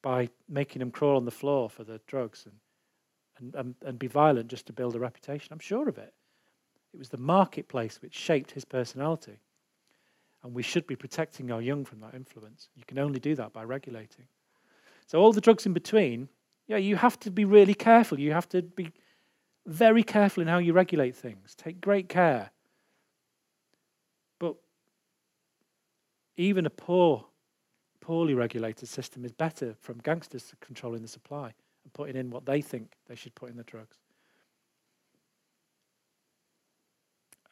by 0.01 0.29
making 0.47 0.79
them 0.79 0.89
crawl 0.89 1.17
on 1.17 1.25
the 1.25 1.31
floor 1.31 1.69
for 1.69 1.83
the 1.83 1.99
drugs 2.07 2.45
and 2.45 2.55
and, 3.39 3.55
and, 3.55 3.75
and 3.85 3.99
be 3.99 4.07
violent 4.07 4.47
just 4.47 4.65
to 4.67 4.73
build 4.73 4.95
a 4.95 4.99
reputation. 4.99 5.51
I'm 5.51 5.59
sure 5.59 5.87
of 5.87 5.97
it. 5.97 6.13
It 6.93 6.97
was 6.97 7.09
the 7.09 7.17
marketplace 7.17 7.99
which 8.01 8.13
shaped 8.13 8.51
his 8.51 8.65
personality. 8.65 9.39
And 10.43 10.53
we 10.53 10.63
should 10.63 10.87
be 10.87 10.95
protecting 10.95 11.51
our 11.51 11.61
young 11.61 11.85
from 11.85 11.99
that 11.99 12.13
influence. 12.13 12.69
You 12.75 12.83
can 12.87 12.99
only 12.99 13.19
do 13.19 13.35
that 13.35 13.53
by 13.53 13.63
regulating. 13.63 14.25
So, 15.05 15.19
all 15.19 15.33
the 15.33 15.41
drugs 15.41 15.65
in 15.65 15.73
between, 15.73 16.29
yeah, 16.69 16.77
you 16.77 16.95
have 16.97 17.19
to 17.21 17.31
be 17.31 17.45
really 17.45 17.73
careful. 17.73 18.19
You 18.19 18.31
have 18.31 18.47
to 18.49 18.61
be 18.61 18.91
very 19.65 20.03
careful 20.03 20.41
in 20.41 20.47
how 20.47 20.59
you 20.59 20.71
regulate 20.71 21.15
things. 21.15 21.55
Take 21.55 21.81
great 21.81 22.07
care. 22.07 22.51
But 24.37 24.55
even 26.37 26.67
a 26.67 26.69
poor, 26.69 27.25
poorly 28.01 28.35
regulated 28.35 28.87
system 28.87 29.25
is 29.25 29.31
better 29.31 29.75
from 29.81 29.97
gangsters 29.97 30.53
controlling 30.61 31.01
the 31.01 31.07
supply 31.07 31.55
and 31.83 31.93
putting 31.93 32.15
in 32.15 32.29
what 32.29 32.45
they 32.45 32.61
think 32.61 32.91
they 33.07 33.15
should 33.15 33.33
put 33.33 33.49
in 33.49 33.57
the 33.57 33.63
drugs. 33.63 33.97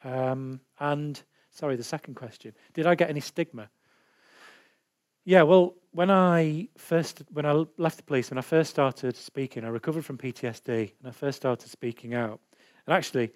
Um, 0.04 0.60
and 0.78 1.20
sorry, 1.50 1.74
the 1.74 1.82
second 1.82 2.14
question: 2.14 2.54
Did 2.72 2.86
I 2.86 2.94
get 2.94 3.10
any 3.10 3.20
stigma? 3.20 3.68
Yeah, 5.24 5.42
well, 5.42 5.74
when 5.92 6.10
I 6.10 6.68
first 6.76 7.22
when 7.32 7.46
I 7.46 7.64
left 7.76 7.96
the 7.96 8.02
police, 8.02 8.30
when 8.30 8.38
I 8.38 8.42
first 8.42 8.70
started 8.70 9.16
speaking, 9.16 9.64
I 9.64 9.68
recovered 9.68 10.04
from 10.04 10.18
PTSD, 10.18 10.92
and 10.98 11.08
I 11.08 11.10
first 11.10 11.36
started 11.36 11.68
speaking 11.68 12.14
out. 12.14 12.40
And 12.86 12.94
actually, 12.94 13.30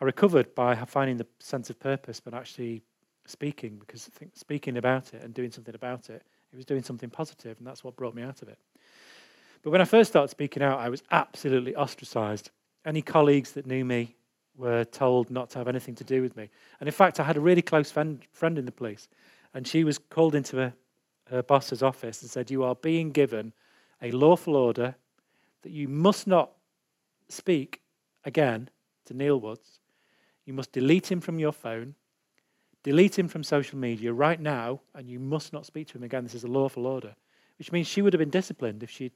I 0.00 0.04
recovered 0.04 0.54
by 0.54 0.74
finding 0.74 1.16
the 1.16 1.26
sense 1.38 1.70
of 1.70 1.78
purpose, 1.78 2.20
but 2.20 2.34
actually 2.34 2.82
speaking, 3.26 3.76
because 3.78 4.10
I 4.12 4.18
think 4.18 4.32
speaking 4.34 4.76
about 4.76 5.14
it 5.14 5.22
and 5.22 5.32
doing 5.32 5.50
something 5.50 5.74
about 5.74 6.10
it, 6.10 6.22
it 6.52 6.56
was 6.56 6.64
doing 6.64 6.82
something 6.82 7.10
positive, 7.10 7.58
and 7.58 7.66
that's 7.66 7.84
what 7.84 7.96
brought 7.96 8.14
me 8.14 8.22
out 8.22 8.42
of 8.42 8.48
it. 8.48 8.58
But 9.62 9.70
when 9.70 9.80
I 9.80 9.84
first 9.84 10.10
started 10.10 10.28
speaking 10.28 10.62
out, 10.62 10.80
I 10.80 10.88
was 10.88 11.02
absolutely 11.10 11.76
ostracized. 11.76 12.50
Any 12.84 13.00
colleagues 13.00 13.52
that 13.52 13.66
knew 13.66 13.84
me 13.84 14.16
were 14.56 14.84
told 14.84 15.30
not 15.30 15.50
to 15.50 15.58
have 15.58 15.68
anything 15.68 15.94
to 15.94 16.04
do 16.04 16.20
with 16.20 16.36
me. 16.36 16.50
And 16.80 16.88
in 16.88 16.92
fact, 16.92 17.20
I 17.20 17.22
had 17.22 17.36
a 17.36 17.40
really 17.40 17.62
close 17.62 17.90
friend, 17.90 18.20
friend 18.32 18.58
in 18.58 18.64
the 18.64 18.72
police, 18.72 19.08
and 19.54 19.66
she 19.66 19.84
was 19.84 19.98
called 19.98 20.34
into 20.34 20.56
her, 20.56 20.74
her 21.32 21.42
boss's 21.42 21.82
office 21.82 22.20
and 22.22 22.30
said, 22.30 22.50
You 22.50 22.62
are 22.62 22.74
being 22.74 23.10
given 23.10 23.52
a 24.00 24.10
lawful 24.10 24.54
order 24.54 24.94
that 25.62 25.72
you 25.72 25.88
must 25.88 26.26
not 26.26 26.52
speak 27.28 27.80
again 28.24 28.68
to 29.06 29.14
Neil 29.14 29.40
Woods. 29.40 29.80
You 30.44 30.52
must 30.52 30.72
delete 30.72 31.10
him 31.10 31.20
from 31.20 31.38
your 31.38 31.52
phone, 31.52 31.94
delete 32.82 33.18
him 33.18 33.28
from 33.28 33.42
social 33.42 33.78
media 33.78 34.12
right 34.12 34.40
now, 34.40 34.80
and 34.94 35.08
you 35.08 35.18
must 35.18 35.52
not 35.52 35.64
speak 35.64 35.88
to 35.88 35.98
him 35.98 36.02
again. 36.04 36.24
This 36.24 36.34
is 36.34 36.44
a 36.44 36.48
lawful 36.48 36.86
order, 36.86 37.14
which 37.58 37.72
means 37.72 37.86
she 37.86 38.02
would 38.02 38.12
have 38.12 38.18
been 38.18 38.30
disciplined 38.30 38.82
if 38.82 38.90
she'd 38.90 39.12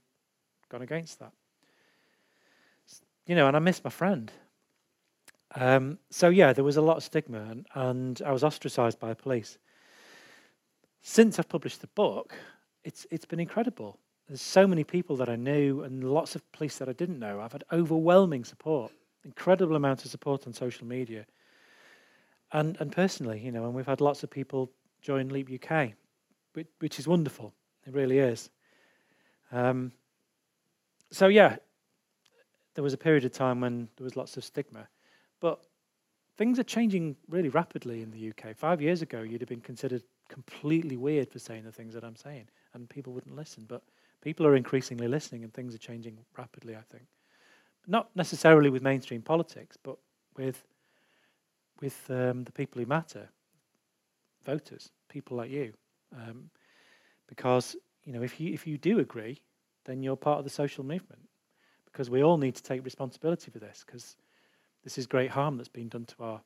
gone 0.71 0.83
against 0.83 1.19
that. 1.19 1.33
You 3.27 3.35
know, 3.35 3.49
and 3.49 3.57
I 3.57 3.61
miss 3.61 3.83
my 3.85 3.91
friend. 3.91 4.33
Um, 5.55 5.99
so, 6.11 6.29
yeah, 6.29 6.53
there 6.53 6.65
was 6.65 6.77
a 6.77 6.83
lot 6.83 6.97
of 6.97 7.03
stigma, 7.03 7.41
and, 7.41 7.67
and 7.75 8.23
I 8.25 8.33
was 8.33 8.45
ostracized 8.45 9.01
by 9.01 9.09
the 9.09 9.17
police. 9.17 9.59
Since 11.09 11.39
I've 11.39 11.49
published 11.49 11.83
the 11.83 11.87
book, 11.87 12.35
it's, 12.83 13.07
it's 13.13 13.25
been 13.25 13.39
incredible. 13.39 14.01
There's 14.27 14.43
so 14.43 14.67
many 14.67 14.83
people 14.83 15.15
that 15.19 15.29
I 15.29 15.37
knew 15.37 15.85
and 15.85 16.03
lots 16.03 16.35
of 16.35 16.51
police 16.51 16.79
that 16.79 16.89
I 16.89 16.93
didn't 16.93 17.21
know. 17.21 17.41
I've 17.41 17.53
had 17.53 17.63
overwhelming 17.73 18.45
support, 18.45 18.91
incredible 19.25 19.77
amount 19.77 20.05
of 20.05 20.11
support 20.11 20.49
on 20.49 20.53
social 20.53 20.85
media. 20.85 21.25
And, 22.51 22.77
and 22.81 22.91
personally, 22.91 23.39
you 23.39 23.53
know, 23.53 23.67
and 23.67 23.73
we've 23.73 23.87
had 23.87 24.01
lots 24.01 24.25
of 24.25 24.31
people 24.31 24.73
join 25.01 25.29
Leap 25.29 25.49
UK, 25.49 25.93
which, 26.55 26.67
which 26.81 26.99
is 26.99 27.07
wonderful. 27.07 27.55
It 27.87 27.95
really 27.95 28.19
is. 28.19 28.51
Um, 29.53 29.93
so 31.13 31.29
yeah, 31.29 31.57
there 32.75 32.83
was 32.83 32.95
a 32.95 32.99
period 32.99 33.25
of 33.25 33.31
time 33.31 33.61
when 33.61 33.89
there 33.97 34.05
was 34.05 34.17
lots 34.17 34.37
of 34.37 34.43
stigma, 34.43 34.89
but 35.39 35.61
things 36.37 36.59
are 36.59 36.65
changing 36.65 37.15
really 37.29 37.49
rapidly 37.49 38.03
in 38.03 38.11
the 38.11 38.31
UK. 38.31 38.57
Five 38.57 38.83
years 38.83 39.03
ago, 39.03 39.23
you'd 39.23 39.41
have 39.41 39.49
been 39.49 39.61
considered 39.61 40.03
completely 40.29 40.97
weird 40.97 41.31
for 41.31 41.39
saying 41.39 41.65
the 41.65 41.73
things 41.73 41.95
that 41.95 42.05
I'm 42.05 42.17
saying, 42.17 42.49
and 42.75 42.89
people 42.89 43.13
wouldn't 43.13 43.37
listen. 43.37 43.65
But 43.67 43.83
people 44.23 44.47
are 44.47 44.57
increasingly 44.57 45.09
listening, 45.09 45.45
and 45.45 45.53
things 45.53 45.75
are 45.75 45.79
changing 45.79 46.19
rapidly. 46.37 46.77
I 46.77 46.83
think, 46.91 47.05
not 47.87 48.15
necessarily 48.15 48.71
with 48.71 48.83
mainstream 48.83 49.23
politics, 49.23 49.77
but 49.83 49.97
with 50.37 50.65
with 51.81 52.11
um, 52.11 52.45
the 52.45 52.53
people 52.53 52.81
who 52.81 52.87
matter, 52.87 53.29
voters, 54.45 54.91
people 55.09 55.37
like 55.37 55.51
you, 55.51 55.73
um, 56.15 56.51
because 57.27 57.77
you 58.05 58.13
know 58.13 58.23
if 58.23 58.41
you 58.41 58.53
if 58.53 58.67
you 58.67 58.79
do 58.79 58.99
agree, 58.99 59.41
then 59.85 60.03
you're 60.03 60.17
part 60.17 60.39
of 60.39 60.45
the 60.45 60.51
social 60.51 60.85
movement, 60.85 61.23
because 61.85 62.11
we 62.11 62.23
all 62.23 62.39
need 62.39 62.55
to 62.55 62.63
take 62.63 62.85
responsibility 62.85 63.51
for 63.51 63.59
this, 63.59 63.85
because 63.87 64.17
this 64.85 64.99
is 64.99 65.07
great 65.07 65.31
harm 65.31 65.57
that's 65.57 65.69
been 65.69 65.89
done 65.89 66.05
to 66.05 66.15
our 66.21 66.41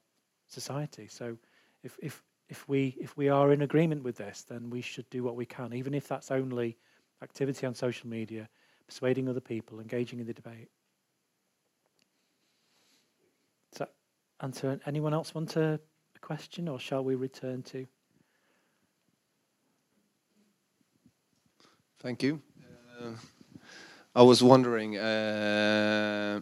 society. 0.48 1.06
So 1.08 1.36
if 1.82 1.98
if 2.02 2.22
if 2.50 2.68
we 2.68 2.96
if 3.00 3.16
we 3.16 3.28
are 3.28 3.52
in 3.52 3.62
agreement 3.62 4.02
with 4.02 4.16
this, 4.16 4.42
then 4.42 4.70
we 4.70 4.80
should 4.80 5.08
do 5.08 5.22
what 5.22 5.36
we 5.36 5.46
can, 5.46 5.72
even 5.72 5.94
if 5.94 6.08
that's 6.08 6.32
only 6.32 6.76
activity 7.22 7.64
on 7.66 7.74
social 7.74 8.10
media, 8.10 8.48
persuading 8.86 9.28
other 9.28 9.40
people, 9.40 9.78
engaging 9.78 10.18
in 10.18 10.26
the 10.26 10.34
debate. 10.34 10.68
That 13.78 13.92
answer? 14.40 14.80
Anyone 14.84 15.14
else 15.14 15.32
want 15.32 15.54
a, 15.56 15.80
a 16.16 16.18
question, 16.20 16.68
or 16.68 16.80
shall 16.80 17.04
we 17.04 17.14
return 17.14 17.62
to? 17.62 17.86
Thank 22.00 22.22
you. 22.24 22.42
Uh, 23.00 23.12
I 24.14 24.22
was 24.22 24.42
wondering 24.42 24.98
uh, 24.98 26.40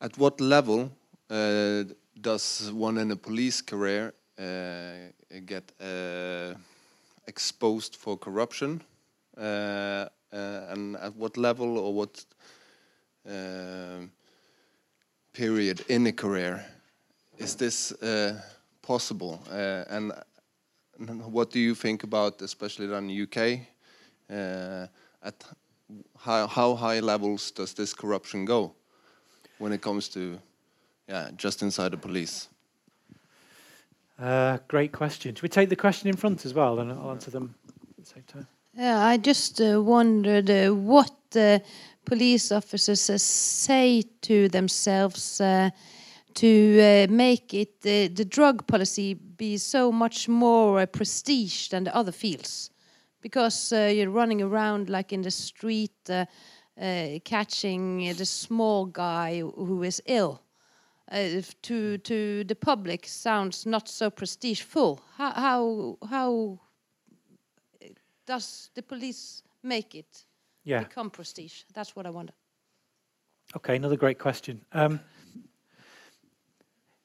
at 0.00 0.16
what 0.16 0.40
level 0.40 0.92
uh, 1.28 1.84
does 2.20 2.70
one 2.72 2.98
in 2.98 3.10
a 3.10 3.16
police 3.16 3.60
career 3.60 4.14
uh, 4.38 5.10
get 5.46 5.72
uh, 5.80 6.54
exposed 7.26 7.96
for 7.96 8.16
corruption, 8.16 8.82
uh, 9.36 10.06
and 10.32 10.96
at 10.96 11.14
what 11.16 11.36
level 11.36 11.78
or 11.78 11.94
what 11.94 12.24
period 15.32 15.84
in 15.88 16.06
a 16.06 16.12
career 16.12 16.64
is 17.38 17.54
this 17.54 17.92
possible? 18.82 19.40
and 19.50 20.12
what 21.32 21.50
do 21.50 21.58
you 21.58 21.74
think 21.74 22.04
about, 22.04 22.42
especially 22.42 22.92
in 22.92 23.06
the 23.06 23.22
UK, 23.22 23.60
at 25.22 25.44
how, 26.18 26.46
how 26.46 26.74
high 26.74 27.00
levels 27.00 27.50
does 27.50 27.74
this 27.74 27.94
corruption 27.94 28.44
go 28.44 28.74
when 29.58 29.72
it 29.72 29.80
comes 29.80 30.08
to, 30.08 30.38
yeah, 31.08 31.30
just 31.36 31.62
inside 31.62 31.92
the 31.92 31.96
police? 31.96 32.48
Uh, 34.18 34.58
great 34.68 34.92
question. 34.92 35.34
Should 35.34 35.42
we 35.42 35.48
take 35.48 35.68
the 35.68 35.76
question 35.76 36.08
in 36.08 36.16
front 36.16 36.44
as 36.46 36.54
well, 36.54 36.78
and 36.78 36.92
I'll 36.92 37.10
answer 37.10 37.30
them 37.30 37.54
at 37.98 38.04
the 38.04 38.10
same 38.10 38.24
time? 38.24 38.46
Yeah, 38.76 39.04
I 39.04 39.16
just 39.16 39.60
uh, 39.60 39.82
wondered 39.82 40.50
uh, 40.50 40.70
what 40.70 41.12
police 42.04 42.52
officers 42.52 43.10
uh, 43.10 43.18
say 43.18 44.02
to 44.20 44.48
themselves 44.48 45.40
uh, 45.40 45.70
to 46.34 46.80
uh, 46.80 47.12
make 47.12 47.54
it 47.54 47.80
the 47.80 48.24
drug 48.24 48.66
policy 48.66 49.14
be 49.14 49.56
so 49.56 49.90
much 49.92 50.28
more 50.28 50.86
prestige 50.86 51.68
than 51.68 51.84
the 51.84 51.94
other 51.94 52.12
fields, 52.12 52.70
because 53.20 53.72
you're 53.72 54.10
running 54.10 54.42
around 54.42 54.88
like 54.88 55.12
in 55.12 55.22
the 55.22 55.30
street 55.30 56.10
catching 57.24 58.14
the 58.14 58.26
small 58.26 58.86
guy 58.86 59.40
who 59.40 59.82
is 59.82 60.02
ill 60.06 60.40
uh, 61.10 61.42
to 61.62 61.98
to 61.98 62.44
the 62.44 62.54
public 62.54 63.06
sounds 63.06 63.66
not 63.66 63.88
so 63.88 64.10
prestigeful. 64.10 64.98
How 65.16 65.32
how 65.32 65.98
how 66.08 66.60
does 68.26 68.70
the 68.74 68.82
police 68.82 69.42
make 69.62 69.94
it 69.94 70.24
yeah. 70.64 70.80
become 70.80 71.10
prestige? 71.10 71.62
That's 71.74 71.94
what 71.94 72.06
I 72.06 72.10
wonder. 72.10 72.32
Okay, 73.56 73.76
another 73.76 73.96
great 73.96 74.18
question. 74.18 74.64
Um, 74.72 75.00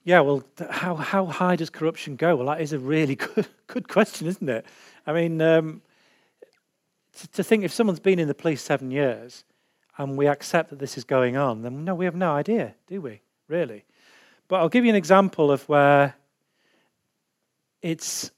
yeah, 0.04 0.22
well, 0.22 0.44
how 0.70 0.96
how 0.96 1.26
high 1.26 1.56
does 1.56 1.70
corruption 1.70 2.16
go? 2.16 2.36
Well, 2.36 2.48
that 2.48 2.62
is 2.62 2.74
a 2.74 2.80
really 2.80 3.16
good 3.36 3.48
good 3.68 3.88
question, 3.88 4.28
isn't 4.28 4.50
it? 4.50 4.66
I 5.06 5.14
mean, 5.14 5.42
um, 5.42 5.82
to, 7.20 7.28
to 7.28 7.44
think 7.44 7.64
if 7.64 7.72
someone's 7.72 8.00
been 8.00 8.20
in 8.20 8.28
the 8.28 8.34
police 8.34 8.62
seven 8.62 8.92
years 8.92 9.44
and 9.98 10.18
we 10.18 10.28
accept 10.28 10.70
that 10.70 10.80
this 10.80 10.98
is 10.98 11.04
going 11.04 11.36
on, 11.36 11.62
then 11.64 11.84
no, 11.84 11.94
we 11.94 12.06
have 12.06 12.16
no 12.16 12.32
idea, 12.32 12.76
do 12.88 13.02
we? 13.02 13.22
Really? 13.48 13.84
But 14.50 14.62
I'll 14.62 14.70
give 14.70 14.84
you 14.84 14.90
an 14.90 14.96
example 14.96 15.52
of 15.52 15.70
where 15.70 16.16
it's 17.84 18.32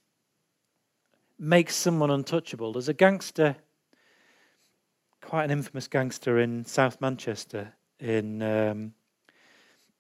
makes 1.40 1.74
someone 1.74 2.12
untouchable. 2.12 2.74
There's 2.74 2.90
a 2.90 2.94
gangster, 2.94 3.56
quite 5.22 5.46
an 5.46 5.52
infamous 5.52 5.88
gangster 5.88 6.38
in 6.40 6.66
South 6.66 7.00
Manchester, 7.00 7.74
in 8.00 8.44
um, 8.44 8.94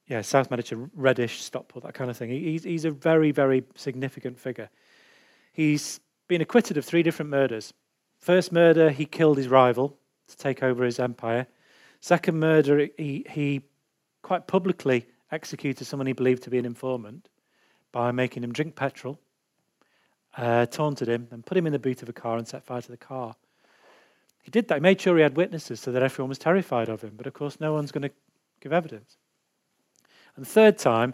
yeah, 0.05 0.21
South 0.21 0.51
Manchester, 0.51 0.89
Reddish, 0.93 1.41
Stockport, 1.41 1.85
that 1.85 1.93
kind 1.93 2.11
of 2.11 2.17
thing. 2.17 2.29
He's, 2.29 2.65
he's 2.65 2.85
a 2.85 2.91
very, 2.91 3.31
very 3.31 3.63
significant 3.75 4.37
figure. 4.37 4.69
He's 5.53 6.01
been 6.27 6.41
acquitted 6.41 6.75
of 6.75 6.83
three 6.83 7.03
different 7.03 7.31
murders. 7.31 7.73
First 8.19 8.51
murder, 8.51 8.89
he 8.89 9.05
killed 9.05 9.37
his 9.37 9.47
rival 9.47 9.97
to 10.27 10.37
take 10.37 10.61
over 10.61 10.83
his 10.83 10.99
empire. 10.99 11.47
Second 12.01 12.37
murder, 12.37 12.89
he, 12.97 13.25
he 13.29 13.61
quite 14.21 14.45
publicly 14.45 15.07
executed 15.31 15.85
someone 15.85 16.07
he 16.07 16.13
believed 16.13 16.43
to 16.43 16.49
be 16.49 16.57
an 16.57 16.65
informant 16.65 17.29
by 17.91 18.11
making 18.11 18.43
him 18.43 18.53
drink 18.53 18.75
petrol, 18.75 19.19
uh, 20.37 20.65
taunted 20.65 21.07
him, 21.07 21.27
and 21.31 21.45
put 21.45 21.57
him 21.57 21.67
in 21.67 21.73
the 21.73 21.79
boot 21.79 22.01
of 22.01 22.09
a 22.09 22.13
car 22.13 22.37
and 22.37 22.47
set 22.47 22.63
fire 22.63 22.81
to 22.81 22.91
the 22.91 22.97
car. 22.97 23.35
He 24.43 24.51
did 24.51 24.67
that. 24.67 24.75
He 24.75 24.81
made 24.81 24.99
sure 24.99 25.17
he 25.17 25.23
had 25.23 25.37
witnesses 25.37 25.79
so 25.79 25.91
that 25.91 26.01
everyone 26.01 26.29
was 26.29 26.39
terrified 26.39 26.89
of 26.89 27.01
him. 27.01 27.13
But 27.15 27.27
of 27.27 27.33
course, 27.33 27.59
no 27.59 27.73
one's 27.73 27.91
going 27.91 28.03
to 28.03 28.11
give 28.59 28.73
evidence. 28.73 29.17
And 30.35 30.45
the 30.45 30.49
third 30.49 30.77
time, 30.77 31.13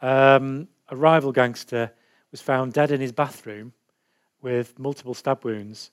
um, 0.00 0.68
a 0.88 0.96
rival 0.96 1.32
gangster 1.32 1.90
was 2.30 2.40
found 2.40 2.72
dead 2.72 2.90
in 2.90 3.00
his 3.00 3.12
bathroom 3.12 3.72
with 4.42 4.78
multiple 4.78 5.14
stab 5.14 5.44
wounds. 5.44 5.90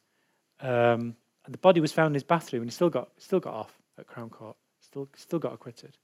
Um, 0.60 1.16
and 1.46 1.54
the 1.54 1.58
body 1.58 1.80
was 1.80 1.92
found 1.92 2.08
in 2.08 2.14
his 2.14 2.24
bathroom, 2.24 2.64
and 2.64 2.70
he 2.70 2.74
still 2.74 2.90
got, 2.90 3.10
still 3.18 3.40
got 3.40 3.54
off 3.54 3.78
at 3.98 4.08
Crown 4.08 4.30
Court, 4.30 4.56
still, 4.82 5.08
still 5.16 5.40
got 5.40 5.54
acquitted. 5.54 5.98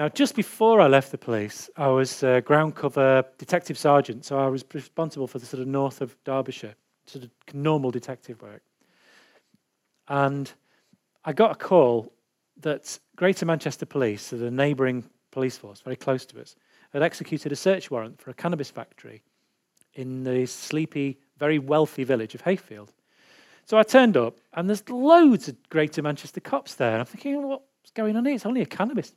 Now, 0.00 0.08
just 0.08 0.34
before 0.34 0.80
I 0.80 0.86
left 0.86 1.12
the 1.12 1.18
police, 1.18 1.68
I 1.76 1.88
was 1.88 2.22
a 2.22 2.40
ground 2.40 2.74
cover 2.74 3.22
detective 3.36 3.76
sergeant, 3.76 4.24
so 4.24 4.38
I 4.38 4.46
was 4.46 4.64
responsible 4.72 5.26
for 5.26 5.38
the 5.38 5.44
sort 5.44 5.60
of 5.60 5.68
north 5.68 6.00
of 6.00 6.16
Derbyshire, 6.24 6.74
sort 7.04 7.24
of 7.24 7.30
normal 7.52 7.90
detective 7.90 8.40
work. 8.40 8.62
And 10.08 10.50
I 11.26 11.34
got 11.34 11.50
a 11.50 11.54
call 11.54 12.14
that 12.62 12.98
Greater 13.16 13.44
Manchester 13.44 13.84
Police, 13.84 14.22
so 14.22 14.38
the 14.38 14.50
neighbouring 14.50 15.04
police 15.32 15.58
force, 15.58 15.82
very 15.82 15.96
close 15.96 16.24
to 16.24 16.40
us, 16.40 16.56
had 16.94 17.02
executed 17.02 17.52
a 17.52 17.56
search 17.56 17.90
warrant 17.90 18.18
for 18.22 18.30
a 18.30 18.34
cannabis 18.34 18.70
factory 18.70 19.22
in 19.92 20.24
the 20.24 20.46
sleepy, 20.46 21.18
very 21.38 21.58
wealthy 21.58 22.04
village 22.04 22.34
of 22.34 22.40
Hayfield. 22.40 22.90
So 23.66 23.76
I 23.76 23.82
turned 23.82 24.16
up, 24.16 24.38
and 24.54 24.66
there's 24.66 24.88
loads 24.88 25.46
of 25.48 25.56
Greater 25.68 26.00
Manchester 26.00 26.40
cops 26.40 26.76
there. 26.76 26.92
And 26.92 27.00
I'm 27.00 27.04
thinking, 27.04 27.46
what's 27.46 27.90
going 27.92 28.16
on 28.16 28.24
here? 28.24 28.34
It's 28.36 28.46
only 28.46 28.62
a 28.62 28.66
cannabis 28.66 29.12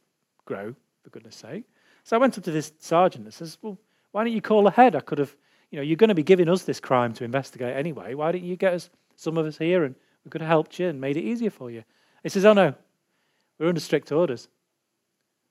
grow, 0.45 0.75
for 1.03 1.09
goodness 1.09 1.35
sake. 1.35 1.63
So 2.03 2.15
I 2.15 2.19
went 2.19 2.37
up 2.37 2.43
to 2.43 2.51
this 2.51 2.73
sergeant 2.79 3.25
and 3.25 3.33
says, 3.33 3.57
Well, 3.61 3.77
why 4.11 4.23
don't 4.23 4.33
you 4.33 4.41
call 4.41 4.67
ahead? 4.67 4.95
I 4.95 4.99
could 4.99 5.17
have, 5.17 5.35
you 5.71 5.77
know, 5.77 5.83
you're 5.83 5.97
going 5.97 6.09
to 6.09 6.15
be 6.15 6.23
giving 6.23 6.49
us 6.49 6.63
this 6.63 6.79
crime 6.79 7.13
to 7.13 7.23
investigate 7.23 7.75
anyway. 7.75 8.13
Why 8.13 8.31
don't 8.31 8.43
you 8.43 8.55
get 8.55 8.73
us, 8.73 8.89
some 9.15 9.37
of 9.37 9.45
us 9.45 9.57
here, 9.57 9.83
and 9.83 9.95
we 10.23 10.29
could 10.29 10.41
have 10.41 10.49
helped 10.49 10.79
you 10.79 10.87
and 10.87 10.99
made 10.99 11.17
it 11.17 11.23
easier 11.23 11.49
for 11.49 11.71
you? 11.71 11.83
He 12.23 12.29
says, 12.29 12.45
Oh, 12.45 12.53
no, 12.53 12.73
we're 13.57 13.69
under 13.69 13.81
strict 13.81 14.11
orders. 14.11 14.47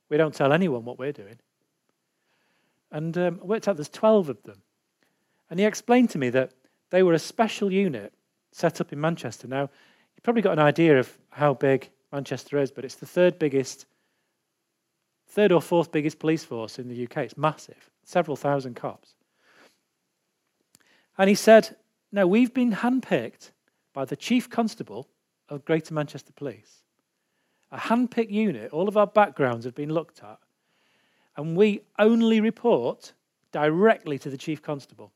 We 0.09 0.17
don't 0.17 0.35
tell 0.35 0.53
anyone 0.53 0.85
what 0.85 0.99
we're 0.99 1.13
doing. 1.13 1.39
And 2.91 3.17
um, 3.17 3.41
I 3.43 3.47
worked 3.47 3.67
out 3.67 3.77
there's 3.77 3.89
12 3.89 4.29
of 4.29 4.43
them. 4.43 4.61
And 5.49 5.59
he 5.59 5.65
explained 5.65 6.11
to 6.11 6.19
me 6.19 6.29
that 6.31 6.53
they 6.91 7.03
were 7.03 7.15
a 7.15 7.19
special 7.19 7.73
unit 7.73 8.13
set 8.53 8.81
up 8.81 8.93
in 8.93 9.01
Manchester. 9.01 9.49
Now, 9.49 9.63
you've 9.63 10.23
probably 10.23 10.43
got 10.43 10.53
an 10.53 10.59
idea 10.59 10.99
of 10.99 11.11
how 11.31 11.55
big 11.55 11.91
Manchester 12.13 12.59
is, 12.59 12.71
but 12.71 12.85
it's 12.85 12.97
the 12.97 13.07
third 13.07 13.39
biggest 13.39 13.87
third 15.33 15.51
or 15.51 15.63
fourth 15.63 15.91
biggest 15.91 16.19
police 16.19 16.45
force 16.45 16.79
in 16.79 16.89
the 16.89 17.05
UK. 17.05 17.19
It's 17.19 17.39
massive, 17.39 17.91
several 18.05 18.37
thousand 18.37 18.77
cops. 18.77 19.15
And 21.17 21.29
he 21.29 21.35
said, 21.35 21.77
No, 22.13 22.27
we've 22.27 22.53
been 22.53 22.73
handpicked 22.73 23.51
by 23.95 24.05
the 24.05 24.17
Chief 24.17 24.51
Constable 24.51 25.09
of 25.49 25.65
Greater 25.65 25.95
Manchester 25.95 26.33
Police. 26.35 26.83
A 27.71 27.79
handpicked 27.79 28.31
unit, 28.31 28.71
all 28.73 28.89
of 28.89 28.99
our 28.99 29.07
backgrounds 29.07 29.65
have 29.65 29.75
been 29.75 29.93
looked 29.93 30.23
at, 30.23 30.39
and 31.37 31.57
we 31.57 31.81
only 31.99 32.41
report 32.41 33.15
directly 33.53 34.19
to 34.19 34.29
the 34.29 34.37
Chief 34.37 34.61
Constable. 34.61 35.13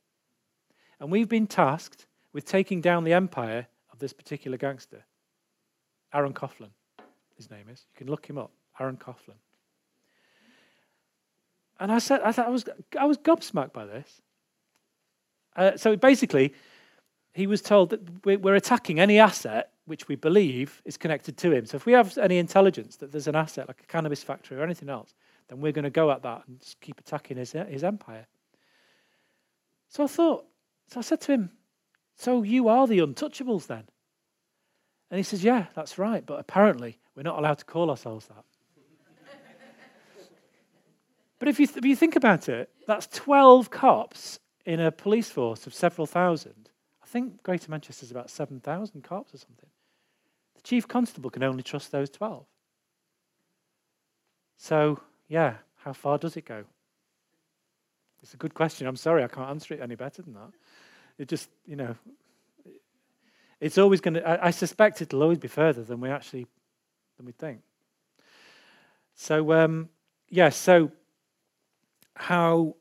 And 0.98 1.10
we've 1.10 1.28
been 1.28 1.46
tasked 1.46 2.06
with 2.32 2.46
taking 2.46 2.80
down 2.80 3.04
the 3.04 3.12
empire 3.12 3.66
of 3.92 3.98
this 3.98 4.14
particular 4.14 4.56
gangster, 4.56 5.04
Aaron 6.14 6.32
Coughlin, 6.32 6.70
his 7.36 7.50
name 7.50 7.68
is. 7.70 7.84
You 7.92 7.98
can 7.98 8.06
look 8.06 8.24
him 8.24 8.38
up, 8.38 8.52
Aaron 8.80 8.96
Coughlin. 8.96 9.36
And 11.78 11.92
I 11.92 11.98
said, 11.98 12.20
I, 12.22 12.32
thought 12.32 12.46
I 12.46 12.50
was, 12.50 12.64
I 12.98 13.04
was 13.04 13.18
gobsmacked 13.18 13.72
by 13.72 13.84
this. 13.84 14.22
Uh, 15.54 15.76
so 15.76 15.96
basically, 15.96 16.54
he 17.34 17.46
was 17.46 17.60
told 17.60 17.90
that 17.90 18.24
we're 18.24 18.54
attacking 18.54 18.98
any 18.98 19.18
asset 19.18 19.72
which 19.86 20.08
we 20.08 20.16
believe 20.16 20.82
is 20.84 20.96
connected 20.96 21.36
to 21.38 21.52
him. 21.52 21.64
So 21.64 21.76
if 21.76 21.86
we 21.86 21.92
have 21.92 22.18
any 22.18 22.38
intelligence 22.38 22.96
that 22.96 23.12
there's 23.12 23.28
an 23.28 23.36
asset 23.36 23.68
like 23.68 23.80
a 23.80 23.86
cannabis 23.86 24.22
factory 24.22 24.58
or 24.58 24.62
anything 24.62 24.88
else, 24.88 25.14
then 25.48 25.60
we're 25.60 25.72
going 25.72 25.84
to 25.84 25.90
go 25.90 26.10
at 26.10 26.22
that 26.22 26.42
and 26.46 26.60
just 26.60 26.80
keep 26.80 26.98
attacking 26.98 27.36
his, 27.36 27.52
his 27.52 27.84
empire. 27.84 28.26
So 29.88 30.04
I 30.04 30.08
thought, 30.08 30.46
so 30.88 30.98
I 30.98 31.02
said 31.02 31.20
to 31.22 31.32
him, 31.32 31.50
So 32.16 32.42
you 32.42 32.68
are 32.68 32.86
the 32.86 32.98
untouchables 32.98 33.68
then? 33.68 33.84
And 35.10 35.18
he 35.18 35.22
says, 35.22 35.44
Yeah, 35.44 35.66
that's 35.74 35.98
right, 35.98 36.26
but 36.26 36.40
apparently 36.40 36.98
we're 37.14 37.22
not 37.22 37.38
allowed 37.38 37.58
to 37.58 37.64
call 37.64 37.90
ourselves 37.90 38.26
that. 38.26 38.44
But 41.38 41.48
if 41.48 41.60
you, 41.60 41.66
th- 41.66 41.78
if 41.78 41.84
you 41.84 41.96
think 41.96 42.16
about 42.16 42.48
it, 42.48 42.70
that's 42.86 43.06
12 43.08 43.70
cops 43.70 44.38
in 44.64 44.80
a 44.80 44.90
police 44.90 45.30
force 45.30 45.66
of 45.66 45.74
several 45.74 46.06
thousand. 46.06 46.70
I 47.02 47.06
think 47.06 47.42
Greater 47.42 47.70
Manchester 47.70 48.04
is 48.04 48.10
about 48.10 48.30
7,000 48.30 49.02
cops 49.04 49.34
or 49.34 49.38
something. 49.38 49.68
The 50.56 50.62
chief 50.62 50.88
constable 50.88 51.30
can 51.30 51.44
only 51.44 51.62
trust 51.62 51.92
those 51.92 52.10
12. 52.10 52.44
So, 54.56 55.00
yeah, 55.28 55.54
how 55.76 55.92
far 55.92 56.18
does 56.18 56.36
it 56.36 56.46
go? 56.46 56.64
It's 58.22 58.34
a 58.34 58.38
good 58.38 58.54
question. 58.54 58.86
I'm 58.86 58.96
sorry, 58.96 59.22
I 59.22 59.28
can't 59.28 59.50
answer 59.50 59.74
it 59.74 59.80
any 59.80 59.94
better 59.94 60.22
than 60.22 60.34
that. 60.34 60.50
It 61.18 61.28
just, 61.28 61.48
you 61.64 61.76
know, 61.76 61.94
it's 63.60 63.78
always 63.78 64.00
going 64.00 64.14
to, 64.14 64.44
I, 64.44 64.50
suspect 64.50 65.00
it'll 65.00 65.22
always 65.22 65.38
be 65.38 65.48
further 65.48 65.82
than 65.82 66.00
we 66.00 66.10
actually, 66.10 66.46
than 67.16 67.26
we 67.26 67.32
think. 67.32 67.60
So, 69.14 69.52
um, 69.52 69.88
yeah, 70.28 70.48
so 70.48 70.90
how 72.16 72.74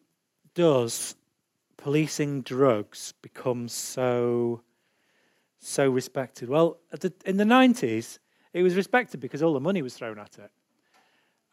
does 0.53 1.15
policing 1.77 2.41
drugs 2.41 3.13
become 3.21 3.67
so, 3.67 4.61
so 5.59 5.89
respected? 5.89 6.49
Well, 6.49 6.77
the, 6.91 7.13
in 7.25 7.37
the 7.37 7.43
90s, 7.43 8.19
it 8.53 8.63
was 8.63 8.75
respected 8.75 9.19
because 9.19 9.43
all 9.43 9.53
the 9.53 9.59
money 9.59 9.81
was 9.81 9.93
thrown 9.93 10.17
at 10.17 10.37
it. 10.39 10.51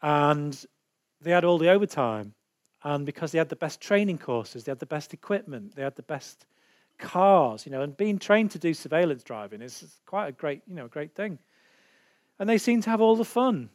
And 0.01 0.65
they 1.21 1.31
had 1.31 1.43
all 1.43 1.57
the 1.57 1.69
overtime. 1.69 2.33
And 2.83 3.05
because 3.05 3.31
they 3.31 3.37
had 3.37 3.49
the 3.49 3.55
best 3.55 3.79
training 3.79 4.17
courses, 4.17 4.63
they 4.63 4.71
had 4.71 4.79
the 4.79 4.85
best 4.85 5.13
equipment, 5.13 5.75
they 5.75 5.83
had 5.83 5.95
the 5.95 6.03
best 6.03 6.45
cars, 6.97 7.65
you 7.65 7.71
know, 7.71 7.81
and 7.81 7.95
being 7.95 8.17
trained 8.17 8.51
to 8.51 8.59
do 8.59 8.73
surveillance 8.73 9.23
driving 9.23 9.61
is 9.61 9.99
quite 10.05 10.27
a 10.27 10.31
great, 10.31 10.61
you 10.67 10.75
know, 10.75 10.85
a 10.85 10.89
great 10.89 11.13
thing. 11.15 11.39
And 12.39 12.49
they 12.49 12.57
seem 12.57 12.81
to 12.81 12.89
have 12.89 13.01
all 13.01 13.15
the 13.15 13.25
fun. 13.25 13.69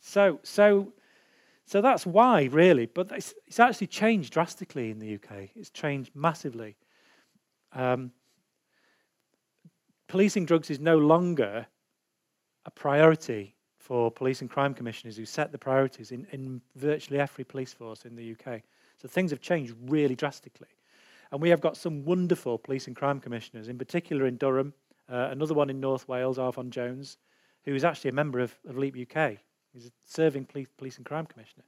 So, 0.00 0.38
so, 0.42 0.92
so 1.66 1.80
that's 1.80 2.06
why, 2.06 2.44
really. 2.44 2.86
But 2.86 3.10
it's, 3.10 3.34
it's 3.46 3.58
actually 3.58 3.88
changed 3.88 4.32
drastically 4.32 4.90
in 4.90 5.00
the 5.00 5.16
UK. 5.16 5.50
It's 5.56 5.70
changed 5.70 6.12
massively. 6.14 6.76
Um, 7.72 8.12
policing 10.06 10.46
drugs 10.46 10.70
is 10.70 10.78
no 10.78 10.96
longer 10.96 11.66
a 12.64 12.70
priority 12.70 13.56
for 13.78 14.10
police 14.10 14.40
and 14.40 14.50
crime 14.50 14.74
commissioners 14.74 15.16
who 15.16 15.24
set 15.24 15.52
the 15.52 15.58
priorities 15.58 16.12
in, 16.12 16.26
in 16.32 16.60
virtually 16.76 17.18
every 17.18 17.44
police 17.44 17.72
force 17.72 18.04
in 18.04 18.14
the 18.14 18.32
UK. 18.32 18.62
So 19.00 19.08
things 19.08 19.30
have 19.30 19.40
changed 19.40 19.74
really 19.88 20.14
drastically. 20.14 20.68
And 21.32 21.42
we 21.42 21.50
have 21.50 21.60
got 21.60 21.76
some 21.76 22.04
wonderful 22.04 22.58
police 22.58 22.86
and 22.86 22.94
crime 22.94 23.20
commissioners, 23.20 23.68
in 23.68 23.76
particular 23.76 24.26
in 24.26 24.36
Durham, 24.36 24.72
uh, 25.08 25.28
another 25.30 25.54
one 25.54 25.70
in 25.70 25.80
North 25.80 26.08
Wales, 26.08 26.38
Arfon 26.38 26.70
Jones, 26.70 27.18
who 27.64 27.74
is 27.74 27.84
actually 27.84 28.10
a 28.10 28.14
member 28.14 28.38
of, 28.38 28.56
of 28.68 28.78
Leap 28.78 28.96
UK. 28.96 29.38
He's 29.76 29.86
a 29.86 29.92
serving 30.06 30.46
police, 30.46 30.96
and 30.96 31.04
crime 31.04 31.26
commissioner. 31.26 31.64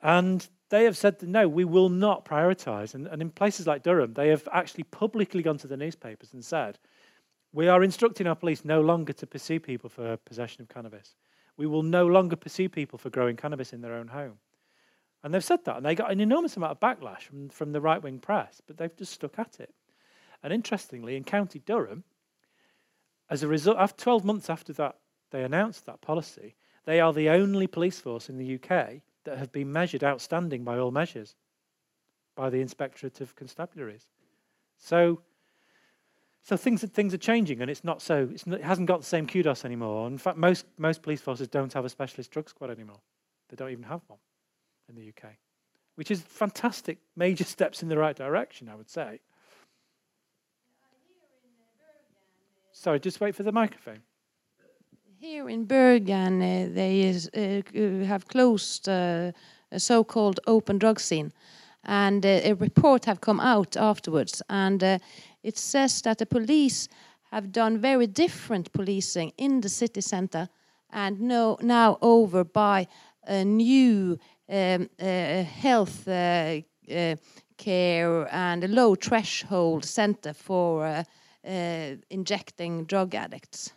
And 0.00 0.48
they 0.68 0.84
have 0.84 0.96
said, 0.96 1.20
no, 1.22 1.48
we 1.48 1.64
will 1.64 1.88
not 1.88 2.24
prioritise. 2.24 2.94
And, 2.94 3.08
and 3.08 3.20
in 3.20 3.30
places 3.30 3.66
like 3.66 3.82
Durham, 3.82 4.14
they 4.14 4.28
have 4.28 4.48
actually 4.52 4.84
publicly 4.84 5.42
gone 5.42 5.58
to 5.58 5.66
the 5.66 5.76
newspapers 5.76 6.32
and 6.32 6.44
said, 6.44 6.78
we 7.52 7.66
are 7.66 7.82
instructing 7.82 8.28
our 8.28 8.36
police 8.36 8.64
no 8.64 8.80
longer 8.80 9.12
to 9.12 9.26
pursue 9.26 9.58
people 9.58 9.90
for 9.90 10.16
possession 10.18 10.62
of 10.62 10.68
cannabis. 10.68 11.16
We 11.56 11.66
will 11.66 11.82
no 11.82 12.06
longer 12.06 12.36
pursue 12.36 12.68
people 12.68 12.96
for 12.96 13.10
growing 13.10 13.36
cannabis 13.36 13.72
in 13.72 13.80
their 13.80 13.94
own 13.94 14.06
home. 14.06 14.38
And 15.24 15.34
they've 15.34 15.44
said 15.44 15.64
that, 15.64 15.76
and 15.76 15.84
they 15.84 15.96
got 15.96 16.12
an 16.12 16.20
enormous 16.20 16.56
amount 16.56 16.72
of 16.72 16.80
backlash 16.80 17.22
from, 17.22 17.48
from 17.48 17.72
the 17.72 17.80
right 17.80 18.02
wing 18.02 18.20
press, 18.20 18.62
but 18.66 18.76
they've 18.76 18.96
just 18.96 19.12
stuck 19.12 19.36
at 19.40 19.58
it. 19.58 19.74
And 20.44 20.52
interestingly, 20.52 21.16
in 21.16 21.24
County 21.24 21.58
Durham, 21.58 22.04
as 23.28 23.42
a 23.42 23.48
result, 23.48 23.78
after 23.78 24.04
12 24.04 24.24
months 24.24 24.48
after 24.48 24.72
that, 24.74 24.96
they 25.32 25.42
announced 25.42 25.86
that 25.86 26.00
policy, 26.00 26.54
they 26.84 27.00
are 27.00 27.12
the 27.12 27.28
only 27.28 27.66
police 27.66 27.98
force 28.00 28.28
in 28.28 28.38
the 28.38 28.54
UK 28.54 29.00
that 29.24 29.38
have 29.38 29.52
been 29.52 29.72
measured 29.72 30.04
outstanding 30.04 30.64
by 30.64 30.78
all 30.78 30.90
measures 30.90 31.34
by 32.34 32.50
the 32.50 32.60
Inspectorate 32.60 33.20
of 33.20 33.36
Constabularies. 33.36 34.06
So 34.78 35.22
so 36.44 36.56
things 36.56 36.82
things 36.82 37.14
are 37.14 37.18
changing, 37.18 37.60
and 37.60 37.70
it's 37.70 37.84
not 37.84 38.02
so. 38.02 38.28
It's 38.32 38.46
not, 38.46 38.58
it 38.58 38.64
hasn't 38.64 38.88
got 38.88 39.00
the 39.00 39.06
same 39.06 39.28
kudos 39.28 39.64
anymore. 39.64 40.08
In 40.08 40.18
fact, 40.18 40.36
most 40.36 40.66
most 40.76 41.02
police 41.02 41.20
forces 41.20 41.46
don't 41.46 41.72
have 41.72 41.84
a 41.84 41.88
specialist 41.88 42.32
drug 42.32 42.48
squad 42.48 42.70
anymore. 42.70 43.00
They 43.48 43.56
don't 43.56 43.70
even 43.70 43.84
have 43.84 44.00
one 44.08 44.18
in 44.88 44.96
the 44.96 45.08
UK, 45.08 45.34
which 45.94 46.10
is 46.10 46.20
fantastic. 46.20 46.98
Major 47.14 47.44
steps 47.56 47.82
in 47.82 47.88
the 47.88 47.96
right 47.96 48.16
direction, 48.16 48.68
I 48.68 48.74
would 48.74 48.90
say. 48.90 49.20
Sorry, 52.72 52.98
just 52.98 53.20
wait 53.20 53.36
for 53.36 53.44
the 53.44 53.52
microphone. 53.52 54.02
Here 55.22 55.48
in 55.48 55.66
Bergen, 55.66 56.42
uh, 56.42 56.68
they 56.74 57.02
is, 57.02 57.30
uh, 57.32 57.62
have 58.04 58.26
closed 58.26 58.88
uh, 58.88 59.30
a 59.70 59.78
so-called 59.78 60.40
open 60.48 60.78
drug 60.78 60.98
scene, 60.98 61.32
and 61.84 62.26
uh, 62.26 62.40
a 62.42 62.54
report 62.54 63.04
have 63.04 63.20
come 63.20 63.38
out 63.38 63.76
afterwards, 63.76 64.42
and 64.48 64.82
uh, 64.82 64.98
it 65.44 65.56
says 65.56 66.02
that 66.02 66.18
the 66.18 66.26
police 66.26 66.88
have 67.30 67.52
done 67.52 67.78
very 67.78 68.08
different 68.08 68.72
policing 68.72 69.32
in 69.38 69.60
the 69.60 69.68
city 69.68 70.00
center 70.00 70.48
and 70.90 71.20
no, 71.20 71.56
now 71.62 71.98
over 72.02 72.42
by 72.42 72.88
a 73.28 73.44
new 73.44 74.18
um, 74.48 74.90
uh, 75.00 75.44
health 75.44 76.08
uh, 76.08 76.60
uh, 76.92 77.14
care 77.58 78.28
and 78.34 78.64
a 78.64 78.68
low 78.68 78.96
threshold 78.96 79.84
center 79.84 80.32
for 80.32 80.84
uh, 80.84 81.04
uh, 81.48 81.94
injecting 82.10 82.84
drug 82.86 83.14
addicts. 83.14 83.72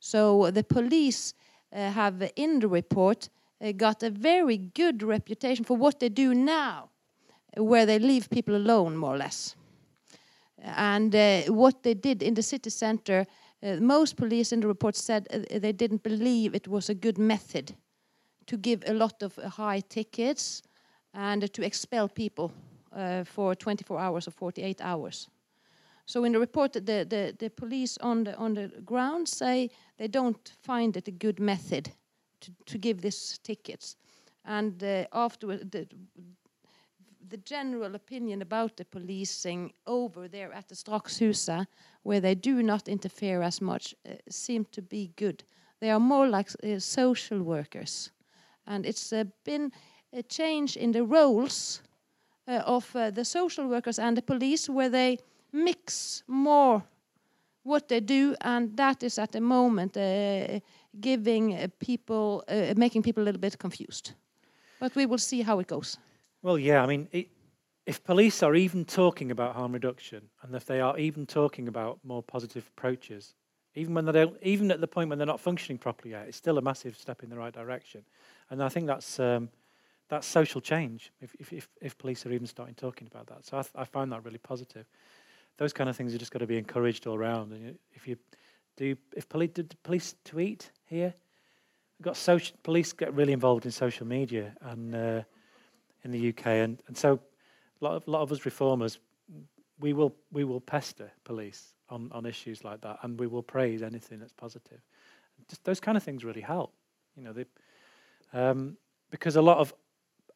So 0.00 0.50
the 0.50 0.64
police 0.64 1.34
uh, 1.72 1.90
have, 1.90 2.30
in 2.36 2.58
the 2.58 2.68
report, 2.68 3.28
got 3.76 4.02
a 4.02 4.10
very 4.10 4.56
good 4.56 5.02
reputation 5.02 5.64
for 5.64 5.76
what 5.76 6.00
they 6.00 6.08
do 6.08 6.34
now, 6.34 6.88
where 7.56 7.84
they 7.84 7.98
leave 7.98 8.30
people 8.30 8.56
alone, 8.56 8.96
more 8.96 9.14
or 9.14 9.18
less. 9.18 9.54
And 10.62 11.14
uh, 11.14 11.42
what 11.52 11.82
they 11.82 11.94
did 11.94 12.22
in 12.22 12.34
the 12.34 12.42
city 12.42 12.70
center, 12.70 13.26
uh, 13.62 13.76
most 13.76 14.16
police 14.16 14.52
in 14.52 14.60
the 14.60 14.66
report 14.66 14.96
said 14.96 15.26
uh, 15.32 15.58
they 15.58 15.72
didn't 15.72 16.02
believe 16.02 16.54
it 16.54 16.68
was 16.68 16.88
a 16.88 16.94
good 16.94 17.18
method 17.18 17.74
to 18.46 18.56
give 18.56 18.82
a 18.86 18.92
lot 18.92 19.22
of 19.22 19.36
high 19.36 19.80
tickets 19.80 20.62
and 21.14 21.52
to 21.52 21.62
expel 21.64 22.08
people 22.08 22.52
uh, 22.92 23.24
for 23.24 23.54
24 23.54 23.98
hours 23.98 24.28
or 24.28 24.30
48 24.30 24.80
hours. 24.80 25.28
So 26.10 26.24
in 26.24 26.32
the 26.32 26.40
report, 26.40 26.72
the, 26.72 26.80
the, 26.80 27.36
the 27.38 27.50
police 27.50 27.96
on 27.98 28.24
the, 28.24 28.34
on 28.36 28.54
the 28.54 28.66
ground 28.84 29.28
say 29.28 29.70
they 29.96 30.08
don't 30.08 30.52
find 30.60 30.96
it 30.96 31.06
a 31.06 31.12
good 31.12 31.38
method 31.38 31.92
to, 32.40 32.50
to 32.66 32.78
give 32.78 33.00
these 33.00 33.38
tickets. 33.44 33.96
And 34.44 34.82
uh, 34.82 35.04
afterward, 35.12 35.70
the, 35.70 35.86
the 37.28 37.36
general 37.36 37.94
opinion 37.94 38.42
about 38.42 38.76
the 38.76 38.84
policing 38.86 39.72
over 39.86 40.26
there 40.26 40.52
at 40.52 40.68
the 40.68 40.74
Straxhuset, 40.74 41.68
where 42.02 42.20
they 42.20 42.34
do 42.34 42.60
not 42.60 42.88
interfere 42.88 43.40
as 43.42 43.60
much, 43.60 43.94
uh, 44.04 44.14
seem 44.28 44.64
to 44.72 44.82
be 44.82 45.12
good. 45.14 45.44
They 45.78 45.90
are 45.90 46.00
more 46.00 46.26
like 46.26 46.50
uh, 46.64 46.80
social 46.80 47.40
workers. 47.40 48.10
And 48.66 48.84
it's 48.84 49.12
uh, 49.12 49.26
been 49.44 49.70
a 50.12 50.24
change 50.24 50.76
in 50.76 50.90
the 50.90 51.04
roles 51.04 51.82
uh, 52.48 52.62
of 52.66 52.96
uh, 52.96 53.12
the 53.12 53.24
social 53.24 53.68
workers 53.68 54.00
and 54.00 54.16
the 54.16 54.22
police, 54.22 54.68
where 54.68 54.90
they 54.90 55.18
mix 55.52 56.22
more 56.26 56.82
what 57.62 57.88
they 57.88 58.00
do, 58.00 58.34
and 58.40 58.76
that 58.76 59.02
is 59.02 59.18
at 59.18 59.32
the 59.32 59.40
moment 59.40 59.96
uh, 59.96 60.60
giving 61.00 61.70
people, 61.78 62.42
making 62.76 63.02
people 63.02 63.22
a 63.22 63.24
little 63.24 63.40
bit 63.40 63.58
confused. 63.58 64.12
But 64.78 64.94
we 64.94 65.06
will 65.06 65.18
see 65.18 65.42
how 65.42 65.60
it 65.60 65.66
goes. 65.66 65.98
Well, 66.42 66.58
yeah, 66.58 66.82
I 66.82 66.86
mean, 66.86 67.08
it, 67.12 67.28
if 67.86 68.02
police 68.02 68.42
are 68.42 68.54
even 68.54 68.84
talking 68.84 69.30
about 69.30 69.54
harm 69.54 69.72
reduction, 69.72 70.22
and 70.42 70.54
if 70.54 70.64
they 70.64 70.80
are 70.80 70.98
even 70.98 71.26
talking 71.26 71.68
about 71.68 71.98
more 72.02 72.22
positive 72.22 72.70
approaches, 72.76 73.34
even 73.74 73.94
when 73.94 74.04
they 74.04 74.12
don't, 74.12 74.36
even 74.42 74.70
at 74.70 74.80
the 74.80 74.86
point 74.86 75.08
when 75.10 75.18
they're 75.18 75.26
not 75.26 75.40
functioning 75.40 75.78
properly 75.78 76.10
yet, 76.10 76.26
it's 76.28 76.36
still 76.36 76.58
a 76.58 76.62
massive 76.62 76.96
step 76.96 77.22
in 77.22 77.30
the 77.30 77.36
right 77.36 77.52
direction. 77.52 78.04
And 78.48 78.62
I 78.62 78.68
think 78.68 78.86
that's 78.86 79.20
um, 79.20 79.48
that's 80.08 80.26
social 80.26 80.60
change. 80.60 81.12
If, 81.20 81.34
if, 81.38 81.52
if 81.52 81.68
if 81.80 81.98
police 81.98 82.24
are 82.26 82.32
even 82.32 82.46
starting 82.46 82.74
talking 82.74 83.06
about 83.06 83.26
that, 83.28 83.44
so 83.44 83.58
I, 83.58 83.82
I 83.82 83.84
find 83.84 84.10
that 84.12 84.24
really 84.24 84.38
positive. 84.38 84.86
Those 85.60 85.74
kind 85.74 85.90
of 85.90 85.96
things 85.96 86.14
are 86.14 86.18
just 86.18 86.32
got 86.32 86.38
to 86.38 86.46
be 86.46 86.56
encouraged 86.56 87.06
all 87.06 87.16
around. 87.16 87.52
And 87.52 87.78
if 87.92 88.08
you 88.08 88.16
do, 88.78 88.96
if 89.14 89.28
police 89.28 89.50
did 89.50 89.76
police 89.82 90.14
tweet 90.24 90.70
here, 90.86 91.12
we've 91.98 92.04
got 92.04 92.16
social 92.16 92.56
police 92.62 92.94
get 92.94 93.12
really 93.12 93.34
involved 93.34 93.66
in 93.66 93.70
social 93.70 94.06
media 94.06 94.54
and 94.62 94.94
uh, 94.94 95.22
in 96.02 96.12
the 96.12 96.30
UK, 96.30 96.46
and, 96.46 96.82
and 96.88 96.96
so 96.96 97.20
a 97.80 97.84
lot 97.84 97.94
of 97.94 98.08
lot 98.08 98.22
of 98.22 98.32
us 98.32 98.46
reformers, 98.46 98.98
we 99.78 99.92
will 99.92 100.14
we 100.32 100.44
will 100.44 100.62
pester 100.62 101.12
police 101.24 101.74
on 101.90 102.10
on 102.10 102.24
issues 102.24 102.64
like 102.64 102.80
that, 102.80 102.96
and 103.02 103.20
we 103.20 103.26
will 103.26 103.42
praise 103.42 103.82
anything 103.82 104.18
that's 104.18 104.32
positive. 104.32 104.80
Just 105.46 105.62
those 105.64 105.78
kind 105.78 105.98
of 105.98 106.02
things 106.02 106.24
really 106.24 106.40
help, 106.40 106.72
you 107.14 107.22
know. 107.22 107.34
They, 107.34 107.44
um, 108.32 108.78
because 109.10 109.36
a 109.36 109.42
lot 109.42 109.58
of 109.58 109.74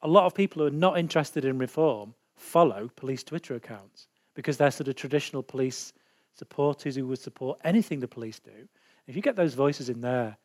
a 0.03 0.09
lot 0.09 0.27
of 0.27 0.35
people 0.35 0.61
who 0.61 0.69
are 0.69 0.71
not 0.87 0.99
interested 0.99 1.47
in 1.47 1.57
reform 1.57 2.13
follow 2.37 2.91
police 2.95 3.25
Twitter 3.25 3.55
accounts 3.55 4.09
because 4.35 4.57
they're 4.57 4.71
sort 4.71 4.89
of 4.89 4.97
traditional 4.97 5.43
police 5.43 5.93
supporters 6.35 6.97
who 6.97 7.07
would 7.07 7.19
support 7.19 7.61
anything 7.65 8.01
the 8.01 8.09
police 8.09 8.39
do. 8.41 8.69
If 9.07 9.17
you 9.17 9.23
get 9.23 9.37
those 9.37 9.55
voices 9.55 9.89
in 9.89 10.01
there, 10.01 10.37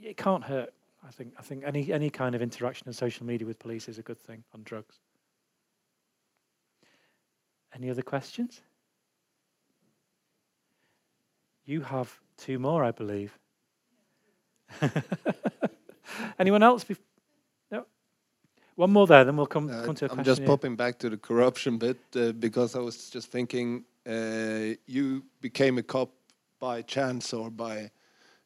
it 0.00 0.16
can't 0.16 0.44
hurt. 0.44 0.72
I 1.06 1.10
think 1.10 1.34
I 1.38 1.42
think 1.42 1.64
any 1.64 1.92
any 1.92 2.10
kind 2.10 2.34
of 2.34 2.42
interaction 2.42 2.88
on 2.88 2.92
social 2.92 3.26
media 3.26 3.46
with 3.46 3.58
police 3.58 3.88
is 3.88 3.98
a 3.98 4.02
good 4.02 4.18
thing 4.18 4.44
on 4.54 4.62
drugs. 4.64 4.96
Any 7.74 7.90
other 7.90 8.02
questions? 8.02 8.62
You 11.64 11.82
have 11.82 12.18
two 12.36 12.58
more, 12.58 12.84
I 12.84 12.90
believe. 12.90 13.38
Anyone 16.38 16.62
else? 16.62 16.84
One 18.76 18.92
more 18.92 19.06
there, 19.06 19.24
then 19.24 19.36
we'll 19.38 19.46
come, 19.46 19.70
Uh, 19.70 19.82
come 19.84 19.94
to 19.96 20.04
a 20.04 20.08
I'm 20.08 20.16
question. 20.16 20.24
just 20.24 20.38
here. 20.40 20.48
popping 20.48 20.76
back 20.76 20.98
to 20.98 21.10
the 21.10 21.16
corruption 21.16 21.78
bit 21.78 21.98
uh, 22.16 22.32
because 22.32 22.76
I 22.76 22.80
was 22.80 23.10
just 23.10 23.30
thinking 23.30 23.84
uh, 24.06 24.76
you 24.86 25.24
became 25.40 25.78
a 25.78 25.82
cop 25.82 26.10
by 26.60 26.82
chance 26.82 27.32
or 27.32 27.50
by 27.50 27.90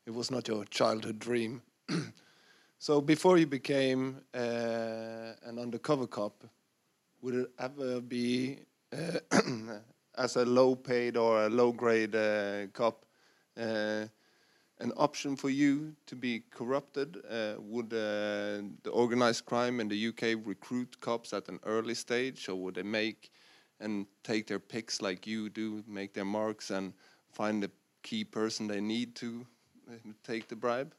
it 0.06 0.14
was 0.14 0.30
not 0.30 0.48
your 0.48 0.64
childhood 0.66 1.18
dream. 1.18 1.62
so 2.78 3.00
before 3.00 3.38
you 3.38 3.46
became 3.46 4.22
uh, 4.34 5.32
an 5.44 5.58
undercover 5.58 6.06
cop, 6.06 6.44
would 7.22 7.34
it 7.34 7.50
ever 7.58 8.00
be 8.00 8.58
uh, 8.92 9.18
as 10.16 10.36
a 10.36 10.44
low 10.44 10.76
paid 10.76 11.16
or 11.16 11.46
a 11.46 11.48
low 11.50 11.72
grade 11.72 12.14
uh, 12.14 12.68
cop? 12.72 13.04
An 14.80 14.92
option 14.96 15.36
for 15.36 15.50
you 15.50 15.94
to 16.06 16.16
be 16.16 16.42
corrupted? 16.50 17.18
Uh, 17.30 17.54
would 17.58 17.92
uh, 17.92 18.64
the 18.82 18.90
organized 18.90 19.44
crime 19.44 19.78
in 19.78 19.88
the 19.88 20.08
UK 20.08 20.40
recruit 20.46 20.98
cops 21.00 21.34
at 21.34 21.48
an 21.48 21.60
early 21.64 21.94
stage, 21.94 22.48
or 22.48 22.54
would 22.54 22.76
they 22.76 22.82
make 22.82 23.30
and 23.78 24.06
take 24.24 24.46
their 24.46 24.58
picks 24.58 25.02
like 25.02 25.26
you 25.26 25.50
do, 25.50 25.84
make 25.86 26.14
their 26.14 26.24
marks, 26.24 26.70
and 26.70 26.94
find 27.30 27.62
the 27.62 27.70
key 28.02 28.24
person 28.24 28.66
they 28.66 28.80
need 28.80 29.14
to 29.16 29.46
uh, 29.90 29.96
take 30.24 30.48
the 30.48 30.56
bribe? 30.56 30.94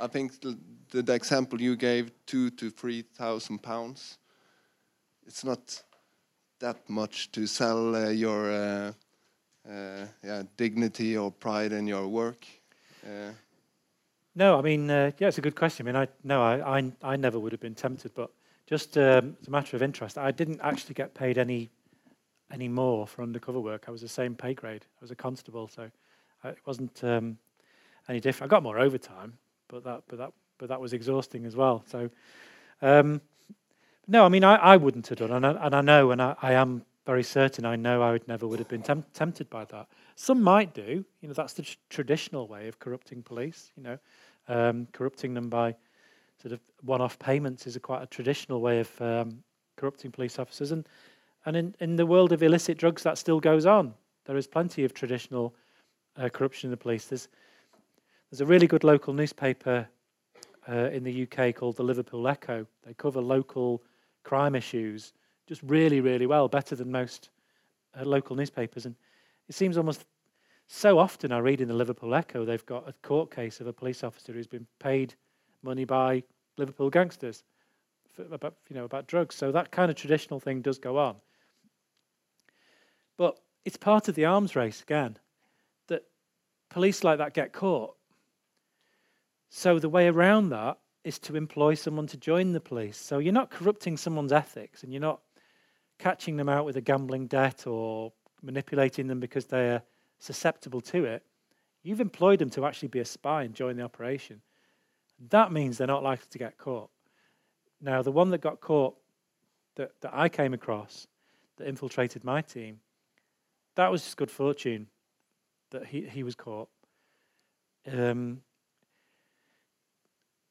I 0.00 0.06
think 0.06 0.40
the, 0.40 0.56
the, 0.90 1.02
the 1.02 1.14
example 1.14 1.60
you 1.60 1.74
gave, 1.74 2.12
two 2.26 2.50
to 2.50 2.70
three 2.70 3.02
thousand 3.02 3.62
pounds, 3.62 4.18
it's 5.26 5.44
not 5.44 5.82
that 6.60 6.88
much 6.88 7.32
to 7.32 7.48
sell 7.48 7.96
uh, 7.96 8.10
your 8.10 8.52
uh, 8.52 8.92
uh, 9.68 10.06
yeah, 10.22 10.42
dignity 10.56 11.16
or 11.16 11.32
pride 11.32 11.72
in 11.72 11.88
your 11.88 12.06
work. 12.06 12.46
Uh, 13.04 13.32
No, 14.34 14.58
I 14.58 14.62
mean, 14.62 14.90
uh, 14.90 15.10
yeah, 15.18 15.28
it's 15.28 15.38
a 15.38 15.42
good 15.42 15.56
question. 15.56 15.86
I 15.86 15.92
mean, 15.92 15.96
I 16.02 16.08
no, 16.24 16.42
I, 16.42 16.78
I, 16.78 16.92
I 17.02 17.16
never 17.16 17.38
would 17.38 17.52
have 17.52 17.60
been 17.60 17.74
tempted, 17.74 18.12
but 18.14 18.30
just 18.66 18.96
um, 18.96 19.36
as 19.42 19.48
a 19.48 19.50
matter 19.50 19.76
of 19.76 19.82
interest, 19.82 20.16
I 20.16 20.30
didn't 20.30 20.60
actually 20.62 20.94
get 20.94 21.14
paid 21.14 21.36
any 21.38 21.70
any 22.50 22.68
more 22.68 23.06
for 23.06 23.22
undercover 23.22 23.60
work. 23.60 23.84
I 23.88 23.90
was 23.90 24.00
the 24.00 24.08
same 24.08 24.34
pay 24.34 24.54
grade. 24.54 24.84
I 24.84 25.00
was 25.00 25.10
a 25.10 25.16
constable, 25.16 25.68
so 25.68 25.90
I, 26.44 26.48
it 26.50 26.58
wasn't 26.66 27.02
um, 27.04 27.38
any 28.08 28.20
different. 28.20 28.50
I 28.50 28.56
got 28.56 28.62
more 28.62 28.78
overtime, 28.78 29.34
but 29.68 29.84
that 29.84 30.02
but 30.08 30.18
that 30.18 30.32
but 30.58 30.68
that 30.68 30.80
was 30.80 30.92
exhausting 30.92 31.44
as 31.44 31.56
well. 31.56 31.84
So, 31.88 32.08
um, 32.80 33.20
no, 34.06 34.24
I 34.24 34.28
mean, 34.28 34.44
I, 34.44 34.56
I 34.56 34.76
wouldn't 34.76 35.08
have 35.08 35.18
done, 35.18 35.32
and 35.32 35.44
I, 35.44 35.66
and 35.66 35.74
I 35.74 35.80
know, 35.80 36.10
and 36.10 36.22
I, 36.22 36.36
I 36.40 36.52
am 36.54 36.84
very 37.04 37.22
certain. 37.22 37.64
I 37.64 37.76
know 37.76 38.02
I 38.02 38.12
would 38.12 38.28
never 38.28 38.46
would 38.46 38.58
have 38.58 38.68
been 38.68 38.82
tem- 38.82 39.04
tempted 39.12 39.50
by 39.50 39.64
that. 39.66 39.88
Some 40.14 40.42
might 40.42 40.72
do. 40.74 41.04
You 41.20 41.28
know, 41.28 41.34
that's 41.34 41.54
the 41.54 41.62
tr- 41.62 41.76
traditional 41.90 42.46
way 42.46 42.68
of 42.68 42.78
corrupting 42.78 43.22
police. 43.22 43.72
You 43.76 43.82
know, 43.82 43.98
um, 44.48 44.86
corrupting 44.92 45.34
them 45.34 45.48
by 45.48 45.74
sort 46.40 46.52
of 46.52 46.60
one-off 46.82 47.18
payments 47.18 47.66
is 47.66 47.76
a 47.76 47.80
quite 47.80 48.02
a 48.02 48.06
traditional 48.06 48.60
way 48.60 48.80
of 48.80 49.00
um, 49.00 49.42
corrupting 49.76 50.12
police 50.12 50.38
officers. 50.38 50.72
And 50.72 50.86
and 51.44 51.56
in, 51.56 51.74
in 51.80 51.96
the 51.96 52.06
world 52.06 52.32
of 52.32 52.42
illicit 52.42 52.78
drugs, 52.78 53.02
that 53.02 53.18
still 53.18 53.40
goes 53.40 53.66
on. 53.66 53.94
There 54.26 54.36
is 54.36 54.46
plenty 54.46 54.84
of 54.84 54.94
traditional 54.94 55.54
uh, 56.16 56.28
corruption 56.28 56.68
in 56.68 56.70
the 56.70 56.76
police. 56.76 57.06
There's 57.06 57.28
there's 58.30 58.40
a 58.40 58.46
really 58.46 58.66
good 58.66 58.84
local 58.84 59.12
newspaper 59.12 59.86
uh, 60.68 60.88
in 60.90 61.02
the 61.04 61.24
UK 61.24 61.54
called 61.54 61.76
the 61.76 61.82
Liverpool 61.82 62.26
Echo. 62.28 62.66
They 62.86 62.94
cover 62.94 63.20
local 63.20 63.82
crime 64.22 64.54
issues 64.54 65.12
just 65.48 65.62
really, 65.62 66.00
really 66.00 66.26
well, 66.26 66.48
better 66.48 66.76
than 66.76 66.90
most 66.90 67.30
uh, 67.98 68.04
local 68.04 68.36
newspapers. 68.36 68.86
And 68.86 68.94
it 69.48 69.54
seems 69.54 69.76
almost 69.76 70.04
so 70.66 70.98
often 70.98 71.32
I 71.32 71.38
read 71.38 71.60
in 71.60 71.68
the 71.68 71.74
Liverpool 71.74 72.14
Echo 72.14 72.44
they've 72.44 72.64
got 72.64 72.88
a 72.88 72.94
court 73.02 73.34
case 73.34 73.60
of 73.60 73.66
a 73.66 73.72
police 73.72 74.02
officer 74.02 74.32
who's 74.32 74.46
been 74.46 74.66
paid 74.78 75.14
money 75.62 75.84
by 75.84 76.22
Liverpool 76.56 76.90
gangsters 76.90 77.44
for, 78.14 78.22
about 78.32 78.54
you 78.68 78.76
know 78.76 78.84
about 78.84 79.06
drugs. 79.06 79.34
So 79.34 79.52
that 79.52 79.70
kind 79.70 79.90
of 79.90 79.96
traditional 79.96 80.40
thing 80.40 80.62
does 80.62 80.78
go 80.78 80.98
on. 80.98 81.16
But 83.16 83.38
it's 83.64 83.76
part 83.76 84.08
of 84.08 84.14
the 84.14 84.24
arms 84.24 84.56
race 84.56 84.82
again 84.82 85.18
that 85.88 86.04
police 86.70 87.04
like 87.04 87.18
that 87.18 87.34
get 87.34 87.52
caught. 87.52 87.94
So 89.50 89.78
the 89.78 89.88
way 89.88 90.08
around 90.08 90.48
that 90.48 90.78
is 91.04 91.18
to 91.18 91.36
employ 91.36 91.74
someone 91.74 92.06
to 92.06 92.16
join 92.16 92.52
the 92.52 92.60
police. 92.60 92.96
So 92.96 93.18
you're 93.18 93.32
not 93.32 93.50
corrupting 93.50 93.96
someone's 93.96 94.32
ethics 94.32 94.82
and 94.82 94.92
you're 94.92 95.02
not 95.02 95.20
catching 96.02 96.36
them 96.36 96.48
out 96.48 96.64
with 96.64 96.76
a 96.76 96.80
gambling 96.80 97.28
debt 97.28 97.64
or 97.64 98.12
manipulating 98.42 99.06
them 99.06 99.20
because 99.20 99.46
they're 99.46 99.82
susceptible 100.18 100.80
to 100.80 101.04
it. 101.04 101.22
You've 101.84 102.00
employed 102.00 102.40
them 102.40 102.50
to 102.50 102.66
actually 102.66 102.88
be 102.88 102.98
a 102.98 103.04
spy 103.04 103.44
and 103.44 103.54
join 103.54 103.76
the 103.76 103.84
operation. 103.84 104.40
That 105.30 105.52
means 105.52 105.78
they're 105.78 105.86
not 105.86 106.02
likely 106.02 106.26
to 106.30 106.38
get 106.38 106.58
caught. 106.58 106.90
Now, 107.80 108.02
the 108.02 108.10
one 108.10 108.30
that 108.30 108.40
got 108.40 108.60
caught 108.60 108.96
that, 109.76 109.92
that 110.00 110.10
I 110.12 110.28
came 110.28 110.52
across 110.54 111.06
that 111.56 111.68
infiltrated 111.68 112.24
my 112.24 112.42
team, 112.42 112.80
that 113.76 113.88
was 113.88 114.02
just 114.02 114.16
good 114.16 114.30
fortune 114.30 114.88
that 115.70 115.86
he, 115.86 116.02
he 116.02 116.24
was 116.24 116.34
caught. 116.34 116.68
Um, 117.86 118.42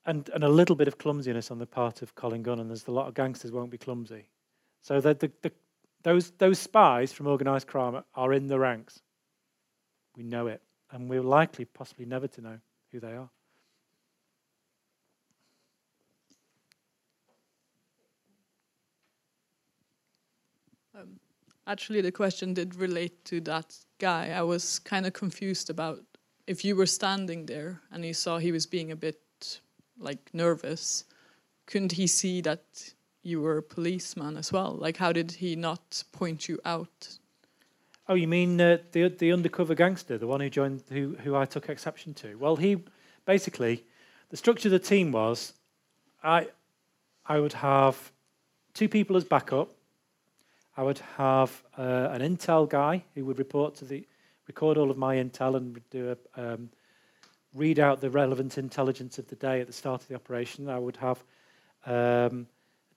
and, 0.06 0.30
and 0.34 0.44
a 0.45 0.49
little 0.49 0.78
bit 0.78 0.88
of 0.88 0.98
clumsiness 0.98 1.52
on 1.52 1.60
the 1.60 1.68
part 1.68 2.02
of 2.02 2.15
Colin 2.15 2.41
Gunn, 2.41 2.60
and 2.60 2.69
there's 2.69 2.88
a 2.88 2.91
lot 2.91 3.10
of 3.10 3.14
gangsters 3.14 3.52
won't 3.52 3.69
be 3.69 3.78
clumsy. 3.78 4.28
So 4.82 4.99
the, 4.99 5.14
the, 5.14 5.32
the, 5.41 5.52
those, 6.03 6.32
those 6.32 6.60
spies 6.60 7.14
from 7.14 7.28
organised 7.28 7.68
crime 7.68 8.03
are 8.16 8.34
in 8.34 8.48
the 8.48 8.60
ranks. 8.60 8.99
We 10.18 10.24
know 10.24 10.48
it, 10.48 10.62
and 10.91 11.10
we're 11.10 11.22
likely, 11.22 11.66
possibly, 11.66 12.06
never 12.06 12.28
to 12.28 12.41
know 12.41 12.58
who 12.91 12.99
they 12.99 13.14
are. 13.14 13.30
Um, 20.94 21.20
actually, 21.68 22.02
the 22.02 22.12
question 22.12 22.53
did 22.53 22.76
relate 22.76 23.24
to 23.26 23.40
that 23.41 23.76
guy. 23.99 24.32
I 24.32 24.41
was 24.41 24.80
kind 24.80 25.06
of 25.06 25.14
confused 25.14 25.70
about 25.70 25.99
if 26.48 26.66
you 26.66 26.76
were 26.76 26.88
standing 26.88 27.45
there 27.45 27.82
and 27.91 28.03
you 28.03 28.14
saw 28.14 28.38
he 28.38 28.52
was 28.52 28.66
being 28.66 28.91
a 28.91 28.95
bit 28.95 29.22
like 29.98 30.34
nervous, 30.34 31.06
couldn't 31.68 31.94
he 31.94 32.08
see 32.08 32.41
that 32.41 32.94
you 33.23 33.41
were 33.41 33.57
a 33.57 33.64
policeman 33.64 34.38
as 34.38 34.52
well? 34.52 34.72
Like, 34.73 34.98
how 34.98 35.11
did 35.11 35.31
he 35.31 35.56
not 35.56 36.03
point 36.11 36.49
you 36.49 36.60
out? 36.65 37.18
Oh, 38.07 38.15
you 38.15 38.27
mean 38.27 38.60
uh, 38.60 38.77
the 38.91 39.10
the 39.10 39.31
undercover 39.31 39.76
gangster, 39.76 40.18
the 40.18 40.27
one 40.27 40.41
who 40.41 40.49
joined, 40.49 40.84
who 40.89 41.15
who 41.23 41.35
I 41.35 41.45
took 41.45 41.69
exception 41.69 42.14
to? 42.15 42.35
Well, 42.35 42.56
he 42.56 42.84
basically 43.26 43.85
the 44.30 44.38
structure 44.38 44.69
of 44.69 44.72
the 44.72 44.80
team 44.80 45.11
was, 45.11 45.53
I 46.23 46.48
I 47.26 47.39
would 47.39 47.53
have 47.53 48.11
two 48.73 48.89
people 48.89 49.15
as 49.15 49.23
backup. 49.23 49.72
I 50.76 50.84
would 50.84 50.99
have 51.18 51.64
uh, 51.77 52.10
an 52.11 52.22
intel 52.22 52.68
guy 52.68 53.03
who 53.14 53.26
would 53.26 53.38
report 53.38 53.76
to 53.76 53.85
the 53.85 54.07
record 54.48 54.77
all 54.77 54.89
of 54.89 54.98
my 54.98 55.18
intel 55.18 55.56
and 55.56 55.80
do 55.89 56.15
a, 56.35 56.53
um, 56.53 56.69
read 57.53 57.77
out 57.77 58.02
the 58.02 58.10
relevant 58.10 58.57
intelligence 58.57 59.19
of 59.19 59.27
the 59.27 59.35
day 59.35 59.61
at 59.61 59.68
the 59.68 59.73
start 59.73 60.02
of 60.02 60.07
the 60.07 60.15
operation. 60.15 60.69
I 60.69 60.80
would 60.80 60.98
have 60.98 61.23
um, 61.85 62.48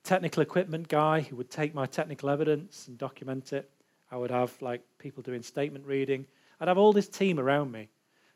technical 0.05 0.41
equipment 0.41 0.87
guy 0.87 1.21
who 1.21 1.35
would 1.35 1.49
take 1.49 1.73
my 1.73 1.85
technical 1.85 2.29
evidence 2.29 2.87
and 2.87 2.97
document 2.97 3.51
it. 3.51 3.69
I 4.11 4.17
would 4.17 4.31
have 4.31 4.53
like 4.61 4.81
people 4.99 5.23
doing 5.23 5.41
statement 5.41 5.85
reading. 5.85 6.25
I'd 6.61 6.67
have 6.67 6.77
all 6.77 6.93
this 6.93 7.09
team 7.09 7.39
around 7.39 7.71
me. 7.71 7.89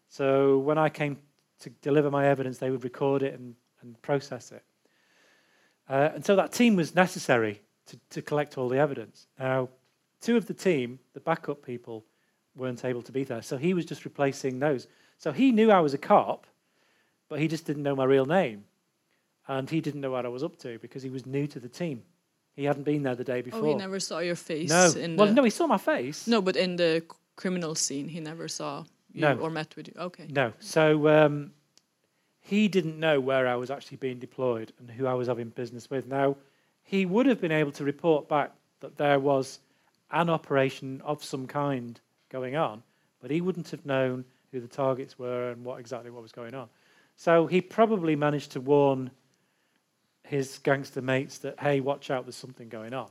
So 0.10 0.58
when 0.58 0.78
I 0.78 0.90
came 0.90 1.18
to 1.60 1.70
deliver 1.82 2.10
my 2.10 2.28
evidence, 2.28 2.58
they 2.58 2.72
would 2.72 2.84
record 2.84 3.22
it 3.22 3.40
and, 3.40 3.56
and 3.82 4.02
process 4.02 4.52
it. 4.52 4.64
Uh, 5.88 6.10
and 6.16 6.26
so 6.26 6.36
that 6.36 6.52
team 6.52 6.76
was 6.76 6.96
necessary 6.96 7.62
to, 7.86 8.00
to 8.10 8.22
collect 8.22 8.58
all 8.58 8.68
the 8.68 8.78
evidence. 8.78 9.28
Now, 9.40 9.70
two 10.22 10.38
of 10.38 10.48
the 10.48 10.54
team, 10.54 11.00
the 11.14 11.20
backup 11.20 11.64
people, 11.64 12.06
weren't 12.56 12.84
able 12.84 13.02
to 13.04 13.12
be 13.12 13.24
there. 13.24 13.42
So 13.42 13.58
he 13.58 13.74
was 13.74 13.86
just 13.86 14.06
replacing 14.06 14.60
those. 14.60 14.88
So 15.18 15.32
he 15.32 15.52
knew 15.52 15.72
I 15.72 15.80
was 15.80 15.94
a 15.94 15.98
cop, 15.98 16.48
but 17.30 17.40
he 17.40 17.48
just 17.48 17.66
didn't 17.66 17.84
know 17.84 17.96
my 17.96 18.06
real 18.06 18.26
name. 18.26 18.66
And 19.50 19.68
he 19.68 19.82
didn't 19.82 20.00
know 20.02 20.12
what 20.12 20.26
I 20.26 20.30
was 20.30 20.44
up 20.44 20.58
to 20.60 20.78
because 20.78 21.02
he 21.02 21.10
was 21.10 21.26
new 21.26 21.48
to 21.48 21.60
the 21.60 21.68
team. 21.68 22.04
He 22.56 22.66
hadn't 22.66 22.84
been 22.84 23.02
there 23.04 23.16
the 23.16 23.24
day 23.24 23.42
before. 23.42 23.62
Oh, 23.62 23.70
he 23.70 23.74
never 23.74 24.00
saw 24.00 24.20
your 24.20 24.36
face. 24.36 24.70
no. 24.70 24.94
Well, 25.18 25.28
the, 25.28 25.34
no, 25.34 25.44
he 25.44 25.50
saw 25.50 25.66
my 25.66 25.78
face. 25.80 26.28
No, 26.28 26.40
but 26.40 26.56
in 26.56 26.76
the 26.76 27.04
criminal 27.36 27.74
scene, 27.74 28.08
he 28.08 28.20
never 28.20 28.48
saw 28.48 28.84
you 29.12 29.22
No. 29.22 29.38
or 29.40 29.50
met 29.50 29.76
with 29.76 29.88
you. 29.88 29.96
Okay. 29.98 30.28
No. 30.30 30.54
So 30.60 31.08
um, 31.08 31.52
he 32.42 32.68
didn't 32.68 33.00
know 33.00 33.20
where 33.20 33.48
I 33.48 33.56
was 33.56 33.72
actually 33.72 33.98
being 33.98 34.20
deployed 34.20 34.72
and 34.78 34.90
who 34.92 35.08
I 35.08 35.16
was 35.16 35.28
having 35.28 35.50
business 35.50 35.90
with. 35.90 36.06
Now, 36.06 36.38
he 36.84 37.08
would 37.08 37.26
have 37.26 37.42
been 37.42 37.52
able 37.52 37.72
to 37.74 37.84
report 37.84 38.30
back 38.30 38.52
that 38.82 38.98
there 38.98 39.20
was 39.20 39.60
an 40.12 40.30
operation 40.30 41.02
of 41.04 41.24
some 41.24 41.48
kind 41.48 42.00
going 42.30 42.56
on, 42.56 42.84
but 43.20 43.32
he 43.32 43.42
wouldn't 43.42 43.70
have 43.70 43.86
known 43.86 44.26
who 44.52 44.60
the 44.60 44.68
targets 44.68 45.18
were 45.18 45.50
and 45.50 45.66
what 45.66 45.80
exactly 45.80 46.12
what 46.12 46.22
was 46.22 46.32
going 46.32 46.54
on. 46.54 46.68
So 47.16 47.48
he 47.48 47.62
probably 47.62 48.16
managed 48.16 48.52
to 48.52 48.62
warn 48.62 49.12
his 50.30 50.60
gangster 50.60 51.02
mates 51.02 51.40
that, 51.40 51.60
hey, 51.60 51.80
watch 51.80 52.12
out, 52.12 52.24
there's 52.24 52.36
something 52.36 52.70
going 52.70 52.94
on. 52.94 53.10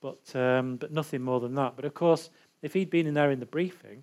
But, 0.00 0.34
um, 0.34 0.74
but 0.74 0.90
nothing 0.90 1.22
more 1.22 1.38
than 1.38 1.54
that. 1.54 1.76
But 1.76 1.84
of 1.84 1.94
course, 1.94 2.30
if 2.62 2.72
he'd 2.72 2.90
been 2.90 3.06
in 3.06 3.14
there 3.14 3.30
in 3.30 3.38
the 3.38 3.46
briefing, 3.46 4.02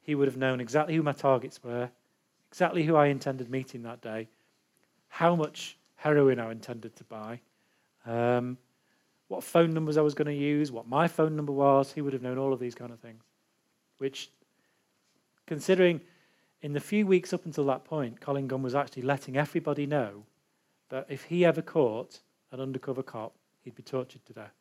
he 0.00 0.14
would 0.14 0.28
have 0.28 0.36
known 0.36 0.60
exactly 0.60 0.94
who 0.94 1.02
my 1.02 1.10
targets 1.10 1.64
were, 1.64 1.90
exactly 2.52 2.84
who 2.84 2.94
I 2.94 3.06
intended 3.06 3.50
meeting 3.50 3.82
that 3.82 4.00
day, 4.00 4.28
how 5.08 5.34
much 5.34 5.76
heroin 5.96 6.38
I 6.38 6.52
intended 6.52 6.94
to 6.94 7.04
buy, 7.04 7.40
um, 8.06 8.58
what 9.26 9.42
phone 9.42 9.74
numbers 9.74 9.96
I 9.96 10.02
was 10.02 10.14
going 10.14 10.28
to 10.28 10.40
use, 10.40 10.70
what 10.70 10.86
my 10.86 11.08
phone 11.08 11.34
number 11.34 11.52
was. 11.52 11.92
He 11.92 12.00
would 12.00 12.12
have 12.12 12.22
known 12.22 12.38
all 12.38 12.52
of 12.52 12.60
these 12.60 12.76
kind 12.76 12.92
of 12.92 13.00
things. 13.00 13.24
Which, 13.98 14.30
considering 15.48 16.00
in 16.62 16.74
the 16.74 16.80
few 16.80 17.08
weeks 17.08 17.32
up 17.32 17.44
until 17.44 17.64
that 17.66 17.84
point, 17.84 18.20
Colin 18.20 18.46
Gunn 18.46 18.62
was 18.62 18.76
actually 18.76 19.02
letting 19.02 19.36
everybody 19.36 19.84
know 19.84 20.22
that 20.88 21.06
if 21.08 21.24
he 21.24 21.44
ever 21.44 21.62
caught 21.62 22.20
an 22.52 22.60
undercover 22.60 23.02
cop, 23.02 23.34
he'd 23.64 23.74
be 23.74 23.82
tortured 23.82 24.24
to 24.26 24.32
death. 24.32 24.54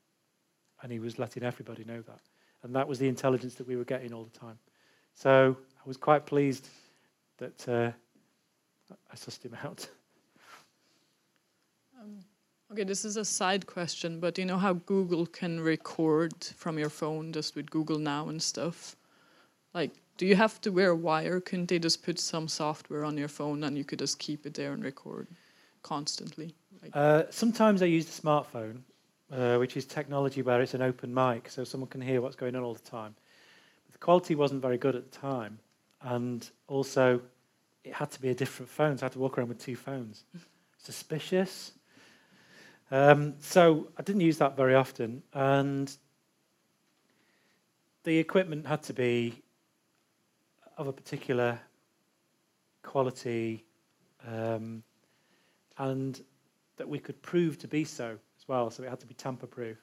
And 0.81 0.91
he 0.91 0.99
was 0.99 1.19
letting 1.19 1.43
everybody 1.43 1.83
know 1.83 2.01
that. 2.01 2.21
And 2.63 2.75
that 2.75 2.87
was 2.87 2.99
the 2.99 3.07
intelligence 3.07 3.55
that 3.55 3.67
we 3.67 3.75
were 3.75 3.85
getting 3.85 4.13
all 4.13 4.23
the 4.23 4.37
time. 4.37 4.57
So 5.13 5.55
I 5.57 5.87
was 5.87 5.97
quite 5.97 6.25
pleased 6.25 6.67
that 7.37 7.69
uh, 7.69 7.91
I 9.11 9.15
sussed 9.15 9.43
him 9.43 9.57
out. 9.63 9.87
Okay, 12.71 12.83
this 12.83 13.05
is 13.05 13.15
a 13.15 13.23
side 13.23 13.67
question, 13.67 14.19
but 14.19 14.39
you 14.39 14.43
know 14.43 14.57
how 14.57 14.73
Google 14.73 15.27
can 15.27 15.59
record 15.59 16.33
from 16.43 16.79
your 16.79 16.89
phone 16.89 17.31
just 17.31 17.55
with 17.55 17.69
Google 17.69 17.99
Now 17.99 18.27
and 18.27 18.41
stuff? 18.41 18.95
Like, 19.75 19.91
do 20.17 20.25
you 20.25 20.35
have 20.35 20.59
to 20.61 20.71
wear 20.71 20.89
a 20.89 20.95
wire? 20.95 21.39
Couldn't 21.39 21.69
they 21.69 21.77
just 21.77 22.03
put 22.03 22.19
some 22.19 22.47
software 22.47 23.05
on 23.05 23.17
your 23.17 23.27
phone 23.27 23.63
and 23.63 23.77
you 23.77 23.85
could 23.85 23.99
just 23.99 24.17
keep 24.17 24.47
it 24.47 24.55
there 24.55 24.73
and 24.73 24.83
record 24.83 25.27
constantly? 25.85 26.55
Uh, 26.93 27.23
sometimes 27.29 27.83
I 27.83 27.85
use 27.85 28.07
the 28.07 28.21
smartphone, 28.21 28.79
uh, 29.31 29.57
which 29.57 29.77
is 29.77 29.85
technology 29.85 30.41
where 30.41 30.59
it's 30.59 30.73
an 30.73 30.81
open 30.81 31.13
mic, 31.13 31.47
so 31.47 31.63
someone 31.63 31.89
can 31.89 32.01
hear 32.01 32.21
what's 32.21 32.35
going 32.35 32.55
on 32.55 32.63
all 32.63 32.73
the 32.73 32.89
time. 32.89 33.13
But 33.85 33.93
the 33.93 33.99
quality 33.99 34.33
wasn't 34.33 34.63
very 34.63 34.79
good 34.79 34.95
at 34.95 35.11
the 35.11 35.17
time, 35.17 35.59
and 36.01 36.49
also 36.67 37.21
it 37.83 37.93
had 37.93 38.09
to 38.11 38.19
be 38.19 38.29
a 38.29 38.33
different 38.33 38.67
phone, 38.67 38.97
so 38.97 39.03
I 39.03 39.05
had 39.05 39.11
to 39.11 39.19
walk 39.19 39.37
around 39.37 39.49
with 39.49 39.59
two 39.59 39.75
phones. 39.75 40.23
Suspicious. 40.79 41.73
Um, 42.89 43.35
so 43.39 43.89
I 43.95 44.01
didn't 44.01 44.21
use 44.21 44.39
that 44.39 44.57
very 44.57 44.73
often, 44.73 45.21
and 45.33 45.95
the 48.03 48.17
equipment 48.17 48.65
had 48.65 48.81
to 48.83 48.93
be 48.93 49.43
of 50.79 50.87
a 50.87 50.93
particular 50.93 51.59
quality. 52.81 53.65
Um, 54.27 54.83
and 55.77 56.21
that 56.77 56.87
we 56.87 56.99
could 56.99 57.21
prove 57.21 57.57
to 57.59 57.67
be 57.67 57.83
so 57.83 58.17
as 58.37 58.47
well. 58.47 58.69
So 58.69 58.83
it 58.83 58.89
had 58.89 58.99
to 58.99 59.07
be 59.07 59.13
tamper 59.13 59.47
proof. 59.47 59.77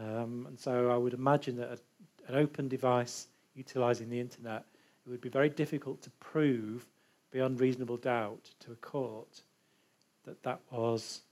Um, 0.00 0.46
and 0.48 0.58
so 0.58 0.90
I 0.90 0.96
would 0.96 1.14
imagine 1.14 1.56
that 1.56 1.70
a, 1.70 1.78
an 2.32 2.36
open 2.36 2.68
device 2.68 3.26
utilizing 3.54 4.08
the 4.08 4.20
internet, 4.20 4.64
it 5.06 5.10
would 5.10 5.20
be 5.20 5.28
very 5.28 5.48
difficult 5.48 6.00
to 6.02 6.10
prove 6.20 6.86
beyond 7.30 7.60
reasonable 7.60 7.96
doubt 7.96 8.50
to 8.60 8.72
a 8.72 8.76
court 8.76 9.42
that 10.24 10.42
that 10.42 10.60
was 10.70 11.22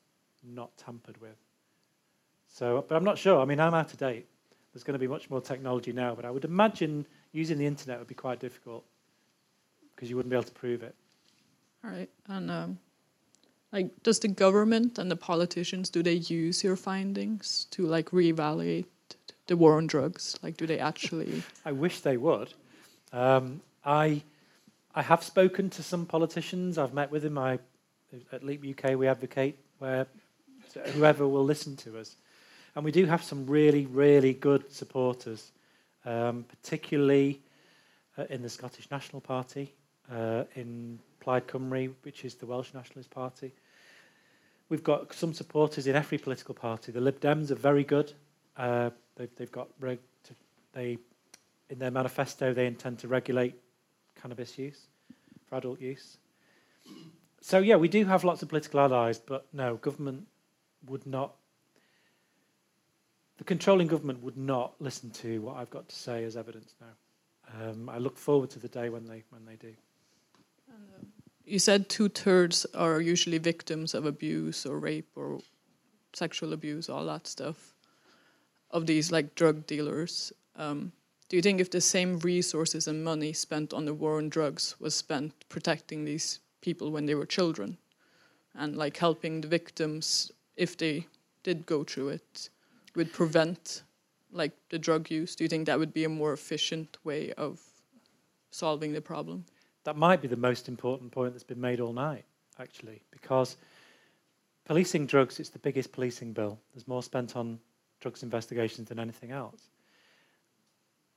not 0.42 0.76
tampered 0.76 1.20
with. 1.20 1.36
So, 2.48 2.84
but 2.88 2.96
I'm 2.96 3.04
not 3.04 3.18
sure. 3.18 3.40
I 3.40 3.44
mean, 3.44 3.60
I'm 3.60 3.74
out 3.74 3.92
of 3.92 3.98
date. 3.98 4.26
There's 4.72 4.84
going 4.84 4.94
to 4.94 4.98
be 4.98 5.08
much 5.08 5.30
more 5.30 5.40
technology 5.40 5.92
now, 5.92 6.14
but 6.14 6.24
I 6.24 6.30
would 6.30 6.44
imagine 6.44 7.06
using 7.32 7.58
the 7.58 7.66
internet 7.66 7.98
would 7.98 8.08
be 8.08 8.14
quite 8.14 8.40
difficult 8.40 8.84
because 9.94 10.10
you 10.10 10.16
wouldn't 10.16 10.30
be 10.30 10.36
able 10.36 10.44
to 10.44 10.52
prove 10.52 10.82
it. 10.82 10.94
all 11.84 11.90
right, 11.90 12.10
and 12.28 12.50
um, 12.50 12.78
like, 13.72 14.02
does 14.02 14.20
the 14.20 14.28
government 14.28 14.98
and 14.98 15.10
the 15.10 15.16
politicians 15.16 15.90
do 15.90 16.02
they 16.02 16.14
use 16.14 16.62
your 16.62 16.76
findings 16.76 17.66
to 17.72 17.86
like 17.86 18.10
reevaluate 18.10 18.86
the 19.46 19.56
war 19.56 19.76
on 19.76 19.86
drugs? 19.86 20.38
Like, 20.42 20.56
do 20.56 20.66
they 20.66 20.78
actually? 20.78 21.42
I 21.64 21.72
wish 21.72 22.00
they 22.00 22.16
would. 22.16 22.52
Um, 23.12 23.60
I, 23.84 24.22
I 24.94 25.02
have 25.02 25.22
spoken 25.22 25.70
to 25.70 25.82
some 25.82 26.06
politicians. 26.06 26.78
I've 26.78 26.94
met 26.94 27.10
with 27.10 27.22
them. 27.22 27.38
I, 27.38 27.58
at 28.32 28.44
Leap 28.44 28.64
UK, 28.64 28.96
we 28.96 29.08
advocate 29.08 29.58
where 29.78 30.06
whoever 30.94 31.26
will 31.26 31.44
listen 31.44 31.76
to 31.76 31.98
us, 31.98 32.16
and 32.74 32.84
we 32.84 32.92
do 32.92 33.06
have 33.06 33.22
some 33.22 33.46
really, 33.46 33.86
really 33.86 34.32
good 34.32 34.72
supporters, 34.72 35.50
um, 36.04 36.44
particularly 36.48 37.40
uh, 38.18 38.24
in 38.30 38.42
the 38.42 38.48
Scottish 38.48 38.90
National 38.90 39.20
Party, 39.20 39.72
uh, 40.12 40.44
in 40.54 40.98
Plaid 41.26 41.48
Cymru, 41.48 41.92
which 42.02 42.24
is 42.24 42.36
the 42.36 42.46
Welsh 42.46 42.72
Nationalist 42.72 43.10
Party. 43.10 43.52
We've 44.68 44.84
got 44.84 45.12
some 45.12 45.34
supporters 45.34 45.88
in 45.88 45.96
every 45.96 46.18
political 46.18 46.54
party. 46.54 46.92
The 46.92 47.00
Lib 47.00 47.18
Dems 47.18 47.50
are 47.50 47.56
very 47.56 47.82
good. 47.82 48.12
Uh, 48.56 48.90
they've, 49.16 49.34
they've 49.34 49.50
got 49.50 49.68
they 50.72 50.98
in 51.68 51.80
their 51.80 51.90
manifesto 51.90 52.54
they 52.54 52.66
intend 52.66 53.00
to 53.00 53.08
regulate 53.08 53.56
cannabis 54.22 54.56
use 54.56 54.86
for 55.48 55.56
adult 55.56 55.80
use. 55.80 56.18
So 57.40 57.58
yeah, 57.58 57.74
we 57.74 57.88
do 57.88 58.04
have 58.04 58.22
lots 58.22 58.42
of 58.42 58.48
political 58.48 58.78
allies, 58.78 59.18
but 59.18 59.46
no, 59.52 59.74
government 59.78 60.28
would 60.86 61.06
not. 61.06 61.34
The 63.38 63.44
controlling 63.44 63.88
government 63.88 64.22
would 64.22 64.36
not 64.36 64.74
listen 64.78 65.10
to 65.22 65.40
what 65.40 65.56
I've 65.56 65.70
got 65.70 65.88
to 65.88 65.96
say 65.96 66.22
as 66.22 66.36
evidence 66.36 66.76
now. 66.80 67.68
Um, 67.68 67.88
I 67.88 67.98
look 67.98 68.16
forward 68.16 68.50
to 68.50 68.60
the 68.60 68.68
day 68.68 68.90
when 68.90 69.06
they 69.06 69.24
when 69.30 69.44
they 69.44 69.56
do. 69.56 69.74
You 71.46 71.60
said 71.60 71.88
two 71.88 72.08
thirds 72.08 72.66
are 72.74 73.00
usually 73.00 73.38
victims 73.38 73.94
of 73.94 74.04
abuse 74.04 74.66
or 74.66 74.80
rape 74.80 75.10
or 75.14 75.38
sexual 76.12 76.52
abuse, 76.52 76.88
all 76.88 77.06
that 77.06 77.28
stuff, 77.28 77.72
of 78.72 78.86
these 78.86 79.12
like 79.12 79.36
drug 79.36 79.64
dealers. 79.64 80.32
Um, 80.56 80.90
do 81.28 81.36
you 81.36 81.42
think 81.42 81.60
if 81.60 81.70
the 81.70 81.80
same 81.80 82.18
resources 82.18 82.88
and 82.88 83.04
money 83.04 83.32
spent 83.32 83.72
on 83.72 83.84
the 83.84 83.94
war 83.94 84.18
on 84.18 84.28
drugs 84.28 84.74
was 84.80 84.96
spent 84.96 85.32
protecting 85.48 86.04
these 86.04 86.40
people 86.62 86.90
when 86.90 87.06
they 87.06 87.14
were 87.14 87.26
children 87.26 87.78
and 88.56 88.76
like 88.76 88.96
helping 88.96 89.40
the 89.40 89.48
victims 89.48 90.32
if 90.56 90.76
they 90.76 91.06
did 91.44 91.64
go 91.64 91.84
through 91.84 92.08
it 92.08 92.50
would 92.96 93.12
prevent 93.12 93.82
like 94.32 94.52
the 94.70 94.80
drug 94.80 95.12
use? 95.12 95.36
Do 95.36 95.44
you 95.44 95.48
think 95.48 95.66
that 95.66 95.78
would 95.78 95.94
be 95.94 96.02
a 96.02 96.08
more 96.08 96.32
efficient 96.32 96.98
way 97.04 97.32
of 97.34 97.60
solving 98.50 98.92
the 98.92 99.00
problem? 99.00 99.44
That 99.86 99.96
might 99.96 100.20
be 100.20 100.26
the 100.26 100.36
most 100.36 100.68
important 100.68 101.12
point 101.12 101.32
that's 101.32 101.44
been 101.44 101.60
made 101.60 101.78
all 101.78 101.92
night, 101.92 102.24
actually, 102.58 103.02
because 103.12 103.56
policing 104.64 105.06
drugs 105.06 105.38
is 105.38 105.50
the 105.50 105.60
biggest 105.60 105.92
policing 105.92 106.32
bill. 106.32 106.58
There's 106.74 106.88
more 106.88 107.04
spent 107.04 107.36
on 107.36 107.60
drugs 108.00 108.24
investigations 108.24 108.88
than 108.88 108.98
anything 108.98 109.30
else. 109.30 109.62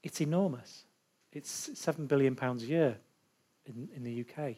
It's 0.04 0.22
enormous. 0.22 0.84
It's 1.34 1.72
seven 1.74 2.06
billion 2.06 2.36
pounds 2.36 2.62
a 2.62 2.68
year 2.68 2.98
in, 3.66 3.90
in 3.96 4.04
the 4.04 4.24
UK. 4.24 4.58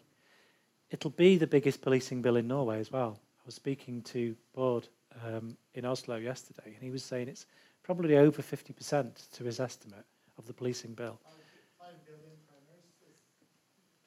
It'll 0.89 1.11
be 1.11 1.37
the 1.37 1.47
biggest 1.47 1.81
policing 1.81 2.21
bill 2.21 2.35
in 2.35 2.49
Norway 2.49 2.81
as 2.81 2.91
well. 2.91 3.17
I 3.17 3.43
was 3.45 3.55
speaking 3.55 4.01
to 4.01 4.35
Bård 4.57 4.89
um, 5.25 5.55
in 5.73 5.85
Oslo 5.85 6.17
yesterday, 6.17 6.73
and 6.73 6.83
he 6.83 6.91
was 6.91 7.05
saying 7.05 7.29
it's 7.29 7.45
probably 7.81 8.17
over 8.17 8.41
50% 8.41 9.31
to 9.31 9.43
his 9.45 9.61
estimate 9.61 10.05
of 10.37 10.47
the 10.47 10.53
policing 10.53 10.95
bill. 10.95 11.17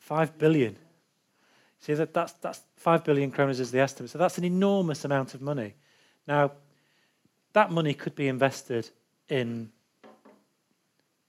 Five 0.04 0.36
billion. 0.36 0.76
See 1.80 1.94
that 1.94 2.12
that's 2.12 2.34
that's 2.34 2.60
five 2.76 3.04
billion 3.04 3.32
kroners 3.32 3.58
is 3.58 3.70
the 3.70 3.80
estimate. 3.80 4.10
So 4.10 4.18
that's 4.18 4.36
an 4.36 4.44
enormous 4.44 5.02
amount 5.06 5.32
of 5.32 5.40
money. 5.40 5.76
Now, 6.28 6.52
that 7.54 7.70
money 7.70 7.94
could 7.94 8.14
be 8.14 8.28
invested 8.28 8.90
in 9.30 9.72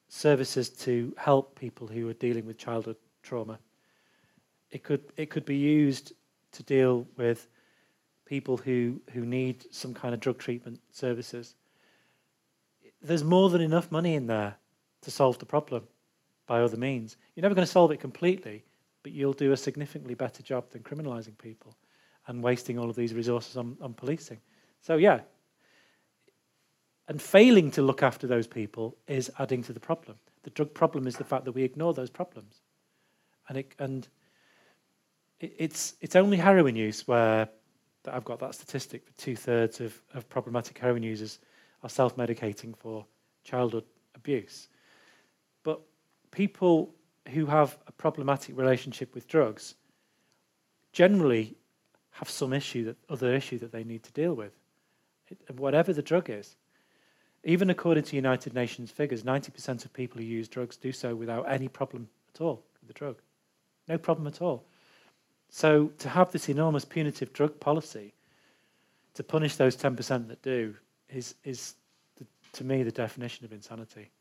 services 0.09 0.67
to 0.69 1.15
help 1.17 1.57
people 1.57 1.87
who 1.87 2.09
are 2.09 2.13
dealing 2.15 2.45
with 2.45 2.57
childhood 2.57 2.97
trauma. 3.23 3.59
It 4.71 4.83
could 4.83 5.05
it 5.15 5.29
could 5.29 5.45
be 5.45 5.55
used 5.55 6.11
to 6.51 6.63
deal 6.63 7.07
with 7.15 7.47
people 8.25 8.57
who 8.57 8.99
who 9.13 9.25
need 9.25 9.73
some 9.73 9.93
kind 9.93 10.13
of 10.13 10.19
drug 10.19 10.37
treatment 10.37 10.81
services. 10.91 11.55
there's 13.01 13.23
more 13.23 13.49
than 13.49 13.61
enough 13.61 13.89
money 13.89 14.15
in 14.15 14.27
there 14.27 14.57
to 15.01 15.11
solve 15.11 15.39
the 15.39 15.45
problem 15.45 15.87
by 16.47 16.61
other 16.61 16.77
means. 16.77 17.17
You're 17.35 17.43
never 17.43 17.55
going 17.55 17.65
to 17.65 17.71
solve 17.71 17.91
it 17.91 17.99
completely, 17.99 18.63
but 19.03 19.11
you'll 19.11 19.33
do 19.33 19.51
a 19.51 19.57
significantly 19.57 20.15
better 20.15 20.43
job 20.43 20.69
than 20.69 20.83
criminalising 20.83 21.37
people 21.37 21.75
and 22.27 22.41
wasting 22.41 22.79
all 22.79 22.89
of 22.89 22.95
these 22.95 23.13
resources 23.13 23.57
on, 23.57 23.77
on 23.81 23.93
policing. 23.93 24.39
So, 24.81 24.97
yeah. 24.97 25.21
And 27.07 27.21
failing 27.21 27.69
to 27.71 27.81
look 27.81 28.01
after 28.01 28.25
those 28.25 28.47
people 28.47 28.97
is 29.07 29.29
adding 29.37 29.63
to 29.63 29.73
the 29.73 29.79
problem. 29.79 30.17
The 30.43 30.49
drug 30.51 30.73
problem 30.73 31.07
is 31.07 31.15
the 31.15 31.23
fact 31.23 31.45
that 31.45 31.51
we 31.51 31.63
ignore 31.63 31.93
those 31.93 32.09
problems. 32.09 32.61
And, 33.47 33.59
it, 33.59 33.75
and 33.77 34.07
it, 35.39 35.53
it's, 35.57 35.95
it's 36.01 36.15
only 36.15 36.37
heroin 36.37 36.75
use 36.75 37.07
where 37.07 37.47
that 38.05 38.13
I've 38.13 38.25
got 38.25 38.39
that 38.39 38.55
statistic 38.55 39.05
that 39.05 39.17
two 39.17 39.35
thirds 39.35 39.81
of, 39.81 39.99
of 40.13 40.29
problematic 40.29 40.77
heroin 40.77 41.03
users 41.03 41.39
are 41.83 41.89
self 41.89 42.15
medicating 42.15 42.75
for 42.77 43.05
childhood 43.43 43.83
abuse. 44.15 44.69
People 46.35 46.93
who 47.29 47.45
have 47.45 47.77
a 47.87 47.93
problematic 47.93 48.57
relationship 48.57 49.15
with 49.15 49.25
drugs 49.25 49.75
generally 50.91 51.55
have 52.11 52.29
some 52.29 52.51
issue 52.51 52.83
that 52.83 52.97
other 53.09 53.33
issue 53.33 53.57
that 53.59 53.71
they 53.71 53.85
need 53.85 54.03
to 54.03 54.11
deal 54.11 54.33
with, 54.33 54.51
it, 55.29 55.37
whatever 55.57 55.93
the 55.93 56.01
drug 56.01 56.29
is. 56.29 56.57
Even 57.45 57.69
according 57.69 58.03
to 58.03 58.17
United 58.17 58.53
Nations 58.53 58.91
figures, 58.91 59.23
90% 59.23 59.85
of 59.85 59.93
people 59.93 60.19
who 60.19 60.27
use 60.27 60.49
drugs 60.49 60.75
do 60.75 60.91
so 60.91 61.15
without 61.15 61.49
any 61.49 61.69
problem 61.69 62.09
at 62.33 62.41
all 62.41 62.63
with 62.81 62.87
the 62.89 62.93
drug. 62.93 63.15
No 63.87 63.97
problem 63.97 64.27
at 64.27 64.41
all. 64.41 64.65
So 65.49 65.91
to 65.99 66.09
have 66.09 66.33
this 66.33 66.49
enormous 66.49 66.83
punitive 66.83 67.31
drug 67.31 67.61
policy 67.61 68.13
to 69.13 69.23
punish 69.23 69.55
those 69.55 69.77
10% 69.77 70.27
that 70.27 70.41
do 70.41 70.75
is, 71.09 71.35
is 71.45 71.75
the, 72.17 72.25
to 72.53 72.65
me, 72.65 72.83
the 72.83 72.91
definition 72.91 73.45
of 73.45 73.53
insanity. 73.53 74.11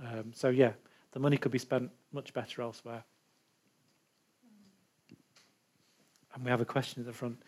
Um, 0.00 0.32
so, 0.32 0.48
yeah, 0.48 0.72
the 1.14 1.20
money 1.20 1.36
could 1.36 1.52
be 1.52 1.58
spent 1.58 1.90
much 2.12 2.34
better 2.34 2.60
elsewhere. 2.60 3.04
And 6.34 6.44
we 6.44 6.50
have 6.50 6.60
a 6.60 6.64
question 6.64 7.00
at 7.00 7.06
the 7.06 7.12
front. 7.12 7.38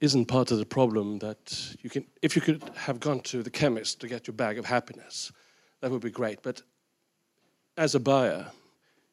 Isn't 0.00 0.26
part 0.26 0.50
of 0.50 0.58
the 0.58 0.66
problem 0.66 1.18
that 1.18 1.76
you 1.82 1.88
can, 1.88 2.06
if 2.20 2.34
you 2.36 2.42
could 2.42 2.62
have 2.74 3.00
gone 3.00 3.20
to 3.20 3.42
the 3.42 3.50
chemist 3.50 4.00
to 4.00 4.08
get 4.08 4.26
your 4.26 4.34
bag 4.34 4.58
of 4.58 4.66
happiness, 4.66 5.32
that 5.80 5.90
would 5.90 6.02
be 6.02 6.10
great. 6.10 6.42
But 6.42 6.62
as 7.76 7.94
a 7.94 8.00
buyer, 8.00 8.46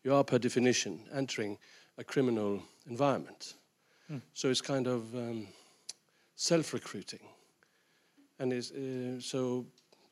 you 0.03 0.13
are 0.13 0.23
per 0.23 0.37
definition 0.37 1.05
entering 1.13 1.57
a 1.97 2.03
criminal 2.03 2.63
environment. 2.85 3.55
Hmm. 4.07 4.17
So 4.33 4.49
it's 4.49 4.61
kind 4.61 4.87
of 4.87 5.13
um, 5.15 5.47
self 6.35 6.73
recruiting. 6.73 7.27
And 8.39 8.51
is, 8.51 8.71
uh, 8.71 9.21
so 9.21 9.65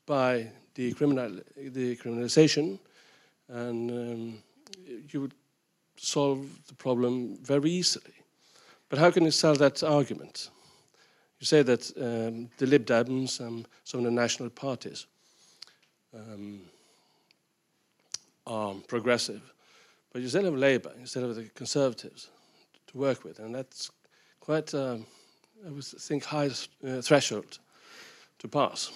by 0.06 0.52
the, 0.76 0.94
criminal, 0.94 1.40
the 1.56 1.96
criminalization, 1.98 2.80
and 3.50 3.92
um, 3.92 4.44
you 5.10 5.22
would 5.22 5.34
solve 5.98 6.48
the 6.68 6.74
problem 6.74 7.38
very 7.44 7.70
easily. 7.70 8.14
But 8.90 9.00
how 9.00 9.12
can 9.12 9.24
you 9.24 9.32
sell 9.32 9.56
that 9.56 9.84
argument? 9.84 10.50
You 11.40 11.46
say 11.46 11.64
that 11.64 11.92
um, 11.98 12.50
the 12.58 12.66
Lib 12.66 12.86
Dems 12.86 13.40
and 13.40 13.68
some 13.84 14.00
of 14.00 14.04
the 14.06 14.12
national 14.12 14.50
parties 14.50 15.08
um, 16.14 16.62
are 18.46 18.76
progressive, 18.88 19.42
but 20.12 20.22
you 20.22 20.28
still 20.28 20.46
have 20.46 20.56
Labour 20.56 20.92
instead 21.00 21.24
of 21.24 21.36
the 21.36 21.44
Conservatives 21.56 22.30
to 22.88 22.98
work 22.98 23.24
with, 23.24 23.40
and 23.40 23.56
that's 23.56 23.92
quite, 24.40 24.74
um, 24.74 25.06
I 25.66 25.70
would 25.70 25.86
think, 25.86 26.26
high 26.26 26.50
uh, 26.86 27.02
threshold 27.02 27.60
to 28.40 28.48
pass. 28.48 28.92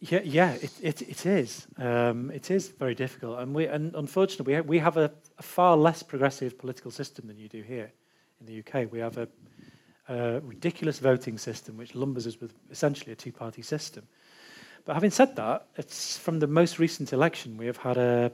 Yeah, 0.00 0.20
yeah, 0.24 0.52
it, 0.52 0.72
it, 0.82 1.02
it 1.02 1.26
is. 1.26 1.66
Um, 1.78 2.30
it 2.30 2.50
is 2.50 2.68
very 2.68 2.94
difficult, 2.94 3.38
and 3.38 3.54
we 3.54 3.66
and 3.66 3.94
unfortunately 3.94 4.52
we 4.52 4.54
have, 4.54 4.66
we 4.66 4.78
have 4.78 4.96
a, 4.98 5.10
a, 5.38 5.42
far 5.42 5.76
less 5.76 6.02
progressive 6.02 6.58
political 6.58 6.90
system 6.90 7.26
than 7.28 7.38
you 7.38 7.48
do 7.48 7.62
here 7.62 7.90
in 8.40 8.46
the 8.46 8.58
UK. 8.58 8.92
We 8.92 8.98
have 8.98 9.16
a, 9.16 9.28
a 10.08 10.40
ridiculous 10.40 10.98
voting 10.98 11.38
system 11.38 11.78
which 11.78 11.94
lumbers 11.94 12.26
us 12.26 12.38
with 12.40 12.52
essentially 12.70 13.12
a 13.12 13.16
two-party 13.16 13.62
system. 13.62 14.06
But 14.84 14.94
having 14.94 15.10
said 15.10 15.34
that, 15.36 15.66
it's 15.76 16.18
from 16.18 16.40
the 16.40 16.46
most 16.46 16.78
recent 16.78 17.12
election 17.12 17.56
we 17.56 17.66
have 17.66 17.78
had 17.78 17.96
a, 17.96 18.30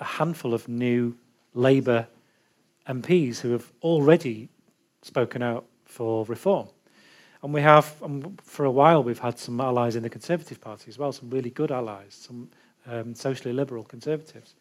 a 0.00 0.04
handful 0.04 0.52
of 0.52 0.68
new 0.68 1.16
Labour 1.54 2.08
MPs 2.88 3.38
who 3.38 3.52
have 3.52 3.70
already 3.82 4.48
spoken 5.02 5.42
out 5.42 5.64
for 5.84 6.24
reform. 6.26 6.68
And 7.42 7.52
we 7.52 7.60
have, 7.60 7.94
um, 8.02 8.36
for 8.42 8.64
a 8.64 8.70
while, 8.70 9.02
we've 9.02 9.18
had 9.18 9.38
some 9.38 9.60
allies 9.60 9.96
in 9.96 10.02
the 10.02 10.10
Conservative 10.10 10.60
Party 10.60 10.84
as 10.88 10.98
well, 10.98 11.12
some 11.12 11.28
really 11.30 11.50
good 11.50 11.72
allies, 11.72 12.14
some 12.14 12.48
um, 12.86 13.14
socially 13.14 13.52
liberal 13.52 13.84
Conservatives. 13.84 14.54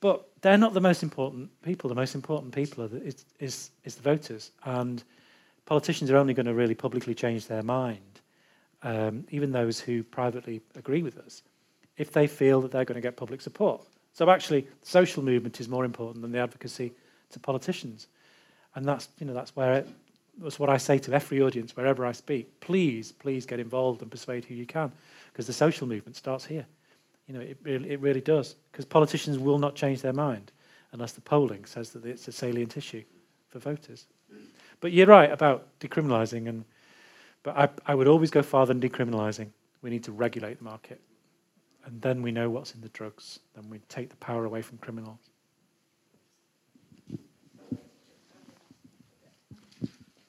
But 0.00 0.28
they're 0.42 0.58
not 0.58 0.74
the 0.74 0.80
most 0.80 1.02
important 1.02 1.50
people. 1.62 1.88
The 1.88 1.94
most 1.94 2.14
important 2.14 2.54
people 2.54 2.84
are 2.84 2.88
the, 2.88 3.02
is, 3.02 3.24
is, 3.38 3.70
is 3.84 3.94
the 3.94 4.02
voters. 4.02 4.50
And 4.64 5.02
politicians 5.64 6.10
are 6.10 6.16
only 6.16 6.34
going 6.34 6.46
to 6.46 6.54
really 6.54 6.74
publicly 6.74 7.14
change 7.14 7.46
their 7.46 7.62
mind, 7.62 8.20
um, 8.82 9.24
even 9.30 9.52
those 9.52 9.80
who 9.80 10.02
privately 10.02 10.60
agree 10.76 11.02
with 11.02 11.16
us, 11.18 11.42
if 11.96 12.12
they 12.12 12.26
feel 12.26 12.60
that 12.60 12.72
they're 12.72 12.84
going 12.84 12.96
to 12.96 13.00
get 13.00 13.16
public 13.16 13.40
support. 13.40 13.80
So 14.12 14.30
actually, 14.30 14.66
social 14.82 15.22
movement 15.22 15.60
is 15.60 15.68
more 15.68 15.84
important 15.84 16.22
than 16.22 16.32
the 16.32 16.38
advocacy 16.38 16.92
to 17.30 17.38
politicians, 17.38 18.06
and 18.74 18.86
that's 18.86 19.08
you 19.18 19.26
know 19.26 19.34
that's 19.34 19.54
where 19.54 19.74
it, 19.74 19.88
that's 20.38 20.58
what 20.58 20.70
I 20.70 20.76
say 20.76 20.98
to 20.98 21.12
every 21.12 21.40
audience 21.42 21.76
wherever 21.76 22.04
I 22.04 22.12
speak. 22.12 22.60
Please, 22.60 23.12
please 23.12 23.46
get 23.46 23.60
involved 23.60 24.02
and 24.02 24.10
persuade 24.10 24.44
who 24.44 24.54
you 24.54 24.66
can, 24.66 24.92
because 25.32 25.46
the 25.46 25.52
social 25.52 25.86
movement 25.86 26.16
starts 26.16 26.44
here. 26.44 26.66
You 27.26 27.34
know, 27.34 27.40
it 27.40 27.58
really, 27.62 27.90
it 27.90 28.00
really 28.00 28.20
does, 28.20 28.56
because 28.70 28.84
politicians 28.84 29.38
will 29.38 29.58
not 29.58 29.74
change 29.74 30.02
their 30.02 30.12
mind 30.12 30.52
unless 30.92 31.12
the 31.12 31.20
polling 31.20 31.64
says 31.64 31.90
that 31.90 32.04
it's 32.04 32.28
a 32.28 32.32
salient 32.32 32.76
issue 32.76 33.02
for 33.48 33.58
voters. 33.58 34.06
But 34.80 34.92
you're 34.92 35.06
right 35.06 35.30
about 35.30 35.66
decriminalising, 35.80 36.48
and 36.48 36.64
but 37.42 37.56
I, 37.56 37.68
I 37.92 37.94
would 37.94 38.08
always 38.08 38.30
go 38.30 38.42
farther 38.42 38.74
than 38.74 38.88
decriminalising. 38.88 39.48
We 39.82 39.90
need 39.90 40.04
to 40.04 40.12
regulate 40.12 40.58
the 40.58 40.64
market 40.64 41.00
and 41.86 42.02
then 42.02 42.20
we 42.20 42.32
know 42.32 42.50
what's 42.50 42.74
in 42.74 42.80
the 42.80 42.88
drugs. 42.90 43.38
Then 43.54 43.70
we 43.70 43.78
take 43.88 44.10
the 44.10 44.16
power 44.16 44.44
away 44.44 44.60
from 44.60 44.78
criminals. 44.78 45.20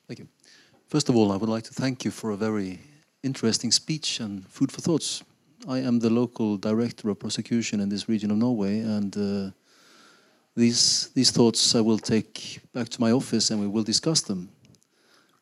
Thank 0.07 0.19
you. 0.19 0.27
First 0.88 1.09
of 1.09 1.17
all, 1.17 1.34
I 1.34 1.35
would 1.35 1.49
like 1.49 1.65
to 1.65 1.73
thank 1.73 2.05
you 2.05 2.11
for 2.11 2.31
a 2.31 2.38
very 2.38 2.79
interesting 3.23 3.73
speech 3.73 4.21
and 4.21 4.47
food 4.47 4.71
for 4.71 4.79
thoughts. 4.79 5.21
I 5.67 5.79
am 5.79 5.99
the 5.99 6.09
local 6.09 6.55
director 6.55 7.09
of 7.09 7.19
prosecution 7.19 7.81
in 7.81 7.89
this 7.89 8.07
region 8.07 8.31
of 8.31 8.38
Norway, 8.38 8.79
and 8.79 9.17
uh, 9.17 9.51
these 10.55 11.09
these 11.13 11.31
thoughts 11.31 11.75
I 11.75 11.81
will 11.81 11.97
take 11.97 12.61
back 12.73 12.88
to 12.88 13.01
my 13.01 13.11
office 13.11 13.51
and 13.51 13.59
we 13.59 13.67
will 13.67 13.84
discuss 13.84 14.21
them. 14.21 14.49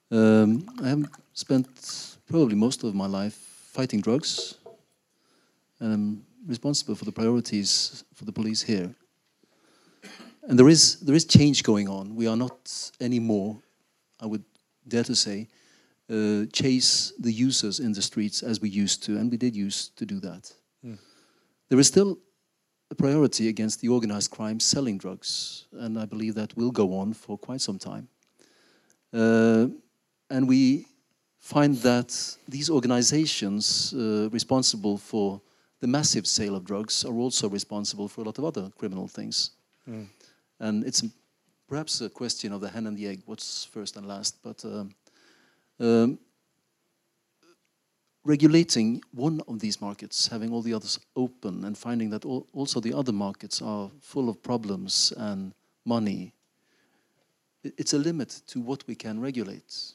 Um, 0.10 0.68
I 0.84 0.90
have 0.90 1.06
spent 1.34 2.18
probably 2.28 2.56
most 2.56 2.84
of 2.84 2.96
my 2.96 3.06
life 3.06 3.36
fighting 3.72 4.02
drugs, 4.02 4.56
and 5.80 5.94
I'm 5.94 6.26
responsible 6.48 6.96
for 6.96 7.06
the 7.06 7.12
priorities 7.12 8.04
for 8.16 8.26
the 8.26 8.32
police 8.32 8.64
here. 8.64 8.90
And 10.50 10.58
there 10.58 10.70
is 10.70 11.00
there 11.02 11.16
is 11.16 11.26
change 11.26 11.62
going 11.62 11.88
on. 11.88 12.16
We 12.16 12.26
are 12.28 12.38
not 12.38 12.92
anymore, 13.00 13.58
I 14.20 14.26
would 14.26 14.44
dare 14.88 15.04
to 15.04 15.16
say, 15.16 15.48
uh, 16.10 16.46
chase 16.54 17.14
the 17.20 17.32
users 17.32 17.80
in 17.80 17.92
the 17.92 18.02
streets 18.02 18.44
as 18.44 18.62
we 18.62 18.70
used 18.70 19.04
to, 19.04 19.18
and 19.18 19.32
we 19.32 19.38
did 19.38 19.56
used 19.56 19.96
to 19.98 20.06
do 20.06 20.20
that. 20.20 20.54
Mm. 20.86 20.98
There 21.70 21.80
is 21.80 21.88
still 21.88 22.20
a 22.92 22.96
priority 22.96 23.48
against 23.48 23.82
the 23.82 23.90
organized 23.90 24.32
crime 24.32 24.60
selling 24.60 24.98
drugs, 24.98 25.66
and 25.72 25.98
I 25.98 26.06
believe 26.06 26.36
that 26.36 26.56
will 26.56 26.72
go 26.72 26.98
on 27.00 27.14
for 27.14 27.38
quite 27.38 27.62
some 27.62 27.80
time. 27.80 28.08
Uh, 29.12 29.68
and 30.30 30.48
we 30.48 30.86
find 31.40 31.76
that 31.78 32.38
these 32.48 32.70
organizations 32.70 33.94
uh, 33.94 34.30
responsible 34.32 34.98
for 34.98 35.42
the 35.80 35.88
massive 35.88 36.26
sale 36.26 36.56
of 36.56 36.66
drugs 36.66 37.06
are 37.06 37.14
also 37.14 37.50
responsible 37.50 38.08
for 38.08 38.22
a 38.22 38.24
lot 38.24 38.38
of 38.38 38.46
other 38.46 38.72
criminal 38.78 39.08
things. 39.08 39.52
Mm. 39.88 40.08
And 40.60 40.84
it's 40.84 41.04
perhaps 41.68 42.02
a 42.02 42.10
question 42.10 42.54
of 42.54 42.62
the 42.62 42.70
hen 42.70 42.88
and 42.88 42.98
the 42.98 43.08
egg, 43.08 43.22
what's 43.26 43.66
first 43.66 43.98
and 43.98 44.08
last. 44.08 44.38
But 44.44 44.64
um, 44.66 44.92
um, 45.80 46.20
regulating 48.24 49.02
one 49.12 49.42
of 49.48 49.60
these 49.60 49.82
markets, 49.82 50.28
having 50.28 50.52
all 50.52 50.62
the 50.62 50.74
others 50.74 51.00
open, 51.16 51.66
and 51.66 51.78
finding 51.78 52.10
that 52.10 52.26
also 52.26 52.80
the 52.80 52.94
other 52.94 53.12
markets 53.12 53.62
are 53.62 53.90
full 54.02 54.30
of 54.30 54.42
problems 54.42 55.14
and 55.18 55.54
money, 55.86 56.34
it's 57.64 57.94
a 57.94 57.98
limit 57.98 58.42
to 58.48 58.60
what 58.60 58.86
we 58.88 58.96
can 58.96 59.20
regulate. 59.20 59.94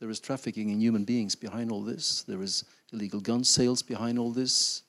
There 0.00 0.10
is 0.10 0.20
trafficking 0.20 0.70
in 0.70 0.80
human 0.80 1.04
beings 1.04 1.34
behind 1.34 1.72
all 1.72 1.82
this. 1.82 2.22
There 2.22 2.42
is 2.42 2.64
illegal 2.92 3.20
gun 3.20 3.44
sales 3.44 3.82
behind 3.82 4.18
all 4.18 4.30
this. 4.30 4.82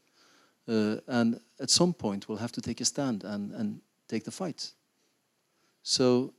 Uh, 0.68 0.98
and 1.08 1.40
at 1.60 1.70
some 1.72 1.94
point, 1.94 2.30
we'll 2.30 2.38
have 2.38 2.52
to 2.52 2.62
take 2.62 2.80
a 2.82 2.86
stand 2.86 3.24
and, 3.24 3.52
and 3.54 3.82
take 4.08 4.24
the 4.24 4.32
fight. 4.32 4.72
So 5.84 6.34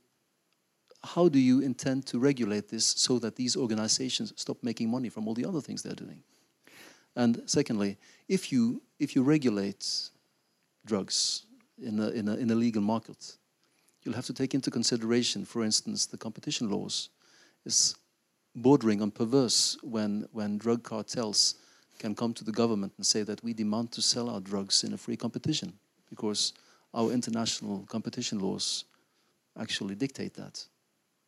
how 1.03 1.29
do 1.29 1.39
you 1.39 1.61
intend 1.61 2.05
to 2.07 2.19
regulate 2.19 2.69
this 2.69 2.85
so 2.85 3.19
that 3.19 3.35
these 3.35 3.55
organizations 3.55 4.33
stop 4.35 4.57
making 4.61 4.89
money 4.89 5.09
from 5.09 5.27
all 5.27 5.33
the 5.33 5.45
other 5.45 5.61
things 5.61 5.81
they're 5.81 5.93
doing? 5.93 6.23
And 7.15 7.41
secondly, 7.45 7.97
if 8.27 8.51
you 8.51 8.81
if 8.99 9.15
you 9.15 9.23
regulate 9.23 10.09
drugs 10.85 11.45
in 11.81 11.99
a, 11.99 12.09
in 12.09 12.27
a, 12.27 12.35
in 12.35 12.51
a 12.51 12.55
legal 12.55 12.81
market, 12.81 13.37
you'll 14.03 14.15
have 14.15 14.27
to 14.27 14.33
take 14.33 14.53
into 14.53 14.71
consideration, 14.71 15.43
for 15.43 15.63
instance, 15.63 16.05
the 16.05 16.17
competition 16.17 16.69
laws 16.69 17.09
is 17.65 17.95
bordering 18.55 19.01
on 19.01 19.11
perverse 19.11 19.77
when 19.81 20.27
when 20.31 20.57
drug 20.57 20.83
cartels 20.83 21.55
can 21.99 22.15
come 22.15 22.33
to 22.33 22.43
the 22.43 22.51
government 22.51 22.93
and 22.97 23.05
say 23.05 23.23
that 23.23 23.43
we 23.43 23.53
demand 23.53 23.91
to 23.91 24.01
sell 24.01 24.29
our 24.29 24.39
drugs 24.39 24.83
in 24.83 24.93
a 24.93 24.97
free 24.97 25.15
competition 25.15 25.73
because 26.09 26.53
our 26.93 27.11
international 27.11 27.85
competition 27.87 28.39
laws 28.39 28.85
actually 29.59 29.95
dictate 29.95 30.33
that 30.35 30.65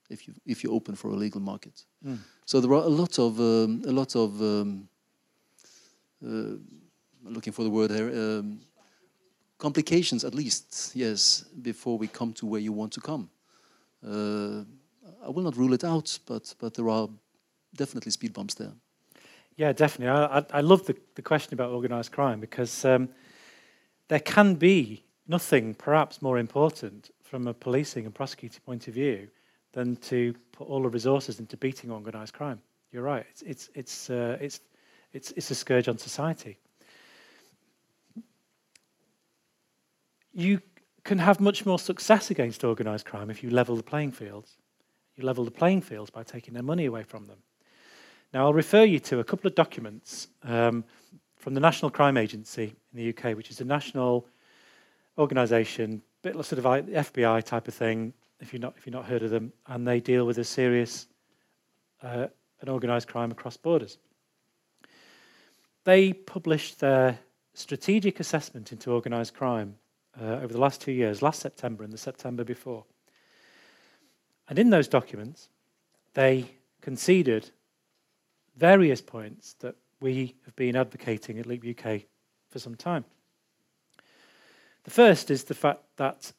if 0.10 0.28
you 0.28 0.34
if 0.46 0.64
you 0.64 0.72
open 0.72 0.96
for 0.96 1.12
a 1.12 1.16
legal 1.16 1.42
market. 1.42 1.86
Mm. 2.06 2.20
So 2.46 2.62
there 2.62 2.72
are 2.74 2.84
a 2.84 2.96
lot 3.02 3.20
of 3.20 3.40
um, 3.40 3.82
a 3.86 3.92
lot 3.92 4.16
of 4.16 4.42
um, 4.42 4.88
uh, 6.26 6.58
looking 7.24 7.54
for 7.54 7.64
the 7.64 7.70
word 7.70 7.92
here 7.92 8.10
um, 8.10 8.60
complications 9.58 10.24
at 10.24 10.34
least 10.34 10.92
yes 10.96 11.46
before 11.62 11.98
we 11.98 12.08
come 12.08 12.34
to 12.34 12.46
where 12.46 12.62
you 12.62 12.74
want 12.74 12.92
to 12.94 13.02
come. 13.02 13.30
Uh, 14.06 14.64
I 15.26 15.30
will 15.30 15.44
not 15.44 15.56
rule 15.58 15.74
it 15.74 15.84
out, 15.84 16.20
but 16.26 16.56
but 16.60 16.74
there 16.74 16.90
are 16.90 17.10
definitely 17.76 18.12
speed 18.12 18.34
bumps 18.34 18.56
there. 18.56 18.74
Yeah, 19.56 19.72
definitely. 19.72 20.08
I, 20.08 20.40
I, 20.40 20.46
I 20.60 20.62
love 20.62 20.86
the, 20.86 20.96
the 21.16 21.22
question 21.22 21.54
about 21.54 21.72
organised 21.72 22.12
crime 22.12 22.40
because 22.40 22.86
um, 22.86 23.10
there 24.08 24.20
can 24.20 24.56
be 24.56 25.04
nothing 25.28 25.76
perhaps 25.76 26.22
more 26.22 26.40
important 26.40 27.12
from 27.34 27.48
a 27.48 27.54
policing 27.54 28.06
and 28.06 28.14
prosecuting 28.14 28.62
point 28.64 28.88
of 28.88 28.94
view 28.94 29.28
than 29.72 29.96
to 29.96 30.36
put 30.52 30.68
all 30.68 30.84
the 30.84 30.88
resources 30.88 31.40
into 31.40 31.58
beating 31.58 31.90
organised 31.90 32.32
crime. 32.32 32.62
You're 32.92 33.02
right. 33.02 33.26
It's 33.32 33.42
it's 33.42 33.70
it's 33.74 34.10
uh, 34.12 34.38
it's 34.40 34.60
it's 35.14 35.32
it's 35.32 35.50
a 35.50 35.56
scourge 35.56 35.88
on 35.88 35.98
society. 35.98 36.60
You 40.32 40.62
can 41.04 41.18
have 41.18 41.40
much 41.40 41.66
more 41.66 41.80
success 41.80 42.30
against 42.30 42.64
organised 42.64 43.08
crime 43.08 43.32
if 43.32 43.42
you 43.42 43.50
level 43.50 43.76
the 43.76 43.82
playing 43.82 44.12
fields. 44.12 44.58
You 45.16 45.26
level 45.26 45.44
the 45.44 45.50
playing 45.50 45.82
fields 45.82 46.12
by 46.12 46.22
taking 46.22 46.54
their 46.54 46.62
money 46.62 46.86
away 46.86 47.02
from 47.02 47.26
them. 47.26 47.40
Now, 48.32 48.46
I'll 48.46 48.54
refer 48.54 48.84
you 48.84 49.00
to 49.00 49.22
a 49.22 49.24
couple 49.24 49.48
of 49.48 49.56
documents 49.56 50.28
um, 50.44 50.84
from 51.38 51.56
the 51.56 51.60
National 51.60 51.90
Crime 51.90 52.16
Agency 52.16 52.76
in 52.94 52.98
the 53.00 53.10
UK, 53.10 53.36
which 53.36 53.50
is 53.50 53.60
a 53.60 53.66
national 53.66 54.28
organisation, 55.18 56.04
bit 56.24 56.34
sort 56.46 56.54
of 56.54 56.66
like 56.66 56.88
the 56.88 56.94
FBI 56.94 57.44
type 57.44 57.68
of 57.68 57.74
thing, 57.74 58.14
if 58.40 58.54
you've 58.54 58.62
not 58.62 58.74
if 58.78 58.86
you've 58.86 58.94
not 58.94 59.06
heard 59.06 59.22
of 59.22 59.30
them, 59.30 59.54
and 59.68 59.88
they 59.88 60.00
deal 60.00 60.26
with 60.26 60.38
a 60.40 60.44
serious 60.44 61.08
uh, 62.02 62.28
and 62.62 62.70
organised 62.70 63.08
crime 63.08 63.30
across 63.30 63.58
borders. 63.58 63.98
They 65.84 66.14
published 66.14 66.80
their 66.80 67.20
strategic 67.54 68.20
assessment 68.20 68.72
into 68.72 68.92
organised 68.92 69.34
crime 69.34 69.76
uh, 70.20 70.40
over 70.42 70.54
the 70.54 70.60
last 70.60 70.82
two 70.82 70.94
years, 70.94 71.22
last 71.22 71.42
September 71.42 71.84
and 71.84 71.92
the 71.92 71.98
September 71.98 72.44
before. 72.44 72.86
And 74.48 74.58
in 74.58 74.70
those 74.70 74.88
documents, 74.88 75.50
they 76.14 76.46
conceded 76.82 77.50
various 78.56 79.02
points 79.02 79.54
that 79.60 79.76
we 80.00 80.36
have 80.46 80.56
been 80.56 80.76
advocating 80.76 81.40
at 81.40 81.46
Leap 81.46 81.66
UK 81.66 82.02
for 82.50 82.60
some 82.60 82.76
time. 82.76 83.04
The 84.84 84.92
first 84.92 85.32
is 85.32 85.46
the 85.46 85.54
fact 85.54 85.84
that 85.98 86.34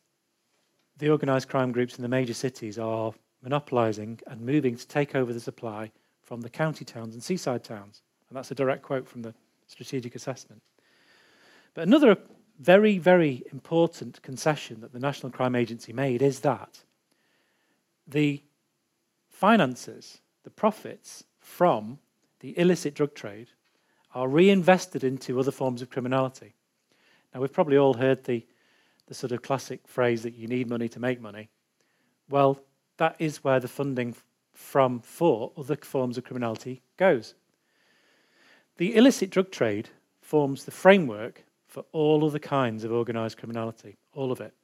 the 0.98 1.10
organised 1.10 1.48
crime 1.48 1.72
groups 1.72 1.96
in 1.96 2.02
the 2.02 2.08
major 2.08 2.34
cities 2.34 2.78
are 2.78 3.12
monopolising 3.42 4.20
and 4.26 4.40
moving 4.40 4.76
to 4.76 4.86
take 4.86 5.14
over 5.14 5.32
the 5.32 5.40
supply 5.40 5.90
from 6.22 6.40
the 6.40 6.50
county 6.50 6.84
towns 6.84 7.14
and 7.14 7.22
seaside 7.22 7.64
towns. 7.64 8.02
And 8.28 8.36
that's 8.36 8.50
a 8.50 8.54
direct 8.54 8.82
quote 8.82 9.08
from 9.08 9.22
the 9.22 9.34
strategic 9.66 10.14
assessment. 10.14 10.62
But 11.74 11.82
another 11.86 12.16
very, 12.60 12.98
very 12.98 13.42
important 13.52 14.22
concession 14.22 14.80
that 14.80 14.92
the 14.92 15.00
National 15.00 15.32
Crime 15.32 15.54
Agency 15.54 15.92
made 15.92 16.22
is 16.22 16.40
that 16.40 16.84
the 18.06 18.42
finances, 19.28 20.18
the 20.44 20.50
profits 20.50 21.24
from 21.40 21.98
the 22.40 22.56
illicit 22.58 22.94
drug 22.94 23.14
trade 23.14 23.48
are 24.14 24.28
reinvested 24.28 25.02
into 25.02 25.40
other 25.40 25.50
forms 25.50 25.82
of 25.82 25.90
criminality. 25.90 26.54
Now, 27.34 27.40
we've 27.40 27.52
probably 27.52 27.76
all 27.76 27.94
heard 27.94 28.24
the, 28.24 28.46
the 29.06 29.14
sort 29.14 29.32
of 29.32 29.42
classic 29.42 29.80
phrase 29.86 30.22
that 30.22 30.34
you 30.34 30.46
need 30.46 30.68
money 30.68 30.88
to 30.88 31.00
make 31.00 31.20
money. 31.20 31.48
Well, 32.30 32.60
that 32.96 33.16
is 33.18 33.42
where 33.42 33.58
the 33.58 33.68
funding 33.68 34.14
from 34.52 35.00
for 35.00 35.52
other 35.56 35.76
forms 35.76 36.16
of 36.16 36.24
criminality 36.24 36.80
goes. 36.96 37.34
The 38.76 38.96
illicit 38.96 39.30
drug 39.30 39.50
trade 39.50 39.88
forms 40.20 40.64
the 40.64 40.70
framework 40.70 41.44
for 41.66 41.84
all 41.92 42.24
other 42.24 42.38
kinds 42.38 42.84
of 42.84 42.92
organized 42.92 43.38
criminality, 43.38 43.96
all 44.12 44.30
of 44.30 44.40
it. 44.40 44.54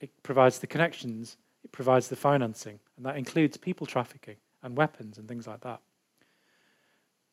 It 0.00 0.10
provides 0.22 0.58
the 0.58 0.66
connections, 0.66 1.36
it 1.64 1.72
provides 1.72 2.08
the 2.08 2.16
financing, 2.16 2.78
and 2.96 3.04
that 3.04 3.16
includes 3.16 3.56
people 3.58 3.86
trafficking 3.86 4.36
and 4.62 4.76
weapons 4.76 5.18
and 5.18 5.28
things 5.28 5.46
like 5.46 5.60
that. 5.60 5.80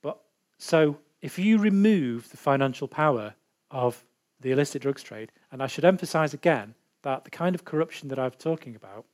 But 0.01 0.19
so 0.57 0.97
if 1.21 1.39
you 1.39 1.57
remove 1.57 2.29
the 2.29 2.37
financial 2.37 2.87
power 2.87 3.33
of 3.71 4.03
the 4.39 4.51
illicit 4.51 4.81
drugs 4.81 5.03
trade, 5.03 5.31
and 5.51 5.61
I 5.61 5.67
should 5.67 5.85
emphasize 5.85 6.33
again 6.33 6.75
that 7.03 7.23
the 7.23 7.31
kind 7.31 7.55
of 7.55 7.65
corruption 7.65 8.09
that 8.09 8.19
I'm 8.19 8.31
talking 8.31 8.75
about 8.75 9.05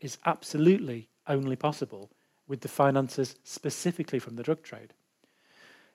is 0.00 0.18
absolutely 0.26 1.08
only 1.26 1.56
possible 1.56 2.10
with 2.46 2.60
the 2.60 2.68
finances 2.68 3.36
specifically 3.44 4.18
from 4.18 4.36
the 4.36 4.42
drug 4.42 4.62
trade. 4.62 4.92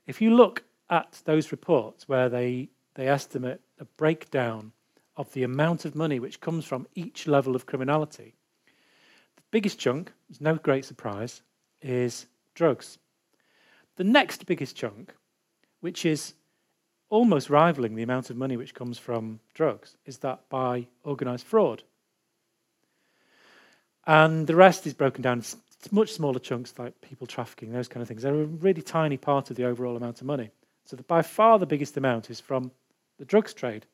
If 0.07 0.21
you 0.21 0.33
look 0.33 0.63
at 0.89 1.21
those 1.25 1.51
reports 1.51 2.07
where 2.07 2.29
they, 2.29 2.69
they 2.95 3.07
estimate 3.07 3.61
a 3.79 3.85
breakdown 3.85 4.71
of 5.15 5.31
the 5.33 5.43
amount 5.43 5.85
of 5.85 5.95
money 5.95 6.19
which 6.19 6.41
comes 6.41 6.65
from 6.65 6.87
each 6.95 7.27
level 7.27 7.55
of 7.55 7.65
criminality, 7.65 8.35
the 9.35 9.43
biggest 9.51 9.77
chunk, 9.77 10.11
is 10.29 10.41
no 10.41 10.55
great 10.55 10.85
surprise, 10.85 11.41
is 11.81 12.25
drugs. 12.55 12.97
The 13.97 14.03
next 14.03 14.45
biggest 14.45 14.75
chunk, 14.75 15.13
which 15.81 16.05
is 16.05 16.33
almost 17.09 17.49
rivaling 17.49 17.95
the 17.95 18.03
amount 18.03 18.29
of 18.29 18.37
money 18.37 18.55
which 18.55 18.73
comes 18.73 18.97
from 18.97 19.39
drugs, 19.53 19.97
is 20.05 20.19
that 20.19 20.47
by 20.49 20.87
organized 21.03 21.45
fraud. 21.45 21.83
And 24.05 24.47
the 24.47 24.55
rest 24.55 24.87
is 24.87 24.93
broken 24.93 25.21
down 25.21 25.39
into 25.39 25.57
much 25.91 26.13
smaller 26.13 26.39
chunks 26.39 26.73
like 26.77 26.99
people 27.01 27.27
trafficking, 27.27 27.71
those 27.71 27.87
kind 27.87 28.01
of 28.01 28.07
things. 28.07 28.23
They're 28.23 28.33
a 28.33 28.45
really 28.45 28.81
tiny 28.81 29.17
part 29.17 29.49
of 29.49 29.55
the 29.55 29.65
overall 29.65 29.97
amount 29.97 30.21
of 30.21 30.27
money. 30.27 30.51
So 30.85 30.95
the, 30.95 31.03
by 31.03 31.21
far 31.21 31.59
the 31.59 31.65
biggest 31.65 31.97
amount 31.97 32.29
is 32.29 32.39
from 32.39 32.71
the 33.17 33.25
drugs 33.25 33.53
trade. 33.53 33.85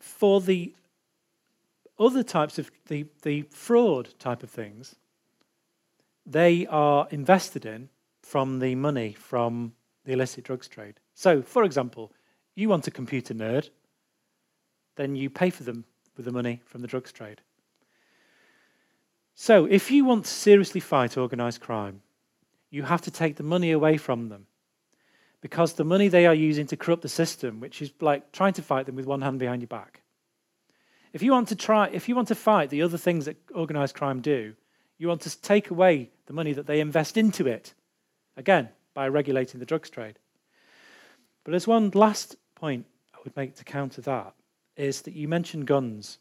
For 0.00 0.40
the 0.40 0.74
other 1.98 2.22
types 2.22 2.58
of 2.58 2.70
the, 2.88 3.06
the 3.22 3.42
fraud 3.50 4.10
type 4.18 4.42
of 4.42 4.50
things, 4.50 4.94
they 6.26 6.66
are 6.66 7.08
invested 7.10 7.64
in 7.64 7.88
from 8.26 8.58
the 8.58 8.74
money 8.74 9.12
from 9.12 9.72
the 10.04 10.12
illicit 10.12 10.44
drugs 10.44 10.66
trade. 10.66 10.98
So, 11.14 11.42
for 11.42 11.62
example, 11.62 12.12
you 12.56 12.68
want 12.68 12.88
a 12.88 12.90
computer 12.90 13.34
nerd, 13.34 13.70
then 14.96 15.14
you 15.14 15.30
pay 15.30 15.50
for 15.50 15.62
them 15.62 15.84
with 16.16 16.24
the 16.24 16.32
money 16.32 16.60
from 16.64 16.80
the 16.80 16.88
drugs 16.88 17.12
trade. 17.12 17.40
So, 19.36 19.66
if 19.66 19.92
you 19.92 20.04
want 20.04 20.24
to 20.24 20.30
seriously 20.30 20.80
fight 20.80 21.16
organized 21.16 21.60
crime, 21.60 22.02
you 22.68 22.82
have 22.82 23.02
to 23.02 23.12
take 23.12 23.36
the 23.36 23.44
money 23.44 23.70
away 23.70 23.96
from 23.96 24.28
them. 24.28 24.46
Because 25.40 25.74
the 25.74 25.84
money 25.84 26.08
they 26.08 26.26
are 26.26 26.34
using 26.34 26.66
to 26.66 26.76
corrupt 26.76 27.02
the 27.02 27.08
system, 27.08 27.60
which 27.60 27.80
is 27.80 27.92
like 28.00 28.32
trying 28.32 28.54
to 28.54 28.62
fight 28.62 28.86
them 28.86 28.96
with 28.96 29.06
one 29.06 29.22
hand 29.22 29.38
behind 29.38 29.62
your 29.62 29.68
back. 29.68 30.02
If 31.12 31.22
you 31.22 31.30
want 31.30 31.46
to 31.48 31.56
try, 31.56 31.88
if 31.92 32.08
you 32.08 32.16
want 32.16 32.28
to 32.28 32.34
fight 32.34 32.70
the 32.70 32.82
other 32.82 32.98
things 32.98 33.26
that 33.26 33.36
organized 33.54 33.94
crime 33.94 34.20
do, 34.20 34.54
you 34.98 35.06
want 35.06 35.20
to 35.22 35.40
take 35.40 35.70
away 35.70 36.10
the 36.26 36.32
money 36.32 36.52
that 36.52 36.66
they 36.66 36.80
invest 36.80 37.16
into 37.16 37.46
it. 37.46 37.72
Again, 38.36 38.68
by 38.94 39.08
regulating 39.08 39.60
the 39.60 39.66
drugs 39.66 39.90
trade. 39.90 40.18
But 41.44 41.52
there's 41.52 41.66
one 41.66 41.90
last 41.94 42.36
point 42.54 42.86
I 43.14 43.18
would 43.24 43.36
make 43.36 43.54
to 43.56 43.64
counter 43.64 44.00
that 44.02 44.34
is 44.76 45.02
that 45.02 45.14
you 45.14 45.28
mentioned 45.28 45.66
guns. 45.66 46.18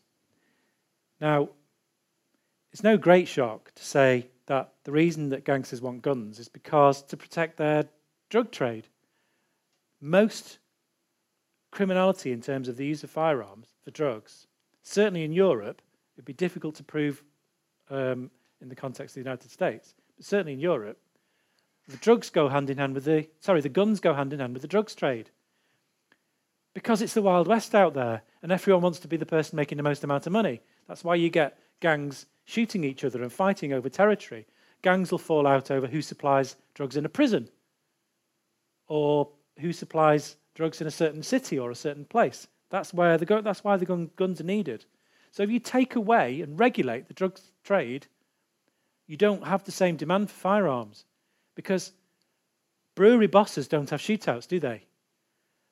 Now, 1.19 1.49
it's 2.71 2.83
no 2.83 2.97
great 2.97 3.27
shock 3.27 3.71
to 3.75 3.83
say 3.83 4.27
that 4.47 4.73
the 4.83 4.91
reason 4.91 5.29
that 5.29 5.45
gangsters 5.45 5.81
want 5.81 6.01
guns 6.01 6.39
is 6.39 6.47
because 6.47 7.01
to 7.03 7.17
protect 7.17 7.57
their 7.57 7.85
drug 8.29 8.51
trade. 8.51 8.87
Most 9.99 10.59
criminality 11.71 12.31
in 12.31 12.41
terms 12.41 12.67
of 12.67 12.77
the 12.77 12.85
use 12.85 13.03
of 13.03 13.09
firearms 13.09 13.69
for 13.83 13.91
drugs, 13.91 14.47
certainly 14.83 15.23
in 15.23 15.33
Europe, 15.33 15.81
it 15.81 16.17
would 16.17 16.25
be 16.25 16.33
difficult 16.33 16.75
to 16.75 16.83
prove 16.83 17.23
um, 17.89 18.29
in 18.61 18.69
the 18.69 18.75
context 18.75 19.17
of 19.17 19.23
the 19.23 19.29
United 19.29 19.51
States, 19.51 19.93
but 20.15 20.25
certainly 20.25 20.53
in 20.53 20.59
Europe, 20.59 20.97
the 21.87 21.97
drugs 21.97 22.29
go 22.29 22.49
hand 22.49 22.69
in 22.69 22.77
hand 22.77 22.93
with 22.95 23.05
the 23.05 23.27
sorry, 23.39 23.61
the 23.61 23.69
guns 23.69 23.99
go 23.99 24.13
hand 24.13 24.33
in 24.33 24.39
hand 24.39 24.53
with 24.53 24.61
the 24.61 24.67
drugs 24.67 24.95
trade. 24.95 25.29
because 26.73 27.01
it's 27.01 27.13
the 27.13 27.21
Wild 27.21 27.47
West 27.47 27.73
out 27.73 27.93
there 27.93 28.21
and 28.43 28.51
everyone 28.51 28.83
wants 28.83 28.99
to 28.99 29.07
be 29.07 29.17
the 29.17 29.25
person 29.25 29.55
making 29.55 29.77
the 29.77 29.83
most 29.83 30.03
amount 30.03 30.27
of 30.27 30.33
money. 30.33 30.61
That's 30.87 31.03
why 31.03 31.15
you 31.15 31.29
get 31.29 31.57
gangs 31.79 32.25
shooting 32.43 32.83
each 32.83 33.03
other 33.03 33.23
and 33.23 33.31
fighting 33.31 33.73
over 33.73 33.89
territory. 33.89 34.45
Gangs 34.81 35.09
will 35.09 35.17
fall 35.17 35.47
out 35.47 35.71
over 35.71 35.87
who 35.87 36.01
supplies 36.01 36.57
drugs 36.73 36.97
in 36.97 37.05
a 37.05 37.09
prison 37.09 37.49
or 38.87 39.29
who 39.59 39.71
supplies 39.73 40.35
drugs 40.53 40.81
in 40.81 40.87
a 40.87 40.91
certain 40.91 41.23
city 41.23 41.57
or 41.57 41.71
a 41.71 41.75
certain 41.75 42.05
place. 42.05 42.47
That's, 42.69 42.93
where 42.93 43.17
the, 43.17 43.41
that's 43.41 43.63
why 43.63 43.77
the 43.77 43.85
gun, 43.85 44.11
guns 44.15 44.41
are 44.41 44.45
needed. 44.45 44.85
So 45.31 45.43
if 45.43 45.49
you 45.49 45.59
take 45.59 45.95
away 45.95 46.41
and 46.41 46.59
regulate 46.59 47.07
the 47.07 47.13
drugs 47.13 47.51
trade, 47.63 48.07
you 49.07 49.17
don't 49.17 49.47
have 49.47 49.63
the 49.63 49.71
same 49.71 49.95
demand 49.95 50.29
for 50.29 50.37
firearms 50.37 51.05
because 51.55 51.93
brewery 52.93 53.27
bosses 53.27 53.67
don't 53.67 53.89
have 53.89 54.01
shootouts, 54.01 54.47
do 54.47 54.59
they? 54.59 54.83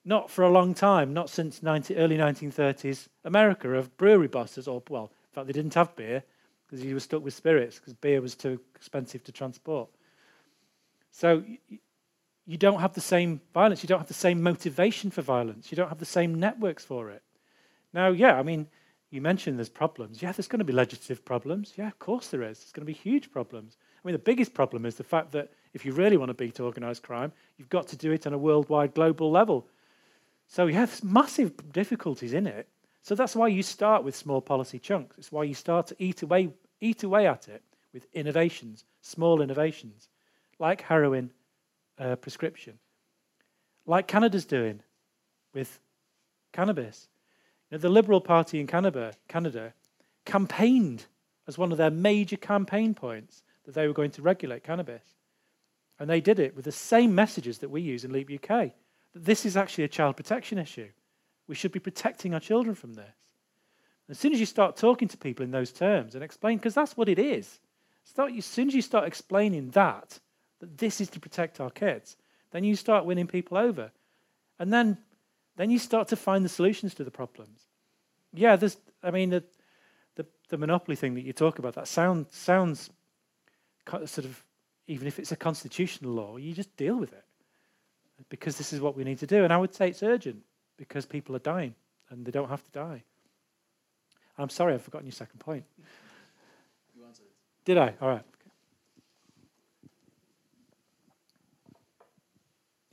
Not 0.05 0.29
for 0.29 0.43
a 0.43 0.49
long 0.49 0.73
time, 0.73 1.13
not 1.13 1.29
since 1.29 1.63
19, 1.63 1.97
early 1.97 2.17
1930s 2.17 3.07
America 3.23 3.69
of 3.73 3.95
brewery 3.97 4.27
bosses, 4.27 4.67
or, 4.67 4.81
well, 4.89 5.11
in 5.29 5.33
fact, 5.33 5.47
they 5.47 5.53
didn't 5.53 5.73
have 5.75 5.95
beer 5.95 6.23
because 6.65 6.83
you 6.83 6.93
were 6.93 6.99
stuck 6.99 7.23
with 7.23 7.33
spirits 7.33 7.79
because 7.79 7.93
beer 7.93 8.21
was 8.21 8.35
too 8.35 8.59
expensive 8.75 9.23
to 9.23 9.31
transport. 9.31 9.89
So 11.11 11.43
you 12.45 12.57
don't 12.57 12.81
have 12.81 12.93
the 12.93 13.01
same 13.01 13.39
violence. 13.53 13.83
You 13.83 13.87
don't 13.87 13.99
have 13.99 14.07
the 14.07 14.13
same 14.13 14.41
motivation 14.41 15.11
for 15.11 15.21
violence. 15.21 15.71
You 15.71 15.75
don't 15.75 15.89
have 15.89 15.99
the 15.99 16.05
same 16.05 16.35
networks 16.35 16.83
for 16.83 17.09
it. 17.09 17.21
Now, 17.93 18.09
yeah, 18.09 18.37
I 18.37 18.43
mean, 18.43 18.67
you 19.11 19.21
mentioned 19.21 19.59
there's 19.59 19.69
problems. 19.69 20.21
Yeah, 20.21 20.31
there's 20.31 20.47
going 20.47 20.59
to 20.59 20.65
be 20.65 20.73
legislative 20.73 21.23
problems. 21.23 21.73
Yeah, 21.77 21.87
of 21.87 21.99
course 21.99 22.29
there 22.29 22.41
is. 22.41 22.59
There's 22.59 22.71
going 22.71 22.85
to 22.85 22.91
be 22.91 22.93
huge 22.93 23.31
problems. 23.31 23.77
I 24.03 24.07
mean, 24.07 24.13
the 24.13 24.19
biggest 24.19 24.53
problem 24.53 24.85
is 24.85 24.95
the 24.95 25.03
fact 25.03 25.31
that 25.31 25.51
if 25.73 25.85
you 25.85 25.93
really 25.93 26.17
want 26.17 26.29
to 26.29 26.33
beat 26.33 26.59
organized 26.59 27.03
crime, 27.03 27.31
you've 27.57 27.69
got 27.69 27.87
to 27.87 27.95
do 27.95 28.11
it 28.11 28.27
on 28.27 28.33
a 28.33 28.37
worldwide, 28.37 28.93
global 28.93 29.31
level. 29.31 29.67
So 30.47 30.67
you 30.67 30.73
have 30.73 31.03
massive 31.03 31.71
difficulties 31.71 32.33
in 32.33 32.45
it. 32.45 32.67
So 33.01 33.15
that's 33.15 33.35
why 33.35 33.47
you 33.47 33.63
start 33.63 34.03
with 34.03 34.15
small 34.15 34.41
policy 34.41 34.77
chunks. 34.77 35.17
It's 35.17 35.31
why 35.31 35.43
you 35.43 35.53
start 35.53 35.87
to 35.87 35.95
eat 35.99 36.21
away, 36.21 36.49
eat 36.81 37.03
away 37.03 37.27
at 37.27 37.47
it 37.47 37.63
with 37.93 38.07
innovations, 38.13 38.83
small 39.01 39.41
innovations, 39.41 40.09
like 40.59 40.81
heroin 40.81 41.31
uh, 41.97 42.15
prescription, 42.17 42.79
like 43.85 44.07
Canada's 44.07 44.45
doing 44.45 44.81
with 45.53 45.79
cannabis. 46.51 47.07
The 47.69 47.89
Liberal 47.89 48.21
Party 48.21 48.59
in 48.59 48.67
Canada, 48.67 49.13
Canada 49.27 49.73
campaigned 50.25 51.05
as 51.47 51.57
one 51.57 51.71
of 51.71 51.77
their 51.77 51.89
major 51.89 52.37
campaign 52.37 52.93
points 52.93 53.43
that 53.65 53.73
they 53.73 53.87
were 53.87 53.93
going 53.93 54.11
to 54.11 54.21
regulate 54.21 54.63
cannabis. 54.63 55.03
And 55.99 56.09
they 56.09 56.21
did 56.21 56.39
it 56.39 56.55
with 56.55 56.65
the 56.65 56.71
same 56.71 57.15
messages 57.15 57.59
that 57.59 57.69
we 57.69 57.81
use 57.81 58.03
in 58.03 58.11
Leap 58.11 58.29
UK. 58.29 58.71
That 59.13 59.25
this 59.25 59.45
is 59.45 59.55
actually 59.55 59.83
a 59.85 59.89
child 59.89 60.17
protection 60.17 60.57
issue. 60.57 60.89
We 61.47 61.55
should 61.55 61.71
be 61.71 61.79
protecting 61.79 62.33
our 62.33 62.39
children 62.39 62.75
from 62.75 62.93
this. 62.93 63.15
As 64.09 64.19
soon 64.19 64.33
as 64.33 64.39
you 64.39 64.45
start 64.45 64.75
talking 64.75 65.07
to 65.07 65.17
people 65.17 65.43
in 65.43 65.51
those 65.51 65.71
terms 65.71 66.15
and 66.15 66.23
explain, 66.23 66.57
because 66.57 66.73
that's 66.73 66.97
what 66.97 67.09
it 67.09 67.19
is. 67.19 67.59
Start, 68.03 68.33
as 68.33 68.45
soon 68.45 68.67
as 68.67 68.75
you 68.75 68.81
start 68.81 69.07
explaining 69.07 69.69
that, 69.71 70.19
that 70.59 70.77
this 70.77 70.99
is 70.99 71.09
to 71.09 71.19
protect 71.19 71.59
our 71.59 71.69
kids, 71.69 72.17
then 72.51 72.63
you 72.63 72.75
start 72.75 73.05
winning 73.05 73.27
people 73.27 73.57
over. 73.57 73.91
And 74.59 74.71
then, 74.73 74.97
then 75.55 75.71
you 75.71 75.79
start 75.79 76.09
to 76.09 76.15
find 76.15 76.43
the 76.43 76.49
solutions 76.49 76.93
to 76.95 77.03
the 77.03 77.11
problems. 77.11 77.61
Yeah, 78.33 78.55
there's, 78.55 78.77
I 79.01 79.11
mean, 79.11 79.29
the, 79.29 79.43
the, 80.15 80.25
the 80.49 80.57
monopoly 80.57 80.95
thing 80.95 81.15
that 81.15 81.23
you 81.23 81.33
talk 81.33 81.59
about, 81.59 81.75
that 81.75 81.87
sound, 81.87 82.27
sounds 82.29 82.89
sort 83.89 84.25
of, 84.25 84.43
even 84.87 85.07
if 85.07 85.19
it's 85.19 85.31
a 85.31 85.35
constitutional 85.35 86.11
law, 86.11 86.37
you 86.37 86.53
just 86.53 86.75
deal 86.77 86.95
with 86.95 87.13
it. 87.13 87.23
Because 88.29 88.57
this 88.57 88.73
is 88.73 88.79
what 88.79 88.95
we 88.95 89.03
need 89.03 89.19
to 89.19 89.27
do. 89.27 89.43
And 89.43 89.51
I 89.51 89.57
would 89.57 89.73
say 89.73 89.89
it's 89.89 90.03
urgent 90.03 90.43
because 90.77 91.05
people 91.05 91.35
are 91.35 91.39
dying 91.39 91.75
and 92.09 92.25
they 92.25 92.31
don't 92.31 92.49
have 92.49 92.63
to 92.63 92.71
die. 92.71 93.03
I'm 94.37 94.49
sorry, 94.49 94.73
I've 94.73 94.81
forgotten 94.81 95.07
your 95.07 95.13
second 95.13 95.39
point. 95.39 95.63
You 96.95 97.05
answered 97.05 97.25
it. 97.25 97.65
Did 97.65 97.77
I? 97.77 97.93
All 98.01 98.09
right. 98.09 98.23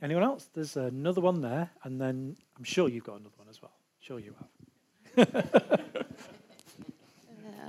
Anyone 0.01 0.23
else? 0.23 0.49
There's 0.53 0.77
another 0.77 1.21
one 1.21 1.41
there, 1.41 1.69
and 1.83 2.01
then 2.01 2.35
I'm 2.57 2.63
sure 2.63 2.89
you've 2.89 3.03
got 3.03 3.19
another 3.19 3.35
one 3.37 3.47
as 3.49 3.61
well. 3.61 3.73
Sure 3.99 4.19
you 4.19 4.33
have. 5.15 6.07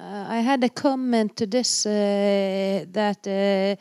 I 0.04 0.40
had 0.40 0.64
a 0.64 0.68
comment 0.68 1.36
to 1.36 1.46
this 1.46 1.86
uh, 1.86 2.84
that 2.90 3.18
uh, 3.18 3.76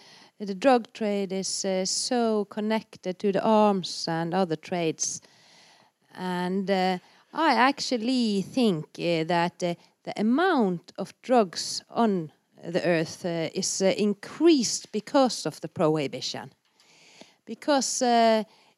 the 0.45 0.53
drug 0.53 0.93
trade 0.93 1.31
is 1.31 1.65
uh, 1.65 1.83
so 1.85 2.45
connected 2.45 3.17
to 3.17 3.31
the 3.31 3.43
arms 3.43 4.05
and 4.07 4.31
other 4.35 4.55
trades, 4.55 5.19
and 6.13 6.69
uh, 6.69 6.99
I 7.33 7.55
actually 7.55 8.43
think 8.43 8.85
uh, 8.99 9.23
that 9.23 9.63
uh, 9.63 9.73
the 10.03 10.13
amount 10.15 10.93
of 10.99 11.11
drugs 11.23 11.81
on 11.89 12.31
the 12.63 12.85
earth 12.85 13.25
is 13.25 13.81
increased 13.81 14.91
because 14.91 15.47
of 15.47 15.59
the 15.61 15.69
prohibition. 15.69 16.51
Because 17.45 18.03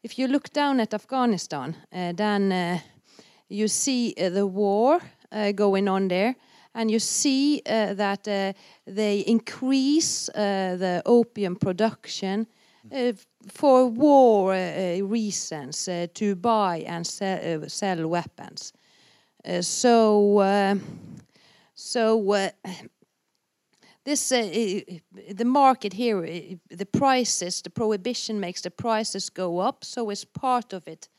if 0.02 0.18
you 0.18 0.30
look 0.30 0.54
down 0.54 0.80
at 0.80 0.94
Afghanistan, 0.94 1.76
then 1.92 2.82
you 3.50 3.68
see 3.68 4.14
the 4.14 4.48
war 4.48 5.02
going 5.56 5.90
on 5.90 6.08
there, 6.08 6.36
and 6.76 6.90
you 6.90 7.00
see 7.00 7.62
uh, 7.66 7.94
that 7.94 8.28
uh, 8.28 8.54
they 8.86 9.20
increase 9.20 10.30
uh, 10.30 10.76
the 10.78 11.02
opium 11.06 11.56
production 11.56 12.48
for 13.48 13.88
war 13.88 14.52
reasons 15.04 15.90
to 16.14 16.36
buy 16.36 16.84
and 16.86 17.08
sell, 17.08 17.70
sell 17.70 18.08
weapons. 18.08 18.74
so, 19.62 20.78
so 21.74 22.50
this 24.06 24.32
uh, 24.32 24.42
the 25.32 25.46
market 25.46 25.94
here 25.94 26.22
the 26.70 26.86
prices 26.86 27.62
the 27.62 27.70
prohibition 27.70 28.40
makes 28.40 28.62
the 28.62 28.72
prices 28.72 29.30
go 29.30 29.60
up 29.60 29.84
so 29.84 30.10
it's 30.10 30.26
part 30.26 30.74
of 30.74 30.88
it 30.88 31.10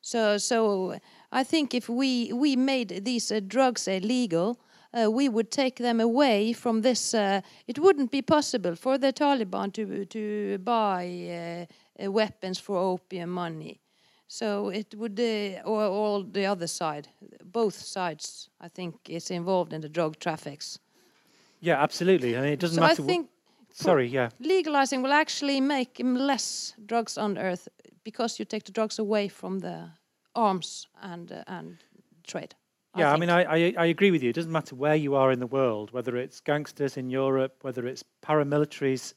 so 0.00 0.38
so 0.38 0.98
i 1.30 1.44
think 1.44 1.74
if 1.74 1.88
we 1.88 2.32
we 2.32 2.56
made 2.56 3.04
these 3.04 3.30
uh, 3.30 3.40
drugs 3.46 3.86
illegal 3.86 4.58
uh, 4.94 5.10
we 5.10 5.28
would 5.28 5.50
take 5.50 5.76
them 5.76 6.00
away 6.00 6.52
from 6.52 6.82
this 6.82 7.14
uh, 7.14 7.40
it 7.66 7.78
wouldn't 7.78 8.10
be 8.10 8.22
possible 8.22 8.76
for 8.76 8.98
the 8.98 9.12
taliban 9.12 9.72
to 9.72 10.04
to 10.04 10.58
buy 10.58 11.04
uh, 11.28 12.04
uh, 12.04 12.10
weapons 12.10 12.58
for 12.58 12.76
opium 12.76 13.30
money 13.30 13.80
so 14.28 14.68
it 14.68 14.94
would 14.94 15.18
or 15.64 15.82
all 15.84 16.22
the 16.22 16.46
other 16.46 16.66
side 16.66 17.08
both 17.44 17.74
sides 17.74 18.50
i 18.60 18.68
think 18.68 18.94
is 19.08 19.30
involved 19.30 19.72
in 19.72 19.80
the 19.80 19.88
drug 19.88 20.18
traffics 20.18 20.78
yeah, 21.62 21.80
absolutely. 21.80 22.36
I 22.36 22.40
mean, 22.40 22.52
it 22.52 22.58
doesn't 22.58 22.74
so 22.74 22.80
matter. 22.80 23.02
I 23.02 23.06
think 23.06 23.30
sorry, 23.72 24.08
yeah. 24.08 24.30
Legalizing 24.40 25.00
will 25.00 25.12
actually 25.12 25.60
make 25.60 26.00
less 26.02 26.74
drugs 26.86 27.16
on 27.16 27.38
earth 27.38 27.68
because 28.02 28.38
you 28.40 28.44
take 28.44 28.64
the 28.64 28.72
drugs 28.72 28.98
away 28.98 29.28
from 29.28 29.60
the 29.60 29.90
arms 30.34 30.88
and 31.00 31.30
uh, 31.30 31.44
and 31.46 31.78
trade. 32.26 32.54
Yeah, 32.94 33.10
I, 33.10 33.14
I 33.14 33.16
mean, 33.16 33.30
I, 33.30 33.42
I, 33.42 33.74
I 33.78 33.86
agree 33.86 34.10
with 34.10 34.22
you. 34.22 34.30
It 34.30 34.34
doesn't 34.34 34.52
matter 34.52 34.74
where 34.74 34.94
you 34.96 35.14
are 35.14 35.32
in 35.32 35.40
the 35.40 35.46
world, 35.46 35.92
whether 35.92 36.16
it's 36.16 36.40
gangsters 36.40 36.96
in 36.96 37.10
Europe, 37.10 37.56
whether 37.62 37.86
it's 37.86 38.04
paramilitaries 38.22 39.14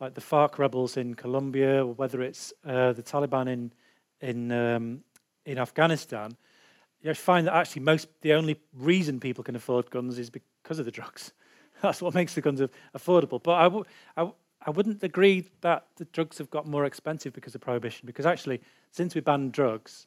like 0.00 0.14
the 0.14 0.20
FARC 0.20 0.58
rebels 0.58 0.96
in 0.96 1.14
Colombia, 1.14 1.84
or 1.84 1.94
whether 1.94 2.20
it's 2.22 2.52
uh, 2.66 2.92
the 2.92 3.02
Taliban 3.02 3.48
in 3.48 3.72
in 4.20 4.52
um, 4.52 5.00
in 5.44 5.58
Afghanistan. 5.58 6.36
You 7.02 7.14
find 7.14 7.46
that 7.46 7.54
actually 7.54 7.82
most 7.82 8.08
the 8.22 8.32
only 8.32 8.60
reason 8.74 9.20
people 9.20 9.44
can 9.44 9.56
afford 9.56 9.90
guns 9.90 10.18
is 10.18 10.30
because 10.30 10.78
of 10.78 10.84
the 10.84 10.90
drugs. 10.90 11.32
That's 11.82 12.02
what 12.02 12.14
makes 12.14 12.34
the 12.34 12.40
guns 12.40 12.60
affordable. 12.96 13.42
But 13.42 13.52
I 13.54 13.62
w- 13.64 13.84
I, 14.16 14.20
w- 14.22 14.36
I 14.66 14.70
wouldn't 14.70 15.02
agree 15.02 15.48
that 15.60 15.86
the 15.96 16.06
drugs 16.06 16.38
have 16.38 16.50
got 16.50 16.66
more 16.66 16.84
expensive 16.84 17.32
because 17.32 17.54
of 17.54 17.60
prohibition, 17.60 18.06
because 18.06 18.26
actually, 18.26 18.60
since 18.90 19.14
we 19.14 19.20
banned 19.20 19.52
drugs, 19.52 20.06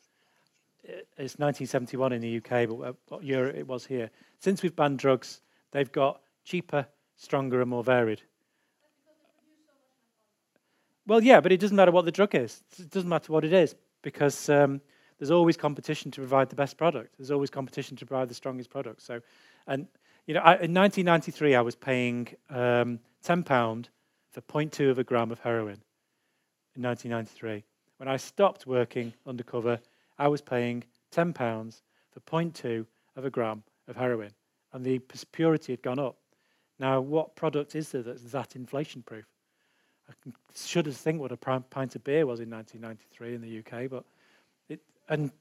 it's 0.83 1.37
1971 1.37 2.13
in 2.13 2.21
the 2.21 2.37
UK, 2.37 2.67
but 2.67 2.95
what 3.07 3.23
year 3.23 3.47
it 3.47 3.67
was 3.67 3.85
here. 3.85 4.09
Since 4.39 4.63
we've 4.63 4.75
banned 4.75 4.99
drugs, 4.99 5.41
they've 5.71 5.91
got 5.91 6.21
cheaper, 6.43 6.87
stronger, 7.15 7.61
and 7.61 7.69
more 7.69 7.83
varied. 7.83 8.21
Well, 11.05 11.23
yeah, 11.23 11.41
but 11.41 11.51
it 11.51 11.59
doesn't 11.59 11.75
matter 11.75 11.91
what 11.91 12.05
the 12.05 12.11
drug 12.11 12.35
is. 12.35 12.61
It 12.77 12.91
doesn't 12.91 13.09
matter 13.09 13.31
what 13.31 13.43
it 13.43 13.51
is 13.53 13.75
because 14.01 14.47
um, 14.49 14.79
there's 15.17 15.31
always 15.31 15.57
competition 15.57 16.11
to 16.11 16.21
provide 16.21 16.49
the 16.49 16.55
best 16.55 16.77
product. 16.77 17.15
There's 17.17 17.31
always 17.31 17.49
competition 17.49 17.97
to 17.97 18.05
provide 18.05 18.29
the 18.29 18.35
strongest 18.35 18.69
product. 18.69 19.01
So, 19.01 19.19
and 19.67 19.87
you 20.27 20.35
know, 20.35 20.41
I, 20.41 20.53
in 20.53 20.73
1993, 20.73 21.55
I 21.55 21.61
was 21.61 21.75
paying 21.75 22.27
um, 22.49 22.99
£10 23.25 23.87
for 24.31 24.41
0.2 24.41 24.91
of 24.91 24.99
a 24.99 25.03
gram 25.03 25.31
of 25.31 25.39
heroin 25.39 25.81
in 26.75 26.83
1993. 26.83 27.63
When 27.97 28.07
I 28.07 28.17
stopped 28.17 28.67
working 28.67 29.13
undercover, 29.25 29.79
I 30.19 30.27
was 30.27 30.41
paying 30.41 30.83
£10 31.11 31.33
for 32.11 32.19
0.2 32.19 32.85
of 33.15 33.25
a 33.25 33.29
gram 33.29 33.63
of 33.87 33.95
heroin, 33.95 34.31
and 34.73 34.85
the 34.85 34.99
purity 35.31 35.73
had 35.73 35.81
gone 35.81 35.99
up. 35.99 36.17
Now, 36.77 37.01
what 37.01 37.35
product 37.35 37.75
is 37.75 37.91
there 37.91 38.03
that's 38.03 38.21
that 38.23 38.55
inflation 38.55 39.01
proof? 39.01 39.25
I 40.09 40.13
should 40.55 40.85
have 40.85 40.95
think 40.95 41.19
what 41.19 41.31
a 41.31 41.37
pint 41.37 41.95
of 41.95 42.03
beer 42.03 42.25
was 42.25 42.39
in 42.39 42.49
1993 42.49 43.35
in 43.35 43.41
the 43.41 43.59
UK, 43.59 43.89
but 43.89 44.05
it, 44.67 44.79
and 45.07 45.31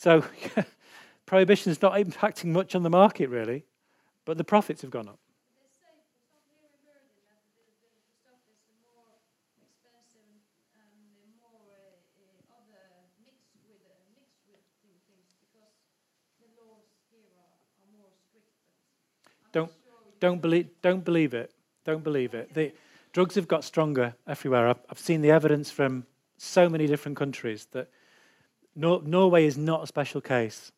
So 0.00 0.24
prohibition 1.26 1.70
is 1.70 1.82
not 1.82 1.92
impacting 1.92 2.46
much 2.46 2.74
on 2.74 2.82
the 2.82 2.88
market, 2.88 3.28
really, 3.28 3.66
but 4.24 4.38
the 4.38 4.44
profits 4.44 4.80
have 4.80 4.90
gone 4.90 5.08
up. 5.08 5.18
Don't, 19.52 19.72
don't, 20.20 20.40
believe, 20.40 20.68
don't 20.82 21.04
believe 21.04 21.34
it. 21.34 21.52
Don't 21.84 22.04
believe 22.04 22.34
it. 22.34 22.54
The 22.54 22.72
drugs 23.12 23.34
have 23.34 23.48
got 23.48 23.64
stronger 23.64 24.14
everywhere. 24.26 24.68
I've, 24.68 24.80
I've 24.90 24.98
seen 24.98 25.22
the 25.22 25.30
evidence 25.30 25.70
from 25.70 26.06
so 26.36 26.68
many 26.68 26.86
different 26.86 27.18
countries 27.18 27.66
that 27.72 27.88
Nor- 28.74 29.02
Norway 29.02 29.46
is 29.46 29.58
not 29.58 29.82
a 29.82 29.86
special 29.86 30.20
case. 30.20 30.72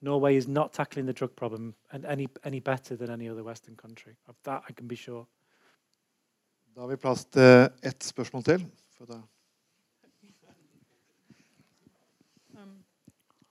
Norway 0.00 0.36
is 0.36 0.46
not 0.46 0.72
tackling 0.72 1.06
the 1.06 1.12
drug 1.12 1.34
problem 1.34 1.74
and 1.92 2.04
any, 2.04 2.28
any 2.44 2.60
better 2.60 2.96
than 2.96 3.10
any 3.10 3.28
other 3.28 3.42
Western 3.42 3.76
country. 3.76 4.16
Of 4.28 4.36
that, 4.44 4.62
I 4.68 4.72
can 4.72 4.86
be 4.86 4.96
sure. 4.96 5.26
Da 6.74 6.80
har 6.80 6.88
vi 6.88 6.96
plass 6.96 7.24
til 7.24 7.68
ett 7.82 8.04
spørsmål 8.04 8.42
til. 8.42 8.66
For 8.98 9.04
da 9.06 9.20
Um, 12.54 12.84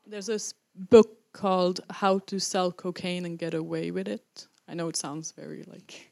there's 0.07 0.25
this 0.25 0.53
book 0.89 1.07
called 1.33 1.79
How 1.89 2.19
to 2.19 2.39
Sell 2.39 2.71
Cocaine 2.71 3.25
and 3.25 3.39
Get 3.39 3.53
Away 3.53 3.91
with 3.91 4.07
It. 4.07 4.47
I 4.67 4.73
know 4.73 4.87
it 4.87 4.95
sounds 4.95 5.31
very 5.31 5.63
like, 5.67 6.11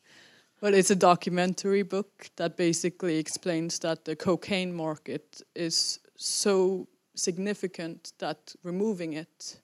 but 0.60 0.74
it's 0.74 0.92
a 0.92 0.96
documentary 0.96 1.84
book 1.84 2.30
that 2.36 2.58
basically 2.58 3.18
explains 3.18 3.80
that 3.80 4.06
the 4.06 4.16
cocaine 4.16 4.74
market 4.74 5.42
is 5.56 6.00
so 6.18 6.88
significant 7.16 8.14
that 8.20 8.54
removing 8.64 9.14
it 9.14 9.60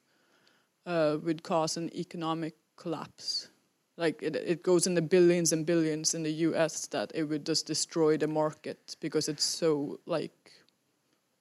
uh, 0.85 1.18
would 1.23 1.43
cause 1.43 1.77
an 1.77 1.93
economic 1.95 2.55
collapse. 2.77 3.49
Like 3.97 4.22
it, 4.22 4.35
it 4.35 4.64
goes 4.64 4.88
in 4.88 4.93
the 4.93 5.01
billions 5.01 5.51
and 5.53 5.65
billions 5.65 6.14
in 6.14 6.23
the 6.23 6.31
U.S. 6.31 6.88
that 6.88 7.11
it 7.15 7.23
would 7.23 7.45
just 7.45 7.65
destroy 7.65 8.15
the 8.18 8.27
market 8.27 8.95
because 8.99 9.27
it's 9.27 9.43
so 9.43 9.99
like 10.05 10.51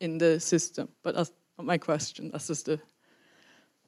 in 0.01 0.19
the 0.19 0.41
system. 0.41 0.89
But 1.03 1.15
that's 1.15 1.33
not 1.59 1.67
my 1.67 1.79
question. 1.79 2.31
That's 2.31 2.49
just 2.49 2.67
the. 2.67 2.81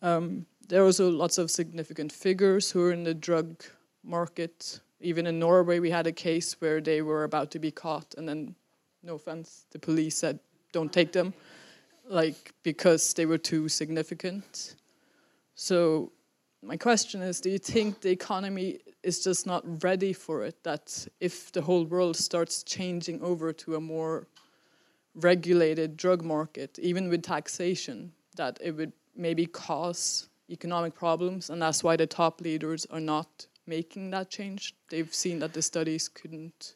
Um, 0.00 0.46
there 0.68 0.82
are 0.82 0.86
also 0.86 1.10
lots 1.10 1.38
of 1.38 1.50
significant 1.50 2.12
figures 2.12 2.70
who 2.70 2.84
are 2.84 2.92
in 2.92 3.02
the 3.02 3.14
drug 3.14 3.64
market. 4.04 4.80
Even 5.00 5.26
in 5.26 5.38
Norway, 5.38 5.78
we 5.78 5.90
had 5.90 6.06
a 6.06 6.12
case 6.12 6.60
where 6.60 6.80
they 6.80 7.02
were 7.02 7.24
about 7.24 7.50
to 7.52 7.58
be 7.58 7.70
caught, 7.70 8.14
and 8.16 8.28
then, 8.28 8.54
no 9.02 9.14
offense, 9.14 9.64
the 9.70 9.78
police 9.78 10.16
said, 10.18 10.38
"Don't 10.72 10.92
take 10.92 11.12
them," 11.12 11.32
like 12.06 12.52
because 12.62 13.14
they 13.14 13.26
were 13.26 13.38
too 13.38 13.68
significant. 13.68 14.76
So, 15.54 16.12
my 16.62 16.76
question 16.76 17.22
is: 17.22 17.40
Do 17.40 17.50
you 17.50 17.58
think 17.58 18.00
the 18.00 18.10
economy 18.10 18.80
is 19.02 19.24
just 19.24 19.46
not 19.46 19.62
ready 19.82 20.12
for 20.12 20.44
it? 20.44 20.62
That 20.64 21.08
if 21.20 21.52
the 21.52 21.62
whole 21.62 21.84
world 21.84 22.16
starts 22.16 22.62
changing 22.62 23.22
over 23.22 23.52
to 23.52 23.76
a 23.76 23.80
more 23.80 24.26
regulated 25.14 25.96
drug 25.96 26.22
market, 26.22 26.78
even 26.78 27.08
with 27.08 27.22
taxation, 27.22 28.12
that 28.36 28.58
it 28.60 28.72
would 28.72 28.92
maybe 29.16 29.46
cause 29.46 30.27
economic 30.50 30.94
problems, 30.94 31.50
and 31.50 31.60
that's 31.60 31.84
why 31.84 31.96
the 31.96 32.06
top 32.06 32.40
leaders 32.40 32.86
are 32.86 33.00
not 33.00 33.46
making 33.66 34.10
that 34.10 34.30
change. 34.30 34.74
They've 34.88 35.12
seen 35.12 35.38
that 35.40 35.52
the 35.52 35.62
studies 35.62 36.08
couldn't, 36.08 36.74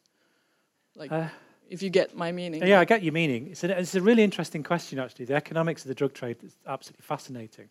like, 0.94 1.11
Uh, 1.12 1.28
if 1.70 1.82
you 1.82 1.90
get 1.90 2.15
my 2.15 2.32
meaning. 2.32 2.66
Yeah, 2.66 2.81
I 2.81 2.85
get 2.85 3.03
your 3.03 3.15
meaning. 3.15 3.49
It's 3.51 3.65
a, 3.65 3.78
it's 3.78 3.94
a 3.94 4.03
really 4.03 4.23
interesting 4.23 4.62
question, 4.62 4.99
actually. 4.99 5.24
The 5.24 5.35
economics 5.35 5.85
of 5.85 5.89
the 5.89 5.94
drug 5.94 6.12
trade 6.12 6.36
is 6.44 6.57
absolutely 6.66 7.03
fascinating. 7.03 7.70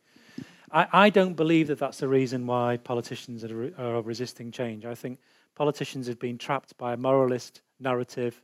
I, 0.72 0.88
I 1.06 1.10
don't 1.11 1.36
believe 1.36 1.68
that 1.68 1.78
that's 1.78 1.99
the 1.99 2.07
reason 2.07 2.48
why 2.48 2.78
politicians 2.78 3.44
are, 3.44 3.72
are 3.78 4.02
resisting 4.02 4.52
change. 4.52 4.86
I 4.86 4.95
think 4.95 5.19
politicians 5.53 6.07
have 6.07 6.18
been 6.18 6.38
trapped 6.38 6.76
by 6.78 6.94
a 6.94 6.98
moralist 6.98 7.61
narrative, 7.80 8.41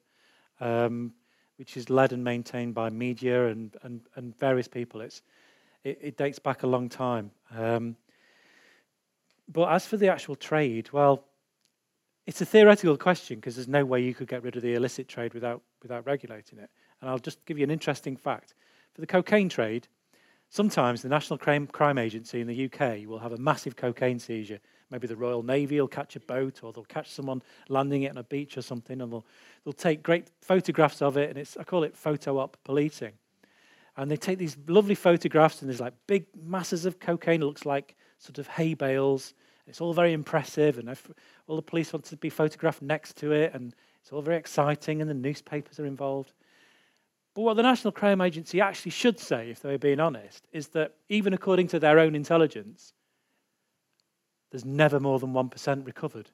um, 0.59 1.13
which 1.57 1.75
is 1.75 1.89
led 1.89 2.13
and 2.13 2.23
maintained 2.23 2.75
by 2.75 2.89
media 2.89 3.47
and, 3.47 3.75
and, 3.81 4.01
and 4.15 4.37
various 4.37 4.67
people. 4.67 5.01
It's, 5.01 5.23
it, 5.87 5.99
it 6.01 6.17
dates 6.17 6.39
back 6.39 6.63
a 6.63 6.67
long 6.67 6.89
time. 6.89 7.31
Um, 7.55 7.95
but 9.47 9.71
as 9.71 9.85
for 9.85 9.97
the 9.97 10.09
actual 10.09 10.35
trade, 10.35 10.89
well, 10.91 11.23
it's 12.25 12.41
a 12.41 12.45
theoretical 12.45 12.97
question 12.97 13.37
because 13.37 13.55
there's 13.55 13.69
no 13.69 13.85
way 13.85 14.03
you 14.03 14.13
could 14.13 14.27
get 14.27 14.43
rid 14.43 14.57
of 14.57 14.61
the 14.61 14.73
illicit 14.73 15.07
trade 15.07 15.33
without, 15.33 15.61
without 15.81 16.05
regulating 16.05 16.59
it. 16.59 16.69
And 16.99 17.09
I'll 17.09 17.19
just 17.19 17.43
give 17.45 17.57
you 17.57 17.63
an 17.63 17.71
interesting 17.71 18.17
fact. 18.17 18.53
For 18.93 18.99
the 18.99 19.07
cocaine 19.07 19.47
trade, 19.47 19.87
sometimes 20.49 21.01
the 21.01 21.09
National 21.09 21.37
Crime, 21.37 21.67
Crime 21.67 21.97
Agency 21.97 22.41
in 22.41 22.47
the 22.47 22.65
UK 22.65 23.07
will 23.07 23.19
have 23.19 23.31
a 23.31 23.37
massive 23.37 23.77
cocaine 23.77 24.19
seizure. 24.19 24.59
Maybe 24.91 25.07
the 25.07 25.15
Royal 25.15 25.43
Navy 25.43 25.79
will 25.79 25.87
catch 25.87 26.17
a 26.17 26.19
boat 26.19 26.63
or 26.63 26.73
they'll 26.73 26.83
catch 26.83 27.11
someone 27.11 27.41
landing 27.69 28.03
it 28.03 28.11
on 28.11 28.17
a 28.17 28.23
beach 28.23 28.57
or 28.57 28.61
something 28.61 29.01
and 29.01 29.11
they'll, 29.11 29.25
they'll 29.63 29.73
take 29.73 30.03
great 30.03 30.27
photographs 30.41 31.01
of 31.01 31.15
it. 31.15 31.29
And 31.29 31.37
it's, 31.37 31.55
I 31.55 31.63
call 31.63 31.83
it 31.83 31.95
photo 31.95 32.39
op 32.39 32.57
policing. 32.65 33.13
And 33.97 34.09
they 34.11 34.15
take 34.15 34.37
these 34.37 34.55
lovely 34.67 34.95
photographs 34.95 35.61
and 35.61 35.69
there's 35.69 35.81
like 35.81 35.93
big 36.05 36.27
masses 36.41 36.85
of 36.85 36.99
cocaine. 36.99 37.41
It 37.41 37.45
looks 37.45 37.65
like 37.65 37.95
sort 38.19 38.37
of 38.37 38.47
hay 38.47 38.75
bales. 38.75 39.33
It's 39.67 39.81
all 39.81 39.93
very 39.93 40.13
impressive, 40.13 40.77
and 40.77 40.95
all 41.47 41.57
the 41.57 41.61
police 41.61 41.91
want 41.91 42.05
to 42.05 42.15
be 42.15 42.29
photographed 42.29 42.81
next 42.81 43.17
to 43.17 43.33
it, 43.33 43.53
and 43.53 43.75
it's 44.01 44.13
all 44.13 44.21
very 44.21 44.37
exciting, 44.37 45.01
and 45.01 45.09
the 45.09 45.13
newspapers 45.13 45.77
are 45.77 45.85
involved. 45.85 46.31
But 47.35 47.41
what 47.41 47.55
the 47.55 47.63
National 47.63 47.91
Crime 47.91 48.21
Agency 48.21 48.61
actually 48.61 48.91
should 48.91 49.19
say, 49.19 49.49
if 49.49 49.59
they 49.59 49.71
were 49.71 49.77
being 49.77 49.99
honest, 49.99 50.47
is 50.53 50.69
that 50.69 50.95
even 51.09 51.33
according 51.33 51.67
to 51.67 51.79
their 51.79 51.99
own 51.99 52.15
intelligence, 52.15 52.93
there's 54.51 54.63
never 54.63 55.01
more 55.01 55.19
than 55.19 55.33
1% 55.33 55.85
recovered 55.85 56.29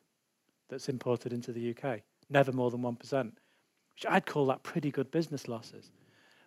that's 0.70 0.88
imported 0.88 1.34
into 1.34 1.52
the 1.52 1.76
UK. 1.76 2.02
Never 2.30 2.52
more 2.52 2.70
than 2.70 2.82
1%, 2.82 3.24
which 3.24 4.06
I'd 4.08 4.28
call 4.28 4.46
that 4.46 4.62
pretty 4.62 4.92
good 4.92 5.10
business 5.10 5.48
losses. 5.48 5.92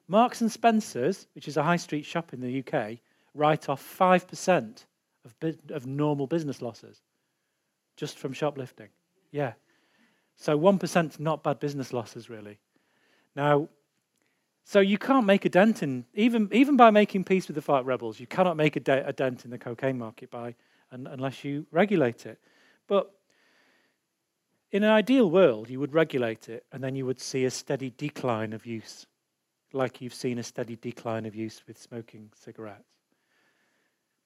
Marks 0.09 0.41
and 0.41 0.51
Spencer's, 0.51 1.27
which 1.35 1.49
is 1.49 1.57
a 1.57 1.63
high 1.63 1.77
street 1.77 2.05
shop 2.05 2.33
in 2.33 2.41
the 2.41 2.63
UK, 2.63 2.99
write 3.35 3.69
off 3.69 3.83
5% 3.99 4.85
of, 5.25 5.35
of 5.71 5.87
normal 5.87 6.27
business 6.27 6.63
losses 6.63 7.01
just 7.97 8.19
from 8.19 8.33
shoplifting. 8.33 8.89
Yeah. 9.33 9.55
So 10.37 10.59
1% 10.59 11.11
is 11.11 11.21
not 11.21 11.43
bad 11.43 11.59
business 11.59 11.93
losses, 11.93 12.29
really. 12.31 12.59
Now, 13.35 13.69
so 14.65 14.81
you 14.81 14.99
can't 14.99 15.27
make 15.27 15.45
a 15.45 15.49
dent 15.49 15.83
in, 15.83 16.05
even, 16.15 16.49
even 16.53 16.77
by 16.77 16.91
making 16.91 17.25
peace 17.25 17.49
with 17.49 17.55
the 17.55 17.63
FARC 17.63 17.87
rebels, 17.87 18.21
you 18.21 18.27
cannot 18.27 18.57
make 18.57 18.77
a, 18.77 18.81
de- 18.81 19.07
a 19.07 19.13
dent 19.13 19.45
in 19.45 19.51
the 19.51 19.59
cocaine 19.59 19.99
market 19.99 20.31
by, 20.31 20.55
un- 20.93 21.09
unless 21.11 21.45
you 21.45 21.67
regulate 21.71 22.27
it. 22.27 22.39
But 22.87 23.11
in 24.73 24.83
an 24.83 24.91
ideal 24.91 25.31
world, 25.31 25.71
you 25.71 25.81
would 25.81 25.95
regulate 25.95 26.49
it 26.49 26.67
and 26.73 26.83
then 26.83 26.97
you 26.97 27.07
would 27.07 27.21
see 27.21 27.45
a 27.45 27.51
steady 27.51 27.93
decline 27.97 28.53
of 28.53 28.67
use, 28.67 29.07
like 29.77 30.01
you've 30.01 30.15
seen 30.15 30.39
a 30.39 30.43
steady 30.43 30.77
decline 30.77 31.27
of 31.27 31.35
use 31.35 31.63
with 31.67 31.79
smoking 31.79 32.31
cigarettes. 32.35 32.89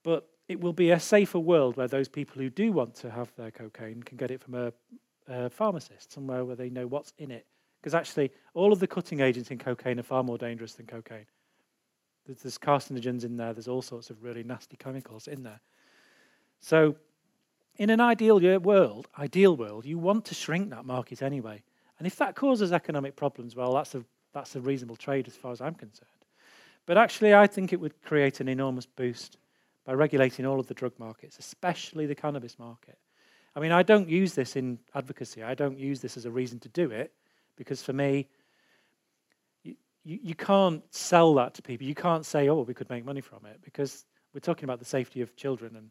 But 0.03 0.29
it 0.49 0.61
will 0.61 0.73
be 0.73 0.91
a 0.91 1.01
safer 1.01 1.39
world 1.39 1.77
where 1.77 1.89
those 1.89 2.09
people 2.09 2.41
who 2.41 2.51
do 2.51 2.73
want 2.73 2.95
to 2.97 3.11
have 3.11 3.33
their 3.37 3.51
cocaine 3.51 4.03
can 4.03 4.17
get 4.17 4.31
it 4.31 4.41
from 4.41 4.55
a, 4.55 4.73
a 5.29 5.51
pharmacist, 5.51 6.13
somewhere 6.13 6.45
where 6.45 6.57
they 6.57 6.71
know 6.71 6.87
what's 6.87 7.13
in 7.19 7.31
it. 7.31 7.47
Because 7.81 7.95
actually, 7.95 8.31
all 8.55 8.73
of 8.73 8.81
the 8.81 8.87
cutting 8.87 9.21
agents 9.21 9.51
in 9.51 9.59
cocaine 9.59 9.99
are 9.99 10.05
far 10.05 10.23
more 10.23 10.39
dangerous 10.39 10.75
than 10.75 10.87
cocaine. 10.87 11.27
There's, 12.27 12.43
there's 12.43 12.59
carcinogens 12.59 13.25
in 13.25 13.37
there, 13.37 13.53
there's 13.53 13.69
all 13.69 13.83
sorts 13.83 14.11
of 14.11 14.23
really 14.23 14.43
nasty 14.43 14.77
chemicals 14.77 15.29
in 15.29 15.43
there. 15.43 15.61
So, 16.61 16.97
in 17.77 17.89
an 17.89 18.01
ideal 18.01 18.39
world, 18.59 19.09
ideal 19.19 19.57
world, 19.57 19.87
you 19.87 19.99
want 19.99 20.27
to 20.27 20.35
shrink 20.35 20.71
that 20.71 20.85
market 20.85 21.23
anyway. 21.23 21.63
And 21.99 22.07
if 22.07 22.17
that 22.17 22.35
causes 22.35 22.73
economic 22.73 23.17
problems, 23.17 23.57
well, 23.57 23.75
that's 23.75 23.95
a, 23.95 24.05
that's 24.32 24.57
a 24.57 24.61
reasonable 24.61 24.97
trade 24.97 25.27
as 25.27 25.36
far 25.36 25.52
as 25.52 25.61
I'm 25.61 25.74
concerned. 25.74 26.09
But 26.86 26.98
actually, 26.98 27.35
I 27.35 27.47
think 27.47 27.73
it 27.73 27.81
would 27.81 28.01
create 28.02 28.40
an 28.40 28.48
enormous 28.48 28.86
boost 28.86 29.39
by 29.85 29.93
regulating 29.93 30.47
all 30.47 30.61
of 30.61 30.66
the 30.66 30.74
drug 30.74 30.93
markets, 30.98 31.39
especially 31.39 32.07
the 32.07 32.15
cannabis 32.15 32.59
market. 32.59 32.98
I 33.55 33.61
mean, 33.61 33.73
I 33.73 33.82
don't 33.82 34.09
use 34.09 34.35
this 34.35 34.57
in 34.57 34.78
advocacy. 34.94 35.43
I 35.43 35.55
don't 35.55 35.78
use 35.78 36.01
this 36.01 36.16
as 36.16 36.24
a 36.24 36.31
reason 36.31 36.59
to 36.61 36.69
do 36.69 36.90
it 36.90 37.12
because 37.57 37.82
for 37.82 37.93
me, 37.93 38.28
you, 39.62 39.74
you, 40.23 40.35
can't 40.35 40.82
sell 40.94 41.35
that 41.35 41.55
to 41.55 41.62
people. 41.62 41.86
You 41.86 41.94
can't 41.94 42.24
say, 42.24 42.48
oh, 42.48 42.62
we 42.62 42.74
could 42.74 42.89
make 42.89 43.05
money 43.05 43.20
from 43.20 43.44
it 43.44 43.61
because 43.62 44.07
we're 44.32 44.40
talking 44.40 44.65
about 44.65 44.78
the 44.78 44.85
safety 44.85 45.20
of 45.20 45.36
children 45.36 45.77
and 45.77 45.90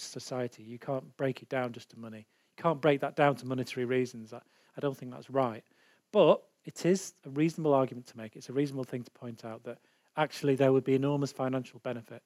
society. 0.00 0.62
You 0.62 0.78
can't 0.78 1.16
break 1.16 1.42
it 1.42 1.48
down 1.48 1.72
just 1.72 1.90
to 1.90 1.98
money. 1.98 2.26
You 2.56 2.62
can't 2.62 2.80
break 2.80 3.00
that 3.00 3.16
down 3.16 3.36
to 3.36 3.46
monetary 3.46 3.84
reasons. 3.84 4.32
I, 4.32 4.38
I 4.76 4.80
don't 4.80 4.96
think 4.96 5.12
that's 5.12 5.28
right. 5.28 5.64
But 6.12 6.42
it 6.64 6.86
is 6.86 7.14
a 7.26 7.30
reasonable 7.30 7.74
argument 7.74 8.06
to 8.08 8.16
make. 8.16 8.36
It's 8.36 8.48
a 8.48 8.52
reasonable 8.52 8.84
thing 8.84 9.02
to 9.02 9.10
point 9.10 9.44
out 9.44 9.64
that 9.64 9.78
actually 10.16 10.54
there 10.54 10.72
would 10.72 10.84
be 10.84 10.94
enormous 10.94 11.32
financial 11.32 11.80
benefit. 11.80 12.22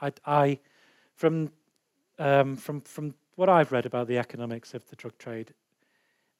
I, 0.00 0.12
I 0.26 0.58
from, 1.14 1.50
um, 2.18 2.56
from, 2.56 2.80
from 2.82 3.14
what 3.36 3.48
I've 3.48 3.72
read 3.72 3.86
about 3.86 4.08
the 4.08 4.18
economics 4.18 4.74
of 4.74 4.88
the 4.88 4.96
drug 4.96 5.16
trade, 5.18 5.54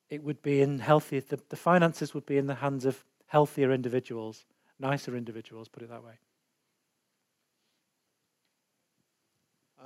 it 0.08 0.22
would 0.22 0.42
be 0.42 0.60
in 0.60 0.78
healthier, 0.78 1.20
the, 1.20 1.38
the 1.48 1.56
finances 1.56 2.14
would 2.14 2.26
be 2.26 2.36
in 2.36 2.46
the 2.46 2.54
hands 2.54 2.84
of 2.84 3.04
healthier 3.26 3.72
individuals, 3.72 4.44
nicer 4.78 5.16
individuals, 5.16 5.68
put 5.68 5.82
it 5.82 5.88
that 5.88 6.04
way. 6.04 6.14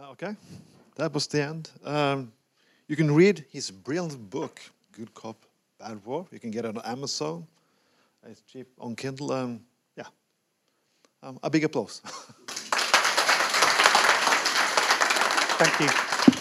Uh, 0.01 0.11
okay, 0.11 0.35
that 0.97 1.13
was 1.13 1.27
the 1.27 1.43
end. 1.43 1.71
Um, 1.85 2.33
you 2.89 2.97
can 2.97 3.15
read 3.15 3.45
his 3.51 3.71
brilliant 3.71 4.31
book, 4.31 4.61
Good 4.93 5.15
Cop, 5.15 5.47
Bad 5.85 6.01
War. 6.07 6.27
You 6.33 6.41
can 6.41 6.51
get 6.51 6.65
it 6.65 6.75
on 6.75 6.83
Amazon. 6.83 7.47
It's 8.27 8.41
cheap 8.41 8.67
on 8.81 8.97
Kindle. 8.97 9.33
Um, 9.33 9.61
yeah, 9.99 10.07
um, 11.23 11.39
a 11.43 11.51
big 11.51 11.65
applause. 11.65 12.01
Thank 15.59 15.81
you. 15.81 16.34